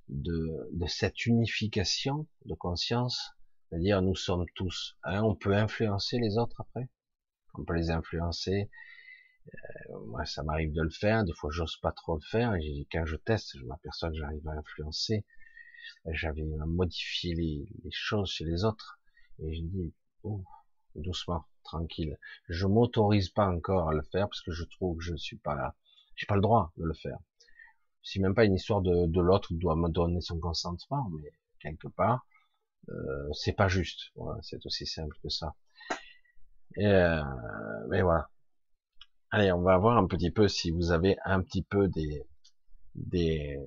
de, 0.09 0.69
de 0.73 0.87
cette 0.87 1.27
unification 1.27 2.27
de 2.45 2.55
conscience 2.55 3.36
c'est-à-dire, 3.69 4.01
nous 4.03 4.15
sommes 4.15 4.47
tous. 4.55 4.97
Hein, 5.03 5.23
on 5.23 5.35
peut 5.35 5.55
influencer 5.55 6.19
les 6.19 6.39
autres 6.39 6.61
après. 6.61 6.89
On 7.55 7.65
peut 7.65 7.75
les 7.75 7.91
influencer. 7.91 8.71
Euh, 9.47 9.99
moi, 10.07 10.25
ça 10.25 10.43
m'arrive 10.43 10.73
de 10.73 10.83
le 10.83 10.91
faire. 10.91 11.25
Des 11.25 11.33
fois, 11.33 11.51
j'ose 11.51 11.77
pas 11.79 11.93
trop 11.93 12.15
le 12.15 12.21
faire. 12.21 12.55
Et 12.55 12.87
quand 12.93 13.05
je 13.07 13.17
teste, 13.17 13.57
je 13.59 13.65
m'aperçois 13.65 14.11
que 14.11 14.17
j'arrive 14.17 14.47
à 14.47 14.53
influencer. 14.53 15.25
J'avais 16.07 16.45
modifié 16.67 17.35
les, 17.35 17.69
les, 17.83 17.91
choses 17.91 18.31
chez 18.31 18.45
les 18.45 18.65
autres. 18.65 19.01
Et 19.41 19.55
je 19.55 19.63
dis, 19.63 19.95
oh, 20.23 20.45
doucement, 20.95 21.45
tranquille. 21.65 22.17
Je 22.49 22.67
m'autorise 22.67 23.31
pas 23.31 23.49
encore 23.49 23.89
à 23.89 23.95
le 23.95 24.03
faire 24.03 24.29
parce 24.29 24.43
que 24.43 24.53
je 24.53 24.65
trouve 24.65 24.99
que 24.99 25.05
je 25.05 25.17
suis 25.17 25.39
pas. 25.39 25.75
J'ai 26.15 26.27
pas 26.27 26.37
le 26.37 26.41
droit 26.41 26.73
de 26.77 26.85
le 26.85 26.95
faire. 26.95 27.19
C'est 28.03 28.21
même 28.21 28.35
pas 28.35 28.45
une 28.45 28.55
histoire 28.55 28.81
de, 28.81 29.07
de 29.07 29.21
l'autre 29.21 29.53
doit 29.55 29.75
me 29.75 29.89
donner 29.89 30.21
son 30.21 30.39
consentement, 30.39 31.11
mais 31.11 31.33
quelque 31.61 31.89
part, 31.89 32.25
euh, 32.89 33.33
c'est 33.33 33.53
pas 33.53 33.69
juste. 33.69 34.13
c'est 34.43 34.65
aussi 34.67 34.87
simple 34.87 35.17
que 35.23 35.29
ça. 35.29 35.55
Euh, 36.79 37.23
mais 37.89 38.03
voilà. 38.03 38.29
Allez, 39.31 39.53
on 39.53 39.63
va 39.63 39.77
voir 39.79 39.97
un 39.99 40.07
petit 40.07 40.31
peu 40.31 40.49
si 40.49 40.71
vous 40.71 40.93
avez 40.93 41.17
un 41.25 41.43
petit 41.43 41.63
peu 41.63 41.89
des 41.89 42.27
des 42.95 43.59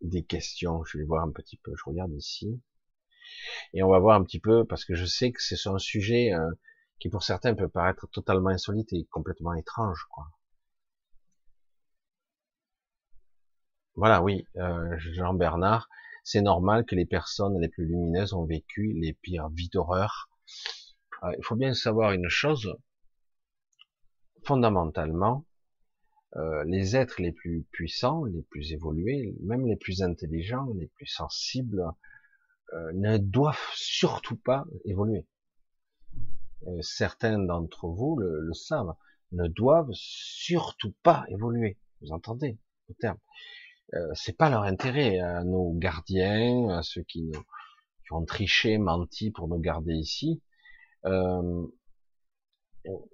des 0.00 0.24
questions. 0.24 0.84
Je 0.84 0.98
vais 0.98 1.04
voir 1.04 1.24
un 1.24 1.32
petit 1.32 1.56
peu. 1.58 1.72
Je 1.76 1.82
regarde 1.86 2.12
ici. 2.12 2.60
Et 3.74 3.82
on 3.82 3.88
va 3.90 3.98
voir 3.98 4.16
un 4.20 4.24
petit 4.24 4.40
peu 4.40 4.64
parce 4.64 4.84
que 4.84 4.94
je 4.94 5.04
sais 5.04 5.32
que 5.32 5.42
c'est 5.42 5.66
un 5.68 5.78
sujet 5.78 6.32
euh, 6.34 6.50
qui 7.00 7.08
pour 7.08 7.22
certains 7.22 7.54
peut 7.54 7.68
paraître 7.68 8.06
totalement 8.08 8.50
insolite 8.50 8.92
et 8.92 9.04
complètement 9.10 9.54
étrange, 9.54 10.06
quoi. 10.10 10.26
Voilà, 13.94 14.22
oui, 14.22 14.46
euh, 14.56 14.96
Jean 14.98 15.34
Bernard 15.34 15.88
c'est 16.22 16.42
normal 16.42 16.84
que 16.84 16.94
les 16.94 17.06
personnes 17.06 17.58
les 17.60 17.68
plus 17.68 17.86
lumineuses 17.86 18.32
ont 18.32 18.44
vécu 18.44 18.92
les 18.92 19.12
pires 19.12 19.48
vies 19.48 19.68
d'horreur. 19.68 20.30
Euh, 21.24 21.32
il 21.36 21.44
faut 21.44 21.56
bien 21.56 21.74
savoir 21.74 22.12
une 22.12 22.28
chose, 22.28 22.76
fondamentalement, 24.44 25.46
euh, 26.36 26.64
les 26.64 26.96
êtres 26.96 27.20
les 27.20 27.32
plus 27.32 27.66
puissants, 27.72 28.24
les 28.24 28.42
plus 28.42 28.72
évolués, 28.72 29.34
même 29.40 29.66
les 29.66 29.76
plus 29.76 30.02
intelligents, 30.02 30.72
les 30.74 30.88
plus 30.88 31.06
sensibles, 31.06 31.84
euh, 32.72 32.92
ne 32.94 33.18
doivent 33.18 33.70
surtout 33.74 34.36
pas 34.36 34.64
évoluer. 34.84 35.26
certains 36.80 37.38
d'entre 37.40 37.88
vous 37.88 38.16
le, 38.16 38.40
le, 38.40 38.54
savent, 38.54 38.94
ne 39.32 39.48
doivent 39.48 39.90
surtout 39.92 40.94
pas 41.02 41.24
évoluer. 41.28 41.76
Vous 42.00 42.12
entendez 42.12 42.58
le 42.88 42.94
terme 42.94 43.18
c'est 44.14 44.36
pas 44.36 44.48
leur 44.48 44.62
intérêt 44.62 45.18
à 45.20 45.44
nos 45.44 45.72
gardiens, 45.74 46.70
à 46.70 46.82
ceux 46.82 47.02
qui, 47.02 47.22
nous, 47.22 47.42
qui 48.04 48.12
ont 48.12 48.24
triché, 48.24 48.78
menti 48.78 49.30
pour 49.30 49.48
nous 49.48 49.58
garder 49.58 49.94
ici. 49.94 50.42
Euh, 51.04 51.66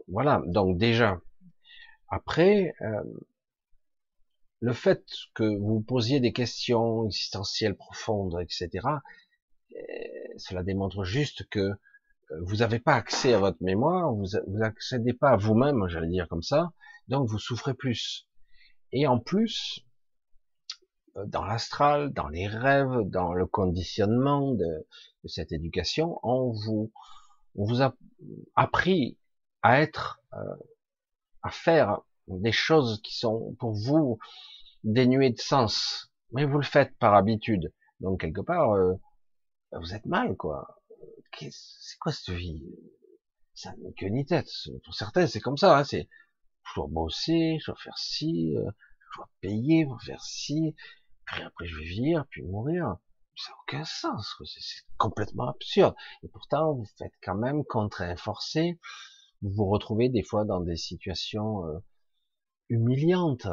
voilà, 0.07 0.43
donc 0.47 0.79
déjà, 0.79 1.21
après, 2.09 2.75
euh, 2.81 3.03
le 4.61 4.73
fait 4.73 5.05
que 5.35 5.45
vous 5.45 5.81
posiez 5.81 6.21
des 6.21 6.33
questions 6.33 7.07
existentielles 7.07 7.77
profondes, 7.77 8.39
etc., 8.41 8.87
euh, 9.75 9.79
cela 10.37 10.63
démontre 10.63 11.05
juste 11.05 11.49
que 11.49 11.73
vous 12.43 12.57
n'avez 12.57 12.79
pas 12.79 12.95
accès 12.95 13.33
à 13.35 13.39
votre 13.39 13.63
mémoire, 13.63 14.13
vous, 14.13 14.27
vous 14.47 14.63
accédez 14.63 15.13
pas 15.13 15.31
à 15.31 15.37
vous-même, 15.37 15.89
j'allais 15.89 16.09
dire 16.09 16.29
comme 16.29 16.43
ça, 16.43 16.73
donc 17.09 17.29
vous 17.29 17.39
souffrez 17.39 17.75
plus. 17.75 18.27
Et 18.93 19.07
en 19.07 19.19
plus, 19.19 19.81
euh, 19.81 19.88
dans 21.27 21.45
l'astral, 21.45 22.13
dans 22.13 22.29
les 22.29 22.47
rêves, 22.47 23.03
dans 23.05 23.33
le 23.33 23.47
conditionnement 23.47 24.53
de, 24.53 24.87
cette 25.25 25.53
éducation, 25.53 26.19
on 26.23 26.51
vous, 26.51 26.91
on 27.55 27.65
vous 27.65 27.83
a 27.83 27.95
appris 28.57 29.19
à 29.63 29.81
être, 29.81 30.21
euh, 30.33 30.57
à 31.43 31.51
faire 31.51 32.01
des 32.29 32.53
choses 32.53 33.01
qui 33.03 33.17
sont 33.17 33.55
pour 33.59 33.73
vous 33.73 34.19
dénuées 34.85 35.31
de 35.31 35.41
sens, 35.41 36.11
mais 36.33 36.45
vous 36.45 36.59
le 36.59 36.65
faites 36.65 36.97
par 36.99 37.15
habitude. 37.15 37.73
Donc 38.01 38.21
quelque 38.21 38.41
part, 38.41 38.73
euh, 38.73 38.95
vous 39.73 39.95
êtes 39.95 40.07
mal, 40.07 40.37
quoi. 40.37 40.83
C'est 41.41 41.99
quoi 42.01 42.13
cette 42.13 42.35
vie? 42.35 42.65
Ça 43.55 43.73
n'a 43.79 43.91
que 43.97 44.07
ni 44.07 44.25
tête. 44.25 44.49
Pour 44.85 44.95
certains, 44.95 45.27
c'est 45.27 45.41
comme 45.41 45.57
ça. 45.57 45.79
Hein, 45.79 45.85
c'est 45.85 46.09
je 46.65 46.75
dois 46.75 46.89
bosser, 46.89 47.59
je 47.61 47.67
dois 47.67 47.81
faire 47.83 47.99
ci, 47.99 48.55
je 48.55 49.19
dois 49.19 49.29
payer, 49.41 49.87
je 50.01 50.07
faire 50.07 50.23
ci, 50.23 50.75
après 51.37 51.67
je 51.67 51.77
vais 51.77 51.85
vieillir, 51.85 52.27
puis 52.31 52.43
mourir. 52.43 52.97
Ça 53.37 53.53
n'a 53.53 53.59
aucun 53.63 53.85
sens, 53.85 54.37
c'est 54.47 54.85
complètement 54.97 55.49
absurde. 55.49 55.95
Et 56.23 56.29
pourtant, 56.29 56.75
vous 56.75 56.87
faites 56.99 57.13
quand 57.23 57.37
même 57.37 57.65
contraint, 57.65 58.17
forcé. 58.17 58.81
Vous 59.43 59.51
vous 59.51 59.67
retrouvez 59.67 60.09
des 60.09 60.25
fois 60.25 60.45
dans 60.45 60.61
des 60.61 60.77
situations 60.77 61.65
euh, 61.67 61.79
humiliantes, 62.69 63.47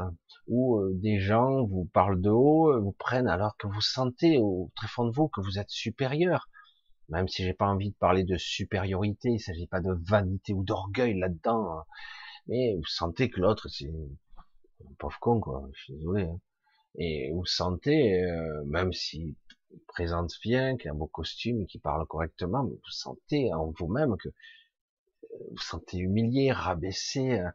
où 0.47 0.79
euh, 0.79 0.91
des 0.95 1.19
gens 1.19 1.63
vous 1.65 1.85
parlent 1.85 2.21
de 2.21 2.31
haut, 2.31 2.71
euh, 2.71 2.79
vous 2.79 2.93
prennent 2.93 3.27
alors 3.27 3.55
que 3.57 3.67
vous 3.67 3.81
sentez 3.81 4.39
au 4.39 4.71
très 4.75 4.87
fond 4.87 5.05
de 5.05 5.11
vous 5.11 5.27
que 5.27 5.41
vous 5.41 5.59
êtes 5.59 5.69
supérieur. 5.69 6.49
Même 7.09 7.27
si 7.27 7.43
j'ai 7.43 7.53
pas 7.53 7.67
envie 7.67 7.91
de 7.91 7.97
parler 7.97 8.23
de 8.23 8.37
supériorité, 8.37 9.29
il 9.29 9.39
s'agit 9.39 9.67
pas 9.67 9.81
de 9.81 9.93
vanité 10.07 10.53
ou 10.53 10.63
d'orgueil 10.63 11.19
là-dedans. 11.19 11.71
Hein. 11.71 11.83
Mais 12.47 12.73
vous 12.75 12.85
sentez 12.85 13.29
que 13.29 13.39
l'autre, 13.39 13.69
c'est 13.69 13.85
un 13.87 14.93
pauvre 14.97 15.19
con, 15.19 15.39
quoi. 15.39 15.69
Je 15.73 15.83
suis 15.83 15.93
désolé. 15.93 16.23
Hein 16.23 16.39
et 16.97 17.31
vous 17.31 17.45
sentez, 17.45 18.23
euh, 18.23 18.63
même 18.65 18.93
s'il 18.93 19.35
présente 19.87 20.31
bien, 20.41 20.77
qu'il 20.77 20.89
a 20.89 20.93
un 20.93 20.97
beau 20.97 21.07
costume, 21.07 21.65
qu'il 21.67 21.81
parle 21.81 22.05
correctement, 22.07 22.63
vous 22.63 22.79
sentez 22.89 23.53
en 23.53 23.71
vous-même 23.77 24.15
que 24.17 24.29
euh, 24.29 25.37
vous 25.51 25.57
sentez 25.57 25.97
humilié, 25.97 26.51
rabaissé, 26.51 27.39
euh, 27.39 27.49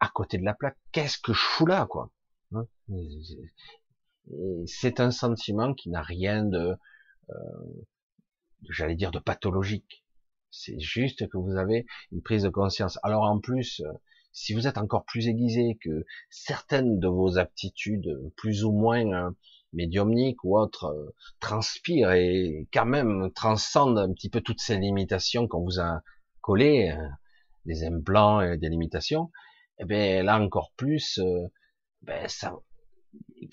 à 0.00 0.08
côté 0.08 0.38
de 0.38 0.44
la 0.44 0.54
plaque. 0.54 0.76
Qu'est-ce 0.92 1.18
que 1.18 1.32
je 1.32 1.40
fous 1.40 1.66
là, 1.66 1.86
quoi 1.86 2.10
hein? 2.52 2.66
C'est 4.66 5.00
un 5.00 5.10
sentiment 5.10 5.72
qui 5.74 5.88
n'a 5.88 6.02
rien 6.02 6.44
de, 6.44 6.76
j'allais 8.68 8.96
dire, 8.96 9.10
de 9.10 9.18
pathologique. 9.18 10.04
C'est 10.50 10.78
juste 10.78 11.28
que 11.28 11.36
vous 11.36 11.56
avez 11.56 11.86
une 12.12 12.22
prise 12.22 12.44
de 12.44 12.48
conscience. 12.48 12.98
Alors 13.02 13.24
en 13.24 13.40
plus, 13.40 13.80
euh, 13.80 13.92
si 14.36 14.52
vous 14.52 14.66
êtes 14.66 14.76
encore 14.76 15.06
plus 15.06 15.28
aiguisé 15.28 15.78
que 15.82 16.04
certaines 16.28 17.00
de 17.00 17.08
vos 17.08 17.38
aptitudes, 17.38 18.06
plus 18.36 18.64
ou 18.64 18.72
moins 18.72 19.06
euh, 19.12 19.30
médiumniques 19.72 20.44
ou 20.44 20.58
autres, 20.58 20.84
euh, 20.84 21.14
transpirent 21.40 22.12
et 22.12 22.68
quand 22.70 22.84
même 22.84 23.30
transcendent 23.34 23.98
un 23.98 24.12
petit 24.12 24.28
peu 24.28 24.42
toutes 24.42 24.60
ces 24.60 24.76
limitations 24.76 25.48
qu'on 25.48 25.64
vous 25.64 25.80
a 25.80 26.02
collées, 26.42 26.94
des 27.64 27.82
implants 27.84 28.42
et 28.42 28.58
des 28.58 28.68
limitations, 28.68 29.30
et 29.78 29.82
eh 29.82 29.84
bien 29.86 30.22
là 30.22 30.38
encore 30.38 30.70
plus, 30.76 31.18
ben 32.02 32.28
ça, 32.28 32.54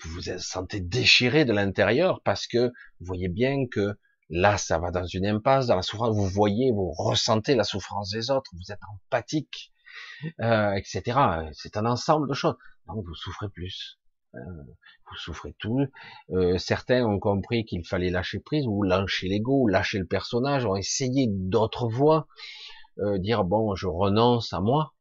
vous 0.02 0.10
vous 0.10 0.38
sentez 0.38 0.80
déchiré 0.80 1.46
de 1.46 1.52
l'intérieur 1.52 2.20
parce 2.22 2.46
que 2.46 2.68
vous 3.00 3.06
voyez 3.06 3.28
bien 3.28 3.66
que 3.66 3.98
là, 4.28 4.58
ça 4.58 4.78
va 4.78 4.90
dans 4.90 5.06
une 5.06 5.26
impasse, 5.26 5.66
dans 5.66 5.76
la 5.76 5.82
souffrance, 5.82 6.14
vous 6.14 6.28
voyez, 6.28 6.70
vous 6.72 6.92
ressentez 6.92 7.54
la 7.54 7.64
souffrance 7.64 8.10
des 8.10 8.30
autres, 8.30 8.50
vous 8.54 8.70
êtes 8.70 8.80
empathique, 8.92 9.72
euh, 10.40 10.72
etc. 10.74 11.02
C'est 11.52 11.76
un 11.76 11.86
ensemble 11.86 12.28
de 12.28 12.34
choses. 12.34 12.56
Donc 12.86 13.04
vous 13.06 13.14
souffrez 13.14 13.48
plus. 13.48 13.98
Euh, 14.34 14.38
vous 15.10 15.16
souffrez 15.16 15.54
tout. 15.58 15.86
Euh, 16.30 16.58
certains 16.58 17.04
ont 17.04 17.18
compris 17.18 17.64
qu'il 17.64 17.86
fallait 17.86 18.10
lâcher 18.10 18.40
prise, 18.40 18.66
ou 18.66 18.82
lâcher 18.82 19.28
l'ego, 19.28 19.68
lâcher 19.68 19.98
le 19.98 20.06
personnage, 20.06 20.64
ont 20.66 20.76
essayé 20.76 21.26
d'autres 21.28 21.88
voies, 21.88 22.26
euh, 22.98 23.18
dire 23.18 23.44
bon, 23.44 23.74
je 23.74 23.86
renonce 23.86 24.52
à 24.52 24.60
moi, 24.60 24.94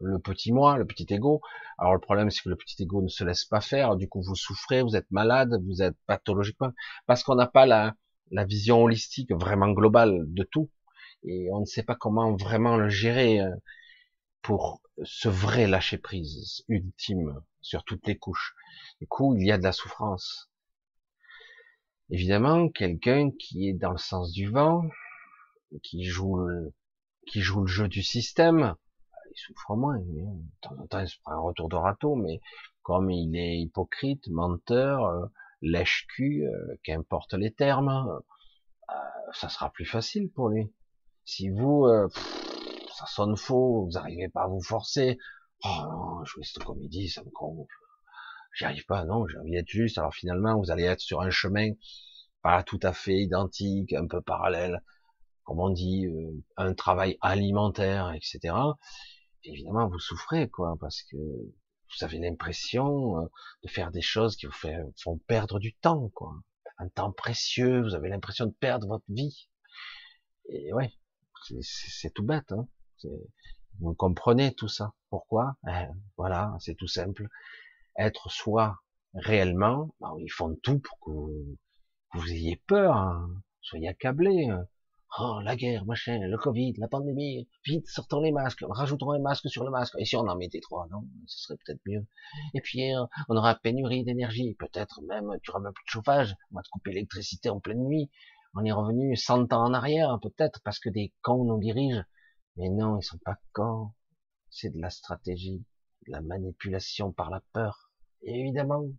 le 0.00 0.18
petit 0.18 0.52
moi, 0.52 0.76
le 0.76 0.86
petit 0.86 1.06
ego. 1.10 1.40
Alors 1.78 1.94
le 1.94 2.00
problème, 2.00 2.30
c'est 2.30 2.42
que 2.42 2.48
le 2.48 2.56
petit 2.56 2.82
ego 2.82 3.02
ne 3.02 3.08
se 3.08 3.24
laisse 3.24 3.44
pas 3.44 3.60
faire. 3.60 3.96
Du 3.96 4.08
coup, 4.08 4.22
vous 4.22 4.34
souffrez, 4.34 4.82
vous 4.82 4.96
êtes 4.96 5.10
malade, 5.10 5.60
vous 5.66 5.82
êtes 5.82 5.96
pathologiquement, 6.06 6.72
parce 7.06 7.22
qu'on 7.22 7.36
n'a 7.36 7.46
pas 7.46 7.66
la, 7.66 7.94
la 8.30 8.44
vision 8.44 8.82
holistique 8.82 9.32
vraiment 9.32 9.70
globale 9.70 10.24
de 10.26 10.42
tout, 10.42 10.70
et 11.24 11.48
on 11.52 11.60
ne 11.60 11.64
sait 11.64 11.82
pas 11.84 11.94
comment 11.94 12.34
vraiment 12.36 12.76
le 12.76 12.88
gérer 12.88 13.40
euh, 13.40 13.54
pour 14.44 14.82
ce 15.02 15.28
vrai 15.28 15.66
lâcher 15.66 15.96
prise 15.96 16.64
ultime 16.68 17.42
sur 17.62 17.82
toutes 17.82 18.06
les 18.06 18.18
couches. 18.18 18.54
Du 19.00 19.08
coup, 19.08 19.34
il 19.34 19.44
y 19.44 19.50
a 19.50 19.58
de 19.58 19.62
la 19.62 19.72
souffrance. 19.72 20.50
Évidemment, 22.10 22.68
quelqu'un 22.68 23.30
qui 23.30 23.68
est 23.68 23.72
dans 23.72 23.90
le 23.90 23.98
sens 23.98 24.30
du 24.32 24.50
vent, 24.50 24.84
qui 25.82 26.04
joue 26.04 26.36
le, 26.36 26.74
qui 27.26 27.40
joue 27.40 27.62
le 27.62 27.66
jeu 27.66 27.88
du 27.88 28.02
système, 28.02 28.76
il 29.30 29.38
souffre 29.38 29.76
moins. 29.76 29.98
De 29.98 30.60
temps 30.60 30.76
en 30.78 30.86
temps, 30.86 31.00
il 31.00 31.08
se 31.08 31.18
prend 31.22 31.32
un 31.32 31.40
retour 31.40 31.70
de 31.70 31.76
râteau, 31.76 32.14
mais 32.14 32.40
comme 32.82 33.10
il 33.10 33.34
est 33.36 33.58
hypocrite, 33.58 34.28
menteur, 34.28 35.06
euh, 35.06 35.26
lèche-cul, 35.62 36.44
euh, 36.44 36.76
qu'importe 36.82 37.32
les 37.32 37.50
termes, 37.50 38.20
euh, 38.90 38.94
ça 39.32 39.48
sera 39.48 39.70
plus 39.70 39.86
facile 39.86 40.30
pour 40.30 40.50
lui. 40.50 40.70
Si 41.24 41.48
vous, 41.48 41.86
ça 43.06 43.24
faux, 43.36 43.84
vous 43.86 43.92
n'arrivez 43.92 44.28
pas 44.28 44.44
à 44.44 44.48
vous 44.48 44.62
forcer, 44.62 45.18
oh 45.64 45.68
non, 45.68 46.24
jouer 46.24 46.44
cette 46.44 46.62
comédie, 46.62 47.08
ça 47.08 47.22
me 47.22 47.30
gonfle. 47.30 47.74
J'y 48.54 48.64
arrive 48.64 48.86
pas, 48.86 49.04
non, 49.04 49.26
j'ai 49.26 49.38
envie 49.38 49.52
d'être 49.52 49.68
juste. 49.68 49.98
Alors 49.98 50.14
finalement, 50.14 50.58
vous 50.58 50.70
allez 50.70 50.84
être 50.84 51.00
sur 51.00 51.20
un 51.22 51.30
chemin 51.30 51.70
pas 52.42 52.62
tout 52.62 52.80
à 52.82 52.92
fait 52.92 53.16
identique, 53.16 53.92
un 53.94 54.06
peu 54.06 54.20
parallèle, 54.20 54.82
comme 55.44 55.60
on 55.60 55.70
dit, 55.70 56.06
un 56.56 56.74
travail 56.74 57.16
alimentaire, 57.20 58.12
etc 58.12 58.52
évidemment 59.44 59.88
vous 59.88 59.98
souffrez 59.98 60.48
quoi 60.48 60.76
parce 60.80 61.02
que 61.02 61.16
vous 61.16 62.04
avez 62.04 62.18
l'impression 62.18 63.18
euh, 63.18 63.26
de 63.62 63.68
faire 63.68 63.90
des 63.90 64.00
choses 64.00 64.36
qui 64.36 64.46
vous 64.46 64.52
font 65.02 65.18
perdre 65.26 65.58
du 65.58 65.74
temps 65.74 66.08
quoi. 66.10 66.34
Un 66.78 66.88
temps 66.88 67.12
précieux 67.12 67.82
vous 67.82 67.94
avez 67.94 68.08
l'impression 68.08 68.46
de 68.46 68.52
perdre 68.52 68.86
votre 68.88 69.04
vie. 69.08 69.48
Et 70.48 70.72
ouais 70.72 70.92
c'est 71.60 72.12
tout 72.14 72.24
bête 72.24 72.52
hein 72.52 72.66
vous 73.80 73.94
comprenez 73.94 74.54
tout 74.54 74.68
ça 74.68 74.92
pourquoi? 75.10 75.56
Eh, 75.68 75.86
voilà 76.16 76.56
c'est 76.60 76.74
tout 76.74 76.86
simple 76.86 77.28
être 77.98 78.30
soi 78.30 78.78
réellement 79.14 79.94
ben, 80.00 80.14
ils 80.18 80.30
font 80.30 80.56
tout 80.62 80.78
pour 80.80 80.98
que 81.00 81.10
vous, 81.10 82.30
ayez 82.30 82.62
peur 82.66 82.96
hein. 82.96 83.28
soyez 83.60 83.88
accablés 83.88 84.48
hein. 84.48 84.66
Oh, 85.16 85.38
la 85.44 85.54
guerre, 85.54 85.86
machin, 85.86 86.18
le 86.18 86.36
Covid, 86.36 86.74
la 86.78 86.88
pandémie, 86.88 87.46
vite, 87.64 87.86
sortons 87.86 88.20
les 88.20 88.32
masques, 88.32 88.64
rajoutons 88.68 89.12
les 89.12 89.20
masques 89.20 89.48
sur 89.48 89.62
le 89.62 89.70
masque. 89.70 89.94
Et 90.00 90.04
si 90.04 90.16
on 90.16 90.26
en 90.26 90.36
mettait 90.36 90.58
trois, 90.58 90.88
non, 90.90 91.04
ce 91.28 91.44
serait 91.44 91.56
peut-être 91.64 91.80
mieux. 91.86 92.04
Et 92.52 92.60
puis, 92.60 92.92
euh, 92.92 93.04
on 93.28 93.36
aura 93.36 93.54
pénurie 93.54 94.02
d'énergie, 94.02 94.56
peut-être 94.58 95.02
même, 95.02 95.30
tu 95.44 95.52
auras 95.52 95.60
même 95.60 95.72
plus 95.72 95.84
de 95.84 95.90
chauffage, 95.90 96.34
on 96.50 96.56
va 96.56 96.62
te 96.62 96.68
couper 96.68 96.90
l'électricité 96.90 97.48
en 97.48 97.60
pleine 97.60 97.84
nuit. 97.84 98.10
On 98.54 98.64
est 98.64 98.72
revenu 98.72 99.14
100 99.14 99.52
ans 99.52 99.64
en 99.64 99.72
arrière, 99.72 100.18
peut-être, 100.20 100.60
parce 100.64 100.80
que 100.80 100.88
des 100.88 101.12
cons 101.22 101.44
nous 101.44 101.60
dirigent. 101.60 102.02
Mais 102.56 102.68
non, 102.68 102.98
ils 102.98 103.04
sont 103.04 103.18
pas 103.18 103.36
cons. 103.52 103.92
C'est 104.50 104.70
de 104.70 104.80
la 104.80 104.90
stratégie, 104.90 105.64
de 106.06 106.12
la 106.12 106.20
manipulation 106.20 107.12
par 107.12 107.30
la 107.30 107.40
peur. 107.52 107.90
Évidemment, 108.22 108.84
ils 108.84 108.94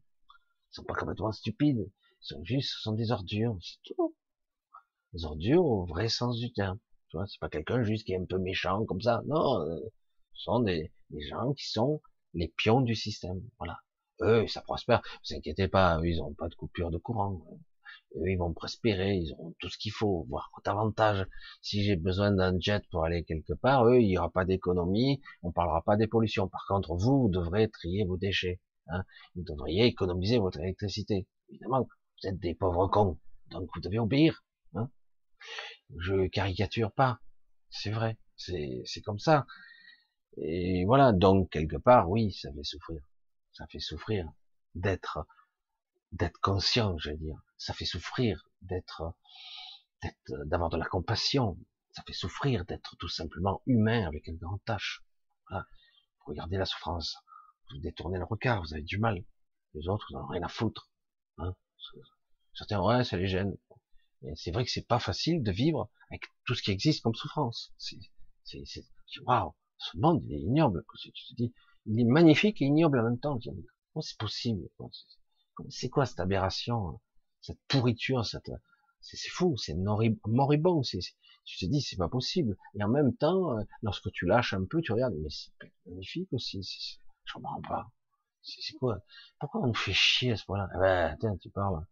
sont 0.71 0.83
pas 0.83 0.95
complètement 0.95 1.31
stupides. 1.31 1.79
Ils 2.21 2.25
sont 2.25 2.43
juste, 2.43 2.69
ce 2.73 2.81
sont 2.81 2.93
des 2.93 3.11
ordures, 3.11 3.57
c'est 3.61 3.81
tout 3.83 4.15
ordures 5.23 5.65
au 5.65 5.85
vrai 5.85 6.09
sens 6.09 6.37
du 6.39 6.51
terme. 6.51 6.77
Tu 7.09 7.17
vois, 7.17 7.25
c'est 7.27 7.39
pas 7.39 7.49
quelqu'un 7.49 7.83
juste 7.83 8.05
qui 8.05 8.13
est 8.13 8.17
un 8.17 8.25
peu 8.25 8.37
méchant 8.37 8.83
comme 8.85 9.01
ça. 9.01 9.21
Non, 9.27 9.61
euh, 9.61 9.79
ce 10.33 10.43
sont 10.43 10.59
des, 10.59 10.91
des, 11.11 11.21
gens 11.27 11.53
qui 11.53 11.69
sont 11.69 12.01
les 12.33 12.49
pions 12.49 12.81
du 12.81 12.95
système. 12.95 13.41
Voilà. 13.57 13.77
Eux, 14.21 14.47
ça 14.47 14.61
prospère. 14.61 15.01
Vous 15.23 15.35
inquiétez 15.35 15.67
pas, 15.67 15.99
ils 16.03 16.21
ont 16.21 16.33
pas 16.33 16.49
de 16.49 16.55
coupure 16.55 16.91
de 16.91 16.97
courant. 16.97 17.41
Ils 18.25 18.37
vont 18.37 18.53
prospérer, 18.53 19.15
ils 19.15 19.33
auront 19.33 19.53
tout 19.59 19.69
ce 19.69 19.77
qu'il 19.77 19.91
faut, 19.91 20.25
voire 20.29 20.49
davantage. 20.63 21.25
Si 21.61 21.83
j'ai 21.83 21.95
besoin 21.95 22.31
d'un 22.31 22.57
jet 22.59 22.83
pour 22.91 23.03
aller 23.03 23.23
quelque 23.23 23.53
part, 23.53 23.85
eux, 23.87 23.99
il 23.99 24.09
y 24.09 24.17
aura 24.17 24.31
pas 24.31 24.45
d'économie, 24.45 25.21
on 25.43 25.51
parlera 25.51 25.83
pas 25.83 25.97
des 25.97 26.07
pollutions. 26.07 26.47
Par 26.47 26.65
contre, 26.67 26.95
vous, 26.95 27.23
vous 27.23 27.29
devrez 27.29 27.69
trier 27.69 28.05
vos 28.05 28.17
déchets. 28.17 28.61
Hein. 28.87 29.03
Vous 29.35 29.43
devriez 29.43 29.85
économiser 29.85 30.39
votre 30.39 30.59
électricité. 30.59 31.27
Évidemment, 31.49 31.81
vous 31.83 32.29
êtes 32.29 32.39
des 32.39 32.55
pauvres 32.55 32.87
cons, 32.87 33.19
donc 33.49 33.69
vous 33.73 33.81
devez 33.81 33.99
obéir. 33.99 34.43
Hein 34.73 34.89
je 35.97 36.27
caricature 36.27 36.91
pas, 36.91 37.19
c'est 37.69 37.91
vrai, 37.91 38.17
c'est 38.37 39.01
comme 39.03 39.19
ça. 39.19 39.45
Et 40.37 40.85
voilà, 40.85 41.13
donc 41.13 41.51
quelque 41.51 41.77
part, 41.77 42.09
oui, 42.09 42.31
ça 42.33 42.51
fait 42.53 42.63
souffrir, 42.63 43.01
ça 43.53 43.65
fait 43.67 43.79
souffrir 43.79 44.27
d'être 44.73 45.25
d'être 46.11 46.39
conscient, 46.41 46.97
je 46.97 47.11
veux 47.11 47.17
dire, 47.17 47.37
ça 47.57 47.73
fait 47.73 47.85
souffrir 47.85 48.49
d'être 48.61 49.15
d'avoir 50.45 50.69
de 50.69 50.77
la 50.77 50.85
compassion, 50.85 51.57
ça 51.91 52.03
fait 52.03 52.13
souffrir 52.13 52.65
d'être 52.65 52.95
tout 52.97 53.07
simplement 53.07 53.61
humain 53.65 54.05
avec 54.07 54.27
un 54.29 54.33
grand 54.33 54.59
tâche. 54.59 55.03
Voilà. 55.49 55.65
regardez 56.25 56.57
la 56.57 56.65
souffrance, 56.65 57.17
vous 57.71 57.79
détournez 57.79 58.19
le 58.19 58.25
regard, 58.25 58.61
vous 58.61 58.73
avez 58.73 58.83
du 58.83 58.97
mal. 58.97 59.23
Les 59.73 59.87
autres, 59.87 60.07
vous 60.09 60.17
n'en 60.17 60.27
rien 60.27 60.43
à 60.43 60.47
foutre. 60.47 60.89
Hein 61.37 61.55
Certains, 62.53 62.81
ouais, 62.81 63.03
ça 63.03 63.17
les 63.17 63.27
gêne 63.27 63.57
c'est 64.35 64.51
vrai 64.51 64.65
que 64.65 64.71
c'est 64.71 64.87
pas 64.87 64.99
facile 64.99 65.43
de 65.43 65.51
vivre 65.51 65.89
avec 66.09 66.23
tout 66.45 66.55
ce 66.55 66.63
qui 66.63 66.71
existe 66.71 67.03
comme 67.03 67.13
souffrance. 67.13 67.73
C'est, 67.77 67.99
waouh, 69.25 69.53
ce 69.77 69.97
monde 69.97 70.23
il 70.25 70.33
est 70.33 70.39
ignoble. 70.39 70.83
Tu 70.99 71.11
te 71.11 71.35
dis, 71.35 71.53
il 71.85 71.99
est 71.99 72.05
magnifique 72.05 72.61
et 72.61 72.65
ignoble 72.65 72.99
en 72.99 73.03
même 73.03 73.19
temps. 73.19 73.37
Comment 73.39 74.01
c'est 74.01 74.17
possible? 74.17 74.67
C'est 75.69 75.89
quoi 75.89 76.05
cette 76.05 76.19
aberration, 76.19 76.99
cette 77.45 77.59
pourriture, 77.67 78.25
cette, 78.25 78.51
c'est, 79.01 79.29
fou, 79.29 79.55
c'est 79.57 79.75
moribond. 79.75 80.83
C'est, 80.83 80.99
tu 81.43 81.57
te 81.57 81.65
dis, 81.65 81.81
c'est 81.81 81.97
pas 81.97 82.09
possible. 82.09 82.57
Et 82.75 82.83
en 82.83 82.89
même 82.89 83.15
temps, 83.15 83.57
lorsque 83.81 84.11
tu 84.11 84.25
lâches 84.25 84.53
un 84.53 84.65
peu, 84.65 84.81
tu 84.81 84.91
regardes, 84.91 85.15
mais 85.21 85.29
c'est 85.29 85.51
magnifique 85.85 86.31
aussi. 86.33 86.99
je 87.25 87.33
comprends 87.33 87.61
pas. 87.61 87.87
C'est, 88.41 88.73
quoi? 88.73 88.99
Pourquoi 89.39 89.61
on 89.61 89.67
nous 89.67 89.73
fait 89.73 89.93
chier 89.93 90.33
à 90.33 90.37
ce 90.37 90.45
point-là? 90.45 90.69
Ah 90.73 90.79
ben, 90.79 91.17
tiens, 91.19 91.37
tu 91.37 91.49
parles 91.49 91.85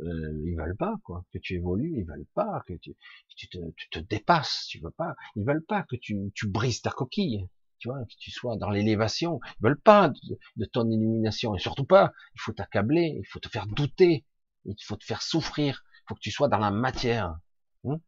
euh, 0.00 0.42
ils 0.44 0.56
veulent 0.56 0.76
pas 0.76 0.94
quoi 1.04 1.24
que 1.32 1.38
tu 1.38 1.54
évolues, 1.54 1.94
ils 1.96 2.04
veulent 2.04 2.26
pas 2.34 2.62
que 2.66 2.74
tu, 2.74 2.94
tu, 3.34 3.48
te, 3.48 3.58
tu 3.76 3.88
te 3.88 3.98
dépasses, 3.98 4.66
tu 4.68 4.78
veux 4.78 4.90
pas, 4.90 5.14
ils 5.36 5.44
veulent 5.44 5.64
pas 5.64 5.84
que 5.84 5.96
tu, 5.96 6.30
tu 6.34 6.48
brises 6.48 6.82
ta 6.82 6.90
coquille, 6.90 7.48
tu 7.78 7.88
vois, 7.88 8.04
que 8.04 8.14
tu 8.18 8.30
sois 8.30 8.56
dans 8.56 8.68
l'élévation, 8.68 9.40
ils 9.58 9.64
veulent 9.64 9.80
pas 9.80 10.10
de, 10.56 10.64
ton 10.66 10.90
illumination 10.90 11.54
et 11.54 11.58
surtout 11.58 11.86
pas, 11.86 12.12
il 12.34 12.40
faut 12.40 12.52
t'accabler, 12.52 13.16
il 13.18 13.26
faut 13.26 13.40
te 13.40 13.48
faire 13.48 13.66
douter, 13.66 14.24
il 14.66 14.84
faut 14.84 14.96
te 14.96 15.04
faire 15.04 15.22
souffrir, 15.22 15.84
il 15.86 16.04
faut 16.08 16.14
que 16.14 16.20
tu 16.20 16.30
sois 16.30 16.48
dans 16.48 16.58
la 16.58 16.70
matière. 16.70 17.38
Hein? 17.84 18.00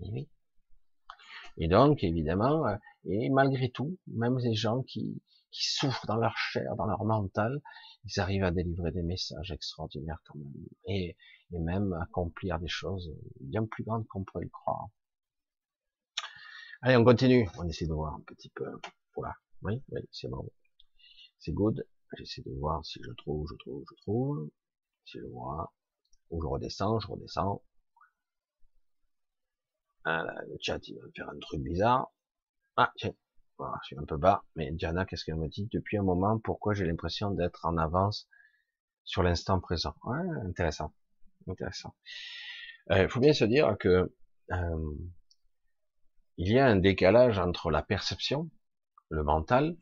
Et, 0.00 0.10
oui. 0.10 0.28
et 1.58 1.68
donc 1.68 2.02
évidemment, 2.02 2.66
euh, 2.66 2.76
et 3.04 3.28
malgré 3.30 3.70
tout, 3.70 3.98
même 4.06 4.38
les 4.38 4.54
gens 4.54 4.82
qui, 4.82 5.22
qui 5.50 5.64
souffrent 5.64 6.06
dans 6.06 6.16
leur 6.16 6.36
chair, 6.36 6.74
dans 6.76 6.86
leur 6.86 7.04
mental, 7.04 7.60
ils 8.04 8.20
arrivent 8.20 8.44
à 8.44 8.50
délivrer 8.50 8.92
des 8.92 9.02
messages 9.02 9.50
extraordinaires 9.50 10.20
quand 10.24 10.38
même, 10.38 10.66
et, 10.86 11.16
et 11.52 11.58
même 11.58 11.92
accomplir 11.94 12.58
des 12.58 12.68
choses 12.68 13.12
bien 13.40 13.64
plus 13.66 13.84
grandes 13.84 14.06
qu'on 14.08 14.24
pourrait 14.24 14.44
le 14.44 14.50
croire. 14.50 14.88
Allez, 16.80 16.96
on 16.96 17.04
continue, 17.04 17.48
on 17.58 17.68
essaie 17.68 17.86
de 17.86 17.92
voir 17.92 18.14
un 18.14 18.22
petit 18.26 18.50
peu. 18.50 18.66
Voilà, 19.14 19.34
oui, 19.62 19.80
oui, 19.90 20.00
c'est 20.10 20.28
bon. 20.28 20.48
C'est 21.38 21.52
good. 21.52 21.86
J'essaie 22.18 22.42
de 22.42 22.50
voir 22.58 22.84
si 22.84 23.00
je 23.02 23.10
trouve, 23.12 23.46
je 23.48 23.56
trouve, 23.56 23.84
je 23.88 24.02
trouve. 24.02 24.50
Si 25.04 25.18
je 25.18 25.26
vois, 25.26 25.72
ou 26.30 26.42
je 26.42 26.46
redescends, 26.46 27.00
je 27.00 27.08
redescends. 27.08 27.62
Ah, 30.04 30.24
le 30.48 30.56
chat, 30.60 30.78
il 30.88 30.96
va 30.98 31.06
me 31.06 31.12
faire 31.14 31.28
un 31.28 31.38
truc 31.38 31.60
bizarre. 31.62 32.12
Ah, 32.76 32.92
tiens, 32.96 33.14
voilà, 33.58 33.78
je 33.82 33.88
suis 33.88 33.98
un 33.98 34.04
peu 34.04 34.16
bas, 34.16 34.44
mais 34.56 34.72
Diana, 34.72 35.04
qu'est-ce 35.04 35.24
qu'elle 35.24 35.36
me 35.36 35.48
dit 35.48 35.68
Depuis 35.72 35.98
un 35.98 36.02
moment, 36.02 36.38
pourquoi 36.38 36.74
j'ai 36.74 36.84
l'impression 36.84 37.30
d'être 37.30 37.64
en 37.64 37.76
avance 37.76 38.28
sur 39.04 39.22
l'instant 39.22 39.60
présent? 39.60 39.94
Ouais, 40.04 40.18
intéressant, 40.44 40.94
intéressant. 41.48 41.94
Il 42.90 42.96
euh, 42.96 43.08
faut 43.08 43.20
bien 43.20 43.32
se 43.32 43.44
dire 43.44 43.76
que 43.78 44.12
euh, 44.50 44.94
il 46.36 46.52
y 46.52 46.58
a 46.58 46.66
un 46.66 46.76
décalage 46.76 47.38
entre 47.38 47.70
la 47.70 47.82
perception, 47.82 48.50
le 49.10 49.22
mental, 49.22 49.76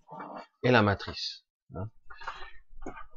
et 0.63 0.71
la 0.71 0.83
matrice. 0.83 1.45
Hein. 1.75 1.89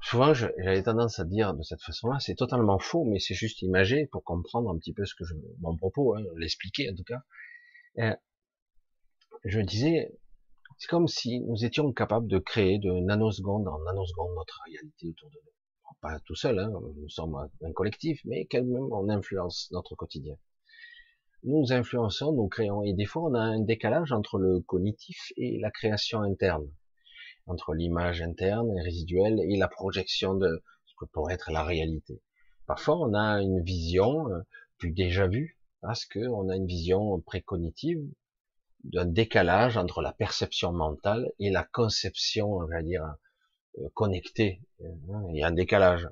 Souvent, 0.04 0.34
j'avais 0.34 0.84
tendance 0.84 1.20
à 1.20 1.24
dire 1.24 1.54
de 1.54 1.64
cette 1.64 1.82
façon-là, 1.82 2.20
c'est 2.20 2.36
totalement 2.36 2.78
faux, 2.78 3.06
mais 3.06 3.20
c'est 3.20 3.34
juste 3.34 3.62
imagé 3.62 4.06
pour 4.08 4.22
comprendre 4.24 4.70
un 4.70 4.78
petit 4.78 4.92
peu 4.92 5.06
ce 5.06 5.16
que 5.16 5.24
je, 5.24 5.34
mon 5.62 5.78
propos, 5.78 6.16
hein, 6.16 6.22
l'expliquer 6.36 6.92
en 6.92 6.96
tout 6.96 7.06
cas. 7.06 7.22
Euh, 8.00 8.14
je 9.46 9.62
disais, 9.62 10.14
c'est 10.78 10.90
comme 10.90 11.08
si 11.08 11.40
nous 11.40 11.64
étions 11.64 11.94
capables 11.94 12.28
de 12.28 12.38
créer 12.38 12.80
de 12.80 12.92
nanosecondes 12.92 13.66
en 13.66 13.80
nanosecondes 13.80 14.36
notre 14.36 14.60
réalité 14.66 15.08
autour 15.08 15.30
de 15.30 15.38
nous. 15.38 15.98
Pas 16.02 16.20
tout 16.26 16.36
seul, 16.36 16.60
hein, 16.60 16.70
nous 16.98 17.10
sommes 17.10 17.38
un 17.62 17.72
collectif, 17.72 18.20
mais 18.26 18.46
quand 18.52 18.62
même 18.62 18.92
on 18.92 19.08
influence 19.08 19.70
notre 19.72 19.96
quotidien. 19.96 20.36
Nous 21.44 21.72
influençons, 21.72 22.34
nous 22.34 22.50
créons, 22.50 22.84
et 22.84 22.94
des 22.94 23.06
fois 23.06 23.24
on 23.24 23.36
a 23.36 23.40
un 23.42 23.62
décalage 23.62 24.12
entre 24.12 24.38
le 24.38 24.60
cognitif 24.60 25.32
et 25.38 25.60
la 25.60 25.72
création 25.72 26.22
interne 26.22 26.68
entre 27.46 27.74
l'image 27.74 28.22
interne 28.22 28.76
et 28.78 28.82
résiduelle 28.82 29.40
et 29.42 29.58
la 29.58 29.68
projection 29.68 30.36
de 30.36 30.64
ce 30.86 30.94
que 30.98 31.06
pourrait 31.06 31.34
être 31.34 31.52
la 31.52 31.64
réalité. 31.64 32.22
Parfois, 32.66 32.98
on 32.98 33.14
a 33.14 33.42
une 33.42 33.62
vision 33.62 34.30
euh, 34.30 34.40
plus 34.78 34.92
déjà 34.92 35.28
vue, 35.28 35.58
parce 35.82 36.06
qu'on 36.06 36.50
a 36.50 36.56
une 36.56 36.68
vision 36.68 37.20
précognitive 37.22 38.02
d'un 38.84 39.06
décalage 39.06 39.78
entre 39.78 40.02
la 40.02 40.14
perception 40.14 40.72
mentale 40.72 41.32
et 41.40 41.50
la 41.50 41.64
conception, 41.64 42.54
on 42.54 42.66
va 42.66 42.82
dire, 42.82 43.04
euh, 43.80 43.90
connectée. 43.94 44.62
Il 44.80 45.38
y 45.38 45.44
a 45.44 45.48
un 45.48 45.52
décalage. 45.52 46.08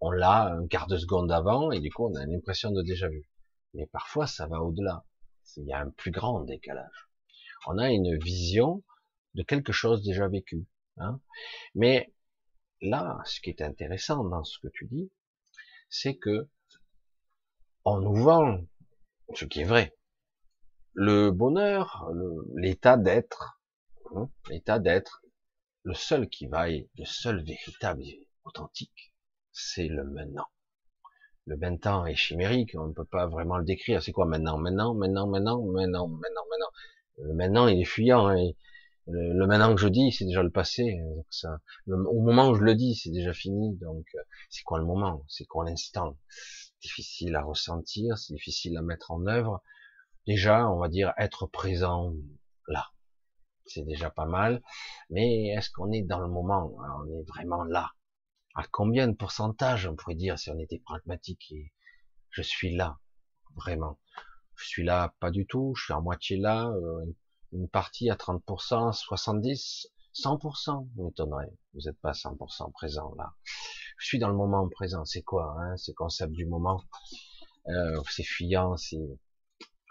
On 0.00 0.10
l'a 0.10 0.54
un 0.54 0.66
quart 0.66 0.86
de 0.86 0.96
seconde 0.96 1.30
avant 1.32 1.70
et 1.70 1.80
du 1.80 1.92
coup, 1.92 2.06
on 2.06 2.14
a 2.14 2.24
l'impression 2.26 2.70
de 2.70 2.82
déjà 2.82 3.08
vu. 3.08 3.28
Mais 3.74 3.86
parfois, 3.86 4.26
ça 4.26 4.46
va 4.46 4.60
au-delà. 4.60 5.04
Il 5.56 5.66
y 5.66 5.72
a 5.72 5.80
un 5.80 5.90
plus 5.90 6.10
grand 6.10 6.40
décalage. 6.40 7.08
On 7.66 7.78
a 7.78 7.90
une 7.90 8.16
vision 8.18 8.82
de 9.34 9.42
quelque 9.42 9.72
chose 9.72 10.02
déjà 10.02 10.28
vécu. 10.28 10.66
Hein. 10.98 11.20
Mais 11.74 12.12
là, 12.80 13.20
ce 13.24 13.40
qui 13.40 13.50
est 13.50 13.62
intéressant 13.62 14.24
dans 14.24 14.44
ce 14.44 14.58
que 14.58 14.68
tu 14.68 14.86
dis, 14.86 15.10
c'est 15.88 16.16
que 16.16 16.48
on 17.84 18.00
nous 18.00 18.14
vend 18.14 18.64
ce 19.34 19.44
qui 19.44 19.60
est 19.60 19.64
vrai. 19.64 19.96
Le 20.92 21.30
bonheur, 21.30 22.08
l'état 22.54 22.96
d'être, 22.96 23.60
hein, 24.14 24.30
l'état 24.48 24.78
d'être, 24.78 25.22
le 25.82 25.94
seul 25.94 26.28
qui 26.28 26.46
vaille, 26.46 26.88
le 26.96 27.04
seul 27.04 27.44
véritable 27.44 28.02
et 28.02 28.28
authentique, 28.44 29.12
c'est 29.52 29.88
le 29.88 30.04
maintenant. 30.04 30.46
Le 31.46 31.56
maintenant 31.56 32.06
est 32.06 32.14
chimérique, 32.14 32.74
on 32.74 32.86
ne 32.86 32.94
peut 32.94 33.04
pas 33.04 33.26
vraiment 33.26 33.58
le 33.58 33.64
décrire. 33.64 34.02
C'est 34.02 34.12
quoi 34.12 34.24
maintenant? 34.24 34.56
Maintenant, 34.56 34.94
maintenant, 34.94 35.26
maintenant, 35.26 35.62
maintenant, 35.62 36.08
maintenant, 36.08 36.44
maintenant. 36.50 36.70
Le 37.18 37.34
maintenant, 37.34 37.68
il 37.68 37.80
est 37.80 37.84
fuyant. 37.84 38.28
Hein, 38.28 38.50
le, 39.06 39.46
maintenant 39.46 39.74
que 39.74 39.80
je 39.80 39.88
dis, 39.88 40.12
c'est 40.12 40.24
déjà 40.24 40.42
le 40.42 40.50
passé. 40.50 40.98
Donc 41.02 41.26
ça, 41.30 41.60
au 41.86 42.20
moment 42.22 42.48
où 42.48 42.54
je 42.54 42.62
le 42.62 42.74
dis, 42.74 42.94
c'est 42.94 43.10
déjà 43.10 43.32
fini. 43.32 43.76
Donc, 43.76 44.06
euh, 44.14 44.22
c'est 44.50 44.62
quoi 44.62 44.78
le 44.78 44.86
moment? 44.86 45.24
C'est 45.28 45.44
quoi 45.44 45.64
l'instant? 45.64 46.18
Difficile 46.80 47.36
à 47.36 47.42
ressentir, 47.42 48.18
c'est 48.18 48.34
difficile 48.34 48.76
à 48.76 48.82
mettre 48.82 49.10
en 49.10 49.26
œuvre. 49.26 49.62
Déjà, 50.26 50.68
on 50.70 50.78
va 50.78 50.88
dire 50.88 51.12
être 51.18 51.46
présent 51.46 52.14
là. 52.68 52.86
C'est 53.66 53.84
déjà 53.84 54.10
pas 54.10 54.26
mal. 54.26 54.62
Mais 55.10 55.48
est-ce 55.48 55.70
qu'on 55.70 55.92
est 55.92 56.02
dans 56.02 56.20
le 56.20 56.28
moment? 56.28 56.74
On 57.00 57.06
est 57.18 57.24
vraiment 57.28 57.64
là. 57.64 57.92
À 58.54 58.64
combien 58.70 59.08
de 59.08 59.14
pourcentage 59.14 59.86
on 59.86 59.96
pourrait 59.96 60.14
dire 60.14 60.38
si 60.38 60.50
on 60.50 60.58
était 60.58 60.78
pragmatique 60.78 61.50
et 61.52 61.72
je 62.30 62.42
suis 62.42 62.74
là, 62.74 62.98
vraiment? 63.56 63.98
Je 64.56 64.66
suis 64.66 64.84
là, 64.84 65.14
pas 65.20 65.30
du 65.30 65.46
tout. 65.46 65.74
Je 65.76 65.84
suis 65.84 65.92
à 65.92 66.00
moitié 66.00 66.36
là. 66.36 66.68
Euh, 66.68 67.04
une 67.54 67.68
partie 67.68 68.10
à 68.10 68.16
30%, 68.16 68.92
70%, 68.92 69.86
100%, 70.14 70.88
m'étonnerait. 70.96 71.52
Vous 71.72 71.80
n'êtes 71.86 71.98
pas 72.00 72.12
100% 72.12 72.72
présent 72.72 73.14
là. 73.16 73.34
Je 73.98 74.06
suis 74.06 74.18
dans 74.18 74.28
le 74.28 74.36
moment 74.36 74.68
présent. 74.68 75.04
C'est 75.04 75.22
quoi, 75.22 75.56
hein, 75.58 75.76
ce 75.76 75.92
concept 75.92 76.32
du 76.32 76.46
moment? 76.46 76.82
Euh, 77.68 78.00
C'est 78.10 78.24
fuyant, 78.24 78.76
c'est, 78.76 79.00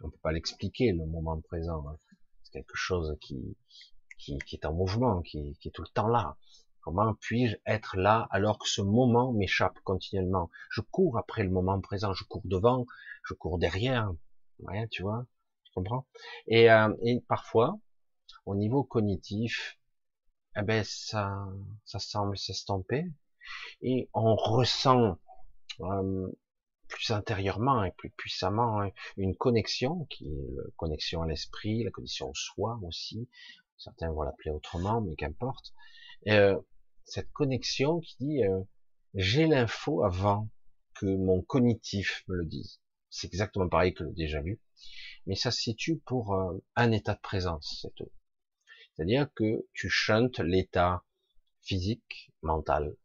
on 0.03 0.10
peut 0.10 0.19
pas 0.22 0.31
l'expliquer 0.31 0.91
le 0.91 1.06
moment 1.06 1.40
présent. 1.41 1.85
Hein. 1.88 1.98
C'est 2.44 2.52
quelque 2.52 2.76
chose 2.76 3.18
qui, 3.22 3.57
qui, 4.19 4.38
qui, 4.40 4.56
est 4.56 4.65
en 4.65 4.73
mouvement, 4.73 5.22
qui, 5.22 5.57
qui 5.60 5.69
est 5.69 5.72
tout 5.72 5.81
le 5.81 5.94
temps 5.94 6.07
là. 6.07 6.38
Comment 6.81 7.14
puis-je 7.15 7.56
être 7.65 7.95
là 7.95 8.27
alors 8.30 8.60
que 8.60 8.68
ce 8.68 8.81
moment 8.81 9.31
m'échappe 9.31 9.80
continuellement? 9.85 10.49
Je 10.69 10.81
cours 10.81 11.18
après 11.18 11.44
le 11.44 11.49
moment 11.49 11.80
présent, 11.80 12.14
je 12.14 12.26
cours 12.26 12.41
devant, 12.44 12.85
je 13.23 13.34
cours 13.34 13.57
derrière. 13.57 14.11
Ouais, 14.60 14.88
tu 14.90 15.02
vois? 15.02 15.26
Comprends? 15.74 16.08
Et, 16.48 16.70
euh, 16.72 16.94
et 17.04 17.22
parfois, 17.28 17.80
au 18.45 18.56
niveau 18.56 18.84
cognitif, 18.84 19.80
eh 20.58 20.62
ben 20.62 20.84
ça, 20.84 21.48
ça 21.86 22.00
semble 22.00 22.38
s'estomper 22.38 23.06
et 23.82 24.10
on 24.14 24.36
ressent 24.36 25.18
euh, 25.82 26.32
plus 26.88 27.12
intérieurement 27.12 27.84
et 27.84 27.91
plus 27.91 28.12
puissamment 28.12 28.82
hein, 28.82 28.91
une 29.18 29.36
connexion 29.36 30.06
qui 30.10 30.28
est 30.28 30.56
la 30.56 30.64
connexion 30.78 31.22
à 31.24 31.28
l'esprit, 31.28 31.84
la 31.84 31.91
connexion 31.91 32.30
au 32.30 32.34
soi 32.36 32.80
aussi. 32.84 33.28
Certains 33.78 34.12
vont 34.12 34.22
l'appeler 34.22 34.52
autrement, 34.52 35.02
mais 35.02 35.16
qu'importe. 35.16 35.74
Euh, 36.28 36.58
cette 37.06 37.32
connexion 37.32 38.00
qui 38.00 38.16
dit 38.20 38.44
euh, 38.44 38.62
j'ai 39.16 39.48
l'info 39.48 40.04
avant 40.04 40.50
que 40.95 41.06
mon 41.06 41.41
cognitif 41.41 42.24
me 42.28 42.36
le 42.36 42.45
dise. 42.45 42.80
C'est 43.10 43.28
exactement 43.28 43.68
pareil 43.68 43.94
que 43.94 44.04
le 44.04 44.12
déjà 44.12 44.41
vu 44.41 44.60
mais 45.26 45.35
ça 45.35 45.51
se 45.51 45.61
situe 45.61 45.97
pour 45.99 46.34
euh, 46.34 46.64
un 46.76 46.91
état 46.91 47.14
de 47.14 47.22
présence, 47.22 47.80
c'est 47.81 47.93
tout. 47.95 48.11
C'est-à-dire 48.95 49.27
que 49.34 49.65
tu 49.73 49.89
chantes 49.89 50.39
l'état 50.39 51.03
physique, 51.61 52.31
mental, 52.41 52.95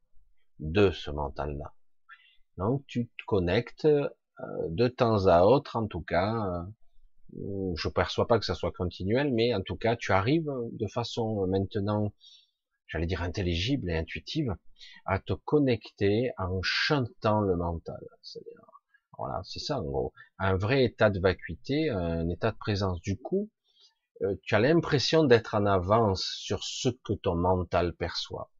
de 0.58 0.90
ce 0.90 1.10
mental-là. 1.10 1.74
Donc 2.56 2.84
tu 2.86 3.08
te 3.08 3.24
connectes 3.26 3.84
euh, 3.84 4.08
de 4.68 4.88
temps 4.88 5.26
à 5.26 5.42
autre, 5.42 5.76
en 5.76 5.86
tout 5.86 6.02
cas, 6.02 6.66
euh, 7.34 7.74
je 7.76 7.88
perçois 7.88 8.26
pas 8.26 8.38
que 8.38 8.44
ça 8.44 8.54
soit 8.54 8.72
continuel, 8.72 9.32
mais 9.32 9.54
en 9.54 9.62
tout 9.62 9.76
cas, 9.76 9.96
tu 9.96 10.12
arrives 10.12 10.50
de 10.72 10.86
façon 10.86 11.46
maintenant, 11.46 12.12
j'allais 12.86 13.06
dire 13.06 13.22
intelligible 13.22 13.90
et 13.90 13.96
intuitive, 13.96 14.54
à 15.04 15.18
te 15.18 15.32
connecter 15.32 16.30
en 16.38 16.60
chantant 16.62 17.40
le 17.40 17.56
mental. 17.56 18.00
Voilà, 19.18 19.40
c'est 19.44 19.58
ça 19.58 19.80
en 19.80 19.84
gros. 19.84 20.12
Un 20.38 20.56
vrai 20.56 20.84
état 20.84 21.10
de 21.10 21.20
vacuité, 21.20 21.90
un 21.90 22.28
état 22.28 22.52
de 22.52 22.56
présence. 22.56 23.00
Du 23.00 23.18
coup, 23.18 23.50
euh, 24.22 24.36
tu 24.42 24.54
as 24.54 24.60
l'impression 24.60 25.24
d'être 25.24 25.54
en 25.54 25.66
avance 25.66 26.24
sur 26.38 26.62
ce 26.64 26.88
que 26.88 27.12
ton 27.12 27.34
mental 27.34 27.94
perçoit. 27.94 28.50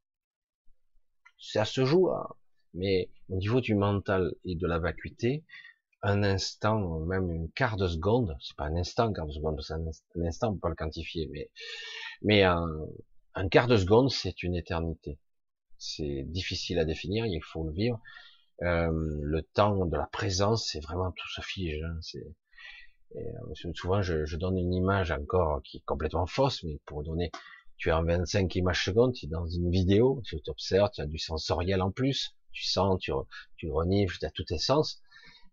Ça 1.38 1.64
se 1.64 1.84
joue, 1.84 2.10
hein. 2.10 2.28
mais 2.74 3.10
au 3.28 3.36
niveau 3.36 3.60
du 3.60 3.74
mental 3.74 4.32
et 4.44 4.56
de 4.56 4.66
la 4.66 4.78
vacuité, 4.78 5.44
un 6.02 6.22
instant, 6.22 7.00
même 7.00 7.30
une 7.30 7.50
quart 7.52 7.76
de 7.76 7.88
seconde, 7.88 8.36
c'est 8.40 8.56
pas 8.56 8.66
un 8.66 8.76
instant, 8.76 9.12
quart 9.12 9.26
de 9.26 9.32
seconde, 9.32 9.60
c'est 9.62 9.74
un, 9.74 9.86
instant, 10.24 10.50
on 10.50 10.54
peut 10.54 10.60
pas 10.60 10.68
le 10.68 10.74
quantifier, 10.76 11.30
mais, 12.22 12.42
un 12.42 13.48
quart 13.50 13.68
de 13.68 13.76
seconde, 13.76 14.10
c'est 14.10 14.42
une 14.42 14.56
éternité. 14.56 15.18
C'est 15.76 16.24
difficile 16.24 16.78
à 16.80 16.84
définir, 16.84 17.24
il 17.26 17.42
faut 17.42 17.64
le 17.64 17.72
vivre. 17.72 18.00
Euh, 18.62 18.90
le 19.22 19.42
temps 19.42 19.86
de 19.86 19.96
la 19.96 20.06
présence, 20.06 20.68
c'est 20.70 20.80
vraiment 20.80 21.12
tout 21.12 21.28
se 21.28 21.40
fige. 21.40 21.82
Hein, 21.82 21.98
c'est 22.00 22.26
euh, 23.16 23.72
souvent, 23.74 24.02
je, 24.02 24.26
je, 24.26 24.36
donne 24.36 24.58
une 24.58 24.74
image 24.74 25.10
encore 25.10 25.62
qui 25.62 25.78
est 25.78 25.84
complètement 25.86 26.26
fausse, 26.26 26.62
mais 26.64 26.78
pour 26.84 27.02
donner, 27.04 27.30
tu 27.76 27.88
es 27.88 27.92
en 27.92 28.04
25 28.04 28.54
images 28.56 28.84
secondes, 28.84 29.14
tu 29.14 29.26
es 29.26 29.28
dans 29.28 29.46
une 29.46 29.70
vidéo, 29.70 30.20
tu 30.24 30.40
t'observes, 30.42 30.90
tu 30.92 31.00
as 31.00 31.06
du 31.06 31.18
sensoriel 31.18 31.80
en 31.80 31.90
plus, 31.90 32.34
tu 32.52 32.64
sens, 32.64 32.98
tu, 33.00 33.12
tu 33.56 33.70
renifles, 33.70 34.18
tu 34.18 34.26
as 34.26 34.30
tous 34.30 34.44
tes 34.44 34.58
sens, 34.58 35.00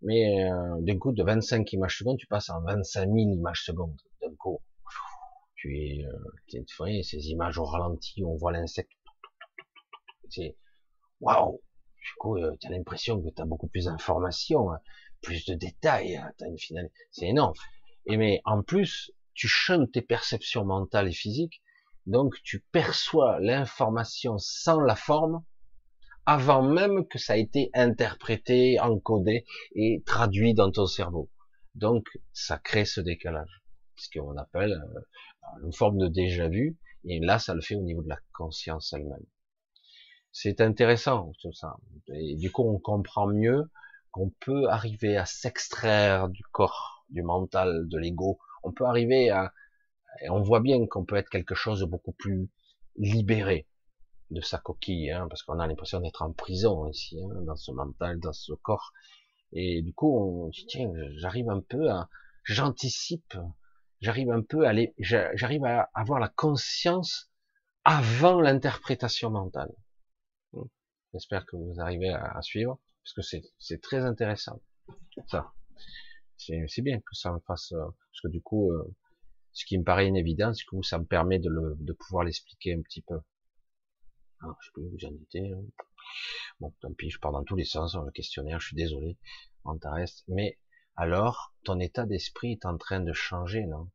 mais 0.01 0.43
euh, 0.51 0.81
d'un 0.81 0.97
coup, 0.97 1.11
de 1.11 1.23
25 1.23 1.71
images 1.73 1.99
secondes, 1.99 2.17
tu 2.17 2.27
passes 2.27 2.49
en 2.49 2.61
25 2.61 3.05
000 3.05 3.15
images 3.15 3.63
secondes, 3.63 3.99
d'un 4.21 4.33
coup. 4.35 4.59
Tu 5.55 5.77
es, 5.77 6.05
euh, 6.05 6.63
tu 6.65 6.75
vois, 6.77 6.89
ces 7.03 7.29
images 7.29 7.57
au 7.57 7.65
ralenti, 7.65 8.23
on 8.23 8.35
voit 8.35 8.51
l'insecte, 8.51 8.91
c'est, 10.29 10.57
waouh, 11.21 11.61
du 12.05 12.13
coup, 12.19 12.37
euh, 12.37 12.55
tu 12.61 12.67
as 12.67 12.69
l'impression 12.69 13.19
que 13.19 13.29
tu 13.29 13.41
as 13.41 13.45
beaucoup 13.45 13.67
plus 13.67 13.85
d'informations, 13.85 14.71
hein, 14.71 14.79
plus 15.21 15.45
de 15.45 15.55
détails, 15.55 16.17
hein, 16.17 16.31
as 16.39 16.47
une 16.47 16.59
finale, 16.59 16.91
c'est 17.09 17.27
énorme. 17.27 17.53
Et 18.05 18.17
mais 18.17 18.41
en 18.45 18.61
plus, 18.61 19.11
tu 19.33 19.47
chantes 19.47 19.91
tes 19.91 20.03
perceptions 20.03 20.65
mentales 20.65 21.07
et 21.07 21.13
physiques, 21.13 21.63
donc 22.05 22.35
tu 22.43 22.63
perçois 22.71 23.39
l'information 23.39 24.37
sans 24.37 24.79
la 24.79 24.95
forme, 24.95 25.43
avant 26.27 26.61
même 26.61 27.07
que 27.07 27.17
ça 27.17 27.37
ait 27.37 27.41
été 27.41 27.71
interprété, 27.73 28.79
encodé 28.79 29.45
et 29.73 30.03
traduit 30.05 30.53
dans 30.53 30.71
ton 30.71 30.85
cerveau. 30.85 31.31
Donc, 31.73 32.07
ça 32.33 32.59
crée 32.59 32.85
ce 32.85 33.01
décalage, 33.01 33.63
ce 33.95 34.09
qu'on 34.13 34.37
appelle 34.37 34.73
euh, 34.73 35.63
une 35.63 35.73
forme 35.73 35.97
de 35.97 36.07
déjà 36.07 36.47
vu, 36.49 36.77
et 37.03 37.19
là, 37.19 37.39
ça 37.39 37.55
le 37.55 37.61
fait 37.61 37.75
au 37.75 37.81
niveau 37.81 38.03
de 38.03 38.09
la 38.09 38.19
conscience 38.31 38.93
elle-même. 38.93 39.25
C'est 40.37 40.59
intéressant 40.59 41.31
tout 41.39 41.53
ça. 41.53 41.77
Et 42.09 42.35
du 42.35 42.51
coup, 42.51 42.63
on 42.63 42.77
comprend 42.77 43.25
mieux 43.25 43.71
qu'on 44.11 44.31
peut 44.41 44.67
arriver 44.69 45.15
à 45.15 45.25
s'extraire 45.25 46.27
du 46.27 46.43
corps, 46.51 47.05
du 47.09 47.23
mental, 47.23 47.87
de 47.87 47.97
l'ego. 47.97 48.37
On 48.61 48.73
peut 48.73 48.83
arriver 48.83 49.29
à, 49.29 49.53
on 50.29 50.41
voit 50.41 50.59
bien 50.59 50.87
qu'on 50.87 51.05
peut 51.05 51.15
être 51.15 51.29
quelque 51.29 51.55
chose 51.55 51.79
de 51.79 51.85
beaucoup 51.85 52.11
plus 52.11 52.49
libéré 52.97 53.65
de 54.29 54.41
sa 54.41 54.57
coquille, 54.57 55.09
hein, 55.09 55.27
parce 55.29 55.41
qu'on 55.41 55.57
a 55.57 55.67
l'impression 55.67 56.01
d'être 56.01 56.21
en 56.21 56.33
prison 56.33 56.85
ici, 56.89 57.17
hein, 57.23 57.41
dans 57.43 57.55
ce 57.55 57.71
mental, 57.71 58.19
dans 58.19 58.33
ce 58.33 58.51
corps. 58.51 58.91
Et 59.53 59.81
du 59.83 59.93
coup, 59.93 60.19
on 60.19 60.49
dit 60.49 60.65
tiens, 60.67 60.91
j'arrive 61.15 61.49
un 61.49 61.61
peu 61.61 61.89
à, 61.89 62.09
j'anticipe, 62.43 63.37
j'arrive 64.01 64.31
un 64.31 64.41
peu 64.41 64.65
à 64.65 64.71
aller, 64.71 64.93
j'arrive 64.99 65.63
à 65.63 65.89
avoir 65.93 66.19
la 66.19 66.27
conscience 66.27 67.31
avant 67.85 68.41
l'interprétation 68.41 69.29
mentale. 69.29 69.71
J'espère 71.15 71.45
que 71.45 71.55
vous 71.55 71.79
arrivez 71.79 72.09
à, 72.09 72.41
suivre, 72.41 72.77
parce 73.01 73.13
que 73.29 73.39
c'est 73.57 73.81
très 73.81 74.03
intéressant. 74.03 74.61
Ça, 75.27 75.53
c'est 76.35 76.81
bien 76.81 76.99
que 76.99 77.15
ça 77.15 77.31
me 77.31 77.39
fasse, 77.39 77.71
euh, 77.71 77.85
parce 77.85 78.21
que 78.21 78.27
du 78.27 78.41
coup, 78.41 78.73
euh, 78.73 78.93
ce 79.53 79.63
qui 79.63 79.77
me 79.77 79.85
paraît 79.85 80.07
une 80.07 80.17
évidence, 80.17 80.57
du 80.57 80.65
coup, 80.65 80.83
ça 80.83 80.99
me 80.99 81.05
permet 81.05 81.39
de, 81.39 81.49
le, 81.49 81.77
de 81.79 81.93
pouvoir 81.93 82.25
l'expliquer 82.25 82.73
un 82.73 82.81
petit 82.81 83.01
peu. 83.01 83.17
Alors, 84.41 84.57
je 84.59 84.65
sais 84.65 84.71
plus 84.73 84.83
où 84.83 84.99
j'en 84.99 85.13
étais. 85.13 85.53
Hein. 85.53 85.63
Bon, 86.59 86.73
tant 86.81 86.93
pis, 86.93 87.09
je 87.09 87.17
pars 87.17 87.31
dans 87.31 87.45
tous 87.45 87.55
les 87.55 87.63
sens 87.63 87.93
dans 87.93 88.03
le 88.03 88.11
questionnaire, 88.11 88.59
je 88.59 88.67
suis 88.67 88.75
désolé, 88.75 89.17
reste. 89.85 90.25
Mais 90.27 90.59
alors, 90.97 91.53
ton 91.63 91.79
état 91.79 92.05
d'esprit 92.05 92.51
est 92.51 92.65
en 92.65 92.77
train 92.77 92.99
de 92.99 93.13
changer, 93.13 93.65
non? 93.67 93.89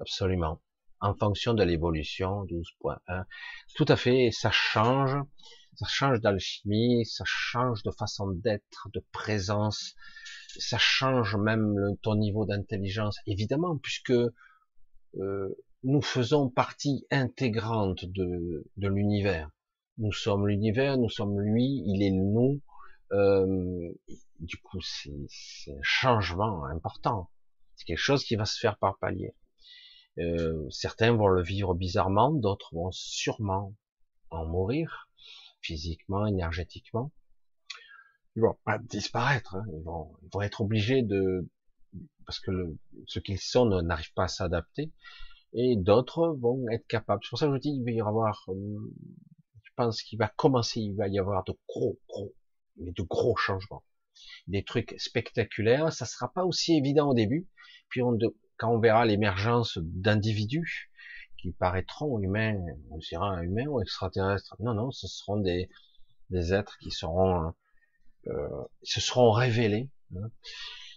Absolument. 0.00 0.60
En 0.98 1.14
fonction 1.14 1.54
de 1.54 1.62
l'évolution, 1.62 2.44
12.1. 2.46 3.26
Tout 3.76 3.84
à 3.86 3.94
fait, 3.94 4.30
ça 4.32 4.50
change. 4.50 5.16
Ça 5.76 5.86
change 5.86 6.20
d'alchimie, 6.20 7.04
ça 7.04 7.24
change 7.26 7.82
de 7.82 7.90
façon 7.90 8.28
d'être, 8.28 8.88
de 8.92 9.04
présence. 9.12 9.94
Ça 10.58 10.78
change 10.78 11.36
même 11.36 11.74
ton 12.02 12.14
niveau 12.14 12.44
d'intelligence, 12.44 13.18
évidemment, 13.26 13.76
puisque 13.78 14.12
euh, 14.12 15.48
nous 15.82 16.02
faisons 16.02 16.48
partie 16.48 17.06
intégrante 17.10 18.04
de, 18.04 18.64
l'univers. 18.76 19.50
Nous 19.98 20.12
sommes 20.12 20.48
l'univers, 20.48 20.96
nous 20.96 21.10
sommes 21.10 21.40
lui, 21.40 21.82
il 21.86 22.02
est 22.02 22.10
nous. 22.10 22.60
Euh, 23.12 23.92
du 24.40 24.56
coup, 24.58 24.80
c'est 24.82 25.72
un 25.72 25.82
changement 25.82 26.64
important. 26.66 27.30
C'est 27.76 27.84
quelque 27.84 27.98
chose 27.98 28.24
qui 28.24 28.36
va 28.36 28.44
se 28.44 28.58
faire 28.58 28.78
par 28.78 28.98
palier. 28.98 29.34
Euh, 30.18 30.68
certains 30.70 31.12
vont 31.12 31.26
le 31.26 31.42
vivre 31.42 31.74
bizarrement, 31.74 32.32
d'autres 32.32 32.74
vont 32.74 32.92
sûrement 32.92 33.74
en 34.30 34.46
mourir, 34.46 35.03
physiquement, 35.64 36.26
énergétiquement. 36.26 37.10
Ils 38.36 38.42
vont 38.42 38.56
pas 38.64 38.78
disparaître, 38.78 39.56
hein. 39.56 39.64
ils, 39.72 39.82
vont, 39.84 40.12
ils 40.22 40.28
vont 40.32 40.42
être 40.42 40.60
obligés 40.60 41.02
de, 41.02 41.48
parce 42.26 42.40
que 42.40 42.50
le, 42.50 42.78
ce 43.06 43.18
qu'ils 43.18 43.38
sont 43.38 43.66
n'arrive 43.82 44.12
pas 44.14 44.24
à 44.24 44.28
s'adapter, 44.28 44.92
et 45.52 45.76
d'autres 45.76 46.36
vont 46.40 46.68
être 46.70 46.86
capables. 46.86 47.20
C'est 47.24 47.30
pour 47.30 47.38
ça 47.38 47.46
que 47.46 47.54
je 47.54 47.60
dis, 47.60 47.70
il 47.70 47.84
va 47.84 47.92
y 47.92 48.00
avoir, 48.00 48.44
euh, 48.48 48.92
je 49.62 49.70
pense 49.76 50.02
qu'il 50.02 50.18
va 50.18 50.28
commencer, 50.28 50.80
il 50.80 50.94
va 50.94 51.08
y 51.08 51.18
avoir 51.18 51.44
de 51.44 51.54
gros, 51.68 51.98
gros, 52.08 52.34
mais 52.76 52.92
de 52.92 53.02
gros 53.02 53.36
changements, 53.36 53.84
des 54.48 54.64
trucs 54.64 54.94
spectaculaires. 54.98 55.92
Ça 55.92 56.06
sera 56.06 56.32
pas 56.32 56.44
aussi 56.44 56.76
évident 56.76 57.10
au 57.10 57.14
début, 57.14 57.48
puis 57.88 58.02
on, 58.02 58.18
quand 58.56 58.74
on 58.74 58.80
verra 58.80 59.06
l'émergence 59.06 59.78
d'individus 59.80 60.90
qui 61.44 61.52
paraîtront 61.52 62.18
humains, 62.20 62.58
on 62.90 62.96
dira 62.96 63.42
humains 63.42 63.66
ou 63.66 63.82
extraterrestres. 63.82 64.56
Non, 64.60 64.72
non, 64.72 64.90
ce 64.90 65.06
seront 65.06 65.36
des, 65.36 65.68
des 66.30 66.54
êtres 66.54 66.78
qui 66.78 66.90
seront, 66.90 67.52
euh, 68.28 68.48
se 68.82 68.98
seront 69.02 69.30
révélés. 69.30 69.90
Hein. 70.16 70.30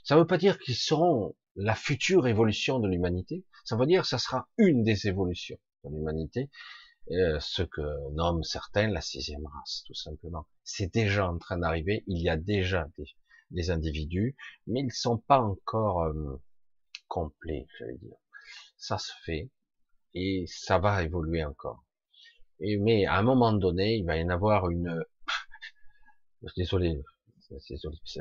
Ça 0.05 0.15
ne 0.15 0.21
veut 0.21 0.25
pas 0.25 0.37
dire 0.37 0.57
qu'ils 0.57 0.77
seront 0.77 1.35
la 1.57 1.75
future 1.75 2.27
évolution 2.27 2.79
de 2.79 2.87
l'humanité. 2.87 3.43
Ça 3.65 3.75
veut 3.75 3.87
dire 3.87 4.03
que 4.03 4.07
ça 4.07 4.19
sera 4.19 4.47
une 4.57 4.83
des 4.83 5.07
évolutions 5.07 5.57
de 5.83 5.97
l'humanité, 5.97 6.49
euh, 7.11 7.37
ce 7.41 7.63
que 7.63 7.81
nomment 8.13 8.43
certains 8.43 8.87
la 8.87 9.01
sixième 9.01 9.45
race, 9.47 9.83
tout 9.85 9.95
simplement. 9.95 10.47
C'est 10.63 10.93
déjà 10.93 11.29
en 11.29 11.37
train 11.39 11.57
d'arriver. 11.57 12.05
Il 12.07 12.21
y 12.21 12.29
a 12.29 12.37
déjà 12.37 12.87
des, 13.51 13.69
individus, 13.69 14.37
mais 14.65 14.79
ils 14.79 14.85
ne 14.85 14.91
sont 14.91 15.17
pas 15.17 15.41
encore 15.41 16.03
euh, 16.03 16.41
complets, 17.09 17.67
j'allais 17.77 17.97
dire. 17.97 18.15
Ça 18.77 18.97
se 18.97 19.11
fait 19.25 19.49
et 20.13 20.45
ça 20.47 20.79
va 20.79 21.03
évoluer 21.03 21.43
encore. 21.43 21.83
Mais 22.59 23.05
à 23.05 23.17
un 23.17 23.23
moment 23.23 23.53
donné, 23.53 23.95
il 23.97 24.05
va 24.05 24.17
y 24.17 24.23
en 24.23 24.29
avoir 24.29 24.69
une. 24.69 25.03
désolé, 26.57 27.03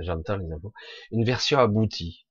j'entends 0.01 0.37
les 0.37 0.53
infos. 0.53 0.73
Une 1.11 1.25
version 1.25 1.59
aboutie 1.59 2.27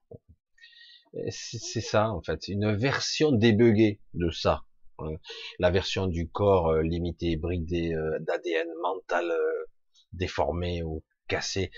c'est 1.29 1.81
ça 1.81 2.11
en 2.11 2.21
fait, 2.21 2.47
une 2.47 2.73
version 2.75 3.31
débuguée 3.31 3.99
de 4.13 4.29
ça. 4.31 4.63
Hein. 4.99 5.15
La 5.59 5.71
version 5.71 6.07
du 6.07 6.29
corps 6.29 6.69
euh, 6.69 6.81
limité, 6.81 7.37
bridé, 7.37 7.93
euh, 7.93 8.19
d'ADN 8.19 8.67
mental 8.81 9.29
euh, 9.31 9.65
déformé 10.13 10.83
ou 10.83 11.03
cassé. 11.27 11.71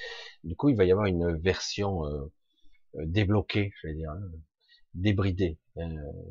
Du 0.44 0.56
coup, 0.56 0.70
il 0.70 0.76
va 0.76 0.86
y 0.86 0.92
avoir 0.92 1.06
une 1.06 1.38
version 1.38 2.02
débloquée, 2.96 3.72
je 3.82 3.88
vais 3.88 3.94
dire, 3.94 4.12
hein, 4.12 4.20
débridée. 4.94 5.58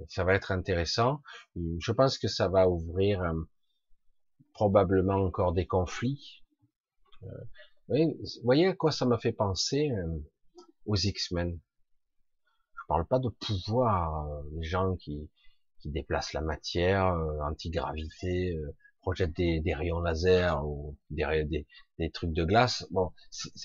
Ça 0.09 0.24
va 0.24 0.35
être 0.35 0.52
intéressant. 0.52 1.23
Je 1.56 1.93
pense 1.93 2.18
que 2.18 2.28
ça 2.28 2.48
va 2.48 2.68
ouvrir 2.68 3.23
probablement 4.52 5.24
encore 5.24 5.52
des 5.52 5.66
conflits. 5.66 6.43
vous 7.89 8.14
voyez 8.44 8.68
à 8.68 8.74
quoi 8.74 8.90
ça 8.90 9.06
m'a 9.06 9.18
fait 9.18 9.32
penser 9.32 9.90
aux 10.86 10.97
X-Men 10.97 11.59
parle 12.86 13.06
pas 13.06 13.18
de 13.18 13.28
pouvoir, 13.28 14.28
euh, 14.28 14.43
les 14.52 14.62
gens 14.62 14.97
qui, 14.97 15.31
qui 15.81 15.90
déplacent 15.90 16.32
la 16.32 16.40
matière, 16.40 17.06
euh, 17.06 17.40
antigravité, 17.40 18.55
euh, 18.56 18.74
projettent 19.01 19.36
des, 19.36 19.60
des, 19.60 19.74
rayons 19.74 20.01
laser 20.01 20.66
ou 20.66 20.97
des, 21.10 21.44
des, 21.44 21.66
des, 21.98 22.10
trucs 22.10 22.32
de 22.32 22.44
glace. 22.44 22.86
Bon, 22.90 23.12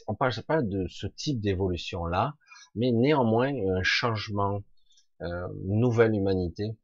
on 0.07 0.15
parle 0.15 0.33
pas 0.47 0.61
de 0.61 0.85
ce 0.87 1.07
type 1.07 1.39
d'évolution 1.41 2.05
là, 2.05 2.35
mais 2.75 2.91
néanmoins 2.91 3.51
un 3.53 3.83
changement, 3.83 4.61
euh, 5.21 5.47
nouvelle 5.65 6.15
humanité. 6.15 6.75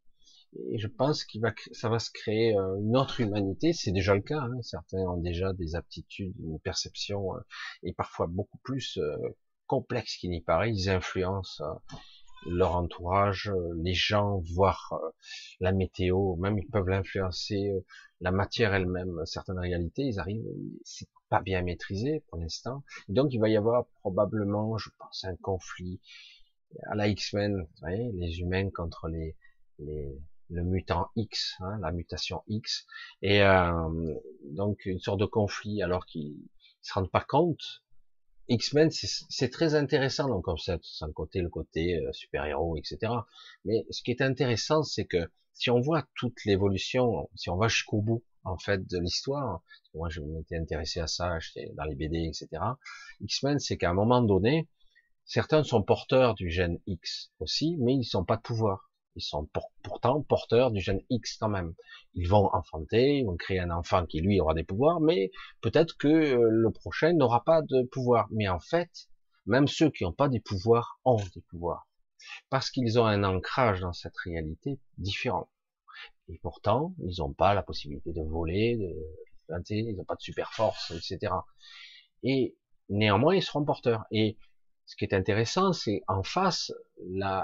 Et 0.70 0.78
je 0.78 0.88
pense 0.88 1.26
qu'il 1.26 1.42
va, 1.42 1.54
ça 1.72 1.90
va 1.90 2.00
se 2.00 2.10
créer 2.12 2.54
une 2.54 2.96
autre 2.96 3.20
humanité. 3.20 3.74
C'est 3.74 3.92
déjà 3.92 4.16
le 4.16 4.22
cas. 4.22 4.40
Hein. 4.40 4.62
Certains 4.62 5.00
ont 5.00 5.18
déjà 5.18 5.54
des 5.54 5.76
aptitudes, 5.76 6.34
une 6.40 6.60
perception, 6.60 7.32
et 7.84 7.94
parfois 7.94 8.28
beaucoup 8.28 8.58
plus 8.60 8.98
complexe 9.68 10.16
qu'il 10.16 10.32
n'y 10.32 10.42
paraît. 10.42 10.72
Ils 10.72 10.90
influencent 10.90 11.62
leur 12.46 12.76
entourage, 12.76 13.50
euh, 13.50 13.74
les 13.78 13.94
gens, 13.94 14.42
voire 14.54 14.94
euh, 14.94 15.10
la 15.60 15.72
météo, 15.72 16.36
même 16.38 16.58
ils 16.58 16.68
peuvent 16.68 16.88
l'influencer, 16.88 17.70
euh, 17.70 17.86
la 18.22 18.32
matière 18.32 18.74
elle-même, 18.74 19.22
certaines 19.26 19.60
réalités, 19.60 20.04
ils 20.04 20.20
arrivent, 20.20 20.46
c'est 20.84 21.10
pas 21.30 21.42
bien 21.42 21.62
maîtrisé 21.62 22.24
pour 22.30 22.40
l'instant. 22.40 22.84
Donc 23.10 23.34
il 23.34 23.40
va 23.40 23.50
y 23.50 23.58
avoir 23.58 23.86
probablement, 24.02 24.78
je 24.78 24.90
pense, 24.98 25.26
un 25.26 25.36
conflit 25.38 26.00
à 26.88 26.96
la 26.96 27.08
X-Men, 27.08 27.68
les 28.14 28.40
humains 28.40 28.70
contre 28.70 29.08
les, 29.08 29.36
les 29.80 30.20
le 30.50 30.64
mutant 30.64 31.10
X, 31.18 31.56
hein, 31.60 31.78
la 31.82 31.92
mutation 31.92 32.42
X, 32.48 32.86
et 33.22 33.42
donc 34.44 34.86
une 34.86 35.00
sorte 35.00 35.20
de 35.20 35.26
conflit 35.26 35.82
alors 35.82 36.06
qu'ils 36.06 36.38
se 36.82 36.94
rendent 36.94 37.12
pas 37.12 37.26
compte 37.28 37.84
X-Men, 38.50 38.90
c'est 38.92 39.50
très 39.50 39.76
intéressant 39.76 40.30
donc 40.30 40.46
concept, 40.46 40.86
sans 40.86 41.12
côté 41.12 41.42
le 41.42 41.50
côté 41.50 41.98
euh, 41.98 42.14
super-héros, 42.14 42.78
etc. 42.78 43.12
Mais 43.66 43.86
ce 43.90 44.02
qui 44.02 44.12
est 44.12 44.22
intéressant, 44.22 44.84
c'est 44.84 45.06
que 45.06 45.30
si 45.54 45.70
on 45.70 45.82
voit 45.82 46.08
toute 46.16 46.46
l'évolution, 46.46 47.30
si 47.36 47.50
on 47.50 47.58
va 47.58 47.68
jusqu'au 47.68 48.02
bout 48.02 48.24
en 48.46 48.58
fait 48.58 48.88
de 48.88 49.00
l'histoire, 49.00 49.62
moi 49.94 50.08
je 50.10 50.22
m'étais 50.22 50.56
intéressé 50.56 51.02
à 51.02 51.08
ça, 51.08 51.38
j'étais 51.40 51.74
dans 51.74 51.84
les 51.84 51.96
BD, 51.96 52.30
etc. 52.30 52.48
X-Men, 53.20 53.60
c'est 53.60 53.76
qu'à 53.76 53.90
un 53.90 53.94
moment 53.94 54.22
donné, 54.22 54.70
certains 55.28 55.64
sont 55.64 55.84
porteurs 55.84 56.34
du 56.34 56.50
gène 56.50 56.80
X 56.88 57.32
aussi, 57.40 57.78
mais 57.80 57.94
ils 57.94 58.10
n'ont 58.14 58.26
pas 58.26 58.38
de 58.38 58.42
pouvoir. 58.42 58.90
Ils 59.16 59.22
sont 59.22 59.50
pourtant 59.84 60.22
porteurs 60.22 60.72
du 60.72 60.80
gène 60.80 61.02
X 61.10 61.38
quand 61.38 61.50
même. 61.50 61.74
Ils 62.14 62.28
vont 62.28 62.50
enfanter, 62.54 63.20
ils 63.20 63.26
vont 63.26 63.36
créer 63.36 63.60
un 63.60 63.72
enfant 63.72 64.06
qui 64.06 64.22
lui 64.22 64.40
aura 64.40 64.54
des 64.54 64.64
pouvoirs, 64.64 65.00
mais 65.00 65.32
peut-être 65.62 65.98
que 65.98 66.08
euh, 66.08 66.50
le 66.50 66.72
prochain 66.72 67.14
n'aura 67.14 67.44
pas 67.44 67.62
de 67.64 67.84
pouvoir. 67.84 68.28
Mais 68.32 68.48
en 68.48 68.60
fait, 68.60 69.10
même 69.48 69.68
ceux 69.68 69.90
qui 69.90 70.04
n'ont 70.04 70.14
pas 70.14 70.30
des 70.30 70.40
pouvoirs 70.40 71.00
ont 71.04 71.22
des 71.34 71.42
pouvoirs. 71.50 71.88
Parce 72.50 72.70
qu'ils 72.70 73.00
ont 73.00 73.06
un 73.06 73.24
ancrage 73.24 73.82
dans 73.82 73.94
cette 73.94 74.18
réalité 74.24 74.80
différent. 74.98 75.50
Et 76.30 76.38
pourtant, 76.40 76.94
ils 77.00 77.16
n'ont 77.20 77.34
pas 77.34 77.54
la 77.54 77.64
possibilité 77.64 78.12
de 78.12 78.22
voler, 78.22 78.78
de 78.78 79.64
ils 79.70 79.96
n'ont 79.96 80.04
pas 80.04 80.16
de 80.16 80.22
super 80.22 80.54
force, 80.54 80.92
etc. 80.92 81.34
Et 82.22 82.56
néanmoins, 82.90 83.36
ils 83.36 83.42
seront 83.42 83.64
porteurs. 83.64 84.06
Ce 84.88 84.96
qui 84.96 85.04
est 85.04 85.14
intéressant, 85.14 85.74
c'est 85.74 86.02
en 86.08 86.24
face, 86.24 86.72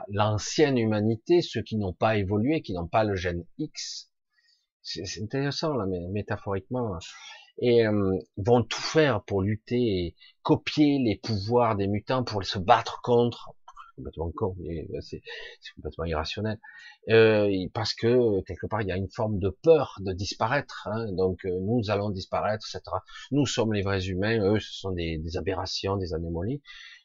l'ancienne 0.07 0.78
humanité, 0.78 1.41
ceux 1.41 1.61
qui 1.61 1.76
n'ont 1.76 1.94
pas 1.94 2.15
évolué, 2.15 2.61
qui 2.61 2.74
n'ont 2.74 2.88
pas 2.88 3.03
le 3.03 3.15
gène 3.15 3.45
X, 3.60 4.10
c'est 4.82 5.22
intéressant 5.22 5.76
là, 5.76 5.86
métaphoriquement, 6.11 6.98
et 7.60 7.86
euh, 7.86 8.18
vont 8.38 8.64
tout 8.64 8.82
faire 8.82 9.24
pour 9.24 9.41
lutter 9.41 9.76
et 9.76 10.15
copier 10.41 10.99
les 10.99 11.18
pouvoirs 11.18 11.76
des 11.76 11.88
mutants 11.88 12.24
pour 12.24 12.44
se 12.44 12.60
battre 12.60 13.02
contre 13.02 13.53
complètement 13.95 14.32
con, 14.32 14.56
euh, 14.61 15.02
c'est 15.02 15.22
complètement 15.76 16.06
irrationnel. 16.06 16.60
Euh, 17.10 17.49
parce 17.74 17.94
que 17.94 18.41
quelque 18.44 18.68
part 18.68 18.82
il 18.82 18.88
y 18.88 18.91
a 18.91 18.98
une 18.98 19.10
forme 19.10 19.40
de 19.40 19.49
peur 19.49 19.95
de 19.99 20.14
disparaître. 20.14 20.88
Hein, 20.91 21.11
donc 21.14 21.45
euh, 21.45 21.60
nous 21.61 21.90
allons 21.90 22.10
disparaître, 22.10 22.65
etc. 22.68 22.84
Nous 23.32 23.45
sommes 23.45 23.74
les 23.74 23.82
vrais 23.82 24.06
humains, 24.07 24.40
eux 24.40 24.60
ce 24.60 24.74
sont 24.74 24.91
des, 24.91 25.18
des 25.18 25.38
aberrations, 25.38 25.98
des 25.98 26.14
anomalies. 26.14 26.61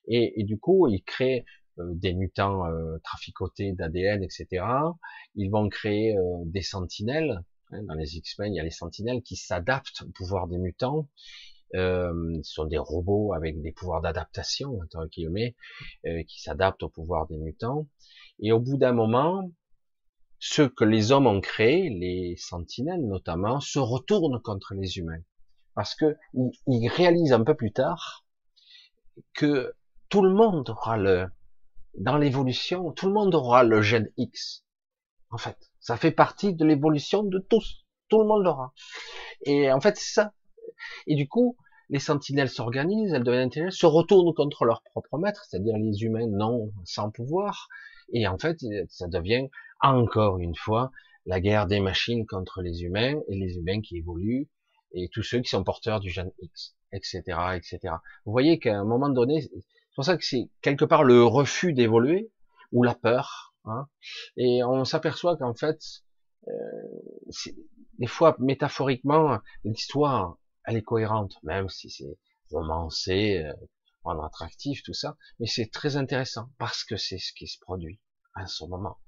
Et, 0.08 0.40
et, 0.40 0.44
du 0.44 0.58
coup 0.58 0.88
ils 0.88 1.02
créent 1.02 1.44
euh, 1.78 1.84
des 1.94 2.14
mutants 2.14 2.64
traficotés 3.04 3.72
d'ADN, 3.72 4.22
etc. 4.22 4.64
Ils 5.34 5.50
vont 5.50 5.68
créer 5.68 6.16
des 6.46 6.62
sentinelles. 6.62 7.42
Hein, 7.70 7.82
dans 7.82 7.94
les 7.94 8.16
X-Men, 8.16 8.54
il 8.54 8.56
y 8.56 8.60
a 8.60 8.64
les 8.64 8.70
sentinelles 8.70 9.22
qui 9.22 9.36
s'adaptent 9.36 10.02
au 10.02 10.10
pouvoir 10.10 10.48
des 10.48 10.58
mutants 10.58 11.06
euh, 11.74 12.40
ce 12.42 12.54
sont 12.54 12.64
des 12.64 12.78
robots 12.78 13.32
avec 13.34 13.60
des 13.60 13.72
pouvoirs 13.72 14.00
d'adaptation, 14.00 14.78
entre 14.80 15.06
guillemets, 15.06 15.54
euh, 16.06 16.22
qui 16.24 16.40
s'adaptent 16.40 16.82
au 16.82 16.88
pouvoir 16.88 17.26
des 17.26 17.36
mutants. 17.36 17.86
Et 18.40 18.52
au 18.52 18.60
bout 18.60 18.78
d'un 18.78 18.92
moment, 18.92 19.50
ceux 20.38 20.68
que 20.68 20.84
les 20.84 21.12
hommes 21.12 21.26
ont 21.26 21.40
créés, 21.40 21.90
les 21.90 22.36
sentinelles 22.36 23.06
notamment, 23.06 23.60
se 23.60 23.78
retournent 23.78 24.40
contre 24.40 24.74
les 24.74 24.98
humains. 24.98 25.22
Parce 25.74 25.94
que 25.94 26.16
ils 26.66 26.88
réalisent 26.88 27.32
un 27.32 27.44
peu 27.44 27.54
plus 27.54 27.72
tard 27.72 28.24
que 29.34 29.74
tout 30.08 30.22
le 30.22 30.30
monde 30.30 30.70
aura 30.70 30.96
le, 30.96 31.26
dans 31.98 32.16
l'évolution, 32.16 32.92
tout 32.92 33.06
le 33.06 33.12
monde 33.12 33.34
aura 33.34 33.64
le 33.64 33.82
gène 33.82 34.10
X. 34.16 34.64
En 35.30 35.38
fait, 35.38 35.56
ça 35.80 35.96
fait 35.96 36.10
partie 36.10 36.54
de 36.54 36.64
l'évolution 36.64 37.22
de 37.22 37.38
tous. 37.38 37.86
Tout 38.08 38.20
le 38.20 38.26
monde 38.26 38.42
l'aura. 38.42 38.72
Et 39.42 39.70
en 39.70 39.80
fait, 39.80 39.96
c'est 39.96 40.14
ça. 40.14 40.32
Et 41.06 41.14
du 41.14 41.28
coup, 41.28 41.56
les 41.90 41.98
sentinelles 41.98 42.48
s'organisent, 42.48 43.12
elles 43.12 43.24
deviennent 43.24 43.46
intelligentes, 43.48 43.72
se 43.72 43.86
retournent 43.86 44.34
contre 44.34 44.64
leur 44.64 44.82
propre 44.82 45.18
maître, 45.18 45.44
c'est-à-dire 45.44 45.76
les 45.76 46.02
humains 46.02 46.26
non 46.26 46.72
sans 46.84 47.10
pouvoir. 47.10 47.68
Et 48.12 48.26
en 48.26 48.38
fait, 48.38 48.58
ça 48.88 49.08
devient 49.08 49.48
encore 49.80 50.38
une 50.38 50.54
fois 50.54 50.90
la 51.26 51.40
guerre 51.40 51.66
des 51.66 51.80
machines 51.80 52.26
contre 52.26 52.62
les 52.62 52.82
humains 52.82 53.20
et 53.28 53.36
les 53.36 53.56
humains 53.56 53.80
qui 53.82 53.98
évoluent 53.98 54.48
et 54.92 55.08
tous 55.12 55.22
ceux 55.22 55.40
qui 55.40 55.50
sont 55.50 55.64
porteurs 55.64 56.00
du 56.00 56.08
gène 56.08 56.32
X, 56.40 56.74
etc., 56.92 57.20
etc. 57.54 57.78
Vous 58.24 58.32
voyez 58.32 58.58
qu'à 58.58 58.78
un 58.78 58.84
moment 58.84 59.10
donné, 59.10 59.42
pour 59.98 60.04
ça 60.04 60.16
que 60.16 60.24
c'est 60.24 60.48
quelque 60.62 60.84
part 60.84 61.02
le 61.02 61.24
refus 61.24 61.72
d'évoluer 61.72 62.30
ou 62.70 62.84
la 62.84 62.94
peur. 62.94 63.52
Hein, 63.64 63.88
et 64.36 64.62
on 64.62 64.84
s'aperçoit 64.84 65.36
qu'en 65.36 65.54
fait, 65.54 65.80
euh, 66.46 66.52
des 67.98 68.06
fois 68.06 68.36
métaphoriquement, 68.38 69.40
l'histoire 69.64 70.38
elle 70.64 70.76
est 70.76 70.82
cohérente, 70.82 71.34
même 71.42 71.68
si 71.68 71.90
c'est 71.90 72.16
romancé, 72.52 73.44
euh, 73.44 74.22
attractif, 74.22 74.84
tout 74.84 74.94
ça, 74.94 75.16
mais 75.40 75.48
c'est 75.48 75.66
très 75.72 75.96
intéressant 75.96 76.48
parce 76.58 76.84
que 76.84 76.96
c'est 76.96 77.18
ce 77.18 77.32
qui 77.32 77.48
se 77.48 77.58
produit 77.58 77.98
à 78.36 78.46
ce 78.46 78.64
moment. 78.66 79.00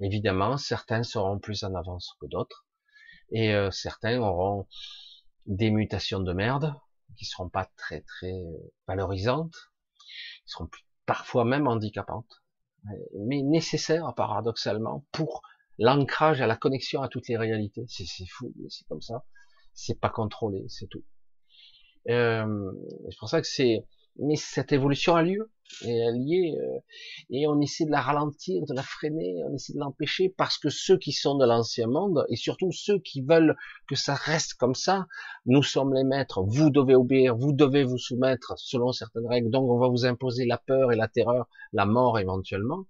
Évidemment, 0.00 0.56
certains 0.56 1.02
seront 1.02 1.40
plus 1.40 1.62
en 1.62 1.74
avance 1.74 2.16
que 2.22 2.26
d'autres, 2.26 2.66
et 3.32 3.52
euh, 3.52 3.70
certains 3.70 4.18
auront 4.18 4.66
des 5.44 5.70
mutations 5.70 6.20
de 6.20 6.32
merde 6.32 6.74
qui 7.18 7.26
seront 7.26 7.50
pas 7.50 7.68
très 7.76 8.00
très 8.00 8.32
valorisantes, 8.88 9.54
qui 9.54 9.71
seront 10.44 10.68
parfois 11.06 11.44
même 11.44 11.66
handicapantes, 11.66 12.42
mais 13.18 13.42
nécessaires 13.42 14.12
paradoxalement 14.16 15.04
pour 15.12 15.42
l'ancrage 15.78 16.40
à 16.40 16.46
la 16.46 16.56
connexion 16.56 17.02
à 17.02 17.08
toutes 17.08 17.28
les 17.28 17.36
réalités. 17.36 17.84
C'est 17.88 18.06
fou, 18.26 18.52
mais 18.56 18.68
c'est 18.68 18.86
comme 18.86 19.02
ça 19.02 19.24
c'est 19.74 19.98
pas 19.98 20.10
contrôlé, 20.10 20.64
c'est 20.68 20.86
tout. 20.86 21.04
Euh, 22.08 22.72
c'est 23.10 23.18
pour 23.18 23.28
ça 23.28 23.40
que 23.40 23.46
c'est, 23.46 23.86
mais 24.18 24.36
cette 24.36 24.72
évolution 24.72 25.14
a 25.14 25.22
lieu 25.22 25.50
et 25.80 25.90
elle 25.90 26.16
y 26.18 26.34
est, 26.34 26.58
euh, 26.58 26.78
et 27.30 27.46
on 27.46 27.60
essaie 27.60 27.86
de 27.86 27.90
la 27.90 28.00
ralentir, 28.00 28.62
de 28.66 28.74
la 28.74 28.82
freiner, 28.82 29.42
on 29.48 29.54
essaie 29.54 29.72
de 29.72 29.78
l'empêcher 29.78 30.28
parce 30.36 30.58
que 30.58 30.68
ceux 30.68 30.98
qui 30.98 31.12
sont 31.12 31.36
de 31.36 31.46
l'ancien 31.46 31.86
monde 31.86 32.26
et 32.28 32.36
surtout 32.36 32.70
ceux 32.72 32.98
qui 32.98 33.22
veulent 33.22 33.56
que 33.88 33.94
ça 33.94 34.14
reste 34.14 34.54
comme 34.54 34.74
ça, 34.74 35.06
nous 35.46 35.62
sommes 35.62 35.94
les 35.94 36.04
maîtres, 36.04 36.42
vous 36.42 36.70
devez 36.70 36.94
obéir, 36.94 37.36
vous 37.36 37.52
devez 37.52 37.84
vous 37.84 37.98
soumettre 37.98 38.54
selon 38.58 38.92
certaines 38.92 39.26
règles, 39.26 39.50
donc 39.50 39.70
on 39.70 39.78
va 39.78 39.88
vous 39.88 40.04
imposer 40.04 40.44
la 40.44 40.58
peur 40.58 40.92
et 40.92 40.96
la 40.96 41.08
terreur, 41.08 41.48
la 41.72 41.86
mort 41.86 42.18
éventuellement. 42.18 42.84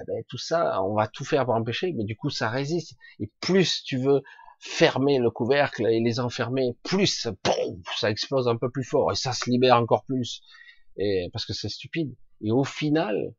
Eh 0.00 0.04
ben, 0.06 0.22
tout 0.26 0.38
ça, 0.38 0.82
on 0.82 0.94
va 0.94 1.06
tout 1.06 1.24
faire 1.24 1.44
pour 1.44 1.54
empêcher, 1.54 1.92
mais 1.92 2.04
du 2.04 2.16
coup 2.16 2.30
ça 2.30 2.48
résiste. 2.48 2.96
Et 3.20 3.30
plus 3.40 3.82
tu 3.82 3.98
veux 3.98 4.22
fermer 4.62 5.18
le 5.18 5.28
couvercle 5.30 5.86
et 5.88 5.98
les 5.98 6.20
enfermer, 6.20 6.76
plus 6.84 7.28
ça 7.96 8.10
explose 8.10 8.46
un 8.46 8.56
peu 8.56 8.70
plus 8.70 8.84
fort 8.84 9.10
et 9.10 9.16
ça 9.16 9.32
se 9.32 9.50
libère 9.50 9.76
encore 9.76 10.04
plus. 10.04 10.40
Et 10.96 11.28
parce 11.32 11.44
que 11.44 11.52
c'est 11.52 11.68
stupide. 11.68 12.14
Et 12.42 12.52
au 12.52 12.62
final, 12.62 13.34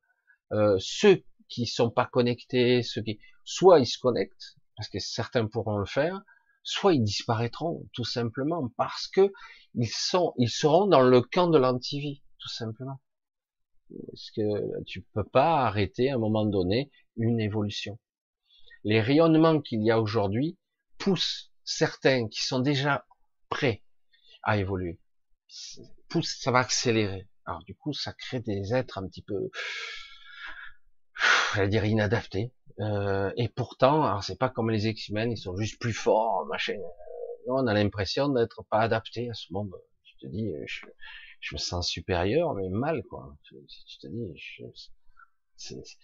euh, 0.52 0.76
ceux 0.80 1.24
qui 1.48 1.66
sont 1.66 1.90
pas 1.90 2.06
connectés, 2.06 2.84
ceux 2.84 3.02
qui, 3.02 3.20
soit 3.46 3.80
ils 3.80 3.86
se 3.86 3.98
connectent 4.00 4.58
parce 4.76 4.90
que 4.90 5.00
certains 5.00 5.48
pourront 5.48 5.78
le 5.78 5.86
faire, 5.86 6.22
soit 6.62 6.94
ils 6.94 7.04
disparaîtront 7.04 7.88
tout 7.94 8.04
simplement 8.04 8.70
parce 8.76 9.08
que 9.08 9.32
ils 9.76 9.90
sont, 9.90 10.34
ils 10.38 10.50
seront 10.50 10.88
dans 10.88 11.02
le 11.02 11.22
camp 11.22 11.48
de 11.48 11.58
l'antivie 11.58 12.22
tout 12.40 12.50
simplement. 12.50 13.00
Parce 14.08 14.32
que 14.32 14.84
tu 14.84 15.04
peux 15.14 15.24
pas 15.24 15.66
arrêter 15.66 16.10
à 16.10 16.16
un 16.16 16.20
moment 16.20 16.46
donné 16.46 16.92
une 17.16 17.40
évolution. 17.40 17.98
Les 18.84 19.00
rayonnements 19.00 19.62
qu'il 19.62 19.82
y 19.84 19.92
a 19.92 20.02
aujourd'hui, 20.02 20.58
pousse 21.04 21.52
certains 21.66 22.30
qui 22.30 22.42
sont 22.44 22.60
déjà 22.60 23.06
prêts 23.50 23.84
à 24.42 24.56
évoluer, 24.58 25.02
pousse, 26.08 26.38
ça 26.40 26.50
va 26.50 26.60
accélérer. 26.60 27.28
Alors 27.46 27.62
du 27.66 27.76
coup, 27.76 27.92
ça 27.92 28.14
crée 28.14 28.40
des 28.40 28.74
êtres 28.74 29.00
un 29.00 29.08
petit 29.10 29.22
peu, 29.22 29.52
je 31.54 31.60
vais 31.60 31.68
dire 31.68 31.84
inadaptés. 31.84 32.54
Euh, 32.80 33.34
et 33.36 33.50
pourtant, 33.50 34.06
alors 34.06 34.24
c'est 34.24 34.40
pas 34.40 34.50
comme 34.50 34.70
les 34.70 34.88
X-Men, 34.88 35.34
ils 35.34 35.38
sont 35.38 35.58
juste 35.58 35.78
plus 35.78 35.92
forts, 35.92 36.46
machin. 36.46 36.80
On 37.48 37.68
a 37.68 37.74
l'impression 37.74 38.30
d'être 38.30 38.64
pas 38.70 38.80
adapté 38.80 39.30
à 39.30 39.34
ce 39.34 39.52
monde. 39.52 39.74
Tu 40.06 40.16
te 40.16 40.28
dis, 40.28 40.54
je, 40.66 40.86
je 41.42 41.56
me 41.56 41.60
sens 41.60 41.86
supérieur, 41.86 42.54
mais 42.54 42.70
mal 42.70 43.04
quoi. 43.04 43.36
Tu, 43.44 43.56
te 44.02 44.08
dis, 44.08 44.42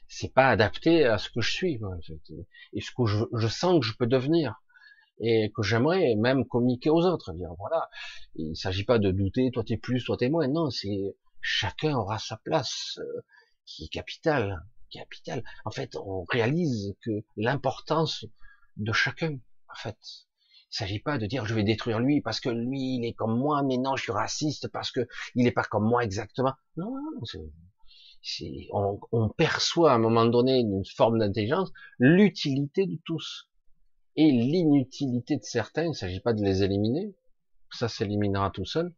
c'est 0.10 0.34
pas 0.34 0.50
adapté 0.50 1.06
à 1.06 1.18
ce 1.18 1.30
que 1.30 1.40
je 1.40 1.52
suis 1.52 1.80
et 2.74 2.82
ce 2.82 2.92
que 2.92 3.06
je, 3.06 3.24
je 3.34 3.48
sens 3.48 3.80
que 3.80 3.86
je 3.86 3.96
peux 3.96 4.06
devenir 4.08 4.62
et 5.20 5.52
que 5.56 5.64
j'aimerais 5.64 6.16
même 6.16 6.46
communiquer 6.46 6.90
aux 6.90 7.06
autres, 7.06 7.34
dire 7.34 7.54
voilà, 7.58 7.90
il 8.36 8.56
s'agit 8.56 8.86
pas 8.86 9.00
de 9.00 9.12
douter, 9.12 9.52
toi 9.52 9.64
t'es 9.64 9.78
plus, 9.78 10.04
toi 10.04 10.18
t'es 10.18 10.30
moins, 10.30 10.48
non, 10.48 10.70
c'est 10.70 11.16
chacun 11.42 11.96
aura 11.96 12.20
sa 12.20 12.38
place 12.38 13.00
euh, 13.00 13.22
qui 13.66 13.86
est 13.86 13.90
capitale, 13.90 14.66
capitale. 14.92 15.44
En 15.66 15.72
fait, 15.72 15.96
on 15.96 16.26
réalise 16.30 16.96
que 17.02 17.24
l'importance 17.38 18.26
de 18.78 18.92
chacun, 18.94 19.38
en 19.70 19.76
fait, 19.76 19.98
il 20.72 20.76
s'agit 20.76 21.00
pas 21.00 21.18
de 21.18 21.26
dire 21.26 21.46
je 21.46 21.54
vais 21.54 21.64
détruire 21.64 22.00
lui 22.00 22.22
parce 22.22 22.40
que 22.40 22.50
lui 22.50 22.96
il 22.96 23.06
est 23.06 23.14
comme 23.14 23.38
moi, 23.38 23.64
mais 23.64 23.78
non 23.78 23.96
je 23.96 24.04
suis 24.04 24.12
raciste 24.12 24.68
parce 24.72 24.92
que 24.92 25.08
il 25.36 25.48
est 25.48 25.52
pas 25.52 25.64
comme 25.64 25.88
moi 25.88 26.04
exactement. 26.04 26.54
Non, 26.78 26.94
c'est, 28.22 28.68
on, 28.74 29.00
on 29.12 29.30
perçoit 29.30 29.92
à 29.92 29.96
un 29.96 30.00
moment 30.00 30.26
donné 30.26 30.60
une 30.60 30.84
forme 30.86 31.20
d'intelligence 31.20 31.72
l'utilité 31.98 32.86
de 32.86 33.00
tous 33.06 33.49
et 34.20 34.34
l'inutilité 34.34 35.38
de 35.38 35.44
certains, 35.44 35.84
il 35.84 35.90
ne 35.90 35.94
s'agit 35.94 36.20
pas 36.20 36.34
de 36.34 36.44
les 36.44 36.62
éliminer, 36.62 37.16
ça 37.72 37.88
s'éliminera 37.88 38.52
tout 38.52 38.66
seul, 38.66 38.94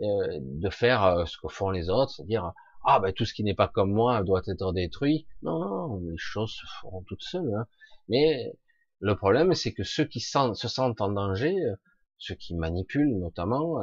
euh, 0.00 0.38
de 0.40 0.70
faire 0.70 1.04
euh, 1.04 1.26
ce 1.26 1.36
que 1.36 1.48
font 1.48 1.68
les 1.68 1.90
autres, 1.90 2.12
c'est-à-dire 2.12 2.54
ah 2.86 2.98
ben 2.98 3.12
tout 3.12 3.26
ce 3.26 3.34
qui 3.34 3.44
n'est 3.44 3.54
pas 3.54 3.68
comme 3.68 3.92
moi 3.92 4.22
doit 4.22 4.40
être 4.46 4.72
détruit. 4.72 5.26
Non, 5.42 5.58
non 5.58 5.98
les 5.98 6.16
choses 6.16 6.52
se 6.52 6.66
feront 6.80 7.02
toutes 7.02 7.22
seules. 7.22 7.52
Hein. 7.54 7.66
Mais 8.08 8.54
le 9.00 9.14
problème, 9.14 9.52
c'est 9.52 9.74
que 9.74 9.82
ceux 9.82 10.06
qui 10.06 10.20
se 10.20 10.68
sentent 10.68 11.00
en 11.02 11.10
danger, 11.10 11.54
euh, 11.54 11.74
ceux 12.16 12.34
qui 12.34 12.54
manipulent 12.54 13.18
notamment, 13.18 13.76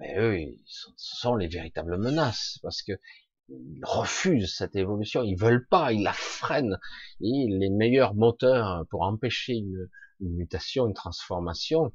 ben 0.00 0.18
eux, 0.18 0.38
ce 0.64 0.88
sont 0.96 1.36
les 1.36 1.48
véritables 1.48 1.98
menaces, 1.98 2.58
parce 2.62 2.80
que 2.80 2.92
ils 3.50 3.84
refusent 3.84 4.56
cette 4.56 4.74
évolution, 4.74 5.22
ils 5.22 5.36
veulent 5.36 5.66
pas, 5.66 5.92
ils 5.92 6.02
la 6.02 6.14
freinent. 6.14 6.78
Et 7.20 7.46
les 7.50 7.68
meilleurs 7.68 8.14
moteurs 8.14 8.86
pour 8.88 9.02
empêcher 9.02 9.52
une, 9.56 9.86
une 10.20 10.34
mutation, 10.36 10.86
une 10.86 10.94
transformation, 10.94 11.92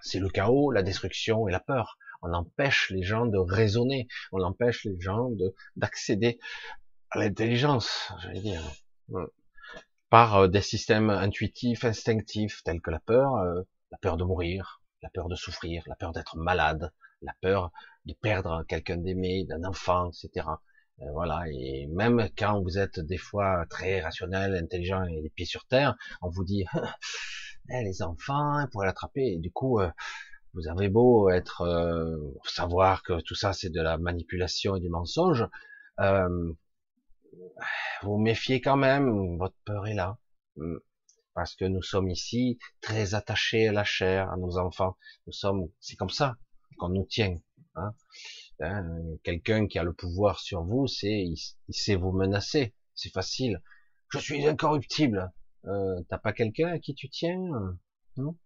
c'est 0.00 0.18
le 0.18 0.28
chaos, 0.28 0.70
la 0.70 0.82
destruction 0.82 1.48
et 1.48 1.52
la 1.52 1.60
peur. 1.60 1.98
On 2.22 2.32
empêche 2.32 2.90
les 2.90 3.02
gens 3.02 3.26
de 3.26 3.38
raisonner, 3.38 4.08
on 4.32 4.42
empêche 4.42 4.84
les 4.84 4.98
gens 5.00 5.30
de 5.30 5.54
d'accéder 5.76 6.38
à 7.10 7.18
l'intelligence, 7.18 8.12
j'allais 8.20 8.40
dire, 8.40 8.62
par 10.08 10.36
euh, 10.36 10.48
des 10.48 10.62
systèmes 10.62 11.10
intuitifs, 11.10 11.84
instinctifs, 11.84 12.62
tels 12.64 12.80
que 12.80 12.90
la 12.90 13.00
peur, 13.00 13.36
euh, 13.36 13.62
la 13.90 13.98
peur 13.98 14.16
de 14.16 14.24
mourir, 14.24 14.80
la 15.02 15.10
peur 15.10 15.28
de 15.28 15.36
souffrir, 15.36 15.82
la 15.86 15.94
peur 15.94 16.12
d'être 16.12 16.36
malade, 16.36 16.92
la 17.22 17.34
peur 17.40 17.70
de 18.06 18.14
perdre 18.14 18.64
quelqu'un 18.68 18.96
d'aimé, 18.96 19.44
d'un 19.44 19.64
enfant, 19.64 20.10
etc. 20.10 20.46
Euh, 21.02 21.10
voilà, 21.12 21.44
et 21.50 21.86
même 21.88 22.28
quand 22.38 22.62
vous 22.62 22.78
êtes 22.78 23.00
des 23.00 23.18
fois 23.18 23.66
très 23.68 24.00
rationnel, 24.00 24.54
intelligent 24.54 25.04
et 25.04 25.20
les 25.20 25.30
pieds 25.30 25.44
sur 25.44 25.66
terre, 25.66 25.94
on 26.22 26.30
vous 26.30 26.44
dit 26.44 26.64
eh, 27.70 27.82
les 27.84 28.02
enfants, 28.02 28.60
ils 28.60 28.68
pourraient 28.70 28.86
l'attraper. 28.86 29.34
Et 29.34 29.38
du 29.38 29.50
coup, 29.50 29.78
euh, 29.80 29.90
vous 30.54 30.68
avez 30.68 30.88
beau 30.88 31.28
être 31.30 31.62
euh, 31.62 32.16
savoir 32.44 33.02
que 33.02 33.20
tout 33.20 33.34
ça 33.34 33.52
c'est 33.52 33.68
de 33.70 33.80
la 33.82 33.98
manipulation 33.98 34.76
et 34.76 34.80
du 34.80 34.88
mensonge, 34.88 35.46
vous 38.02 38.18
méfiez 38.18 38.60
quand 38.60 38.76
même. 38.76 39.36
Votre 39.38 39.56
peur 39.64 39.86
est 39.86 39.94
là, 39.94 40.18
hmm. 40.56 40.78
parce 41.34 41.54
que 41.54 41.64
nous 41.66 41.82
sommes 41.82 42.08
ici 42.10 42.58
très 42.80 43.14
attachés 43.14 43.68
à 43.68 43.72
la 43.72 43.84
chair, 43.84 44.30
à 44.30 44.36
nos 44.36 44.58
enfants. 44.58 44.96
Nous 45.26 45.32
sommes, 45.32 45.68
c'est 45.80 45.96
comme 45.96 46.10
ça 46.10 46.36
qu'on 46.78 46.88
nous 46.90 47.04
tient. 47.04 47.36
Hein. 47.74 47.92
Hein, 48.60 48.88
quelqu'un 49.22 49.66
qui 49.66 49.78
a 49.78 49.82
le 49.82 49.92
pouvoir 49.92 50.40
sur 50.40 50.64
vous, 50.64 50.86
c'est 50.86 51.24
il, 51.26 51.36
sait 51.74 51.94
vous 51.94 52.12
menacer. 52.12 52.74
C'est 52.94 53.12
facile. 53.12 53.62
Je 54.10 54.18
suis 54.18 54.46
incorruptible. 54.46 55.32
Euh, 55.66 56.00
T'as 56.08 56.18
pas 56.18 56.32
quelqu'un 56.32 56.68
à 56.68 56.78
qui 56.78 56.94
tu 56.94 57.08
tiens 57.08 57.38
Non? 58.16 58.36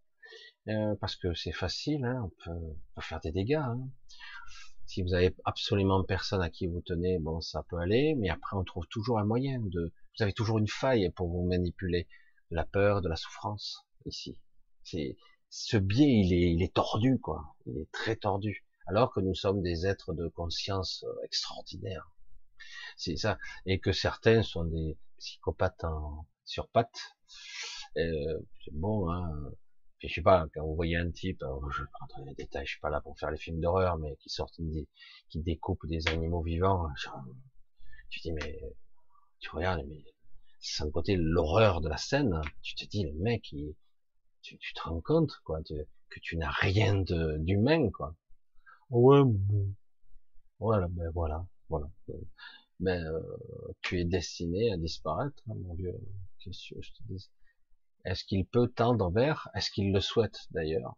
Euh, 0.68 0.94
Parce 1.00 1.16
que 1.16 1.34
c'est 1.34 1.52
facile. 1.52 2.04
Hein, 2.04 2.22
on, 2.24 2.30
peut, 2.44 3.00
faire 3.00 3.20
des 3.20 3.30
dégâts. 3.30 3.54
Hein. 3.54 3.80
Si 4.86 5.02
vous 5.02 5.14
avez 5.14 5.36
absolument 5.44 6.02
personne 6.02 6.42
à 6.42 6.50
qui 6.50 6.66
vous 6.66 6.80
tenez, 6.80 7.18
bon, 7.20 7.40
ça 7.40 7.64
peut 7.68 7.78
aller. 7.78 8.16
Mais 8.16 8.30
après, 8.30 8.56
on 8.56 8.64
trouve 8.64 8.86
toujours 8.88 9.20
un 9.20 9.24
moyen 9.24 9.60
de. 9.60 9.92
Vous 10.18 10.22
avez 10.24 10.32
toujours 10.32 10.58
une 10.58 10.68
faille 10.68 11.10
pour 11.10 11.28
vous 11.28 11.46
manipuler 11.46 12.08
de 12.50 12.56
la 12.56 12.64
peur, 12.64 13.00
de 13.00 13.08
la 13.08 13.16
souffrance 13.16 13.86
ici. 14.06 14.36
C'est 14.82 15.16
ce 15.50 15.76
biais, 15.76 16.20
il 16.24 16.32
est, 16.32 16.52
il 16.52 16.62
est 16.62 16.74
tordu, 16.74 17.20
quoi. 17.20 17.54
Il 17.66 17.78
est 17.78 17.90
très 17.92 18.16
tordu 18.16 18.64
alors 18.86 19.12
que 19.12 19.20
nous 19.20 19.34
sommes 19.34 19.62
des 19.62 19.86
êtres 19.86 20.12
de 20.14 20.28
conscience 20.28 21.04
euh, 21.04 21.24
extraordinaires. 21.24 22.10
C'est 22.96 23.16
ça, 23.16 23.38
et 23.66 23.80
que 23.80 23.92
certains 23.92 24.42
sont 24.42 24.64
des 24.64 24.98
psychopathes 25.18 25.84
en, 25.84 26.26
sur 26.44 26.68
pattes. 26.68 27.16
Euh, 27.96 28.40
c'est 28.64 28.74
bon, 28.74 29.10
hein. 29.10 29.52
Je 30.02 30.08
sais 30.08 30.22
pas, 30.22 30.46
quand 30.54 30.64
vous 30.64 30.74
voyez 30.74 30.96
un 30.96 31.10
type, 31.10 31.44
je 31.72 31.82
vais 31.82 31.88
dans 32.16 32.24
les 32.24 32.34
détails, 32.34 32.64
je 32.64 32.70
suis 32.70 32.80
pas 32.80 32.88
là 32.88 33.02
pour 33.02 33.18
faire 33.18 33.30
les 33.30 33.36
films 33.36 33.60
d'horreur, 33.60 33.98
mais 33.98 34.16
qui 34.16 34.30
sortent, 34.30 34.58
qui 35.28 35.38
découpe 35.40 35.86
des 35.86 36.08
animaux 36.08 36.42
vivants, 36.42 36.88
tu 38.08 38.20
dis, 38.20 38.32
mais, 38.32 38.58
tu 39.40 39.50
regardes, 39.50 39.84
mais, 39.86 40.02
sans 40.58 40.90
côté 40.90 41.16
l'horreur 41.16 41.82
de 41.82 41.90
la 41.90 41.98
scène, 41.98 42.40
tu 42.62 42.74
te 42.74 42.86
dis, 42.86 43.04
le 43.04 43.12
mec, 43.18 43.52
il, 43.52 43.74
tu, 44.42 44.56
te 44.58 44.80
rends 44.82 45.02
compte, 45.02 45.32
quoi, 45.44 45.60
que 45.62 46.20
tu 46.20 46.38
n'as 46.38 46.50
rien 46.50 47.02
d'humain, 47.02 47.90
quoi. 47.90 48.14
Ouais. 48.90 49.22
Voilà, 50.58 50.88
ben 50.88 51.10
voilà, 51.14 51.46
voilà. 51.68 51.90
Ben, 52.80 53.04
euh, 53.04 53.22
tu 53.82 54.00
es 54.00 54.04
destiné 54.04 54.72
à 54.72 54.76
disparaître, 54.76 55.42
hein, 55.48 55.54
mon 55.56 55.74
vieux. 55.74 55.98
Qu'est-ce 56.38 56.74
que 56.74 56.80
je 56.82 56.92
te 56.92 57.02
dis 57.04 57.30
Est-ce 58.04 58.24
qu'il 58.24 58.46
peut 58.46 58.68
tendre 58.68 59.10
vers 59.10 59.48
Est-ce 59.54 59.70
qu'il 59.70 59.92
le 59.92 60.00
souhaite 60.00 60.38
d'ailleurs? 60.50 60.96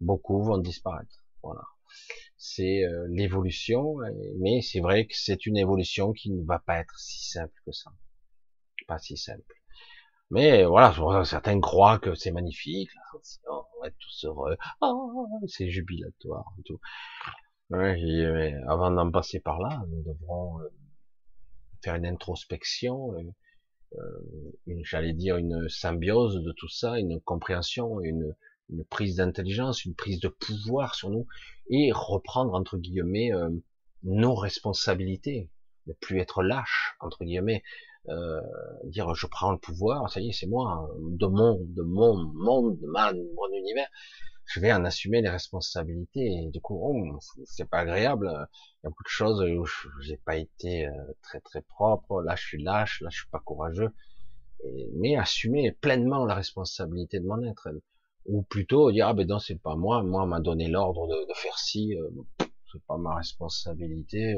Beaucoup 0.00 0.42
vont 0.42 0.58
disparaître. 0.58 1.24
Voilà. 1.42 1.62
C'est 2.36 2.84
euh, 2.84 3.06
l'évolution, 3.10 3.96
mais 4.38 4.62
c'est 4.62 4.80
vrai 4.80 5.06
que 5.06 5.14
c'est 5.16 5.46
une 5.46 5.56
évolution 5.56 6.12
qui 6.12 6.30
ne 6.30 6.44
va 6.44 6.58
pas 6.58 6.78
être 6.78 6.98
si 6.98 7.28
simple 7.28 7.54
que 7.66 7.72
ça. 7.72 7.92
Pas 8.86 8.98
si 8.98 9.16
simple. 9.16 9.59
Mais 10.30 10.64
voilà, 10.64 10.94
certains 11.24 11.60
croient 11.60 11.98
que 11.98 12.14
c'est 12.14 12.30
magnifique, 12.30 12.90
on 13.48 13.80
va 13.80 13.88
être 13.88 13.98
tous 13.98 14.24
heureux, 14.24 14.56
oh, 14.80 15.40
c'est 15.48 15.68
jubilatoire 15.68 16.44
tout. 16.64 16.78
Ouais, 17.70 18.54
avant 18.66 18.90
d'en 18.90 19.10
passer 19.10 19.40
par 19.40 19.60
là, 19.60 19.84
nous 19.88 20.02
devrons 20.02 20.60
euh, 20.60 20.68
faire 21.84 21.94
une 21.94 22.06
introspection, 22.06 23.14
euh, 23.14 23.22
euh, 23.98 24.74
j'allais 24.82 25.12
dire 25.12 25.36
une 25.36 25.68
symbiose 25.68 26.42
de 26.42 26.52
tout 26.52 26.68
ça, 26.68 26.98
une 26.98 27.20
compréhension, 27.20 28.00
une, 28.00 28.34
une 28.70 28.84
prise 28.84 29.16
d'intelligence, 29.16 29.84
une 29.84 29.94
prise 29.94 30.18
de 30.18 30.28
pouvoir 30.28 30.96
sur 30.96 31.10
nous, 31.10 31.26
et 31.70 31.92
reprendre 31.92 32.54
entre 32.54 32.76
guillemets 32.76 33.30
nos 34.02 34.34
responsabilités, 34.34 35.50
ne 35.86 35.92
plus 35.92 36.18
être 36.18 36.42
lâche 36.42 36.96
entre 37.00 37.24
guillemets, 37.24 37.62
euh, 38.08 38.40
dire 38.84 39.14
je 39.14 39.26
prends 39.26 39.52
le 39.52 39.58
pouvoir, 39.58 40.10
ça 40.10 40.20
y 40.20 40.28
est, 40.28 40.32
c'est 40.32 40.46
moi, 40.46 40.70
hein, 40.70 40.88
de 40.98 41.26
mon, 41.26 41.58
de 41.60 41.82
mon 41.82 42.16
monde, 42.16 42.78
de 42.80 42.86
mon 42.86 43.52
univers, 43.52 43.88
je 44.46 44.58
vais 44.58 44.72
en 44.72 44.84
assumer 44.84 45.22
les 45.22 45.28
responsabilités. 45.28 46.26
Et 46.26 46.50
du 46.50 46.60
coup, 46.60 46.78
oh, 46.82 47.18
c'est 47.44 47.68
pas 47.68 47.78
agréable. 47.78 48.26
Il 48.26 48.84
y 48.84 48.86
a 48.86 48.90
beaucoup 48.90 49.04
de 49.04 49.08
choses 49.08 49.42
où 49.42 49.64
j'ai 50.00 50.16
pas 50.16 50.36
été 50.36 50.86
euh, 50.86 50.92
très 51.22 51.40
très 51.40 51.62
propre. 51.62 52.22
Là, 52.22 52.34
je 52.36 52.44
suis 52.44 52.62
lâche. 52.62 53.00
Là, 53.00 53.10
je 53.10 53.18
suis 53.18 53.30
pas 53.30 53.38
courageux. 53.40 53.90
mais 54.96 55.16
assumer 55.16 55.72
pleinement 55.72 56.24
la 56.26 56.34
responsabilité 56.34 57.20
de 57.20 57.26
mon 57.26 57.42
être. 57.44 57.68
Ou 58.26 58.42
plutôt 58.42 58.92
dire 58.92 59.08
ah 59.08 59.14
ben 59.14 59.26
non 59.26 59.38
c'est 59.38 59.60
pas 59.60 59.76
moi. 59.76 60.02
Moi, 60.02 60.24
on 60.24 60.26
m'a 60.26 60.40
donné 60.40 60.68
l'ordre 60.68 61.06
de, 61.06 61.28
de, 61.28 61.34
faire 61.34 61.58
ci. 61.58 61.94
Euh, 61.96 62.10
c'est 62.72 62.82
pas 62.86 62.98
ma 62.98 63.16
responsabilité 63.16 64.36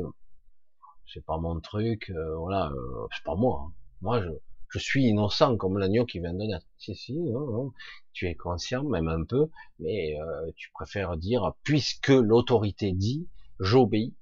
c'est 1.06 1.24
pas 1.24 1.38
mon 1.38 1.60
truc, 1.60 2.10
euh, 2.10 2.36
voilà, 2.36 2.70
euh, 2.70 3.06
c'est 3.14 3.24
pas 3.24 3.34
moi. 3.34 3.66
Hein. 3.66 3.72
Moi, 4.00 4.22
je, 4.70 4.78
suis 4.78 5.04
innocent 5.04 5.56
comme 5.58 5.78
l'agneau 5.78 6.06
qui 6.06 6.18
vient 6.18 6.32
de 6.32 6.38
naître. 6.38 6.66
Si, 6.78 6.94
si, 6.94 7.14
non, 7.18 7.46
non. 7.46 7.72
Tu 8.12 8.28
es 8.28 8.34
conscient, 8.34 8.84
même 8.84 9.08
un 9.08 9.24
peu, 9.24 9.48
mais 9.78 10.18
euh, 10.20 10.50
tu 10.56 10.70
préfères 10.72 11.16
dire, 11.16 11.52
puisque 11.62 12.08
l'autorité 12.08 12.92
dit, 12.92 13.28
j'obéis. 13.60 14.14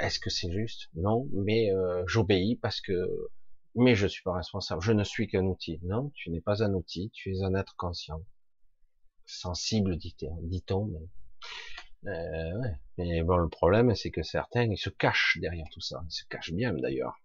Est-ce 0.00 0.18
que 0.18 0.30
c'est 0.30 0.50
juste? 0.50 0.88
Non, 0.94 1.28
mais 1.32 1.70
j'obéis 2.06 2.56
parce 2.56 2.80
que, 2.80 3.28
mais 3.74 3.94
je 3.94 4.06
suis 4.06 4.22
pas 4.22 4.32
responsable. 4.32 4.80
Je 4.80 4.92
ne 4.92 5.04
suis 5.04 5.26
qu'un 5.26 5.44
outil. 5.44 5.80
Non, 5.82 6.10
tu 6.14 6.30
n'es 6.30 6.40
pas 6.40 6.62
un 6.62 6.72
outil. 6.72 7.10
Tu 7.12 7.36
es 7.36 7.42
un 7.42 7.54
être 7.54 7.76
conscient, 7.76 8.22
sensible, 9.26 9.98
dit-on. 9.98 10.90
Euh, 12.06 12.60
ouais. 12.60 12.76
Mais 12.98 13.22
bon, 13.22 13.36
le 13.36 13.48
problème, 13.48 13.94
c'est 13.94 14.10
que 14.10 14.22
certains, 14.22 14.64
ils 14.64 14.78
se 14.78 14.90
cachent 14.90 15.38
derrière 15.40 15.66
tout 15.72 15.80
ça. 15.80 16.02
Ils 16.06 16.12
se 16.12 16.24
cachent 16.26 16.52
bien, 16.52 16.72
d'ailleurs. 16.74 17.20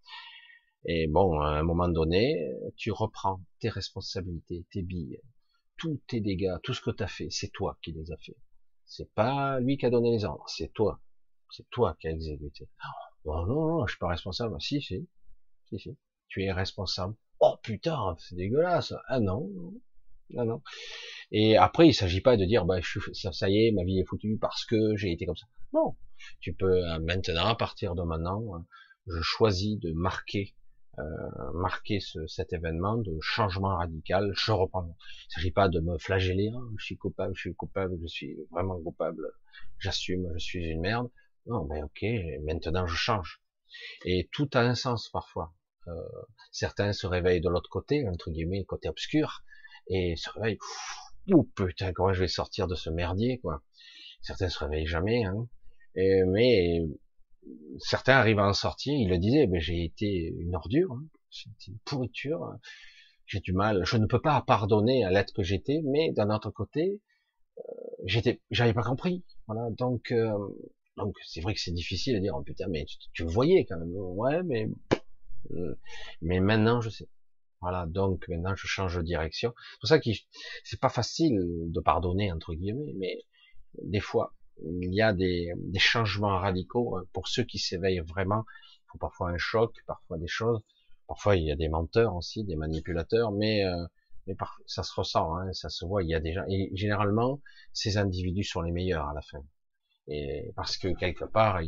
Et 0.85 1.07
bon, 1.07 1.39
à 1.39 1.49
un 1.49 1.63
moment 1.63 1.89
donné, 1.89 2.53
tu 2.77 2.91
reprends 2.91 3.41
tes 3.59 3.69
responsabilités, 3.69 4.65
tes 4.71 4.81
billes, 4.81 5.19
tous 5.77 6.01
tes 6.07 6.21
dégâts, 6.21 6.55
tout 6.63 6.73
ce 6.73 6.81
que 6.81 6.91
tu 6.91 7.03
as 7.03 7.07
fait, 7.07 7.29
c'est 7.29 7.49
toi 7.49 7.77
qui 7.81 7.91
les 7.91 8.11
as 8.11 8.17
fait. 8.17 8.37
C'est 8.85 9.11
pas 9.13 9.59
lui 9.59 9.77
qui 9.77 9.85
a 9.85 9.89
donné 9.89 10.11
les 10.11 10.25
ordres, 10.25 10.47
c'est 10.47 10.73
toi. 10.73 11.01
C'est 11.51 11.69
toi 11.69 11.95
qui 11.99 12.07
as 12.07 12.11
exécuté. 12.11 12.69
Oh, 13.25 13.45
non, 13.45 13.67
non, 13.67 13.85
je 13.85 13.91
suis 13.91 13.99
pas 13.99 14.07
responsable. 14.07 14.59
Si, 14.61 14.81
si, 14.81 15.07
si, 15.67 15.79
si. 15.79 15.97
Tu 16.27 16.43
es 16.43 16.51
responsable. 16.51 17.15
Oh 17.39 17.55
putain, 17.61 18.15
c'est 18.19 18.35
dégueulasse. 18.35 18.93
Ah 19.07 19.19
non, 19.19 19.49
non, 20.31 20.45
non. 20.45 20.61
Et 21.31 21.57
après, 21.57 21.87
il 21.87 21.93
s'agit 21.93 22.21
pas 22.21 22.37
de 22.37 22.45
dire, 22.45 22.65
bah, 22.65 22.79
je, 22.81 22.99
ça, 23.13 23.31
ça, 23.31 23.49
y 23.49 23.67
est, 23.67 23.71
ma 23.71 23.83
vie 23.83 23.99
est 23.99 24.05
foutue 24.05 24.37
parce 24.39 24.65
que 24.65 24.95
j'ai 24.95 25.11
été 25.11 25.25
comme 25.25 25.35
ça. 25.35 25.47
Non. 25.73 25.95
Tu 26.39 26.53
peux 26.53 26.85
euh, 26.85 26.99
maintenant, 26.99 27.45
à 27.47 27.55
partir 27.55 27.95
de 27.95 28.03
maintenant, 28.03 28.43
euh, 28.55 28.59
je 29.07 29.21
choisis 29.21 29.79
de 29.79 29.91
marquer, 29.91 30.55
euh, 30.97 31.03
marquer 31.53 31.99
ce, 31.99 32.25
cet 32.27 32.53
événement 32.53 32.97
de 32.97 33.17
changement 33.21 33.77
radical. 33.77 34.31
Je 34.35 34.51
reprends. 34.51 34.95
Il 35.29 35.33
s'agit 35.33 35.51
pas 35.51 35.69
de 35.69 35.79
me 35.79 35.97
flageller. 35.97 36.49
Hein, 36.49 36.69
je 36.77 36.85
suis 36.85 36.97
coupable, 36.97 37.33
je 37.35 37.41
suis 37.41 37.55
coupable, 37.55 37.97
je 38.01 38.07
suis 38.07 38.37
vraiment 38.51 38.79
coupable. 38.81 39.31
J'assume, 39.79 40.31
je 40.35 40.43
suis 40.43 40.65
une 40.65 40.81
merde. 40.81 41.09
Non, 41.45 41.65
mais 41.65 41.81
ok. 41.81 42.05
Maintenant, 42.43 42.85
je 42.85 42.95
change. 42.95 43.41
Et 44.03 44.29
tout 44.31 44.49
a 44.53 44.61
un 44.61 44.75
sens 44.75 45.09
parfois. 45.09 45.53
Euh, 45.87 45.93
certains 46.51 46.93
se 46.93 47.07
réveillent 47.07 47.41
de 47.41 47.49
l'autre 47.49 47.69
côté, 47.69 48.07
entre 48.07 48.31
guillemets, 48.31 48.63
côté 48.65 48.89
obscur, 48.89 49.43
et 49.89 50.15
se 50.15 50.29
réveillent. 50.29 50.59
Oh 51.31 51.43
putain, 51.55 51.93
comment 51.93 52.13
je 52.13 52.21
vais 52.21 52.27
sortir 52.27 52.67
de 52.67 52.75
ce 52.75 52.89
merdier, 52.89 53.39
quoi. 53.39 53.61
Certains 54.21 54.49
se 54.49 54.59
réveillent 54.59 54.87
jamais, 54.87 55.23
hein. 55.25 55.47
mais 55.95 56.81
certains 57.79 58.13
arrivent 58.13 58.39
à 58.39 58.47
en 58.47 58.53
sortir. 58.53 58.93
Ils 58.93 59.09
le 59.09 59.17
disaient, 59.17 59.47
mais 59.47 59.59
j'ai 59.59 59.83
été 59.83 60.33
une 60.39 60.55
ordure, 60.55 60.93
hein. 60.93 61.03
une 61.67 61.79
pourriture. 61.85 62.55
J'ai 63.25 63.39
du 63.39 63.53
mal. 63.53 63.85
Je 63.85 63.97
ne 63.97 64.07
peux 64.07 64.21
pas 64.21 64.41
pardonner 64.41 65.03
à 65.03 65.11
l'être 65.11 65.33
que 65.33 65.43
j'étais, 65.43 65.81
mais 65.83 66.11
d'un 66.11 66.29
autre 66.31 66.49
côté, 66.49 66.99
euh, 67.59 67.61
j'étais, 68.05 68.41
j'avais 68.49 68.73
pas 68.73 68.83
compris. 68.83 69.23
Voilà. 69.47 69.69
Donc, 69.71 70.11
euh, 70.11 70.31
donc 70.97 71.15
c'est 71.25 71.41
vrai 71.41 71.53
que 71.53 71.59
c'est 71.59 71.71
difficile 71.71 72.15
de 72.15 72.19
dire, 72.19 72.33
oh, 72.35 72.41
putain, 72.41 72.65
mais 72.69 72.85
tu, 72.85 72.97
tu, 73.13 73.23
le 73.23 73.29
voyais 73.29 73.65
quand 73.65 73.77
même. 73.77 73.91
Ouais, 73.93 74.41
mais 74.43 74.67
euh, 75.51 75.75
mais 76.21 76.39
maintenant 76.39 76.81
je 76.81 76.89
sais. 76.89 77.07
Voilà, 77.61 77.85
donc 77.87 78.27
maintenant 78.29 78.55
je 78.55 78.67
change 78.67 78.95
de 78.97 79.01
direction. 79.01 79.53
C'est 79.57 79.79
pour 79.79 79.89
ça 79.89 79.99
que 79.99 80.09
c'est 80.63 80.79
pas 80.79 80.89
facile 80.89 81.37
de 81.67 81.79
pardonner 81.81 82.31
entre 82.31 82.53
guillemets, 82.53 82.93
mais 82.97 83.25
des 83.83 83.99
fois 83.99 84.33
il 84.61 84.93
y 84.93 85.01
a 85.01 85.13
des, 85.13 85.53
des 85.57 85.79
changements 85.79 86.37
radicaux 86.39 86.97
hein. 86.97 87.03
pour 87.13 87.27
ceux 87.27 87.43
qui 87.43 87.59
s'éveillent 87.59 87.99
vraiment. 87.99 88.45
Il 88.85 88.91
faut 88.91 88.97
parfois 88.97 89.29
un 89.29 89.37
choc, 89.37 89.75
parfois 89.87 90.17
des 90.17 90.27
choses. 90.27 90.61
Parfois 91.07 91.35
il 91.35 91.43
y 91.43 91.51
a 91.51 91.55
des 91.55 91.69
menteurs 91.69 92.15
aussi, 92.15 92.43
des 92.43 92.55
manipulateurs, 92.55 93.31
mais 93.31 93.65
euh, 93.65 93.85
mais 94.27 94.35
ça 94.67 94.83
se 94.83 94.93
ressent, 94.93 95.35
hein, 95.35 95.51
ça 95.53 95.69
se 95.69 95.85
voit. 95.85 96.03
Il 96.03 96.09
y 96.09 96.15
a 96.15 96.19
déjà 96.19 96.45
et 96.49 96.69
généralement 96.73 97.41
ces 97.73 97.97
individus 97.97 98.43
sont 98.43 98.61
les 98.61 98.71
meilleurs 98.71 99.07
à 99.07 99.13
la 99.13 99.21
fin, 99.21 99.43
et 100.07 100.51
parce 100.55 100.77
que 100.77 100.89
quelque 100.89 101.25
part 101.25 101.59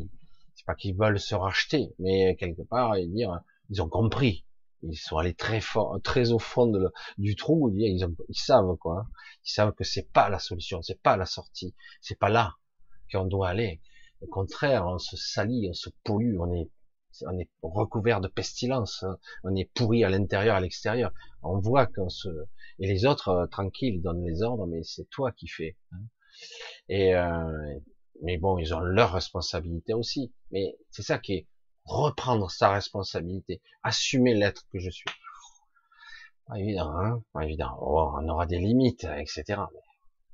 c'est 0.61 0.65
pas 0.65 0.75
qu'ils 0.75 0.95
veulent 0.95 1.19
se 1.19 1.33
racheter, 1.35 1.93
mais 1.97 2.35
quelque 2.35 2.61
part, 2.61 2.97
ils 2.97 3.27
ils 3.69 3.81
ont 3.81 3.89
compris. 3.89 4.45
Ils 4.83 4.97
sont 4.97 5.17
allés 5.17 5.33
très 5.33 5.61
fort, 5.61 5.99
très 6.03 6.31
au 6.31 6.39
fond 6.39 6.71
du 7.17 7.35
trou. 7.35 7.71
Ils, 7.75 8.07
ils 8.29 8.35
savent 8.35 8.75
quoi. 8.77 9.07
Ils 9.45 9.51
savent 9.51 9.73
que 9.73 9.83
c'est 9.83 10.11
pas 10.11 10.29
la 10.29 10.39
solution, 10.39 10.81
c'est 10.81 11.01
pas 11.01 11.17
la 11.17 11.25
sortie, 11.25 11.75
c'est 12.01 12.17
pas 12.17 12.29
là 12.29 12.55
qu'on 13.11 13.25
doit 13.25 13.49
aller. 13.49 13.81
Au 14.21 14.27
contraire, 14.27 14.85
on 14.85 14.97
se 14.97 15.17
salit, 15.17 15.67
on 15.69 15.73
se 15.73 15.89
pollue, 16.03 16.37
on 16.39 16.53
est, 16.53 16.69
on 17.27 17.37
est 17.39 17.49
recouvert 17.61 18.21
de 18.21 18.27
pestilence, 18.27 19.03
hein. 19.03 19.17
on 19.43 19.55
est 19.55 19.69
pourri 19.73 20.03
à 20.03 20.09
l'intérieur, 20.09 20.55
à 20.55 20.61
l'extérieur. 20.61 21.11
On 21.41 21.59
voit 21.59 21.87
qu'on 21.87 22.09
se, 22.09 22.29
et 22.79 22.87
les 22.87 23.05
autres 23.05 23.29
euh, 23.29 23.47
tranquilles 23.47 24.01
donnent 24.01 24.23
les 24.23 24.43
ordres, 24.43 24.67
mais 24.67 24.83
c'est 24.83 25.09
toi 25.09 25.31
qui 25.31 25.47
fais. 25.47 25.77
Hein. 25.91 26.03
Et 26.87 27.15
euh, 27.15 27.79
mais 28.21 28.37
bon, 28.37 28.57
ils 28.57 28.73
ont 28.73 28.79
leur 28.79 29.13
responsabilité 29.13 29.93
aussi. 29.93 30.31
Mais 30.51 30.77
c'est 30.89 31.01
ça 31.01 31.17
qui 31.17 31.33
est 31.33 31.47
reprendre 31.85 32.49
sa 32.51 32.69
responsabilité, 32.69 33.61
assumer 33.83 34.33
l'être 34.33 34.67
que 34.71 34.79
je 34.79 34.89
suis. 34.89 35.09
Pas 36.47 36.59
évident, 36.59 36.91
hein 36.97 37.23
Pas 37.33 37.45
évident. 37.45 37.77
Oh, 37.79 38.13
on 38.17 38.27
aura 38.27 38.45
des 38.45 38.59
limites, 38.59 39.05
etc. 39.17 39.61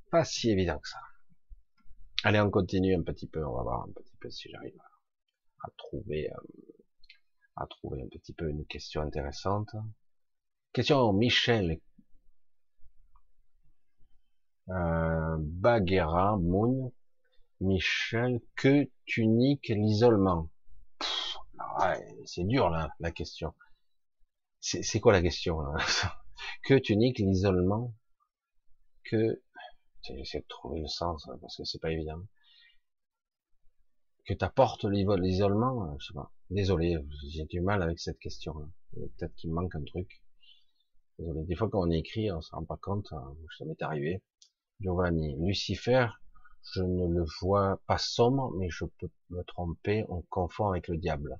Pas 0.09 0.23
si 0.23 0.49
évident 0.49 0.79
que 0.79 0.89
ça. 0.89 0.99
Allez, 2.23 2.39
on 2.39 2.49
continue 2.49 2.95
un 2.95 3.03
petit 3.03 3.27
peu. 3.27 3.45
On 3.45 3.55
va 3.55 3.63
voir 3.63 3.83
un 3.83 3.91
petit 3.91 4.15
peu 4.19 4.29
si 4.29 4.49
j'arrive 4.49 4.79
à, 5.63 5.69
trouver, 5.77 6.31
euh, 6.31 6.37
à 7.55 7.67
trouver 7.67 8.01
un 8.01 8.07
petit 8.07 8.33
peu 8.33 8.49
une 8.49 8.65
question 8.65 9.01
intéressante. 9.01 9.69
Question 10.73 11.13
Michel. 11.13 11.79
Euh, 14.69 15.37
Baguera 15.39 16.37
Moon 16.37 16.91
Michel, 17.61 18.41
que 18.55 18.89
tu 19.05 19.25
niques 19.25 19.69
l'isolement 19.69 20.49
C'est 22.25 22.43
dur 22.43 22.69
là, 22.69 22.89
la 22.99 23.11
question. 23.11 23.53
C'est 24.59 24.99
quoi 24.99 25.13
la 25.13 25.21
question 25.21 25.59
Que 26.63 26.75
tu 26.75 26.95
niques 26.97 27.19
l'isolement 27.19 27.93
Que 29.03 29.41
j'essaie 30.03 30.39
de 30.39 30.47
trouver 30.47 30.81
le 30.81 30.87
sens 30.87 31.27
hein, 31.27 31.37
parce 31.41 31.57
que 31.57 31.63
c'est 31.63 31.79
pas 31.79 31.91
évident. 31.91 32.21
Que 34.25 34.33
t'apportes 34.33 34.85
l'isolement, 34.85 35.97
je 35.99 36.07
sais 36.07 36.13
pas. 36.13 36.31
Désolé, 36.49 36.97
j'ai 37.29 37.45
du 37.45 37.61
mal 37.61 37.81
avec 37.81 37.99
cette 37.99 38.19
question. 38.19 38.53
Peut-être 38.93 39.35
qu'il 39.35 39.49
me 39.51 39.55
manque 39.55 39.75
un 39.75 39.83
truc. 39.83 40.21
Désolé. 41.19 41.43
Des 41.45 41.55
fois 41.55 41.69
quand 41.69 41.79
on 41.79 41.91
écrit, 41.91 42.31
on 42.31 42.41
se 42.41 42.53
rend 42.53 42.65
pas 42.65 42.77
compte. 42.77 43.11
Hein, 43.13 43.35
ça 43.57 43.65
m'est 43.65 43.81
arrivé. 43.81 44.21
Giovanni, 44.79 45.35
Lucifer, 45.39 46.07
je 46.73 46.83
ne 46.83 47.07
le 47.07 47.25
vois 47.41 47.81
pas 47.87 47.97
sombre, 47.97 48.51
mais 48.57 48.69
je 48.69 48.85
peux 48.85 49.09
me 49.29 49.43
tromper, 49.43 50.05
on 50.09 50.21
confond 50.23 50.69
avec 50.69 50.87
le 50.87 50.97
diable. 50.97 51.39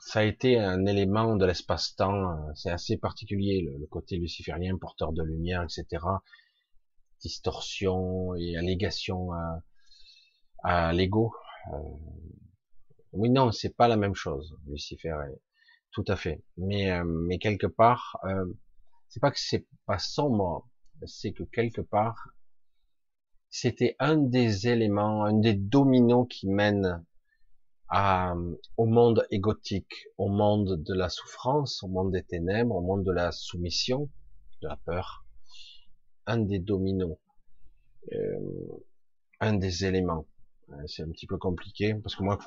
Ça 0.00 0.20
a 0.20 0.22
été 0.24 0.58
un 0.58 0.86
élément 0.86 1.36
de 1.36 1.44
l'espace-temps, 1.44 2.54
c'est 2.54 2.70
assez 2.70 2.96
particulier, 2.96 3.62
le, 3.62 3.86
côté 3.86 4.16
luciférien, 4.16 4.76
porteur 4.78 5.12
de 5.12 5.22
lumière, 5.22 5.62
etc. 5.64 6.04
Distorsion 7.20 8.34
et 8.36 8.56
allégation 8.56 9.32
à, 9.32 9.62
à 10.62 10.92
l'ego. 10.92 11.34
Euh, 11.72 11.78
oui, 13.12 13.30
non, 13.30 13.50
c'est 13.52 13.76
pas 13.76 13.88
la 13.88 13.96
même 13.96 14.14
chose, 14.14 14.56
Lucifer, 14.66 15.16
tout 15.92 16.04
à 16.06 16.16
fait. 16.16 16.42
Mais, 16.56 16.90
euh, 16.90 17.04
mais 17.04 17.38
quelque 17.38 17.66
part, 17.66 18.18
euh, 18.24 18.46
c'est 19.08 19.20
pas 19.20 19.30
que 19.30 19.40
c'est 19.40 19.66
pas 19.86 19.98
sombre, 19.98 20.68
c'est 21.06 21.32
que 21.32 21.42
quelque 21.44 21.80
part, 21.80 22.28
c'était 23.50 23.96
un 23.98 24.16
des 24.16 24.68
éléments, 24.68 25.24
un 25.24 25.34
des 25.34 25.54
dominos 25.54 26.26
qui 26.30 26.48
mènent 26.48 27.04
à, 27.88 28.34
au 28.76 28.86
monde 28.86 29.26
égotique, 29.30 30.06
au 30.16 30.28
monde 30.28 30.82
de 30.82 30.94
la 30.94 31.08
souffrance, 31.08 31.82
au 31.82 31.88
monde 31.88 32.12
des 32.12 32.22
ténèbres, 32.22 32.76
au 32.76 32.80
monde 32.80 33.04
de 33.04 33.10
la 33.10 33.32
soumission, 33.32 34.08
de 34.62 34.68
la 34.68 34.76
peur. 34.76 35.26
Un 36.26 36.38
des 36.38 36.60
dominos, 36.60 37.18
euh, 38.12 38.38
un 39.40 39.54
des 39.54 39.84
éléments. 39.84 40.28
Euh, 40.68 40.86
c'est 40.86 41.02
un 41.02 41.10
petit 41.10 41.26
peu 41.26 41.36
compliqué 41.36 41.94
parce 41.94 42.14
que 42.14 42.22
moi, 42.22 42.38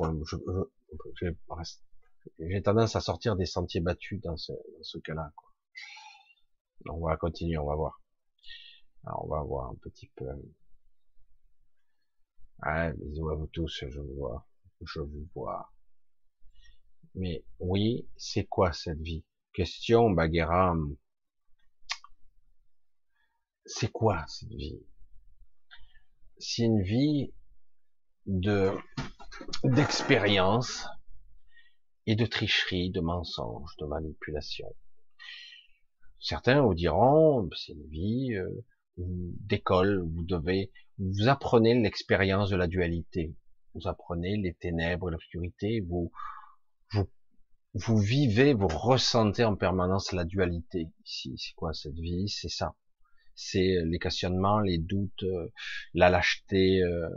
j'ai 2.40 2.62
tendance 2.62 2.96
à 2.96 3.02
sortir 3.02 3.36
des 3.36 3.46
sentiers 3.46 3.82
battus 3.82 4.22
dans 4.22 4.38
ce, 4.38 4.54
dans 4.54 4.84
ce 4.84 4.98
cas-là. 5.00 5.34
On 6.90 7.06
va 7.06 7.18
continuer, 7.18 7.58
on 7.58 7.66
va 7.66 7.76
voir. 7.76 8.02
Alors, 9.06 9.26
on 9.26 9.28
va 9.28 9.42
voir 9.44 9.70
un 9.70 9.76
petit 9.76 10.10
peu. 10.16 10.26
Ah, 12.66 12.92
bisous 12.94 13.30
à 13.30 13.36
vous 13.36 13.48
tous, 13.48 13.84
je 13.90 14.00
vous 14.00 14.16
vois. 14.16 14.48
Je 14.80 15.02
vous 15.02 15.28
vois. 15.36 15.70
Mais 17.14 17.44
oui, 17.60 18.08
c'est 18.16 18.46
quoi 18.46 18.72
cette 18.72 19.02
vie? 19.02 19.26
Question, 19.52 20.10
Baguera. 20.12 20.74
C'est 23.66 23.92
quoi 23.92 24.24
cette 24.28 24.54
vie? 24.54 24.82
C'est 26.38 26.64
une 26.64 26.82
vie 26.82 27.34
de 28.28 28.72
d'expérience 29.66 30.88
et 32.06 32.16
de 32.16 32.26
tricherie, 32.26 32.92
de 32.92 33.02
mensonge, 33.02 33.76
de 33.78 33.86
manipulation. 33.86 34.74
Certains 36.22 36.62
vous 36.62 36.76
diront, 36.76 37.50
c'est 37.58 37.74
une 37.74 37.90
vie 37.90 38.36
euh, 38.36 38.50
d'école, 38.96 40.08
vous 40.14 40.24
devez, 40.24 40.72
vous 40.98 41.28
apprenez 41.28 41.74
l'expérience 41.80 42.50
de 42.50 42.56
la 42.56 42.68
dualité, 42.68 43.36
vous 43.74 43.88
apprenez 43.88 44.38
les 44.38 44.54
ténèbres, 44.54 45.10
l'obscurité, 45.10 45.82
vous, 45.82 46.12
vous, 46.92 47.10
vous 47.74 47.98
vivez, 47.98 48.54
vous 48.54 48.68
ressentez 48.68 49.44
en 49.44 49.56
permanence 49.56 50.12
la 50.12 50.26
dualité. 50.26 50.90
C'est 51.04 51.56
quoi 51.56 51.74
cette 51.74 51.98
vie? 51.98 52.30
C'est 52.30 52.50
ça. 52.50 52.76
C'est 53.36 53.78
les 53.86 53.98
questionnements, 53.98 54.60
les 54.60 54.78
doutes, 54.78 55.24
euh, 55.24 55.52
la 55.96 56.10
lâcheté, 56.12 56.84
euh, 56.84 57.10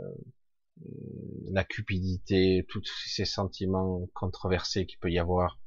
la 1.51 1.63
cupidité, 1.63 2.65
tous 2.69 2.83
ces 3.05 3.25
sentiments 3.25 4.07
controversés 4.13 4.87
qu'il 4.87 4.97
peut 4.97 5.11
y 5.11 5.19
avoir 5.19 5.59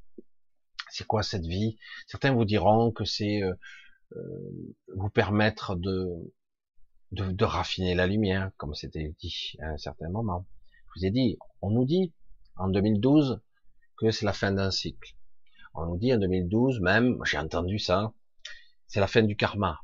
c'est 0.91 1.07
quoi 1.07 1.23
cette 1.23 1.47
vie? 1.47 1.79
Certains 2.07 2.33
vous 2.33 2.45
diront 2.45 2.91
que 2.91 3.05
c'est 3.05 3.43
euh, 3.43 3.55
euh, 4.17 4.75
vous 4.97 5.09
permettre 5.09 5.77
de, 5.77 6.07
de, 7.13 7.31
de 7.31 7.45
raffiner 7.45 7.95
la 7.95 8.07
lumière, 8.07 8.51
comme 8.57 8.75
c'était 8.75 9.15
dit 9.21 9.57
à 9.61 9.71
un 9.71 9.79
certain 9.79 10.09
moment. 10.09 10.47
Je 10.95 11.01
vous 11.01 11.07
ai 11.07 11.11
dit, 11.11 11.39
on 11.63 11.71
nous 11.71 11.85
dit 11.85 12.13
en 12.57 12.69
2012 12.69 13.41
que 13.97 14.11
c'est 14.11 14.25
la 14.25 14.33
fin 14.33 14.53
d'un 14.53 14.71
cycle. 14.71 15.15
On 15.75 15.87
nous 15.87 15.99
dit 15.99 16.13
en 16.13 16.19
2012 16.19 16.81
même, 16.81 17.19
j'ai 17.25 17.39
entendu 17.39 17.79
ça, 17.79 18.13
c'est 18.87 19.01
la 19.01 19.07
fin 19.07 19.23
du 19.23 19.37
karma. 19.37 19.81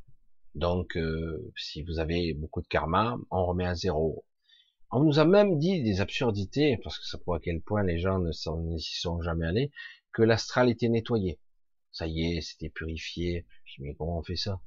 Donc, 0.54 0.96
euh, 0.96 1.52
si 1.56 1.82
vous 1.82 1.98
avez 1.98 2.34
beaucoup 2.34 2.62
de 2.62 2.66
karma, 2.66 3.18
on 3.30 3.44
remet 3.46 3.66
à 3.66 3.74
zéro. 3.74 4.24
On 4.90 5.02
nous 5.02 5.18
a 5.18 5.24
même 5.24 5.58
dit 5.58 5.82
des 5.82 6.00
absurdités, 6.00 6.78
parce 6.82 6.98
que 6.98 7.04
ça 7.04 7.18
prouve 7.18 7.34
à 7.34 7.40
quel 7.40 7.60
point 7.60 7.82
les 7.82 7.98
gens 7.98 8.18
ne 8.18 8.32
s'y 8.32 9.00
sont 9.00 9.20
jamais 9.20 9.46
allés, 9.46 9.70
que 10.12 10.22
l'astral 10.22 10.70
était 10.70 10.88
nettoyé. 10.88 11.38
Ça 11.92 12.06
y 12.06 12.24
est, 12.24 12.40
c'était 12.40 12.70
purifié. 12.70 13.46
Je 13.64 13.76
dis, 13.76 13.82
mais 13.82 13.94
comment 13.94 14.18
on 14.18 14.22
fait 14.22 14.36
ça? 14.36 14.60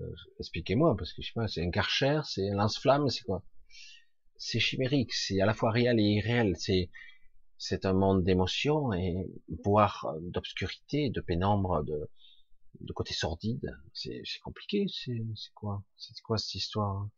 Euh, 0.00 0.14
Expliquez-moi, 0.38 0.96
parce 0.96 1.12
que 1.12 1.22
je 1.22 1.28
sais 1.28 1.32
pas, 1.34 1.48
c'est 1.48 1.64
un 1.64 1.70
karcher, 1.70 2.20
c'est 2.24 2.50
un 2.50 2.54
lance-flamme, 2.56 3.08
c'est 3.08 3.24
quoi? 3.24 3.42
C'est 4.36 4.60
chimérique, 4.60 5.12
c'est 5.14 5.40
à 5.40 5.46
la 5.46 5.54
fois 5.54 5.70
réel 5.70 5.98
et 5.98 6.02
irréel. 6.02 6.54
C'est 6.58 6.90
c'est 7.58 7.86
un 7.86 7.94
monde 7.94 8.22
d'émotions 8.22 8.92
et 8.92 9.14
voire 9.64 10.14
d'obscurité, 10.20 11.08
de 11.08 11.22
pénombre, 11.22 11.82
de, 11.84 12.10
de 12.80 12.92
côté 12.92 13.14
sordide. 13.14 13.74
C'est 13.94 14.22
compliqué. 14.42 14.86
C'est 14.88 15.22
quoi? 15.54 15.82
C'est 15.96 16.20
quoi 16.22 16.36
cette 16.36 16.54
histoire? 16.54 17.08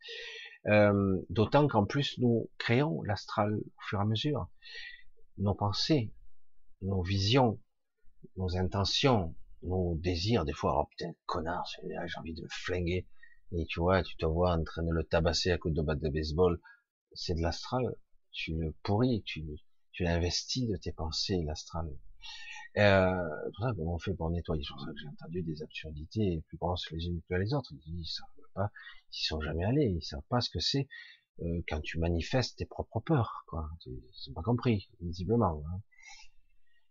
Euh, 0.67 1.17
D'autant 1.29 1.67
qu'en 1.67 1.85
plus 1.85 2.17
nous 2.19 2.49
créons 2.57 3.01
l'astral 3.03 3.53
au 3.55 3.81
fur 3.89 3.99
et 3.99 4.01
à 4.01 4.05
mesure. 4.05 4.47
Nos 5.37 5.55
pensées, 5.55 6.13
nos 6.81 7.01
visions, 7.01 7.59
nos 8.37 8.55
intentions, 8.57 9.35
nos 9.63 9.95
désirs, 9.95 10.45
des 10.45 10.53
fois, 10.53 10.79
oh 10.79 10.87
putain, 10.89 11.11
connard, 11.25 11.65
j'ai 11.83 12.19
envie 12.19 12.33
de 12.33 12.41
le 12.41 12.47
flinguer. 12.49 13.07
Et 13.51 13.65
tu 13.65 13.79
vois, 13.79 14.03
tu 14.03 14.15
te 14.15 14.25
vois 14.25 14.53
en 14.53 14.63
train 14.63 14.83
de 14.83 14.91
le 14.91 15.03
tabasser 15.03 15.51
à 15.51 15.57
coups 15.57 15.73
de 15.73 15.81
batte 15.81 15.99
de 15.99 16.09
baseball. 16.09 16.61
C'est 17.13 17.35
de 17.35 17.41
l'astral. 17.41 17.95
Tu 18.31 18.55
le 18.55 18.75
pourris, 18.83 19.23
tu, 19.23 19.43
tu 19.91 20.03
l'investis 20.03 20.67
de 20.67 20.75
tes 20.77 20.91
pensées, 20.91 21.43
l'astral. 21.45 21.89
Euh, 22.77 23.11
pour 23.55 23.65
ça, 23.65 23.73
comment 23.75 23.95
on 23.95 23.99
fait 23.99 24.13
pour 24.13 24.29
nettoyer 24.29 24.63
C'est 24.63 24.73
pour 24.73 24.81
ça 24.81 24.91
que 24.91 24.99
j'ai 24.99 25.07
entendu 25.07 25.41
des 25.41 25.63
absurdités 25.63 26.43
plus 26.47 26.57
grosses 26.57 26.89
les 26.91 27.07
unes 27.07 27.21
que 27.27 27.33
les 27.33 27.53
autres. 27.53 27.73
Ils 27.87 28.05
savent 28.05 28.27
pas, 28.53 28.71
ils 29.11 29.25
sont 29.25 29.41
jamais 29.41 29.65
allés, 29.65 29.95
ils 29.97 30.03
savent 30.03 30.21
pas 30.29 30.41
ce 30.41 30.51
que 30.51 30.59
c'est 30.59 30.87
euh, 31.41 31.61
quand 31.67 31.81
tu 31.81 31.97
manifestes 31.97 32.57
tes 32.57 32.65
propres 32.65 32.99
peurs, 32.99 33.43
quoi. 33.47 33.69
Ils 33.85 34.01
n'ont 34.27 34.33
pas 34.35 34.43
compris, 34.43 34.89
visiblement. 35.01 35.63
Hein. 35.67 35.81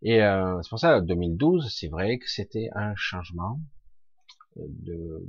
Et 0.03 0.23
euh, 0.23 0.61
c'est 0.63 0.69
pour 0.69 0.79
ça, 0.79 1.01
2012, 1.01 1.75
c'est 1.75 1.89
vrai 1.89 2.19
que 2.19 2.29
c'était 2.29 2.69
un 2.75 2.95
changement 2.97 3.61
euh, 4.57 4.63
de 4.69 5.27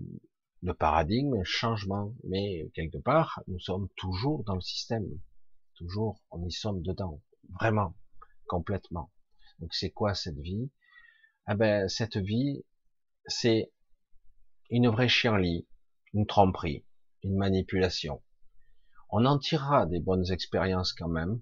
de 0.62 0.72
paradigme, 0.74 1.42
changement, 1.44 2.14
mais 2.26 2.70
quelque 2.74 2.98
part, 2.98 3.42
nous 3.48 3.60
sommes 3.60 3.88
toujours 3.96 4.44
dans 4.44 4.56
le 4.56 4.62
système, 4.62 5.08
toujours, 5.76 6.22
on 6.32 6.46
y 6.46 6.52
sommes 6.52 6.82
dedans, 6.82 7.22
vraiment, 7.60 7.96
complètement. 8.48 9.10
Donc 9.60 9.74
c'est 9.74 9.92
quoi 9.92 10.14
cette 10.14 10.40
vie? 10.40 10.70
Eh 11.50 11.56
ben 11.56 11.88
cette 11.88 12.18
vie, 12.18 12.66
c'est 13.26 13.72
une 14.70 14.90
vraie 14.90 15.08
chienlit, 15.08 15.68
une 16.14 16.26
tromperie, 16.26 16.86
une 17.24 17.38
manipulation. 17.38 18.22
On 19.10 19.26
en 19.26 19.40
tirera 19.40 19.86
des 19.86 20.00
bonnes 20.00 20.30
expériences 20.32 20.94
quand 20.94 21.08
même, 21.08 21.42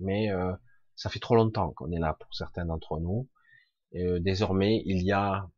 mais 0.00 0.30
euh, 0.30 0.52
ça 0.98 1.08
fait 1.10 1.20
trop 1.20 1.36
longtemps 1.36 1.70
qu'on 1.70 1.92
est 1.92 2.00
là 2.00 2.14
pour 2.18 2.34
certains 2.34 2.66
d'entre 2.66 2.98
nous. 2.98 3.28
Et, 3.92 4.04
euh, 4.04 4.18
désormais, 4.18 4.82
il 4.84 5.02
y 5.02 5.12
a 5.12 5.48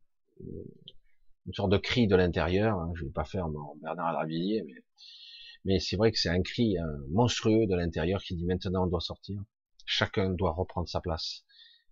euh, 0.41 0.63
une 1.47 1.53
sorte 1.53 1.71
de 1.71 1.77
cri 1.77 2.07
de 2.07 2.15
l'intérieur. 2.15 2.77
Hein, 2.77 2.93
je 2.95 3.05
vais 3.05 3.11
pas 3.11 3.25
faire 3.25 3.49
mon 3.49 3.75
Bernard 3.81 4.13
Lavillier, 4.13 4.63
mais, 4.67 4.83
mais 5.65 5.79
c'est 5.79 5.97
vrai 5.97 6.11
que 6.11 6.19
c'est 6.19 6.29
un 6.29 6.43
cri 6.43 6.77
monstrueux 7.09 7.65
de 7.65 7.75
l'intérieur 7.75 8.21
qui 8.21 8.35
dit 8.35 8.45
maintenant 8.45 8.83
on 8.83 8.87
doit 8.87 9.01
sortir. 9.01 9.41
Chacun 9.85 10.29
doit 10.29 10.51
reprendre 10.51 10.87
sa 10.87 11.01
place. 11.01 11.43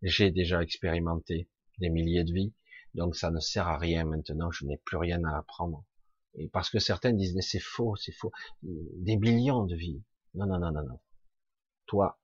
J'ai 0.03 0.29
déjà 0.29 0.61
expérimenté 0.61 1.49
des 1.79 1.89
milliers 1.89 2.23
de 2.23 2.31
vies, 2.31 2.53
donc 2.93 3.15
ça 3.15 3.31
ne 3.31 3.39
sert 3.39 3.67
à 3.67 3.77
rien 3.79 4.05
maintenant. 4.05 4.51
Je 4.51 4.65
n'ai 4.65 4.77
plus 4.77 4.97
rien 4.97 5.23
à 5.23 5.39
apprendre. 5.39 5.83
Et 6.35 6.49
parce 6.49 6.69
que 6.69 6.77
certains 6.77 7.13
disent 7.13 7.33
mais 7.35 7.41
c'est 7.41 7.59
faux, 7.59 7.95
c'est 7.95 8.11
faux. 8.11 8.31
Des 8.61 9.17
millions 9.17 9.65
de 9.65 9.75
vies. 9.75 10.03
Non, 10.35 10.45
non, 10.45 10.59
non, 10.59 10.71
non, 10.71 10.83
non. 10.83 10.99
Toi, 11.87 12.19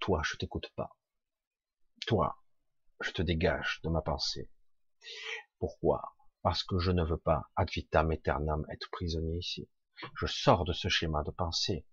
toi, 0.00 0.22
je 0.24 0.36
t'écoute 0.36 0.72
pas. 0.76 0.96
Toi, 2.06 2.36
je 3.00 3.10
te 3.12 3.22
dégage 3.22 3.80
de 3.84 3.88
ma 3.88 4.02
pensée. 4.02 4.50
Pourquoi? 5.58 6.14
Parce 6.42 6.64
que 6.64 6.78
je 6.78 6.90
ne 6.90 7.04
veux 7.04 7.18
pas, 7.18 7.50
ad 7.54 7.70
vitam 7.70 8.10
aeternam, 8.10 8.64
être 8.72 8.90
prisonnier 8.90 9.38
ici. 9.38 9.68
Je 10.16 10.26
sors 10.26 10.64
de 10.64 10.72
ce 10.72 10.88
schéma 10.88 11.22
de 11.22 11.30
pensée 11.30 11.86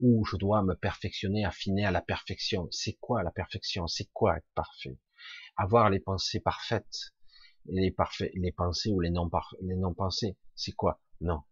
où 0.00 0.24
je 0.24 0.36
dois 0.36 0.62
me 0.62 0.74
perfectionner, 0.74 1.44
affiner 1.44 1.84
à 1.84 1.90
la 1.90 2.00
perfection. 2.00 2.68
C'est 2.70 2.94
quoi 2.94 3.22
la 3.22 3.32
perfection? 3.32 3.88
C'est 3.88 4.08
quoi 4.12 4.36
être 4.36 4.48
parfait? 4.54 4.98
Avoir 5.56 5.90
les 5.90 5.98
pensées 5.98 6.40
parfaites, 6.40 7.12
les 7.66 7.90
parfaits, 7.90 8.30
les 8.34 8.52
pensées 8.52 8.92
ou 8.92 9.00
les 9.00 9.10
non 9.10 9.28
les 9.62 9.74
non 9.74 9.94
pensées. 9.94 10.38
C'est 10.54 10.72
quoi? 10.72 11.00
Non. 11.20 11.42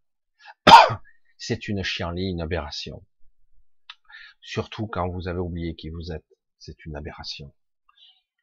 C'est 1.38 1.68
une 1.68 1.82
chienlit, 1.82 2.30
une 2.30 2.40
aberration. 2.40 3.04
Surtout 4.48 4.86
quand 4.86 5.08
vous 5.08 5.26
avez 5.26 5.40
oublié 5.40 5.74
qui 5.74 5.88
vous 5.88 6.12
êtes. 6.12 6.24
C'est 6.60 6.86
une 6.86 6.94
aberration. 6.94 7.52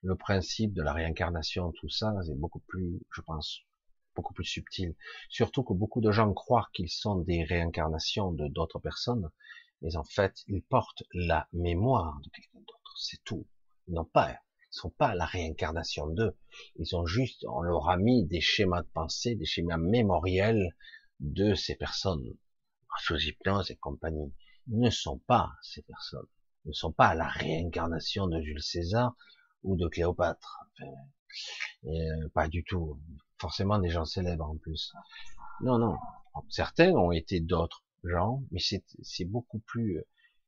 Le 0.01 0.17
principe 0.17 0.73
de 0.73 0.81
la 0.81 0.91
réincarnation, 0.91 1.71
tout 1.71 1.87
ça, 1.87 2.13
c'est 2.25 2.37
beaucoup 2.37 2.59
plus, 2.59 2.99
je 3.15 3.21
pense, 3.21 3.61
beaucoup 4.13 4.33
plus 4.33 4.43
subtil. 4.43 4.97
Surtout 5.29 5.63
que 5.63 5.71
beaucoup 5.71 6.01
de 6.01 6.11
gens 6.11 6.33
croient 6.33 6.67
qu'ils 6.73 6.89
sont 6.89 7.19
des 7.19 7.45
réincarnations 7.45 8.33
de 8.33 8.49
d'autres 8.49 8.79
personnes, 8.79 9.31
mais 9.81 9.95
en 9.95 10.03
fait, 10.03 10.43
ils 10.47 10.61
portent 10.61 11.03
la 11.13 11.47
mémoire 11.53 12.19
de 12.19 12.29
quelqu'un 12.31 12.59
d'autre. 12.59 12.95
C'est 12.97 13.23
tout. 13.23 13.47
Ils 13.87 13.93
n'ont 13.93 14.03
pas, 14.03 14.29
ils 14.33 14.37
sont 14.71 14.89
pas 14.89 15.15
la 15.15 15.25
réincarnation 15.25 16.07
d'eux. 16.07 16.37
Ils 16.75 16.97
ont 16.97 17.05
juste, 17.05 17.45
on 17.45 17.61
leur 17.61 17.87
a 17.87 17.95
mis 17.95 18.25
des 18.25 18.41
schémas 18.41 18.83
de 18.83 18.89
pensée, 18.89 19.35
des 19.35 19.45
schémas 19.45 19.77
mémoriels 19.77 20.75
de 21.21 21.53
ces 21.53 21.75
personnes, 21.75 22.27
sous 22.99 23.15
hypnose 23.15 23.71
et 23.71 23.77
compagnie 23.77 24.33
ne 24.67 24.89
sont 24.89 25.19
pas 25.19 25.51
ces 25.61 25.81
personnes, 25.83 26.27
ne 26.65 26.73
sont 26.73 26.91
pas 26.91 27.13
la 27.15 27.27
réincarnation 27.27 28.27
de 28.27 28.41
Jules 28.41 28.61
César 28.61 29.15
ou 29.63 29.75
de 29.75 29.87
Cléopâtre. 29.87 30.59
Euh, 31.85 32.29
pas 32.33 32.47
du 32.47 32.63
tout. 32.63 32.99
Forcément 33.39 33.79
des 33.79 33.89
gens 33.89 34.05
célèbres 34.05 34.45
en 34.45 34.57
plus. 34.57 34.93
Non, 35.61 35.77
non. 35.77 35.97
Certains 36.49 36.91
ont 36.91 37.11
été 37.11 37.39
d'autres 37.39 37.83
gens, 38.03 38.43
mais 38.51 38.59
c'est 38.59 39.25
beaucoup 39.25 39.59
plus, 39.59 40.01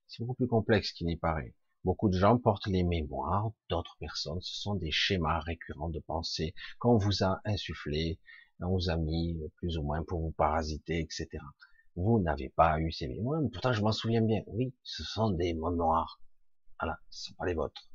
c'est 0.08 0.24
beaucoup 0.24 0.36
plus 0.36 0.48
complexe 0.48 0.92
qu'il 0.92 1.08
n'y 1.08 1.18
paraît. 1.18 1.54
Beaucoup 1.84 2.10
de 2.10 2.18
gens 2.18 2.38
portent 2.38 2.68
les 2.68 2.84
mémoires 2.84 3.52
d'autres 3.70 3.96
personnes. 4.00 4.42
Ce 4.42 4.60
sont 4.60 4.76
des 4.76 4.92
schémas 4.92 5.40
récurrents 5.40 5.90
de 5.90 6.00
pensée 6.00 6.54
qu'on 6.80 6.98
vous 6.98 7.24
a 7.24 7.42
insufflé, 7.46 8.20
on 8.60 8.70
vous 8.70 8.90
a 8.90 8.98
mis 8.98 9.38
plus 9.58 9.78
ou 9.78 9.84
moins 9.84 10.04
pour 10.04 10.22
vous 10.22 10.32
parasiter, 10.32 11.00
etc. 11.00 11.28
Vous 11.96 12.20
n'avez 12.20 12.50
pas 12.50 12.80
eu 12.80 12.92
ces 12.92 13.08
mémoires, 13.08 13.42
pourtant 13.52 13.74
je 13.74 13.82
m'en 13.82 13.92
souviens 13.92 14.22
bien. 14.22 14.42
Oui, 14.48 14.74
ce 14.84 15.04
sont 15.04 15.30
des 15.32 15.54
mémoires. 15.54 16.20
Voilà, 16.80 17.00
ce 17.10 17.30
sont 17.30 17.34
pas 17.36 17.46
les 17.46 17.54
vôtres. 17.54 17.88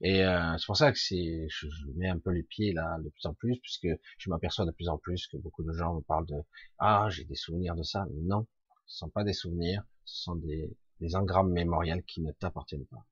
Et 0.00 0.22
euh, 0.24 0.56
c'est 0.58 0.66
pour 0.66 0.76
ça 0.76 0.92
que 0.92 0.98
c'est, 0.98 1.46
je, 1.48 1.66
mets 1.96 2.08
un 2.08 2.18
peu 2.18 2.30
les 2.30 2.42
pieds 2.42 2.72
là 2.72 2.98
de 3.02 3.08
plus 3.08 3.26
en 3.26 3.34
plus, 3.34 3.58
puisque 3.60 3.88
je 4.18 4.30
m'aperçois 4.30 4.66
de 4.66 4.72
plus 4.72 4.88
en 4.88 4.98
plus 4.98 5.26
que 5.26 5.36
beaucoup 5.38 5.62
de 5.62 5.72
gens 5.72 5.94
me 5.94 6.00
parlent 6.02 6.26
de 6.26 6.42
ah 6.78 7.08
j'ai 7.10 7.24
des 7.24 7.34
souvenirs 7.34 7.74
de 7.74 7.82
ça. 7.82 8.06
Non, 8.22 8.46
ce 8.86 8.98
sont 8.98 9.10
pas 9.10 9.24
des 9.24 9.32
souvenirs, 9.32 9.82
ce 10.04 10.24
sont 10.24 10.36
des, 10.36 10.76
des 11.00 11.16
engrammes 11.16 11.52
mémoriels 11.52 12.02
qui 12.04 12.20
ne 12.22 12.32
t'appartiennent 12.32 12.86
pas. 12.86 13.06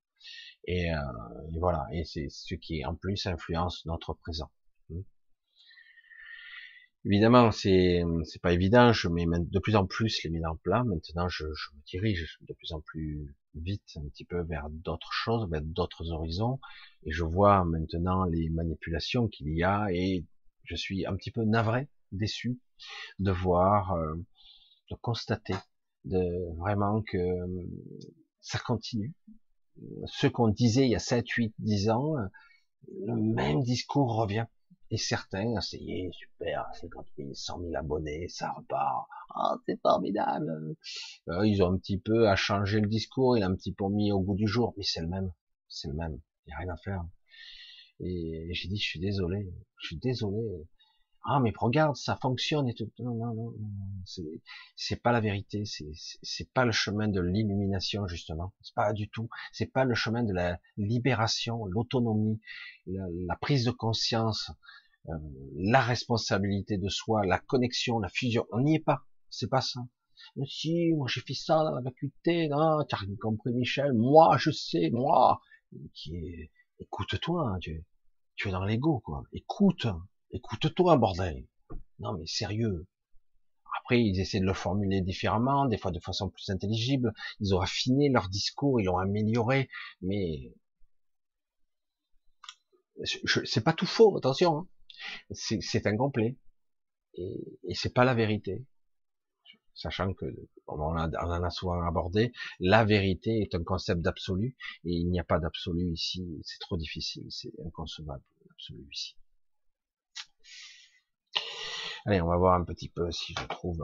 Et, 0.66 0.92
euh, 0.92 0.96
et 1.54 1.58
voilà, 1.58 1.86
et 1.92 2.04
c'est 2.04 2.28
ce 2.28 2.54
qui 2.54 2.84
en 2.84 2.94
plus 2.94 3.26
influence 3.26 3.84
notre 3.86 4.14
présent. 4.14 4.50
Évidemment, 7.04 7.50
c'est 7.50 8.02
c'est 8.24 8.40
pas 8.40 8.52
évident. 8.52 8.92
Je 8.92 9.08
mets 9.08 9.26
de 9.26 9.58
plus 9.58 9.74
en 9.74 9.86
plus 9.86 10.22
les 10.22 10.30
mises 10.30 10.46
en 10.46 10.56
place. 10.56 10.84
Maintenant, 10.86 11.28
je, 11.28 11.44
je, 11.46 11.76
me 11.76 11.82
dirige 11.84 12.38
de 12.42 12.54
plus 12.54 12.72
en 12.72 12.80
plus 12.80 13.34
vite, 13.54 13.82
un 13.96 14.08
petit 14.08 14.24
peu 14.24 14.42
vers 14.42 14.68
d'autres 14.70 15.12
choses, 15.12 15.48
vers 15.50 15.62
d'autres 15.62 16.10
horizons, 16.10 16.60
et 17.04 17.10
je 17.10 17.24
vois 17.24 17.64
maintenant 17.64 18.24
les 18.24 18.48
manipulations 18.50 19.28
qu'il 19.28 19.48
y 19.48 19.62
a, 19.62 19.88
et 19.90 20.24
je 20.64 20.76
suis 20.76 21.06
un 21.06 21.16
petit 21.16 21.30
peu 21.30 21.44
navré, 21.44 21.88
déçu 22.12 22.58
de 23.18 23.30
voir, 23.30 23.92
euh, 23.92 24.14
de 24.90 24.96
constater, 24.96 25.54
de 26.04 26.54
vraiment 26.56 27.02
que 27.02 27.18
euh, 27.18 27.66
ça 28.40 28.58
continue. 28.58 29.12
Ce 30.06 30.26
qu'on 30.26 30.48
disait 30.48 30.86
il 30.86 30.90
y 30.90 30.96
a 30.96 31.00
7, 31.00 31.28
8, 31.28 31.54
10 31.58 31.90
ans, 31.90 32.14
le 32.88 33.14
même 33.16 33.62
discours 33.62 34.14
revient. 34.16 34.46
Et 34.92 34.98
certains, 34.98 35.58
c'est 35.62 36.10
super, 36.12 36.66
50 36.74 37.06
000, 37.16 37.30
100 37.32 37.60
000 37.60 37.72
abonnés, 37.76 38.28
ça 38.28 38.52
repart. 38.52 39.08
Ah, 39.34 39.56
c'est 39.64 39.80
formidable. 39.80 40.76
Euh, 41.28 41.46
ils 41.46 41.62
ont 41.62 41.72
un 41.72 41.78
petit 41.78 41.96
peu 41.98 42.28
à 42.28 42.36
changer 42.36 42.78
le 42.78 42.88
discours, 42.88 43.38
il 43.38 43.42
a 43.42 43.46
un 43.46 43.54
petit 43.54 43.72
peu 43.72 43.88
mis 43.88 44.12
au 44.12 44.20
goût 44.20 44.36
du 44.36 44.46
jour, 44.46 44.74
mais 44.76 44.84
c'est 44.84 45.00
le 45.00 45.08
même, 45.08 45.32
c'est 45.66 45.88
le 45.88 45.94
même. 45.94 46.20
Il 46.44 46.50
n'y 46.50 46.52
a 46.52 46.58
rien 46.58 46.74
à 46.74 46.76
faire. 46.76 47.06
Et 48.00 48.50
j'ai 48.52 48.68
dit, 48.68 48.76
je 48.76 48.84
suis 48.84 49.00
désolé, 49.00 49.50
je 49.78 49.86
suis 49.86 49.96
désolé. 49.96 50.66
Ah, 51.24 51.38
mais 51.40 51.52
regarde, 51.56 51.94
ça 51.94 52.18
fonctionne 52.20 52.68
et 52.68 52.74
tout. 52.74 52.90
Non, 52.98 53.14
non, 53.14 53.32
non, 53.34 53.52
c'est 54.74 55.00
pas 55.00 55.12
la 55.12 55.20
vérité. 55.20 55.62
C'est 55.64 56.52
pas 56.52 56.64
le 56.64 56.72
chemin 56.72 57.06
de 57.06 57.20
l'illumination 57.20 58.08
justement. 58.08 58.52
C'est 58.60 58.74
pas 58.74 58.92
du 58.92 59.08
tout. 59.08 59.28
C'est 59.52 59.70
pas 59.72 59.84
le 59.84 59.94
chemin 59.94 60.24
de 60.24 60.32
la 60.32 60.58
libération, 60.76 61.64
l'autonomie, 61.66 62.40
la, 62.86 63.36
prise 63.36 63.64
de 63.64 63.70
conscience, 63.70 64.50
euh, 65.08 65.12
la 65.56 65.80
responsabilité 65.80 66.78
de 66.78 66.88
soi, 66.88 67.24
la 67.26 67.38
connexion, 67.38 67.98
la 67.98 68.08
fusion. 68.08 68.46
On 68.52 68.60
n'y 68.60 68.76
est 68.76 68.84
pas. 68.84 69.04
C'est 69.30 69.48
pas 69.48 69.60
ça. 69.60 69.80
Mais 70.36 70.46
si, 70.46 70.92
moi 70.92 71.08
j'ai 71.08 71.20
fait 71.20 71.34
ça 71.34 71.56
dans 71.64 71.74
la 71.74 71.80
vacuité, 71.80 72.48
non, 72.48 72.84
t'as 72.88 72.98
rien 72.98 73.16
compris 73.20 73.52
Michel, 73.52 73.92
moi 73.94 74.36
je 74.38 74.50
sais, 74.50 74.90
moi. 74.90 75.40
Qui 75.94 76.16
est... 76.16 76.50
Écoute-toi, 76.78 77.48
hein, 77.48 77.58
tu, 77.60 77.84
tu 78.36 78.48
es 78.48 78.52
dans 78.52 78.64
l'ego, 78.64 79.00
quoi. 79.00 79.22
Écoute, 79.32 79.86
écoute-toi, 80.30 80.96
bordel. 80.98 81.46
Non 81.98 82.16
mais 82.18 82.26
sérieux. 82.26 82.86
Après, 83.80 84.00
ils 84.02 84.20
essaient 84.20 84.40
de 84.40 84.46
le 84.46 84.54
formuler 84.54 85.00
différemment, 85.00 85.66
des 85.66 85.78
fois 85.78 85.90
de 85.90 85.98
façon 85.98 86.28
plus 86.28 86.50
intelligible. 86.50 87.12
Ils 87.40 87.54
ont 87.54 87.60
affiné 87.60 88.10
leur 88.10 88.28
discours, 88.28 88.80
ils 88.80 88.84
l'ont 88.84 88.98
amélioré, 88.98 89.68
mais 90.02 90.52
c'est 93.44 93.64
pas 93.64 93.72
tout 93.72 93.86
faux, 93.86 94.16
attention. 94.16 94.58
Hein 94.58 94.68
c'est 95.30 95.86
incomplet 95.86 96.36
et, 97.14 97.58
et 97.64 97.74
c'est 97.74 97.92
pas 97.94 98.04
la 98.04 98.14
vérité. 98.14 98.64
Sachant 99.74 100.12
que, 100.12 100.26
on 100.66 100.80
en, 100.80 100.96
a, 100.96 101.50
souvent 101.50 101.80
abordé, 101.82 102.32
la 102.60 102.84
vérité 102.84 103.40
est 103.40 103.54
un 103.54 103.64
concept 103.64 104.02
d'absolu 104.02 104.54
et 104.84 104.92
il 104.92 105.10
n'y 105.10 105.18
a 105.18 105.24
pas 105.24 105.38
d'absolu 105.38 105.92
ici. 105.92 106.26
C'est 106.44 106.58
trop 106.60 106.76
difficile, 106.76 107.24
c'est 107.30 107.52
inconcevable 107.64 108.22
l'absolu 108.48 108.86
ici. 108.92 109.16
Allez, 112.04 112.20
on 112.20 112.26
va 112.26 112.36
voir 112.36 112.54
un 112.60 112.64
petit 112.64 112.88
peu 112.88 113.10
si 113.12 113.34
je 113.38 113.46
trouve. 113.46 113.82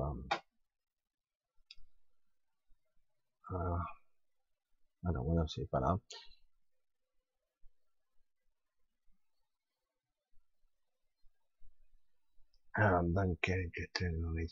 Ah 3.50 5.12
non, 5.12 5.46
c'est 5.46 5.68
pas 5.70 5.80
là. 5.80 5.98
Dans 12.78 13.36
quelle 13.42 13.70
catégorie 13.72 14.48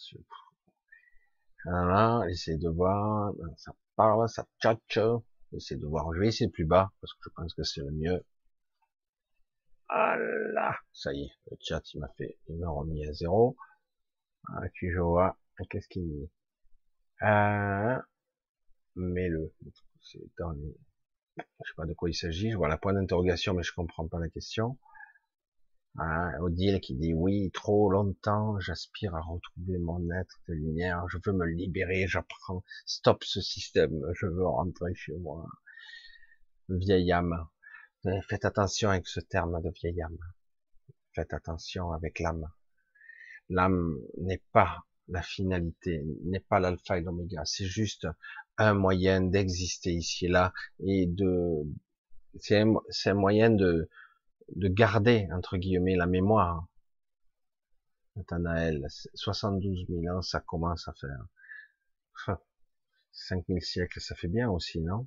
Voilà, 1.65 2.24
j'essaie 2.28 2.57
de 2.59 2.69
voir, 2.69 3.32
ça 3.57 3.73
parle, 3.94 4.28
ça 4.28 4.44
tchatche, 4.61 4.98
j'essaie 5.53 5.77
de 5.77 5.86
voir, 5.86 6.12
je 6.15 6.20
vais 6.20 6.28
essayer 6.28 6.51
plus 6.51 6.65
bas, 6.65 6.90
parce 7.01 7.12
que 7.15 7.20
je 7.24 7.31
pense 7.31 7.55
que 7.55 7.62
c'est 7.62 7.82
le 7.82 7.93
mieux. 7.93 8.24
Voilà, 9.89 10.77
ça 10.93 11.12
y 11.12 11.23
est, 11.24 11.31
le 11.51 11.57
chat, 11.61 11.82
il 11.94 12.01
m'a 12.01 12.09
fait, 12.19 12.36
il 12.48 12.59
m'a 12.59 12.69
remis 12.69 13.07
à 13.07 13.12
zéro. 13.12 13.57
Ah, 14.48 14.62
puis 14.74 14.90
je 14.90 14.98
vois, 15.01 15.36
qu'est-ce 15.70 15.89
qu'il 15.89 16.09
dit? 16.09 16.31
Euh, 17.23 17.98
Mais 18.97 19.28
le, 19.28 19.53
c'est 20.03 20.19
les, 20.19 20.77
je 21.39 21.43
sais 21.70 21.74
pas 21.77 21.86
de 21.86 21.94
quoi 21.94 22.11
il 22.11 22.15
s'agit, 22.15 22.51
je 22.51 22.57
vois 22.57 22.69
la 22.69 22.78
point 22.78 22.94
d'interrogation, 22.94 23.55
mais 23.55 23.62
je 23.62 23.73
comprends 23.73 24.09
pas 24.09 24.19
la 24.19 24.28
question. 24.31 24.78
Hein, 25.98 26.32
Odile 26.40 26.81
qui 26.81 26.94
dit 26.94 27.14
oui, 27.14 27.51
trop 27.52 27.89
longtemps, 27.90 28.60
j'aspire 28.60 29.14
à 29.14 29.20
retrouver 29.20 29.78
mon 29.78 30.10
être 30.10 30.39
de 30.47 30.52
lumière, 30.52 31.06
je 31.09 31.16
veux 31.24 31.32
me 31.32 31.47
libérer, 31.47 32.06
j'apprends, 32.06 32.62
stop 32.85 33.24
ce 33.24 33.40
système, 33.40 34.02
je 34.12 34.27
veux 34.27 34.47
rentrer 34.47 34.94
chez 34.94 35.16
moi. 35.16 35.47
Vieille 36.68 37.12
âme. 37.12 37.48
Faites 38.28 38.44
attention 38.44 38.90
avec 38.90 39.06
ce 39.09 39.20
terme 39.20 39.62
de 39.62 39.70
vieille 39.70 40.02
âme. 40.02 40.18
Faites 41.14 41.32
attention 41.32 41.93
avec 41.93 42.20
l'âme. 42.20 42.51
L'âme 43.48 43.97
n'est 44.18 44.43
pas 44.52 44.85
la 45.09 45.23
finalité, 45.23 46.05
n'est 46.24 46.40
pas 46.40 46.60
l'alpha 46.60 46.98
et 46.98 47.01
l'oméga, 47.01 47.43
c'est 47.44 47.64
juste 47.64 48.06
un 48.59 48.74
moyen 48.74 49.23
d'exister 49.23 49.93
ici 49.93 50.27
et 50.27 50.28
là 50.28 50.52
et 50.81 51.06
de, 51.06 51.62
c'est 52.39 52.60
un 52.60 53.14
moyen 53.14 53.51
de, 53.51 53.89
de 54.55 54.68
garder, 54.68 55.28
entre 55.32 55.56
guillemets, 55.56 55.97
la 55.97 56.06
mémoire. 56.06 56.66
Nathanaël, 58.16 58.86
72 59.14 59.86
000 59.89 60.16
ans, 60.16 60.23
ça 60.23 60.40
commence 60.40 60.89
à 60.89 60.94
faire. 60.94 61.27
5000 63.12 63.62
siècles, 63.62 64.01
ça 64.01 64.14
fait 64.14 64.28
bien 64.28 64.51
aussi, 64.51 64.81
non? 64.81 65.06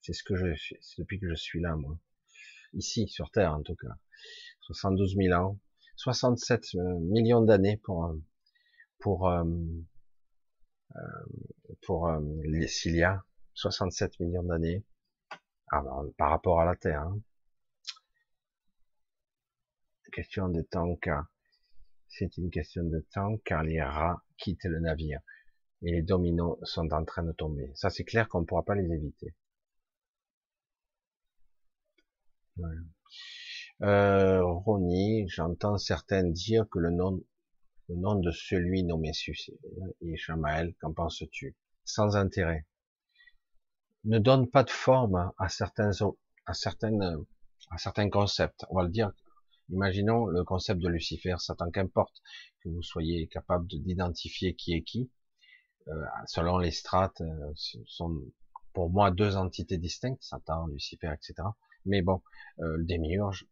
C'est 0.00 0.12
ce 0.12 0.22
que 0.22 0.36
je 0.36 0.46
depuis 0.98 1.18
que 1.18 1.28
je 1.28 1.34
suis 1.34 1.60
là, 1.60 1.74
moi. 1.76 1.98
Ici, 2.74 3.08
sur 3.08 3.30
Terre, 3.30 3.54
en 3.54 3.62
tout 3.62 3.74
cas. 3.74 3.96
72 4.62 5.16
000 5.16 5.34
ans. 5.34 5.58
67 5.96 6.74
euh, 6.74 6.98
millions 7.00 7.40
d'années 7.40 7.78
pour, 7.78 8.14
pour, 8.98 9.28
euh, 9.28 9.44
euh, 10.94 11.00
pour 11.82 12.10
les 12.44 12.68
Cilia. 12.68 13.24
67 13.54 14.20
millions 14.20 14.42
d'années. 14.42 14.84
Ah, 15.70 15.82
ben, 15.82 16.12
par 16.16 16.30
rapport 16.30 16.60
à 16.60 16.64
la 16.64 16.76
Terre. 16.76 17.02
Hein 17.02 17.20
question 20.16 20.48
de 20.48 20.62
temps 20.62 20.96
car 20.96 21.26
c'est 22.08 22.38
une 22.38 22.50
question 22.50 22.84
de 22.84 23.00
temps 23.12 23.36
car 23.44 23.62
les 23.62 23.82
rats 23.82 24.22
quittent 24.38 24.64
le 24.64 24.80
navire 24.80 25.20
et 25.82 25.92
les 25.92 26.02
dominos 26.02 26.58
sont 26.62 26.90
en 26.92 27.04
train 27.04 27.22
de 27.22 27.32
tomber. 27.32 27.70
Ça 27.74 27.90
c'est 27.90 28.04
clair 28.04 28.26
qu'on 28.26 28.40
ne 28.40 28.46
pourra 28.46 28.64
pas 28.64 28.74
les 28.74 28.90
éviter. 28.90 29.34
Euh, 33.82 34.42
Ronnie, 34.42 35.28
j'entends 35.28 35.76
certains 35.76 36.24
dire 36.24 36.66
que 36.70 36.78
le 36.78 36.90
nom, 36.90 37.22
le 37.90 37.96
nom 37.96 38.14
de 38.14 38.30
celui 38.30 38.84
nommé 38.84 39.12
et 40.00 40.16
Shamael, 40.16 40.74
qu'en 40.80 40.94
penses-tu? 40.94 41.54
Sans 41.84 42.16
intérêt. 42.16 42.66
Ne 44.04 44.18
donne 44.18 44.48
pas 44.48 44.64
de 44.64 44.70
forme 44.70 45.30
à 45.36 45.50
certains, 45.50 45.90
à 46.46 46.54
certaines, 46.54 47.26
à 47.70 47.76
certains 47.76 48.08
concepts. 48.08 48.64
On 48.70 48.76
va 48.76 48.84
le 48.84 48.88
dire 48.88 49.12
Imaginons 49.70 50.26
le 50.26 50.44
concept 50.44 50.80
de 50.80 50.88
Lucifer, 50.88 51.36
Satan, 51.38 51.70
qu'importe 51.70 52.22
que 52.60 52.68
vous 52.68 52.82
soyez 52.82 53.26
capable 53.26 53.66
d'identifier 53.66 54.54
qui 54.54 54.74
est 54.74 54.82
qui, 54.82 55.10
euh, 55.88 56.04
selon 56.26 56.58
les 56.58 56.70
strates, 56.70 57.20
euh, 57.20 57.52
ce 57.54 57.78
sont 57.86 58.20
pour 58.72 58.90
moi 58.90 59.10
deux 59.10 59.36
entités 59.36 59.78
distinctes, 59.78 60.22
Satan, 60.22 60.66
Lucifer, 60.66 61.12
etc. 61.14 61.48
Mais 61.84 62.02
bon, 62.02 62.22
euh, 62.60 62.76
le 62.76 62.84
démiurge, 62.84 63.46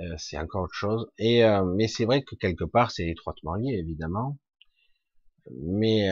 euh, 0.00 0.14
c'est 0.18 0.38
encore 0.38 0.64
autre 0.64 0.74
chose. 0.74 1.10
Et 1.18 1.42
mais 1.76 1.88
c'est 1.88 2.04
vrai 2.04 2.22
que 2.22 2.34
quelque 2.36 2.64
part, 2.64 2.90
c'est 2.90 3.08
étroitement 3.08 3.54
lié, 3.54 3.74
évidemment. 3.78 4.38
Mais 5.50 6.08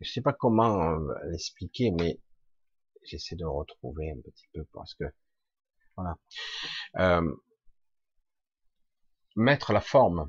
je 0.00 0.10
sais 0.10 0.20
pas 0.20 0.32
comment 0.32 0.96
l'expliquer, 1.30 1.90
mais 1.90 2.20
j'essaie 3.04 3.36
de 3.36 3.44
retrouver 3.44 4.10
un 4.10 4.20
petit 4.20 4.46
peu 4.52 4.64
parce 4.72 4.94
que 4.94 5.04
voilà 5.96 6.16
mettre 9.38 9.72
la 9.72 9.80
forme 9.80 10.28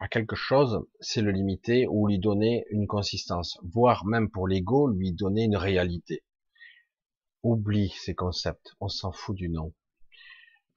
à 0.00 0.08
quelque 0.08 0.36
chose, 0.36 0.86
c'est 1.00 1.20
le 1.20 1.30
limiter 1.30 1.86
ou 1.86 2.06
lui 2.08 2.18
donner 2.18 2.64
une 2.70 2.86
consistance, 2.86 3.58
voire 3.62 4.06
même 4.06 4.30
pour 4.30 4.48
l'ego, 4.48 4.88
lui 4.88 5.12
donner 5.12 5.44
une 5.44 5.56
réalité. 5.56 6.24
Oublie 7.42 7.90
ces 7.90 8.14
concepts, 8.14 8.74
on 8.80 8.88
s'en 8.88 9.12
fout 9.12 9.36
du 9.36 9.50
nom. 9.50 9.74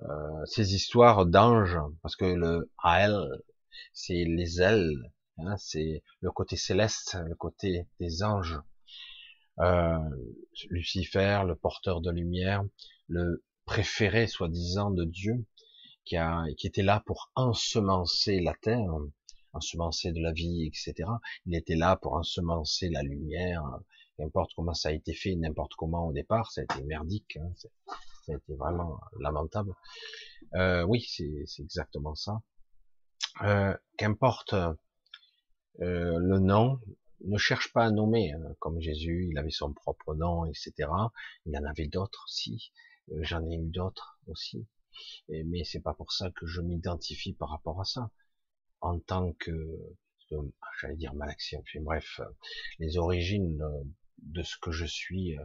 Euh, 0.02 0.46
ces 0.46 0.76
histoires 0.76 1.26
d'anges, 1.26 1.78
parce 2.02 2.18
que 2.18 2.26
le 2.26 2.70
Ael, 2.84 3.18
c'est 3.94 4.26
les 4.26 4.62
ailes, 4.62 5.14
hein, 5.38 5.56
c'est 5.58 6.04
le 6.20 6.32
côté 6.32 6.58
céleste, 6.58 7.18
le 7.26 7.36
côté 7.36 7.88
des 8.02 8.22
anges. 8.22 8.60
Euh, 9.60 9.98
Lucifer, 10.70 11.44
le 11.48 11.56
porteur 11.56 12.02
de 12.02 12.12
lumière, 12.12 12.64
le 13.08 13.46
préféré 13.64 14.28
soi-disant 14.28 14.92
de 14.92 15.06
Dieu, 15.06 15.46
qui, 16.10 16.68
était 16.68 16.82
là 16.82 17.04
pour 17.06 17.32
ensemencer 17.36 18.40
la 18.40 18.54
terre, 18.56 18.92
ensemencer 19.54 20.12
de 20.12 20.22
la 20.22 20.32
vie, 20.32 20.66
etc. 20.66 21.10
Il 21.46 21.56
était 21.56 21.76
là 21.76 21.96
pour 21.96 22.14
ensemencer 22.14 22.90
la 22.90 23.04
lumière, 23.04 23.64
n'importe 24.18 24.54
comment 24.56 24.74
ça 24.74 24.90
a 24.90 24.92
été 24.92 25.14
fait, 25.14 25.36
n'importe 25.36 25.74
comment 25.76 26.08
au 26.08 26.14
départ, 26.14 26.52
ça 26.52 26.62
a 26.62 26.64
été 26.64 26.84
merdique, 26.84 27.38
hein, 27.38 27.52
ça 28.26 28.34
a 28.34 28.36
été 28.36 28.56
vraiment 28.56 29.00
lamentable. 29.20 29.74
Euh, 30.56 30.84
oui, 30.84 31.06
c'est 31.08 31.46
exactement 31.60 32.16
ça. 32.16 32.42
Euh, 33.44 33.76
Qu'importe 33.98 34.54
euh, 34.54 36.18
le 36.20 36.40
nom, 36.40 36.80
ne 37.26 37.38
cherche 37.38 37.72
pas 37.74 37.86
à 37.86 37.92
nommer, 37.92 38.32
hein, 38.32 38.56
comme 38.60 38.80
Jésus, 38.80 39.28
il 39.30 39.38
avait 39.38 39.52
son 39.52 39.74
propre 39.74 40.16
nom, 40.16 40.46
etc. 40.46 40.90
Il 41.46 41.58
en 41.58 41.66
avait 41.66 41.88
d'autres 41.88 42.24
aussi, 42.26 42.72
j'en 43.22 43.46
ai 43.50 43.56
eu 43.56 43.68
d'autres 43.68 44.20
aussi. 44.28 44.66
Mais 45.30 45.64
c'est 45.64 45.82
pas 45.82 45.94
pour 45.94 46.12
ça 46.12 46.32
que 46.32 46.46
je 46.46 46.62
m'identifie 46.62 47.34
par 47.34 47.50
rapport 47.50 47.80
à 47.82 47.86
ça. 47.86 48.12
En 48.82 49.00
tant 49.00 49.34
que, 49.34 49.52
j'allais 50.82 50.96
dire 50.96 51.14
malaxien, 51.14 51.60
enfin 51.62 51.82
bref, 51.82 52.22
les 52.80 52.98
origines 52.98 53.62
de 54.20 54.44
ce 54.44 54.58
que 54.62 54.72
je 54.72 54.86
suis, 54.86 55.36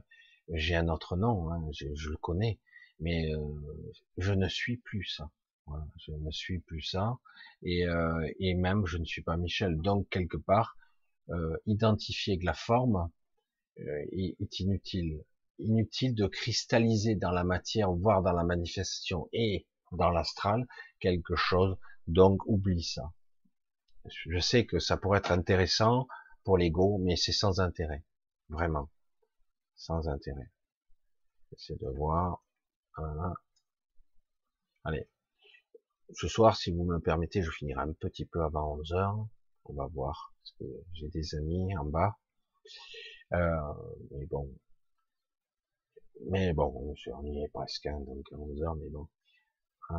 j'ai 0.53 0.77
un 0.77 0.89
autre 0.89 1.17
nom, 1.17 1.51
hein, 1.51 1.69
je, 1.73 2.09
le 2.09 2.17
connais, 2.17 2.61
mais 3.01 3.35
euh, 3.35 3.93
je 4.19 4.33
ne 4.33 4.49
suis 4.49 4.77
plus 4.77 5.05
ça. 5.05 5.31
Je 5.97 6.13
ne 6.13 6.31
suis 6.31 6.61
plus 6.61 6.83
ça, 6.83 7.19
et, 7.63 7.87
euh, 7.87 8.31
et 8.39 8.55
même 8.55 8.85
je 8.87 8.99
ne 8.99 9.05
suis 9.05 9.23
pas 9.23 9.37
Michel. 9.37 9.77
Donc 9.79 10.09
quelque 10.11 10.37
part, 10.37 10.77
euh, 11.31 11.57
identifier 11.67 12.39
que 12.39 12.45
la 12.45 12.55
forme 12.55 13.11
euh, 13.81 14.07
est 14.13 14.61
inutile 14.61 15.25
inutile 15.59 16.15
de 16.15 16.27
cristalliser 16.27 17.15
dans 17.15 17.31
la 17.31 17.45
matière, 17.45 17.93
voire 17.93 18.23
dans 18.23 18.33
la 18.33 18.45
manifestation 18.45 19.29
et 19.33 19.67
dans 19.93 20.11
l'astral 20.11 20.67
quelque 21.01 21.37
chose, 21.37 21.77
donc 22.07 22.45
oublie 22.47 22.83
ça. 22.83 23.13
Je 24.27 24.39
sais 24.39 24.67
que 24.67 24.79
ça 24.79 24.97
pourrait 24.97 25.19
être 25.19 25.33
intéressant 25.33 26.07
pour 26.45 26.59
l'ego, 26.59 26.99
mais 26.99 27.17
c'est 27.17 27.33
sans 27.33 27.61
intérêt. 27.61 28.05
Vraiment. 28.49 28.91
Sans 29.77 30.09
intérêt. 30.09 30.51
J'essaie 31.51 31.77
de 31.77 31.89
voir. 31.89 32.43
Allez. 34.85 35.09
Ce 36.13 36.29
soir, 36.29 36.57
si 36.57 36.71
vous 36.71 36.85
me 36.85 36.95
le 36.95 37.01
permettez, 37.01 37.43
je 37.43 37.51
finirai 37.51 37.81
un 37.81 37.93
petit 37.93 38.27
peu 38.27 38.43
avant 38.43 38.75
11 38.75 38.93
heures. 38.93 39.27
On 39.65 39.73
va 39.73 39.87
voir. 39.87 40.35
J'ai 40.93 41.09
des 41.09 41.35
amis 41.37 41.75
en 41.79 41.87
bas. 41.87 42.19
Euh, 43.33 43.73
mais 44.11 44.27
bon, 44.27 44.55
mais 46.31 46.53
bon, 46.53 46.95
on 47.13 47.25
y 47.25 47.43
est 47.43 47.49
presque, 47.49 47.87
hein, 47.87 48.01
donc 48.01 48.27
11 48.33 48.63
heures, 48.63 48.77
mais 48.77 48.89
bon. 48.89 49.09
Euh, 49.91 49.95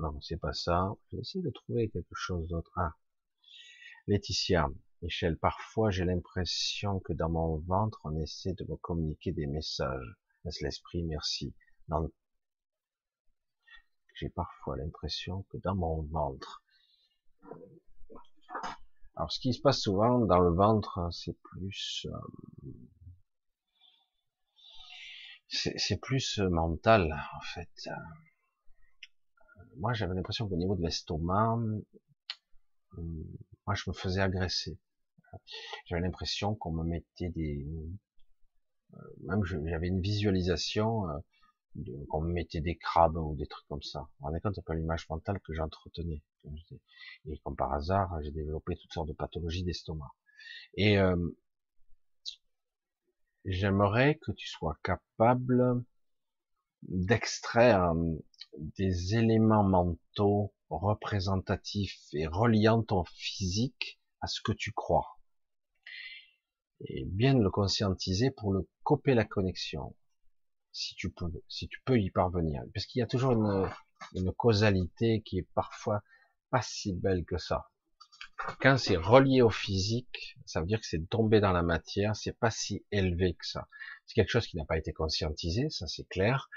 non, 0.00 0.20
c'est 0.20 0.40
pas 0.40 0.52
ça. 0.52 0.92
Je 1.10 1.16
vais 1.16 1.20
essayer 1.22 1.44
de 1.44 1.50
trouver 1.50 1.88
quelque 1.90 2.14
chose 2.14 2.48
d'autre. 2.48 2.72
Ah. 2.76 2.94
Laetitia, 4.06 4.68
Michel, 5.02 5.36
parfois 5.38 5.90
j'ai 5.90 6.04
l'impression 6.04 6.98
que 7.00 7.12
dans 7.12 7.28
mon 7.28 7.58
ventre, 7.58 8.00
on 8.04 8.16
essaie 8.16 8.54
de 8.54 8.64
me 8.64 8.76
communiquer 8.76 9.32
des 9.32 9.46
messages. 9.46 10.16
Laisse 10.44 10.60
l'esprit, 10.60 11.02
merci. 11.04 11.54
J'ai 14.14 14.28
parfois 14.30 14.76
l'impression 14.76 15.44
que 15.50 15.58
dans 15.58 15.76
mon 15.76 16.02
ventre. 16.02 16.62
Alors, 19.14 19.32
ce 19.32 19.40
qui 19.40 19.52
se 19.52 19.60
passe 19.60 19.80
souvent 19.80 20.20
dans 20.20 20.40
le 20.40 20.50
ventre, 20.54 21.08
c'est 21.12 21.36
plus, 21.42 22.06
euh, 22.08 22.70
c'est 25.48 26.00
plus 26.00 26.38
euh, 26.38 26.48
mental 26.48 27.12
en 27.34 27.40
fait. 27.40 27.70
Euh, 27.86 27.92
moi, 29.76 29.92
j'avais 29.92 30.14
l'impression 30.14 30.48
qu'au 30.48 30.56
niveau 30.56 30.74
de 30.74 30.82
l'estomac, 30.82 31.58
euh, 32.98 33.02
moi, 33.66 33.74
je 33.74 33.88
me 33.88 33.94
faisais 33.94 34.20
agresser. 34.20 34.78
J'avais 35.86 36.02
l'impression 36.02 36.54
qu'on 36.54 36.72
me 36.72 36.84
mettait 36.84 37.28
des, 37.28 37.66
même 39.20 39.44
j'avais 39.44 39.88
une 39.88 40.00
visualisation 40.00 41.04
qu'on 42.08 42.22
mettait 42.22 42.62
des 42.62 42.76
crabes 42.76 43.18
ou 43.18 43.36
des 43.36 43.46
trucs 43.46 43.68
comme 43.68 43.82
ça. 43.82 44.08
Vous 44.18 44.26
rendez 44.26 44.40
compte 44.40 44.58
un 44.58 44.62
peu 44.62 44.72
l'image 44.72 45.06
mentale 45.10 45.38
que 45.40 45.52
j'entretenais. 45.52 46.22
Et 47.26 47.38
comme 47.44 47.56
par 47.56 47.74
hasard, 47.74 48.18
j'ai 48.22 48.30
développé 48.30 48.74
toutes 48.76 48.92
sortes 48.92 49.08
de 49.08 49.12
pathologies 49.12 49.64
d'estomac. 49.64 50.14
Et 50.74 50.96
j'aimerais 53.50 54.18
que 54.22 54.32
tu 54.32 54.46
sois 54.46 54.76
capable 54.82 55.82
d'extraire 56.82 57.92
des 58.76 59.14
éléments 59.14 59.64
mentaux 59.64 60.54
représentatifs 60.68 61.98
et 62.12 62.26
reliant 62.26 62.82
ton 62.82 63.04
physique 63.04 63.98
à 64.20 64.26
ce 64.26 64.40
que 64.42 64.52
tu 64.52 64.72
crois. 64.72 65.18
Et 66.80 67.04
bien 67.06 67.38
le 67.38 67.50
conscientiser 67.50 68.30
pour 68.30 68.52
le 68.52 68.68
couper 68.84 69.14
la 69.14 69.24
connexion 69.24 69.96
si 70.70 70.94
tu 70.94 71.10
peux, 71.10 71.26
si 71.48 71.68
tu 71.68 71.80
peux 71.84 71.98
y 71.98 72.10
parvenir. 72.10 72.62
Parce 72.74 72.86
qu'il 72.86 73.00
y 73.00 73.02
a 73.02 73.06
toujours 73.06 73.32
une, 73.32 73.68
une 74.14 74.32
causalité 74.32 75.22
qui 75.22 75.38
est 75.38 75.48
parfois 75.54 76.02
pas 76.50 76.62
si 76.62 76.92
belle 76.94 77.24
que 77.24 77.38
ça. 77.38 77.68
Quand 78.60 78.78
c'est 78.78 78.96
relié 78.96 79.42
au 79.42 79.50
physique, 79.50 80.38
ça 80.46 80.60
veut 80.60 80.66
dire 80.66 80.80
que 80.80 80.86
c'est 80.86 81.08
tombé 81.08 81.40
dans 81.40 81.52
la 81.52 81.62
matière, 81.62 82.14
c'est 82.14 82.38
pas 82.38 82.50
si 82.50 82.84
élevé 82.92 83.34
que 83.34 83.46
ça. 83.46 83.68
C'est 84.06 84.14
quelque 84.14 84.30
chose 84.30 84.46
qui 84.46 84.56
n'a 84.56 84.64
pas 84.64 84.78
été 84.78 84.92
conscientisé, 84.92 85.68
ça 85.70 85.86
c'est 85.86 86.08
clair, 86.08 86.48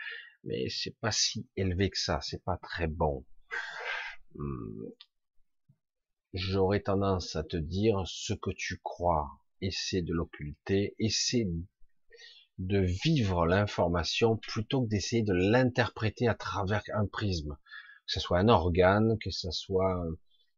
mais 0.44 0.70
c'est 0.70 0.95
pas 0.99 1.12
si 1.12 1.48
élevé 1.56 1.90
que 1.90 1.99
ça, 1.99 2.20
c'est 2.22 2.44
pas 2.44 2.58
très 2.58 2.88
bon. 2.88 3.26
Hmm. 4.36 4.86
J'aurais 6.34 6.82
tendance 6.82 7.36
à 7.36 7.44
te 7.44 7.58
dire 7.58 8.03
ce 8.06 8.34
que 8.34 8.52
tu 8.52 8.80
crois, 8.84 9.30
essaie 9.60 10.02
de 10.02 10.14
l'occulter, 10.14 10.95
essaie 10.99 11.48
de 12.58 12.80
vivre 12.80 13.45
l'information 13.48 14.38
plutôt 14.38 14.84
que 14.84 14.90
d'essayer 14.90 15.24
de 15.24 15.34
l'interpréter 15.34 16.28
à 16.28 16.36
travers 16.36 16.84
un 16.94 17.08
prisme, 17.08 17.58
que 18.06 18.14
ce 18.14 18.20
soit 18.20 18.40
un 18.40 18.49
organe, 18.49 19.18
que 19.20 19.32
ce 19.32 19.49
soit 19.52 20.02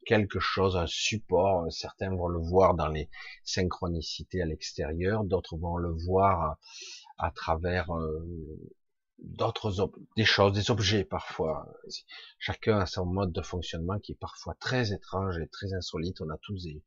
quelque 0.06 0.40
chose, 0.40 0.76
un 0.78 0.88
support. 0.88 1.72
Certains 1.72 2.16
vont 2.16 2.28
le 2.28 2.40
voir 2.40 2.76
dans 2.76 2.88
les 2.88 3.10
synchronicités 3.44 4.42
à 4.42 4.46
l'extérieur, 4.46 5.24
d'autres 5.24 5.58
vont 5.58 5.78
le 5.78 5.92
voir 5.92 6.58
à, 7.18 7.32
travers 7.32 7.92
euh, 7.92 8.26
d'autres 9.20 9.92
des 10.16 10.26
choses, 10.26 10.54
des 10.54 10.72
objets 10.72 11.06
parfois. 11.06 11.68
Chacun 12.40 12.80
a 12.80 12.86
son 12.86 13.06
mode 13.06 13.32
de 13.32 13.42
fonctionnement 13.42 14.00
qui 14.00 14.14
est 14.14 14.20
parfois 14.20 14.56
très 14.60 14.94
étrange 14.94 15.38
et 15.40 15.48
très 15.48 15.74
insolite. 15.74 16.22
On 16.22 16.30
a 16.30 16.38
tous 16.38 16.64
des. 16.64 16.84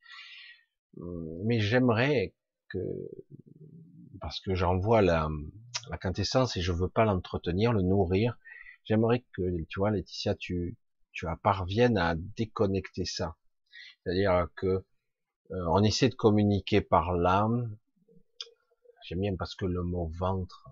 Mais 1.45 1.61
j'aimerais 1.61 2.35
que 2.69 2.79
parce 4.21 4.41
que 4.41 4.55
j'en 4.55 4.79
vois 4.79 5.03
la, 5.03 5.29
la 5.91 5.99
quintessence 5.99 6.57
et 6.57 6.63
je 6.63 6.73
veux 6.73 6.89
pas 6.89 7.05
l'entretenir, 7.05 7.73
le 7.73 7.83
nourrir. 7.83 8.39
J'aimerais 8.85 9.25
que, 9.33 9.43
tu 9.69 9.81
vois, 9.81 9.91
Laetitia, 9.91 10.35
tu, 10.35 10.77
tu 11.17 11.27
parviennes 11.43 11.97
à 11.97 12.15
déconnecter 12.15 13.07
ça. 13.07 13.37
C'est-à-dire 14.05 14.49
que 14.55 14.67
euh, 14.67 15.65
on 15.71 15.83
essaie 15.83 16.11
de 16.11 16.15
communiquer 16.15 16.83
par 16.83 17.15
l'âme. 17.15 17.77
J'aime 19.05 19.21
bien 19.21 19.37
parce 19.37 19.55
que 19.55 19.65
le 19.65 19.83
mot 19.83 20.09
ventre, 20.19 20.69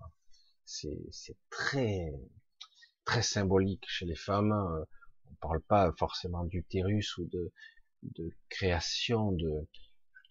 c'est 0.65 1.37
très 1.49 2.13
très 3.05 3.23
symbolique 3.23 3.85
chez 3.87 4.05
les 4.05 4.15
femmes. 4.15 4.53
On 5.31 5.35
parle 5.41 5.61
pas 5.61 5.91
forcément 5.97 6.43
d'utérus 6.45 7.17
ou 7.17 7.25
de, 7.25 7.51
de 8.03 8.29
création 8.49 9.31
de, 9.31 9.67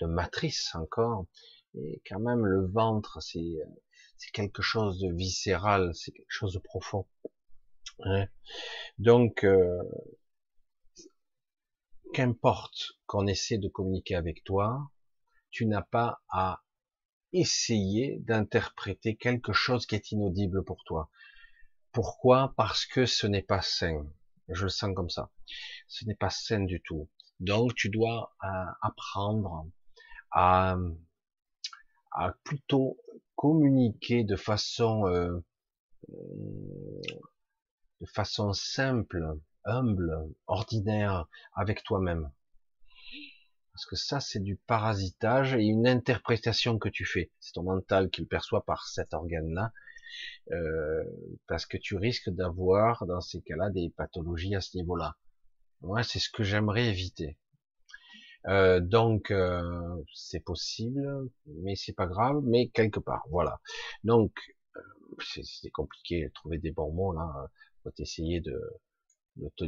de 0.01 0.07
matrice 0.07 0.75
encore. 0.77 1.27
Et 1.75 2.03
quand 2.07 2.21
même, 2.21 2.47
le 2.47 2.67
ventre, 2.67 3.21
c'est 3.21 3.59
quelque 4.33 4.63
chose 4.63 5.01
de 5.01 5.13
viscéral, 5.13 5.93
c'est 5.95 6.13
quelque 6.13 6.31
chose 6.31 6.55
de 6.55 6.61
profond. 6.61 7.07
Donc, 8.99 9.45
euh, 9.45 9.83
qu'importe 12.13 12.93
qu'on 13.07 13.27
essaie 13.27 13.59
de 13.59 13.69
communiquer 13.69 14.15
avec 14.15 14.45
toi, 14.45 14.91
tu 15.51 15.67
n'as 15.67 15.83
pas 15.83 16.23
à 16.29 16.63
essayer 17.33 18.19
d'interpréter 18.21 19.17
quelque 19.17 19.53
chose 19.53 19.87
qui 19.87 19.97
est 19.97 20.13
inaudible 20.13 20.65
pour 20.65 20.85
toi. 20.85 21.11
Pourquoi? 21.93 22.55
Parce 22.57 22.87
que 22.87 23.07
ce 23.07 23.27
n'est 23.27 23.43
pas 23.43 23.63
sain. 23.63 24.07
Je 24.49 24.65
le 24.65 24.69
sens 24.69 24.95
comme 24.95 25.11
ça. 25.11 25.31
Ce 25.89 26.05
n'est 26.05 26.15
pas 26.15 26.31
sain 26.31 26.61
du 26.61 26.83
tout. 26.83 27.09
Donc 27.41 27.75
tu 27.75 27.89
dois 27.89 28.35
euh, 28.45 28.47
apprendre 28.83 29.67
à 30.31 30.77
à 32.13 32.33
plutôt 32.45 32.97
communiquer 33.35 34.23
de 34.23 34.37
façon 34.37 35.07
euh, 35.09 35.45
façon 38.07 38.53
simple, 38.53 39.39
humble, 39.65 40.29
ordinaire 40.47 41.27
avec 41.55 41.83
toi-même. 41.83 42.31
Parce 43.73 43.87
que 43.87 43.97
ça, 43.97 44.21
c'est 44.21 44.41
du 44.41 44.57
parasitage 44.57 45.55
et 45.55 45.65
une 45.65 45.87
interprétation 45.87 46.79
que 46.79 46.89
tu 46.89 47.05
fais. 47.05 47.33
C'est 47.41 47.53
ton 47.53 47.65
mental 47.65 48.09
qui 48.11 48.21
le 48.21 48.29
perçoit 48.29 48.65
par 48.65 48.87
cet 48.87 49.15
organe-là. 49.15 49.73
Euh, 50.53 51.03
parce 51.49 51.67
que 51.67 51.77
tu 51.77 51.97
risques 51.97 52.31
d'avoir, 52.31 53.05
dans 53.07 53.21
ces 53.21 53.43
cas-là, 53.43 53.71
des 53.71 53.91
pathologies 53.97 54.55
à 54.55 54.61
ce 54.61 54.77
niveau-là. 54.77 55.17
Moi, 55.81 56.05
c'est 56.05 56.21
ce 56.21 56.31
que 56.31 56.45
j'aimerais 56.45 56.87
éviter. 56.87 57.37
Euh, 58.47 58.81
donc 58.81 59.31
euh, 59.31 60.03
c'est 60.15 60.41
possible, 60.41 61.31
mais 61.47 61.77
c'est 61.77 61.95
pas 61.95 62.07
grave, 62.07 62.43
mais 62.45 62.69
quelque 62.69 63.01
part, 63.01 63.25
voilà. 63.31 63.61
Donc 64.05 64.33
euh, 64.77 64.81
c'est 65.21 65.71
compliqué 65.71 66.27
de 66.27 66.33
trouver 66.33 66.59
des 66.59 66.71
bons 66.71 66.93
mots 66.93 67.13
là. 67.13 67.51
Faut 67.85 67.93
essayer 67.99 68.41
de, 68.41 68.61
de 69.37 69.49
te 69.57 69.65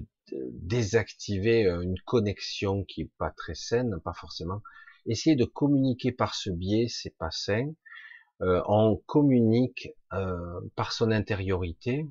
désactiver 0.51 1.67
une 1.67 1.99
connexion 2.05 2.83
qui 2.85 3.03
est 3.03 3.11
pas 3.19 3.31
très 3.31 3.55
saine, 3.55 4.01
pas 4.05 4.15
forcément. 4.15 4.63
Essayer 5.07 5.37
de 5.37 5.45
communiquer 5.45 6.11
par 6.11 6.35
ce 6.35 6.51
biais, 6.51 6.89
c'est 6.89 7.17
pas 7.17 7.31
sain. 7.31 7.73
Euh, 8.43 8.63
on 8.67 8.97
communique 9.07 9.91
euh, 10.13 10.61
par 10.75 10.93
son 10.93 11.11
intériorité, 11.11 12.07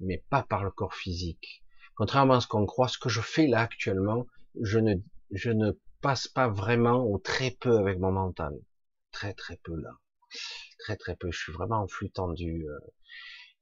mais 0.00 0.24
pas 0.28 0.42
par 0.42 0.64
le 0.64 0.70
corps 0.70 0.94
physique. 0.94 1.62
Contrairement 1.94 2.34
à 2.34 2.40
ce 2.40 2.48
qu'on 2.48 2.66
croit, 2.66 2.88
ce 2.88 2.98
que 2.98 3.08
je 3.08 3.20
fais 3.20 3.46
là 3.46 3.60
actuellement, 3.60 4.26
je 4.60 4.78
ne 4.78 4.94
je 5.30 5.50
ne 5.50 5.72
passe 6.02 6.28
pas 6.28 6.48
vraiment 6.48 7.06
ou 7.06 7.18
très 7.18 7.52
peu 7.52 7.78
avec 7.78 7.98
mon 7.98 8.12
mental. 8.12 8.58
Très 9.12 9.32
très 9.32 9.58
peu 9.62 9.74
là. 9.76 9.90
Très 10.78 10.96
très 10.96 11.16
peu. 11.16 11.30
Je 11.30 11.38
suis 11.38 11.52
vraiment 11.52 11.82
en 11.82 11.88
flux 11.88 12.10
tendu. 12.10 12.66
Euh. 12.68 12.78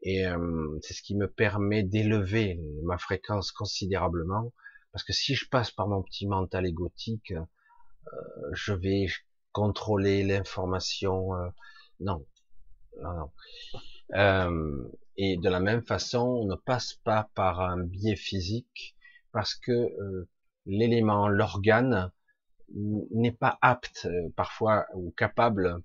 Et 0.03 0.27
euh, 0.27 0.79
c'est 0.83 0.95
ce 0.95 1.03
qui 1.03 1.15
me 1.17 1.29
permet 1.29 1.83
d'élever 1.83 2.61
ma 2.85 2.99
fréquence 2.99 3.53
considérablement. 3.53 4.53
Parce 4.93 5.05
que 5.05 5.13
si 5.13 5.35
je 5.35 5.49
passe 5.49 5.71
par 5.71 5.89
mon 5.89 6.03
petit 6.03 6.27
mental 6.27 6.67
égotique, 6.67 7.33
euh, 7.33 8.51
je 8.53 8.73
vais 8.73 9.07
contrôler 9.53 10.25
l'information. 10.25 11.31
non. 12.01 12.27
Non, 13.01 13.31
non. 14.13 14.91
et 15.17 15.37
de 15.37 15.49
la 15.49 15.61
même 15.61 15.83
façon, 15.83 16.27
on 16.43 16.47
ne 16.47 16.57
passe 16.57 16.95
pas 17.05 17.31
par 17.35 17.61
un 17.61 17.79
biais 17.79 18.17
physique 18.17 18.97
parce 19.33 19.55
que 19.55 20.27
l'élément, 20.67 21.29
l'organe 21.29 22.11
n'est 22.75 23.33
pas 23.33 23.59
apte 23.63 24.07
euh, 24.07 24.29
parfois 24.37 24.87
ou 24.95 25.11
capable 25.17 25.83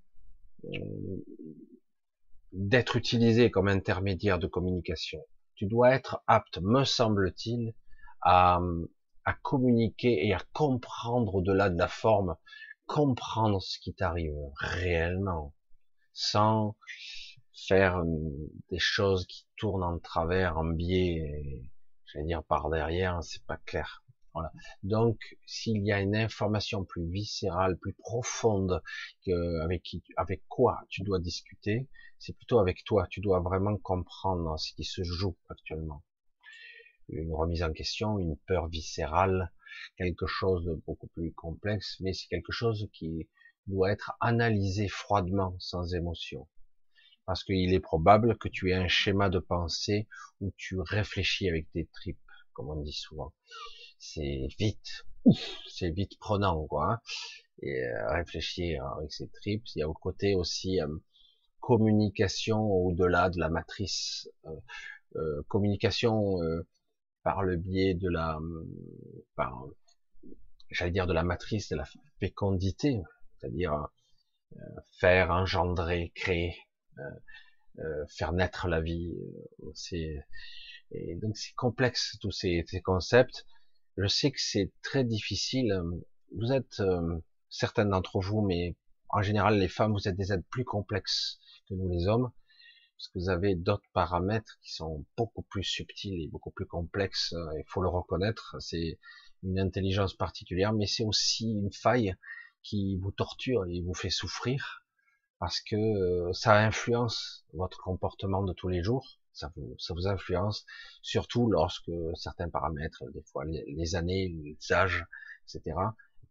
euh, 0.66 0.80
d'être 2.56 2.96
utilisé 2.96 3.52
comme 3.52 3.68
intermédiaire 3.68 4.40
de 4.40 4.48
communication. 4.48 5.20
Tu 5.56 5.66
dois 5.68 5.94
être 5.94 6.24
apte, 6.26 6.60
me 6.62 6.86
semble-t-il, 6.86 7.74
à, 8.22 8.60
communiquer 9.42 10.26
et 10.26 10.34
à 10.34 10.42
comprendre 10.54 11.36
au-delà 11.36 11.70
de 11.70 11.78
la 11.78 11.88
forme, 11.88 12.36
comprendre 12.86 13.62
ce 13.62 13.78
qui 13.80 13.94
t'arrive 13.94 14.36
réellement, 14.60 15.54
sans 16.14 16.76
faire 17.68 18.02
des 18.72 18.80
choses 18.80 19.26
qui 19.28 19.48
tournent 19.58 19.84
en 19.84 20.00
travers, 20.00 20.58
en 20.58 20.66
biais, 20.66 21.70
j'allais 22.06 22.26
dire 22.26 22.44
par 22.44 22.70
derrière, 22.70 23.22
c'est 23.24 23.44
pas 23.46 23.58
clair. 23.58 24.05
Donc, 24.84 25.38
s'il 25.46 25.86
y 25.86 25.92
a 25.92 26.02
une 26.02 26.16
information 26.16 26.84
plus 26.84 27.08
viscérale, 27.10 27.78
plus 27.78 27.94
profonde, 27.94 28.82
avec, 29.62 29.84
qui, 29.84 30.04
avec 30.18 30.44
quoi 30.48 30.82
tu 30.90 31.04
dois 31.04 31.20
discuter, 31.20 31.88
c'est 32.20 32.36
plutôt 32.36 32.60
avec 32.60 32.84
toi. 32.84 33.08
Tu 33.10 33.22
dois 33.22 33.40
vraiment 33.40 33.78
comprendre 33.78 34.58
ce 34.60 34.74
qui 34.74 34.84
se 34.84 35.04
joue 35.04 35.38
actuellement. 35.50 36.04
Une 37.10 37.34
remise 37.34 37.64
en 37.64 37.72
question, 37.72 38.20
une 38.20 38.38
peur 38.48 38.68
viscérale, 38.68 39.52
quelque 39.98 40.26
chose 40.26 40.66
de 40.66 40.74
beaucoup 40.86 41.08
plus 41.08 41.34
complexe, 41.34 41.98
mais 42.00 42.14
c'est 42.14 42.28
quelque 42.28 42.52
chose 42.52 42.90
qui 42.94 43.30
doit 43.68 43.92
être 43.92 44.14
analysé 44.20 44.88
froidement, 44.88 45.56
sans 45.60 45.94
émotion. 45.94 46.48
Parce 47.26 47.44
qu'il 47.44 47.74
est 47.74 47.80
probable 47.80 48.38
que 48.38 48.48
tu 48.48 48.70
aies 48.70 48.76
un 48.76 48.88
schéma 48.88 49.30
de 49.30 49.40
pensée 49.40 50.08
où 50.42 50.54
tu 50.58 50.80
réfléchis 50.80 51.50
avec 51.50 51.72
tes 51.72 51.88
tripes, 51.88 52.20
comme 52.54 52.70
on 52.70 52.82
dit 52.82 52.94
souvent 52.94 53.34
c'est 53.98 54.48
vite, 54.60 55.06
c'est 55.70 55.90
vite 55.90 56.18
prenant, 56.20 56.66
quoi. 56.68 56.94
Hein. 56.94 57.00
Et 57.62 57.84
euh, 57.84 58.14
réfléchir 58.14 58.86
avec 58.98 59.12
ses 59.12 59.30
tripes. 59.30 59.66
Il 59.76 59.80
y 59.80 59.82
a 59.82 59.90
au 59.90 59.94
côté 59.94 60.36
aussi 60.36 60.82
euh, 60.82 60.88
communication 61.60 62.60
au-delà 62.60 63.30
de 63.30 63.40
la 63.40 63.50
matrice, 63.50 64.30
euh, 64.46 64.50
euh, 65.16 65.42
communication 65.48 66.38
par 67.24 67.42
le 67.44 67.56
biais 67.56 67.96
de 67.96 68.10
la, 68.10 68.38
par, 69.36 69.66
j'allais 70.70 70.92
dire 70.92 71.08
de 71.08 71.14
la 71.14 71.24
matrice 71.24 71.70
de 71.70 71.76
la 71.76 71.86
fécondité, 72.20 73.02
c'est-à-dire 73.40 73.88
faire, 75.00 75.32
engendrer, 75.32 76.12
créer, 76.14 76.56
faire 78.10 78.32
naître 78.34 78.68
la 78.68 78.82
vie. 78.82 79.16
C'est 79.74 80.24
donc 81.16 81.36
c'est 81.36 81.54
complexe 81.56 82.18
tous 82.22 82.32
ces, 82.32 82.64
ces, 82.68 82.82
concepts. 82.82 83.46
Je 83.98 84.08
sais 84.08 84.32
que 84.32 84.42
c'est 84.42 84.72
très 84.82 85.04
difficile. 85.04 85.82
Vous 86.36 86.52
êtes 86.52 86.82
certaines 87.50 87.90
d'entre 87.90 88.20
vous, 88.20 88.42
mais 88.42 88.76
en 89.10 89.22
général, 89.22 89.58
les 89.58 89.70
femmes, 89.70 89.94
vous 89.94 90.08
êtes 90.08 90.18
des 90.18 90.34
êtres 90.34 90.48
plus 90.50 90.66
complexes 90.66 91.40
que 91.68 91.74
nous 91.74 91.88
les 91.88 92.08
hommes, 92.08 92.32
parce 92.98 93.08
que 93.08 93.20
vous 93.20 93.30
avez 93.30 93.56
d'autres 93.56 93.90
paramètres 93.94 94.58
qui 94.62 94.74
sont 94.74 95.06
beaucoup 95.18 95.44
plus 95.44 95.64
subtils 95.64 96.22
et 96.22 96.28
beaucoup 96.28 96.52
plus 96.52 96.66
complexes, 96.66 97.34
il 97.58 97.64
faut 97.68 97.82
le 97.82 97.90
reconnaître, 97.90 98.56
c'est 98.60 99.00
une 99.44 99.60
intelligence 99.60 100.14
particulière, 100.14 100.74
mais 100.74 100.88
c'est 100.88 101.04
aussi 101.04 101.52
une 101.52 101.72
faille 101.72 102.16
qui 102.64 102.98
vous 102.98 103.12
torture 103.12 103.66
et 103.66 103.82
vous 103.82 103.94
fait 103.94 104.10
souffrir, 104.10 104.86
parce 105.40 105.62
que 105.62 105.76
euh, 105.76 106.34
ça 106.34 106.58
influence 106.58 107.46
votre 107.54 107.80
comportement 107.80 108.44
de 108.44 108.54
tous 108.54 108.70
les 108.70 108.84
jours, 108.84 109.20
ça 109.36 109.52
vous, 109.56 109.76
ça 109.78 109.94
vous 109.94 110.08
influence, 110.08 110.66
surtout 111.02 111.50
lorsque 111.50 111.92
certains 112.16 112.50
paramètres, 112.50 113.04
des 113.12 113.22
fois 113.24 113.46
les, 113.46 113.96
années, 113.96 114.30
les 114.30 114.58
âges, 114.74 115.06
etc., 115.44 115.76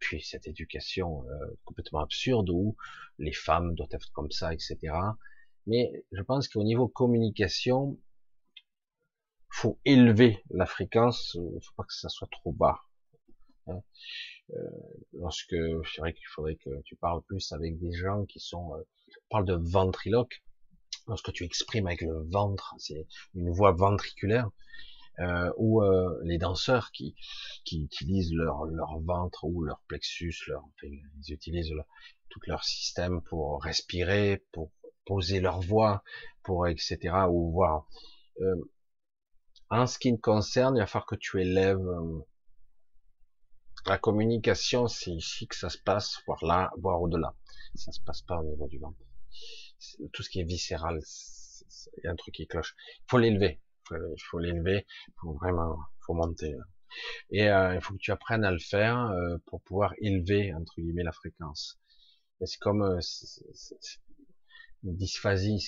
puis 0.00 0.20
cette 0.20 0.48
éducation 0.48 1.24
euh, 1.28 1.46
complètement 1.64 2.00
absurde 2.00 2.50
où 2.50 2.76
les 3.18 3.32
femmes 3.32 3.74
doivent 3.74 3.92
être 3.92 4.10
comme 4.12 4.30
ça, 4.30 4.52
etc. 4.52 4.78
Mais 5.66 6.04
je 6.12 6.22
pense 6.22 6.48
qu'au 6.48 6.64
niveau 6.64 6.88
communication, 6.88 7.98
faut 9.50 9.78
élever 9.84 10.42
la 10.50 10.66
fréquence, 10.66 11.34
il 11.34 11.60
faut 11.62 11.74
pas 11.76 11.84
que 11.84 11.94
ça 11.94 12.08
soit 12.08 12.28
trop 12.30 12.52
bas. 12.52 12.80
Hein. 13.68 13.80
Euh, 14.50 14.70
lorsque 15.12 15.54
c'est 15.94 16.00
vrai 16.00 16.12
qu'il 16.12 16.26
faudrait 16.26 16.56
que 16.56 16.82
tu 16.82 16.96
parles 16.96 17.22
plus 17.22 17.52
avec 17.52 17.78
des 17.78 17.92
gens 17.92 18.24
qui 18.26 18.40
sont, 18.40 18.74
euh, 18.74 18.82
parle 19.30 19.46
de 19.46 19.54
ventriloque. 19.54 20.42
Lorsque 21.06 21.32
tu 21.32 21.44
exprimes 21.44 21.86
avec 21.86 22.00
le 22.02 22.24
ventre, 22.30 22.74
c'est 22.78 23.06
une 23.34 23.50
voix 23.50 23.72
ventriculaire 23.72 24.50
euh, 25.20 25.52
ou 25.58 25.82
euh, 25.82 26.18
les 26.24 26.38
danseurs 26.38 26.90
qui, 26.90 27.14
qui 27.64 27.82
utilisent 27.82 28.32
leur, 28.32 28.64
leur 28.64 28.98
ventre 29.00 29.44
ou 29.44 29.62
leur 29.62 29.80
plexus, 29.86 30.34
leur, 30.48 30.64
ils 30.82 31.32
utilisent 31.32 31.72
tout 32.30 32.40
leur 32.46 32.64
système 32.64 33.22
pour 33.22 33.62
respirer, 33.62 34.44
pour 34.52 34.72
poser 35.04 35.40
leur 35.40 35.60
voix, 35.60 36.02
pour 36.42 36.66
etc. 36.66 37.14
ou 37.28 37.52
voir. 37.52 37.86
Euh, 38.40 38.56
en 39.70 39.86
ce 39.86 39.98
qui 39.98 40.12
me 40.12 40.18
concerne, 40.18 40.76
il 40.76 40.80
va 40.80 40.86
falloir 40.86 41.06
que 41.06 41.16
tu 41.16 41.40
élèves 41.40 41.78
euh, 41.78 42.20
la 43.86 43.98
communication, 43.98 44.88
c'est 44.88 45.12
ici 45.12 45.46
que 45.46 45.56
ça 45.56 45.68
se 45.68 45.78
passe, 45.78 46.22
voire 46.26 46.44
là, 46.44 46.72
voire 46.78 47.00
au-delà. 47.00 47.34
Ça 47.74 47.92
se 47.92 48.00
passe 48.00 48.22
pas 48.22 48.38
au 48.38 48.44
niveau 48.44 48.66
du 48.66 48.78
ventre. 48.78 48.98
Tout 50.12 50.22
ce 50.22 50.30
qui 50.30 50.40
est 50.40 50.44
viscéral, 50.44 51.00
il 51.98 52.04
y 52.04 52.06
a 52.06 52.10
un 52.10 52.16
truc 52.16 52.34
qui 52.34 52.46
cloche. 52.46 52.74
Il 53.00 53.04
faut 53.08 53.18
l'élever 53.18 53.60
il 53.92 54.22
faut 54.22 54.38
l'élever, 54.38 54.86
il 55.08 55.14
faut 55.20 55.32
vraiment, 55.34 55.76
faut 56.06 56.14
monter. 56.14 56.54
Et 57.30 57.48
euh, 57.50 57.74
il 57.74 57.80
faut 57.80 57.94
que 57.94 57.98
tu 57.98 58.12
apprennes 58.12 58.44
à 58.44 58.52
le 58.52 58.58
faire 58.58 58.98
euh, 59.10 59.38
pour 59.46 59.60
pouvoir 59.62 59.94
élever 59.98 60.54
entre 60.54 60.74
guillemets 60.78 61.02
la 61.02 61.12
fréquence. 61.12 61.78
C'est 62.44 62.58
comme 62.60 62.82
euh, 62.82 63.00
une 64.84 64.96
dysphasie, 64.96 65.60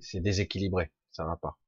c'est 0.00 0.20
déséquilibré, 0.20 0.90
ça 1.12 1.24
va 1.24 1.36
pas. 1.36 1.58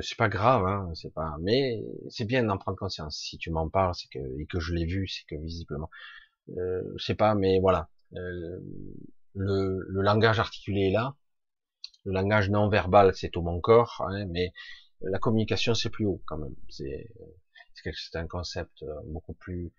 C'est 0.00 0.18
pas 0.18 0.28
grave, 0.28 0.66
hein, 0.66 0.90
c'est 0.94 1.12
pas. 1.12 1.36
Mais 1.40 1.80
c'est 2.08 2.24
bien 2.24 2.42
d'en 2.42 2.58
prendre 2.58 2.78
conscience. 2.78 3.16
Si 3.18 3.38
tu 3.38 3.50
m'en 3.50 3.68
parles, 3.68 3.94
c'est 3.94 4.08
que 4.08 4.40
et 4.40 4.46
que 4.46 4.58
je 4.58 4.74
l'ai 4.74 4.86
vu, 4.86 5.06
c'est 5.06 5.24
que 5.28 5.40
visiblement, 5.40 5.88
euh, 6.56 6.82
je 6.96 7.04
sais 7.04 7.14
pas, 7.14 7.34
mais 7.36 7.60
voilà, 7.60 7.88
le, 9.34 9.84
le 9.88 10.02
langage 10.02 10.38
articulé 10.40 10.88
est 10.88 10.92
là. 10.92 11.16
Le 12.04 12.12
langage 12.12 12.50
non 12.50 12.68
verbal, 12.68 13.14
c'est 13.14 13.30
tout 13.30 13.42
mon 13.42 13.60
corps, 13.60 14.04
hein, 14.06 14.26
mais 14.26 14.52
la 15.00 15.18
communication 15.18 15.74
c'est 15.74 15.90
plus 15.90 16.06
haut 16.06 16.22
quand 16.26 16.38
même. 16.38 16.54
C'est 16.68 17.08
c'est 17.92 18.16
un 18.16 18.26
concept 18.26 18.82
euh, 18.82 19.00
beaucoup 19.06 19.34
plus, 19.34 19.72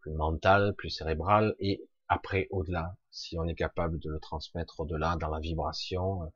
plus 0.00 0.12
mental, 0.12 0.74
plus 0.76 0.90
cérébral 0.90 1.54
et 1.60 1.82
après 2.08 2.48
au-delà, 2.50 2.96
si 3.10 3.38
on 3.38 3.46
est 3.46 3.54
capable 3.54 3.98
de 3.98 4.10
le 4.10 4.18
transmettre 4.18 4.80
au-delà 4.80 5.16
dans 5.16 5.28
la 5.28 5.40
vibration, 5.40 6.22
euh, 6.24 6.26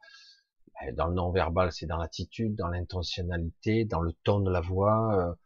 ben, 0.81 0.95
dans 0.95 1.07
le 1.09 1.15
non-verbal, 1.15 1.73
c'est 1.73 1.87
dans 1.87 1.97
l'attitude, 1.97 2.55
dans 2.55 2.69
l'intentionnalité, 2.69 3.85
dans 3.85 4.01
le 4.01 4.13
ton 4.25 4.41
de 4.41 4.51
la 4.51 4.61
voix, 4.61 5.37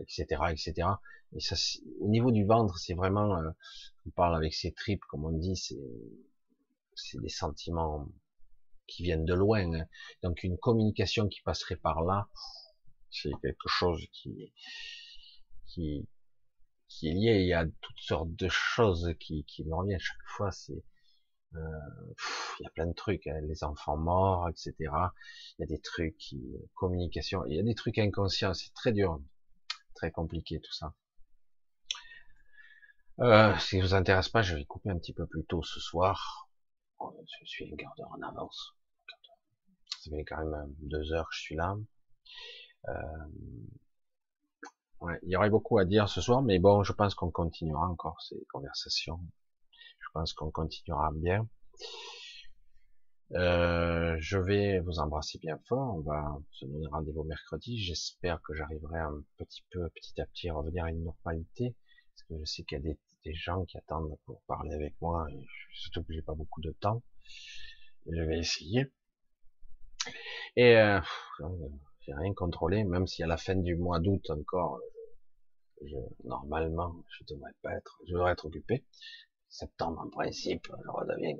etc., 0.00 0.26
euh, 0.42 0.48
etc. 0.48 0.88
Et 1.36 1.40
ça, 1.40 1.56
au 2.00 2.08
niveau 2.08 2.32
du 2.32 2.44
ventre, 2.44 2.78
c'est 2.78 2.94
vraiment, 2.94 3.40
on 4.06 4.10
parle 4.10 4.36
avec 4.36 4.54
ses 4.54 4.72
tripes, 4.72 5.04
comme 5.08 5.24
on 5.24 5.30
dit, 5.30 5.56
c'est, 5.56 5.76
c'est 7.02 7.20
des 7.20 7.28
sentiments 7.28 8.08
qui 8.86 9.04
viennent 9.04 9.24
de 9.24 9.34
loin. 9.34 9.72
Hein. 9.74 9.86
Donc 10.22 10.42
une 10.42 10.58
communication 10.58 11.28
qui 11.28 11.40
passerait 11.42 11.76
par 11.76 12.02
là, 12.02 12.28
c'est 13.10 13.32
quelque 13.42 13.68
chose 13.68 14.04
qui, 14.12 14.52
qui, 15.66 16.06
qui 16.88 17.08
est 17.08 17.14
lié. 17.14 17.40
Il 17.40 17.48
y 17.48 17.54
a 17.54 17.64
toutes 17.64 18.00
sortes 18.00 18.34
de 18.34 18.48
choses 18.48 19.14
qui, 19.20 19.44
qui 19.44 19.64
me 19.64 19.74
reviennent 19.74 20.00
chaque 20.00 20.26
fois. 20.26 20.50
C'est 20.52 20.84
euh, 21.56 21.58
il 22.60 22.64
y 22.64 22.66
a 22.66 22.70
plein 22.70 22.86
de 22.86 22.92
trucs, 22.92 23.26
hein. 23.26 23.40
les 23.42 23.64
enfants 23.64 23.96
morts, 23.96 24.48
etc. 24.48 24.74
Il 24.78 25.60
y 25.60 25.62
a 25.64 25.66
des 25.66 25.80
trucs 25.80 26.16
qui 26.18 26.40
communication. 26.74 27.44
Il 27.46 27.56
y 27.56 27.60
a 27.60 27.62
des 27.62 27.74
trucs 27.74 27.98
inconscients. 27.98 28.54
C'est 28.54 28.72
très 28.74 28.92
dur, 28.92 29.20
très 29.94 30.10
compliqué 30.10 30.60
tout 30.60 30.72
ça. 30.72 30.94
Euh, 33.20 33.56
si 33.58 33.76
ça 33.76 33.82
vous 33.82 33.94
intéresse 33.94 34.28
pas, 34.28 34.42
je 34.42 34.56
vais 34.56 34.64
couper 34.64 34.90
un 34.90 34.98
petit 34.98 35.12
peu 35.12 35.26
plus 35.26 35.44
tôt 35.44 35.62
ce 35.62 35.80
soir. 35.80 36.49
Je 37.40 37.46
suis 37.46 37.64
une 37.66 37.76
garde 37.76 38.00
en 38.00 38.22
avance 38.22 38.74
ça 40.00 40.10
fait 40.10 40.24
quand 40.24 40.38
même 40.38 40.54
euh, 40.54 40.66
deux 40.80 41.12
heures 41.12 41.28
que 41.28 41.34
je 41.34 41.40
suis 41.40 41.56
là. 41.56 41.76
Euh, 42.88 42.92
il 45.22 45.30
y 45.30 45.36
aurait 45.36 45.50
beaucoup 45.50 45.78
à 45.78 45.84
dire 45.84 46.08
ce 46.08 46.20
soir, 46.20 46.42
mais 46.42 46.58
bon, 46.58 46.82
je 46.82 46.92
pense 46.92 47.14
qu'on 47.14 47.30
continuera 47.30 47.88
encore 47.88 48.20
ces 48.20 48.44
conversations. 48.52 49.20
Je 49.98 50.08
pense 50.12 50.32
qu'on 50.34 50.50
continuera 50.50 51.10
bien. 51.14 51.48
Euh, 53.32 54.16
je 54.18 54.38
vais 54.38 54.80
vous 54.80 54.98
embrasser 54.98 55.38
bien 55.38 55.58
fort. 55.68 55.96
On 55.96 56.00
va 56.00 56.38
se 56.50 56.66
donner 56.66 56.86
rendez-vous 56.88 57.24
mercredi. 57.24 57.78
J'espère 57.78 58.42
que 58.42 58.54
j'arriverai 58.54 58.98
un 58.98 59.22
petit 59.36 59.64
peu, 59.70 59.88
petit 59.90 60.20
à 60.20 60.26
petit, 60.26 60.50
à 60.50 60.54
revenir 60.54 60.84
à 60.84 60.90
une 60.90 61.04
normalité. 61.04 61.74
Parce 62.10 62.22
que 62.28 62.38
je 62.38 62.44
sais 62.44 62.62
qu'il 62.64 62.78
y 62.78 62.80
a 62.80 62.84
des, 62.84 62.98
des, 63.24 63.34
gens 63.34 63.64
qui 63.64 63.76
attendent 63.78 64.16
pour 64.24 64.42
parler 64.42 64.72
avec 64.72 64.94
moi. 65.00 65.26
Et 65.30 65.46
surtout 65.74 66.02
que 66.04 66.12
j'ai 66.12 66.22
pas 66.22 66.34
beaucoup 66.34 66.60
de 66.60 66.72
temps. 66.72 67.02
Je 68.06 68.22
vais 68.22 68.38
essayer. 68.38 68.86
Et 70.56 70.76
euh, 70.76 71.00
j'ai 72.00 72.14
rien 72.14 72.32
contrôlé, 72.34 72.84
même 72.84 73.06
si 73.06 73.22
à 73.22 73.26
la 73.26 73.36
fin 73.36 73.56
du 73.56 73.76
mois 73.76 74.00
d'août 74.00 74.30
encore, 74.30 74.80
je, 75.84 75.96
normalement, 76.24 76.94
je 77.08 77.34
devrais 77.34 77.52
pas 77.62 77.72
être, 77.74 78.00
je 78.06 78.14
devrais 78.14 78.32
être 78.32 78.46
occupé. 78.46 78.84
Septembre, 79.48 80.00
en 80.00 80.10
principe, 80.10 80.68
je 80.68 80.90
redeviens, 80.90 81.36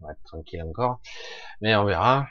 on 0.00 0.06
va 0.06 0.12
être 0.12 0.22
tranquille 0.24 0.62
encore. 0.62 1.00
Mais 1.60 1.76
on 1.76 1.84
verra. 1.84 2.26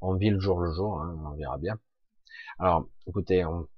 On 0.00 0.14
vit 0.14 0.30
le 0.30 0.40
jour 0.40 0.60
le 0.60 0.72
jour, 0.72 1.00
hein, 1.00 1.16
on 1.24 1.36
verra 1.36 1.58
bien. 1.58 1.78
Alors, 2.58 2.88
écoutez, 3.06 3.44
on, 3.44 3.68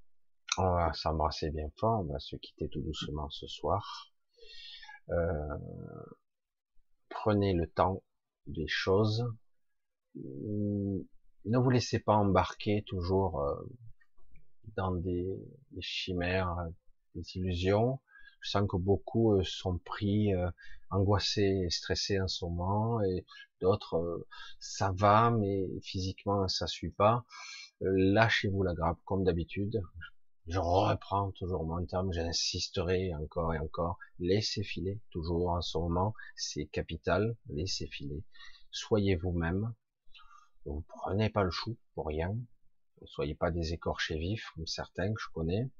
on 0.58 0.74
va 0.74 0.92
s'embrasser 0.92 1.50
bien 1.50 1.70
fort, 1.76 2.00
on 2.00 2.12
va 2.12 2.18
se 2.18 2.36
quitter 2.36 2.68
tout 2.68 2.80
doucement 2.80 3.28
ce 3.30 3.46
soir. 3.46 4.12
Euh, 5.10 5.58
prenez 7.08 7.54
le 7.54 7.68
temps 7.68 8.02
des 8.46 8.66
choses, 8.66 9.24
ne 10.14 11.58
vous 11.58 11.70
laissez 11.70 11.98
pas 12.00 12.14
embarquer 12.14 12.82
toujours 12.86 13.40
euh, 13.40 13.54
dans 14.76 14.92
des, 14.92 15.38
chimères, 15.80 16.56
des 17.14 17.36
illusions. 17.36 18.00
Je 18.40 18.50
sens 18.50 18.68
que 18.68 18.76
beaucoup 18.76 19.34
euh, 19.34 19.44
sont 19.44 19.78
pris, 19.78 20.30
angoissés 20.90 21.68
stressés 21.70 22.20
en 22.20 22.28
ce 22.28 22.44
moment, 22.44 23.02
et 23.02 23.24
d'autres, 23.60 24.26
ça 24.60 24.92
va, 24.94 25.30
mais 25.30 25.66
physiquement, 25.82 26.48
ça 26.48 26.66
suit 26.66 26.90
pas. 26.90 27.24
Lâchez-vous 27.80 28.62
la 28.62 28.74
grappe, 28.74 28.98
comme 29.04 29.24
d'habitude. 29.24 29.80
Reprends 30.56 31.30
toujours 31.32 31.66
mon 31.66 31.84
terme, 31.84 32.12
j'insisterai 32.12 33.12
encore 33.14 33.52
et 33.54 33.58
encore. 33.58 33.98
Laissez 34.18 34.62
filer, 34.62 34.98
toujours 35.10 35.50
en 35.50 35.60
ce 35.60 35.76
moment, 35.76 36.14
c'est 36.36 36.66
capital, 36.66 37.36
laissez 37.48 37.86
filer. 37.86 38.24
Soyez 38.70 39.16
vous-même, 39.16 39.74
vous 40.64 40.84
prenez 40.88 41.28
pas 41.30 41.42
le 41.42 41.50
chou 41.50 41.76
pour 41.94 42.06
rien. 42.06 42.36
Ne 43.00 43.06
soyez 43.06 43.34
pas 43.34 43.50
des 43.50 43.72
écorchés 43.72 44.18
vifs 44.18 44.46
comme 44.54 44.66
certains 44.66 45.12
que 45.12 45.20
je 45.20 45.32
connais. 45.32 45.70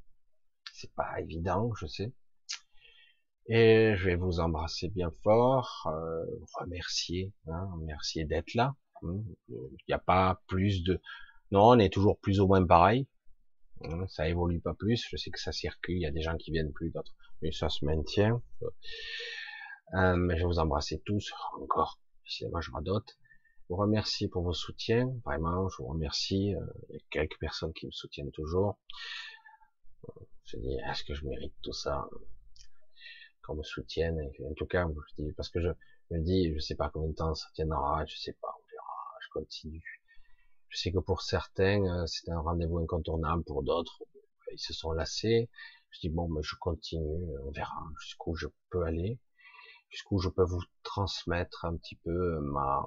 C'est 0.72 0.92
pas 0.94 1.20
évident, 1.20 1.72
je 1.74 1.86
sais. 1.86 2.12
Et 3.48 3.94
je 3.96 4.04
vais 4.04 4.16
vous 4.16 4.40
embrasser 4.40 4.88
bien 4.88 5.10
fort, 5.22 5.86
euh, 5.86 6.24
remercier, 6.54 7.32
hein, 7.46 7.70
remercier 7.74 8.24
d'être 8.24 8.54
là. 8.54 8.76
Hein. 9.02 9.22
Il 9.48 9.78
n'y 9.88 9.94
a 9.94 9.98
pas 9.98 10.42
plus 10.46 10.82
de... 10.82 11.00
Non, 11.50 11.70
on 11.70 11.78
est 11.78 11.92
toujours 11.92 12.18
plus 12.18 12.40
ou 12.40 12.46
moins 12.46 12.64
pareil. 12.66 13.06
Hein, 13.84 14.06
ça 14.08 14.28
évolue 14.28 14.60
pas 14.60 14.74
plus. 14.74 15.06
Je 15.10 15.16
sais 15.16 15.30
que 15.30 15.40
ça 15.40 15.52
circule, 15.52 15.96
il 15.96 16.02
y 16.02 16.06
a 16.06 16.10
des 16.10 16.22
gens 16.22 16.36
qui 16.36 16.50
viennent 16.50 16.72
plus, 16.72 16.90
d'autres. 16.90 17.14
Mais 17.42 17.52
ça 17.52 17.68
se 17.68 17.84
maintient. 17.84 18.42
Euh, 19.94 20.16
mais 20.16 20.36
je 20.38 20.44
vous 20.44 20.58
embrasser 20.58 21.00
tous, 21.04 21.32
encore. 21.60 22.00
Moi 22.50 22.60
je 22.60 22.70
d'autres. 22.82 23.14
Je 23.62 23.74
vous 23.74 23.76
remercie 23.76 24.28
pour 24.28 24.42
vos 24.42 24.52
soutiens. 24.52 25.12
Vraiment, 25.24 25.68
je 25.68 25.76
vous 25.78 25.88
remercie. 25.88 26.54
Euh, 26.54 26.60
il 26.90 26.94
y 26.94 26.98
a 26.98 27.00
quelques 27.10 27.38
personnes 27.38 27.72
qui 27.72 27.86
me 27.86 27.90
soutiennent 27.90 28.32
toujours. 28.32 28.78
Je 30.44 30.56
dis, 30.56 30.76
est-ce 30.90 31.04
que 31.04 31.14
je 31.14 31.26
mérite 31.26 31.54
tout 31.62 31.72
ça 31.72 32.08
Qu'on 33.42 33.56
me 33.56 33.62
soutienne? 33.62 34.18
En 34.44 34.54
tout 34.54 34.66
cas, 34.66 34.86
je 35.08 35.22
dis, 35.22 35.32
parce 35.32 35.50
que 35.50 35.60
je 35.60 35.68
me 36.10 36.20
dis, 36.20 36.54
je 36.54 36.58
sais 36.58 36.74
pas 36.74 36.90
combien 36.90 37.10
de 37.10 37.14
temps 37.14 37.34
ça 37.34 37.48
tiendra, 37.54 38.04
je 38.06 38.16
sais 38.16 38.36
pas, 38.40 38.48
on 38.48 38.64
verra, 38.70 39.18
je 39.20 39.28
continue. 39.32 40.02
Je 40.68 40.78
sais 40.78 40.92
que 40.92 40.98
pour 40.98 41.22
certains, 41.22 41.82
euh, 41.84 42.06
c'est 42.06 42.30
un 42.30 42.40
rendez-vous 42.40 42.78
incontournable, 42.78 43.44
pour 43.44 43.62
d'autres, 43.62 44.02
ils 44.52 44.58
se 44.58 44.72
sont 44.72 44.92
lassés. 44.92 45.48
Je 45.90 46.00
dis, 46.00 46.08
bon, 46.10 46.28
mais 46.28 46.42
je 46.42 46.54
continue, 46.56 47.38
on 47.44 47.50
verra 47.50 47.82
jusqu'où 48.00 48.34
je 48.34 48.48
peux 48.70 48.82
aller, 48.84 49.18
jusqu'où 49.90 50.18
je 50.18 50.28
peux 50.28 50.44
vous 50.44 50.62
transmettre 50.82 51.64
un 51.64 51.76
petit 51.76 51.96
peu 51.96 52.40
ma, 52.40 52.86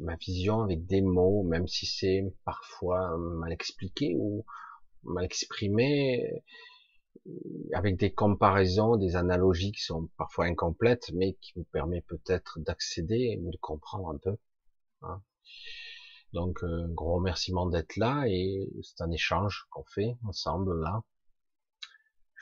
ma 0.00 0.16
vision 0.16 0.62
avec 0.62 0.86
des 0.86 1.02
mots, 1.02 1.42
même 1.42 1.68
si 1.68 1.86
c'est 1.86 2.22
parfois 2.44 3.16
mal 3.18 3.52
expliqué 3.52 4.14
ou 4.16 4.44
mal 5.02 5.24
exprimé, 5.24 6.42
avec 7.74 7.96
des 7.98 8.12
comparaisons, 8.12 8.96
des 8.96 9.16
analogies 9.16 9.72
qui 9.72 9.82
sont 9.82 10.08
parfois 10.16 10.46
incomplètes, 10.46 11.10
mais 11.14 11.34
qui 11.34 11.52
vous 11.56 11.64
permet 11.64 12.02
peut-être 12.02 12.58
d'accéder 12.60 13.38
de 13.40 13.56
comprendre 13.58 14.10
un 14.10 14.18
peu. 14.18 14.36
Hein. 15.02 15.22
Donc, 16.32 16.62
un 16.62 16.88
gros 16.88 17.16
remerciement 17.16 17.66
d'être 17.66 17.96
là 17.96 18.24
et 18.28 18.68
c'est 18.82 19.02
un 19.02 19.10
échange 19.10 19.66
qu'on 19.70 19.84
fait 19.84 20.16
ensemble 20.24 20.80
là. 20.80 21.02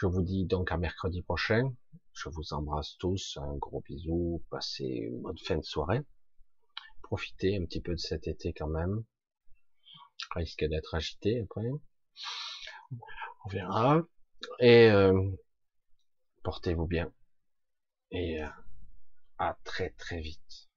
Je 0.00 0.06
vous 0.06 0.22
dis 0.22 0.44
donc 0.44 0.70
à 0.70 0.76
mercredi 0.76 1.22
prochain. 1.22 1.74
Je 2.12 2.28
vous 2.28 2.52
embrasse 2.52 2.96
tous. 2.98 3.36
Un 3.40 3.56
gros 3.56 3.80
bisou. 3.80 4.44
Passez 4.50 4.84
une 4.84 5.22
bonne 5.22 5.38
fin 5.38 5.56
de 5.56 5.64
soirée. 5.64 6.02
Profitez 7.02 7.56
un 7.56 7.64
petit 7.64 7.80
peu 7.80 7.92
de 7.92 8.00
cet 8.00 8.28
été 8.28 8.52
quand 8.52 8.68
même. 8.68 9.02
Risque 10.36 10.64
d'être 10.64 10.94
agité 10.94 11.40
après. 11.40 11.68
On 13.44 13.48
verra. 13.48 14.02
Et 14.60 14.90
euh, 14.90 15.30
portez-vous 16.44 16.86
bien. 16.86 17.12
Et 18.12 18.42
euh, 18.42 18.48
à 19.38 19.58
très 19.64 19.90
très 19.90 20.20
vite. 20.20 20.67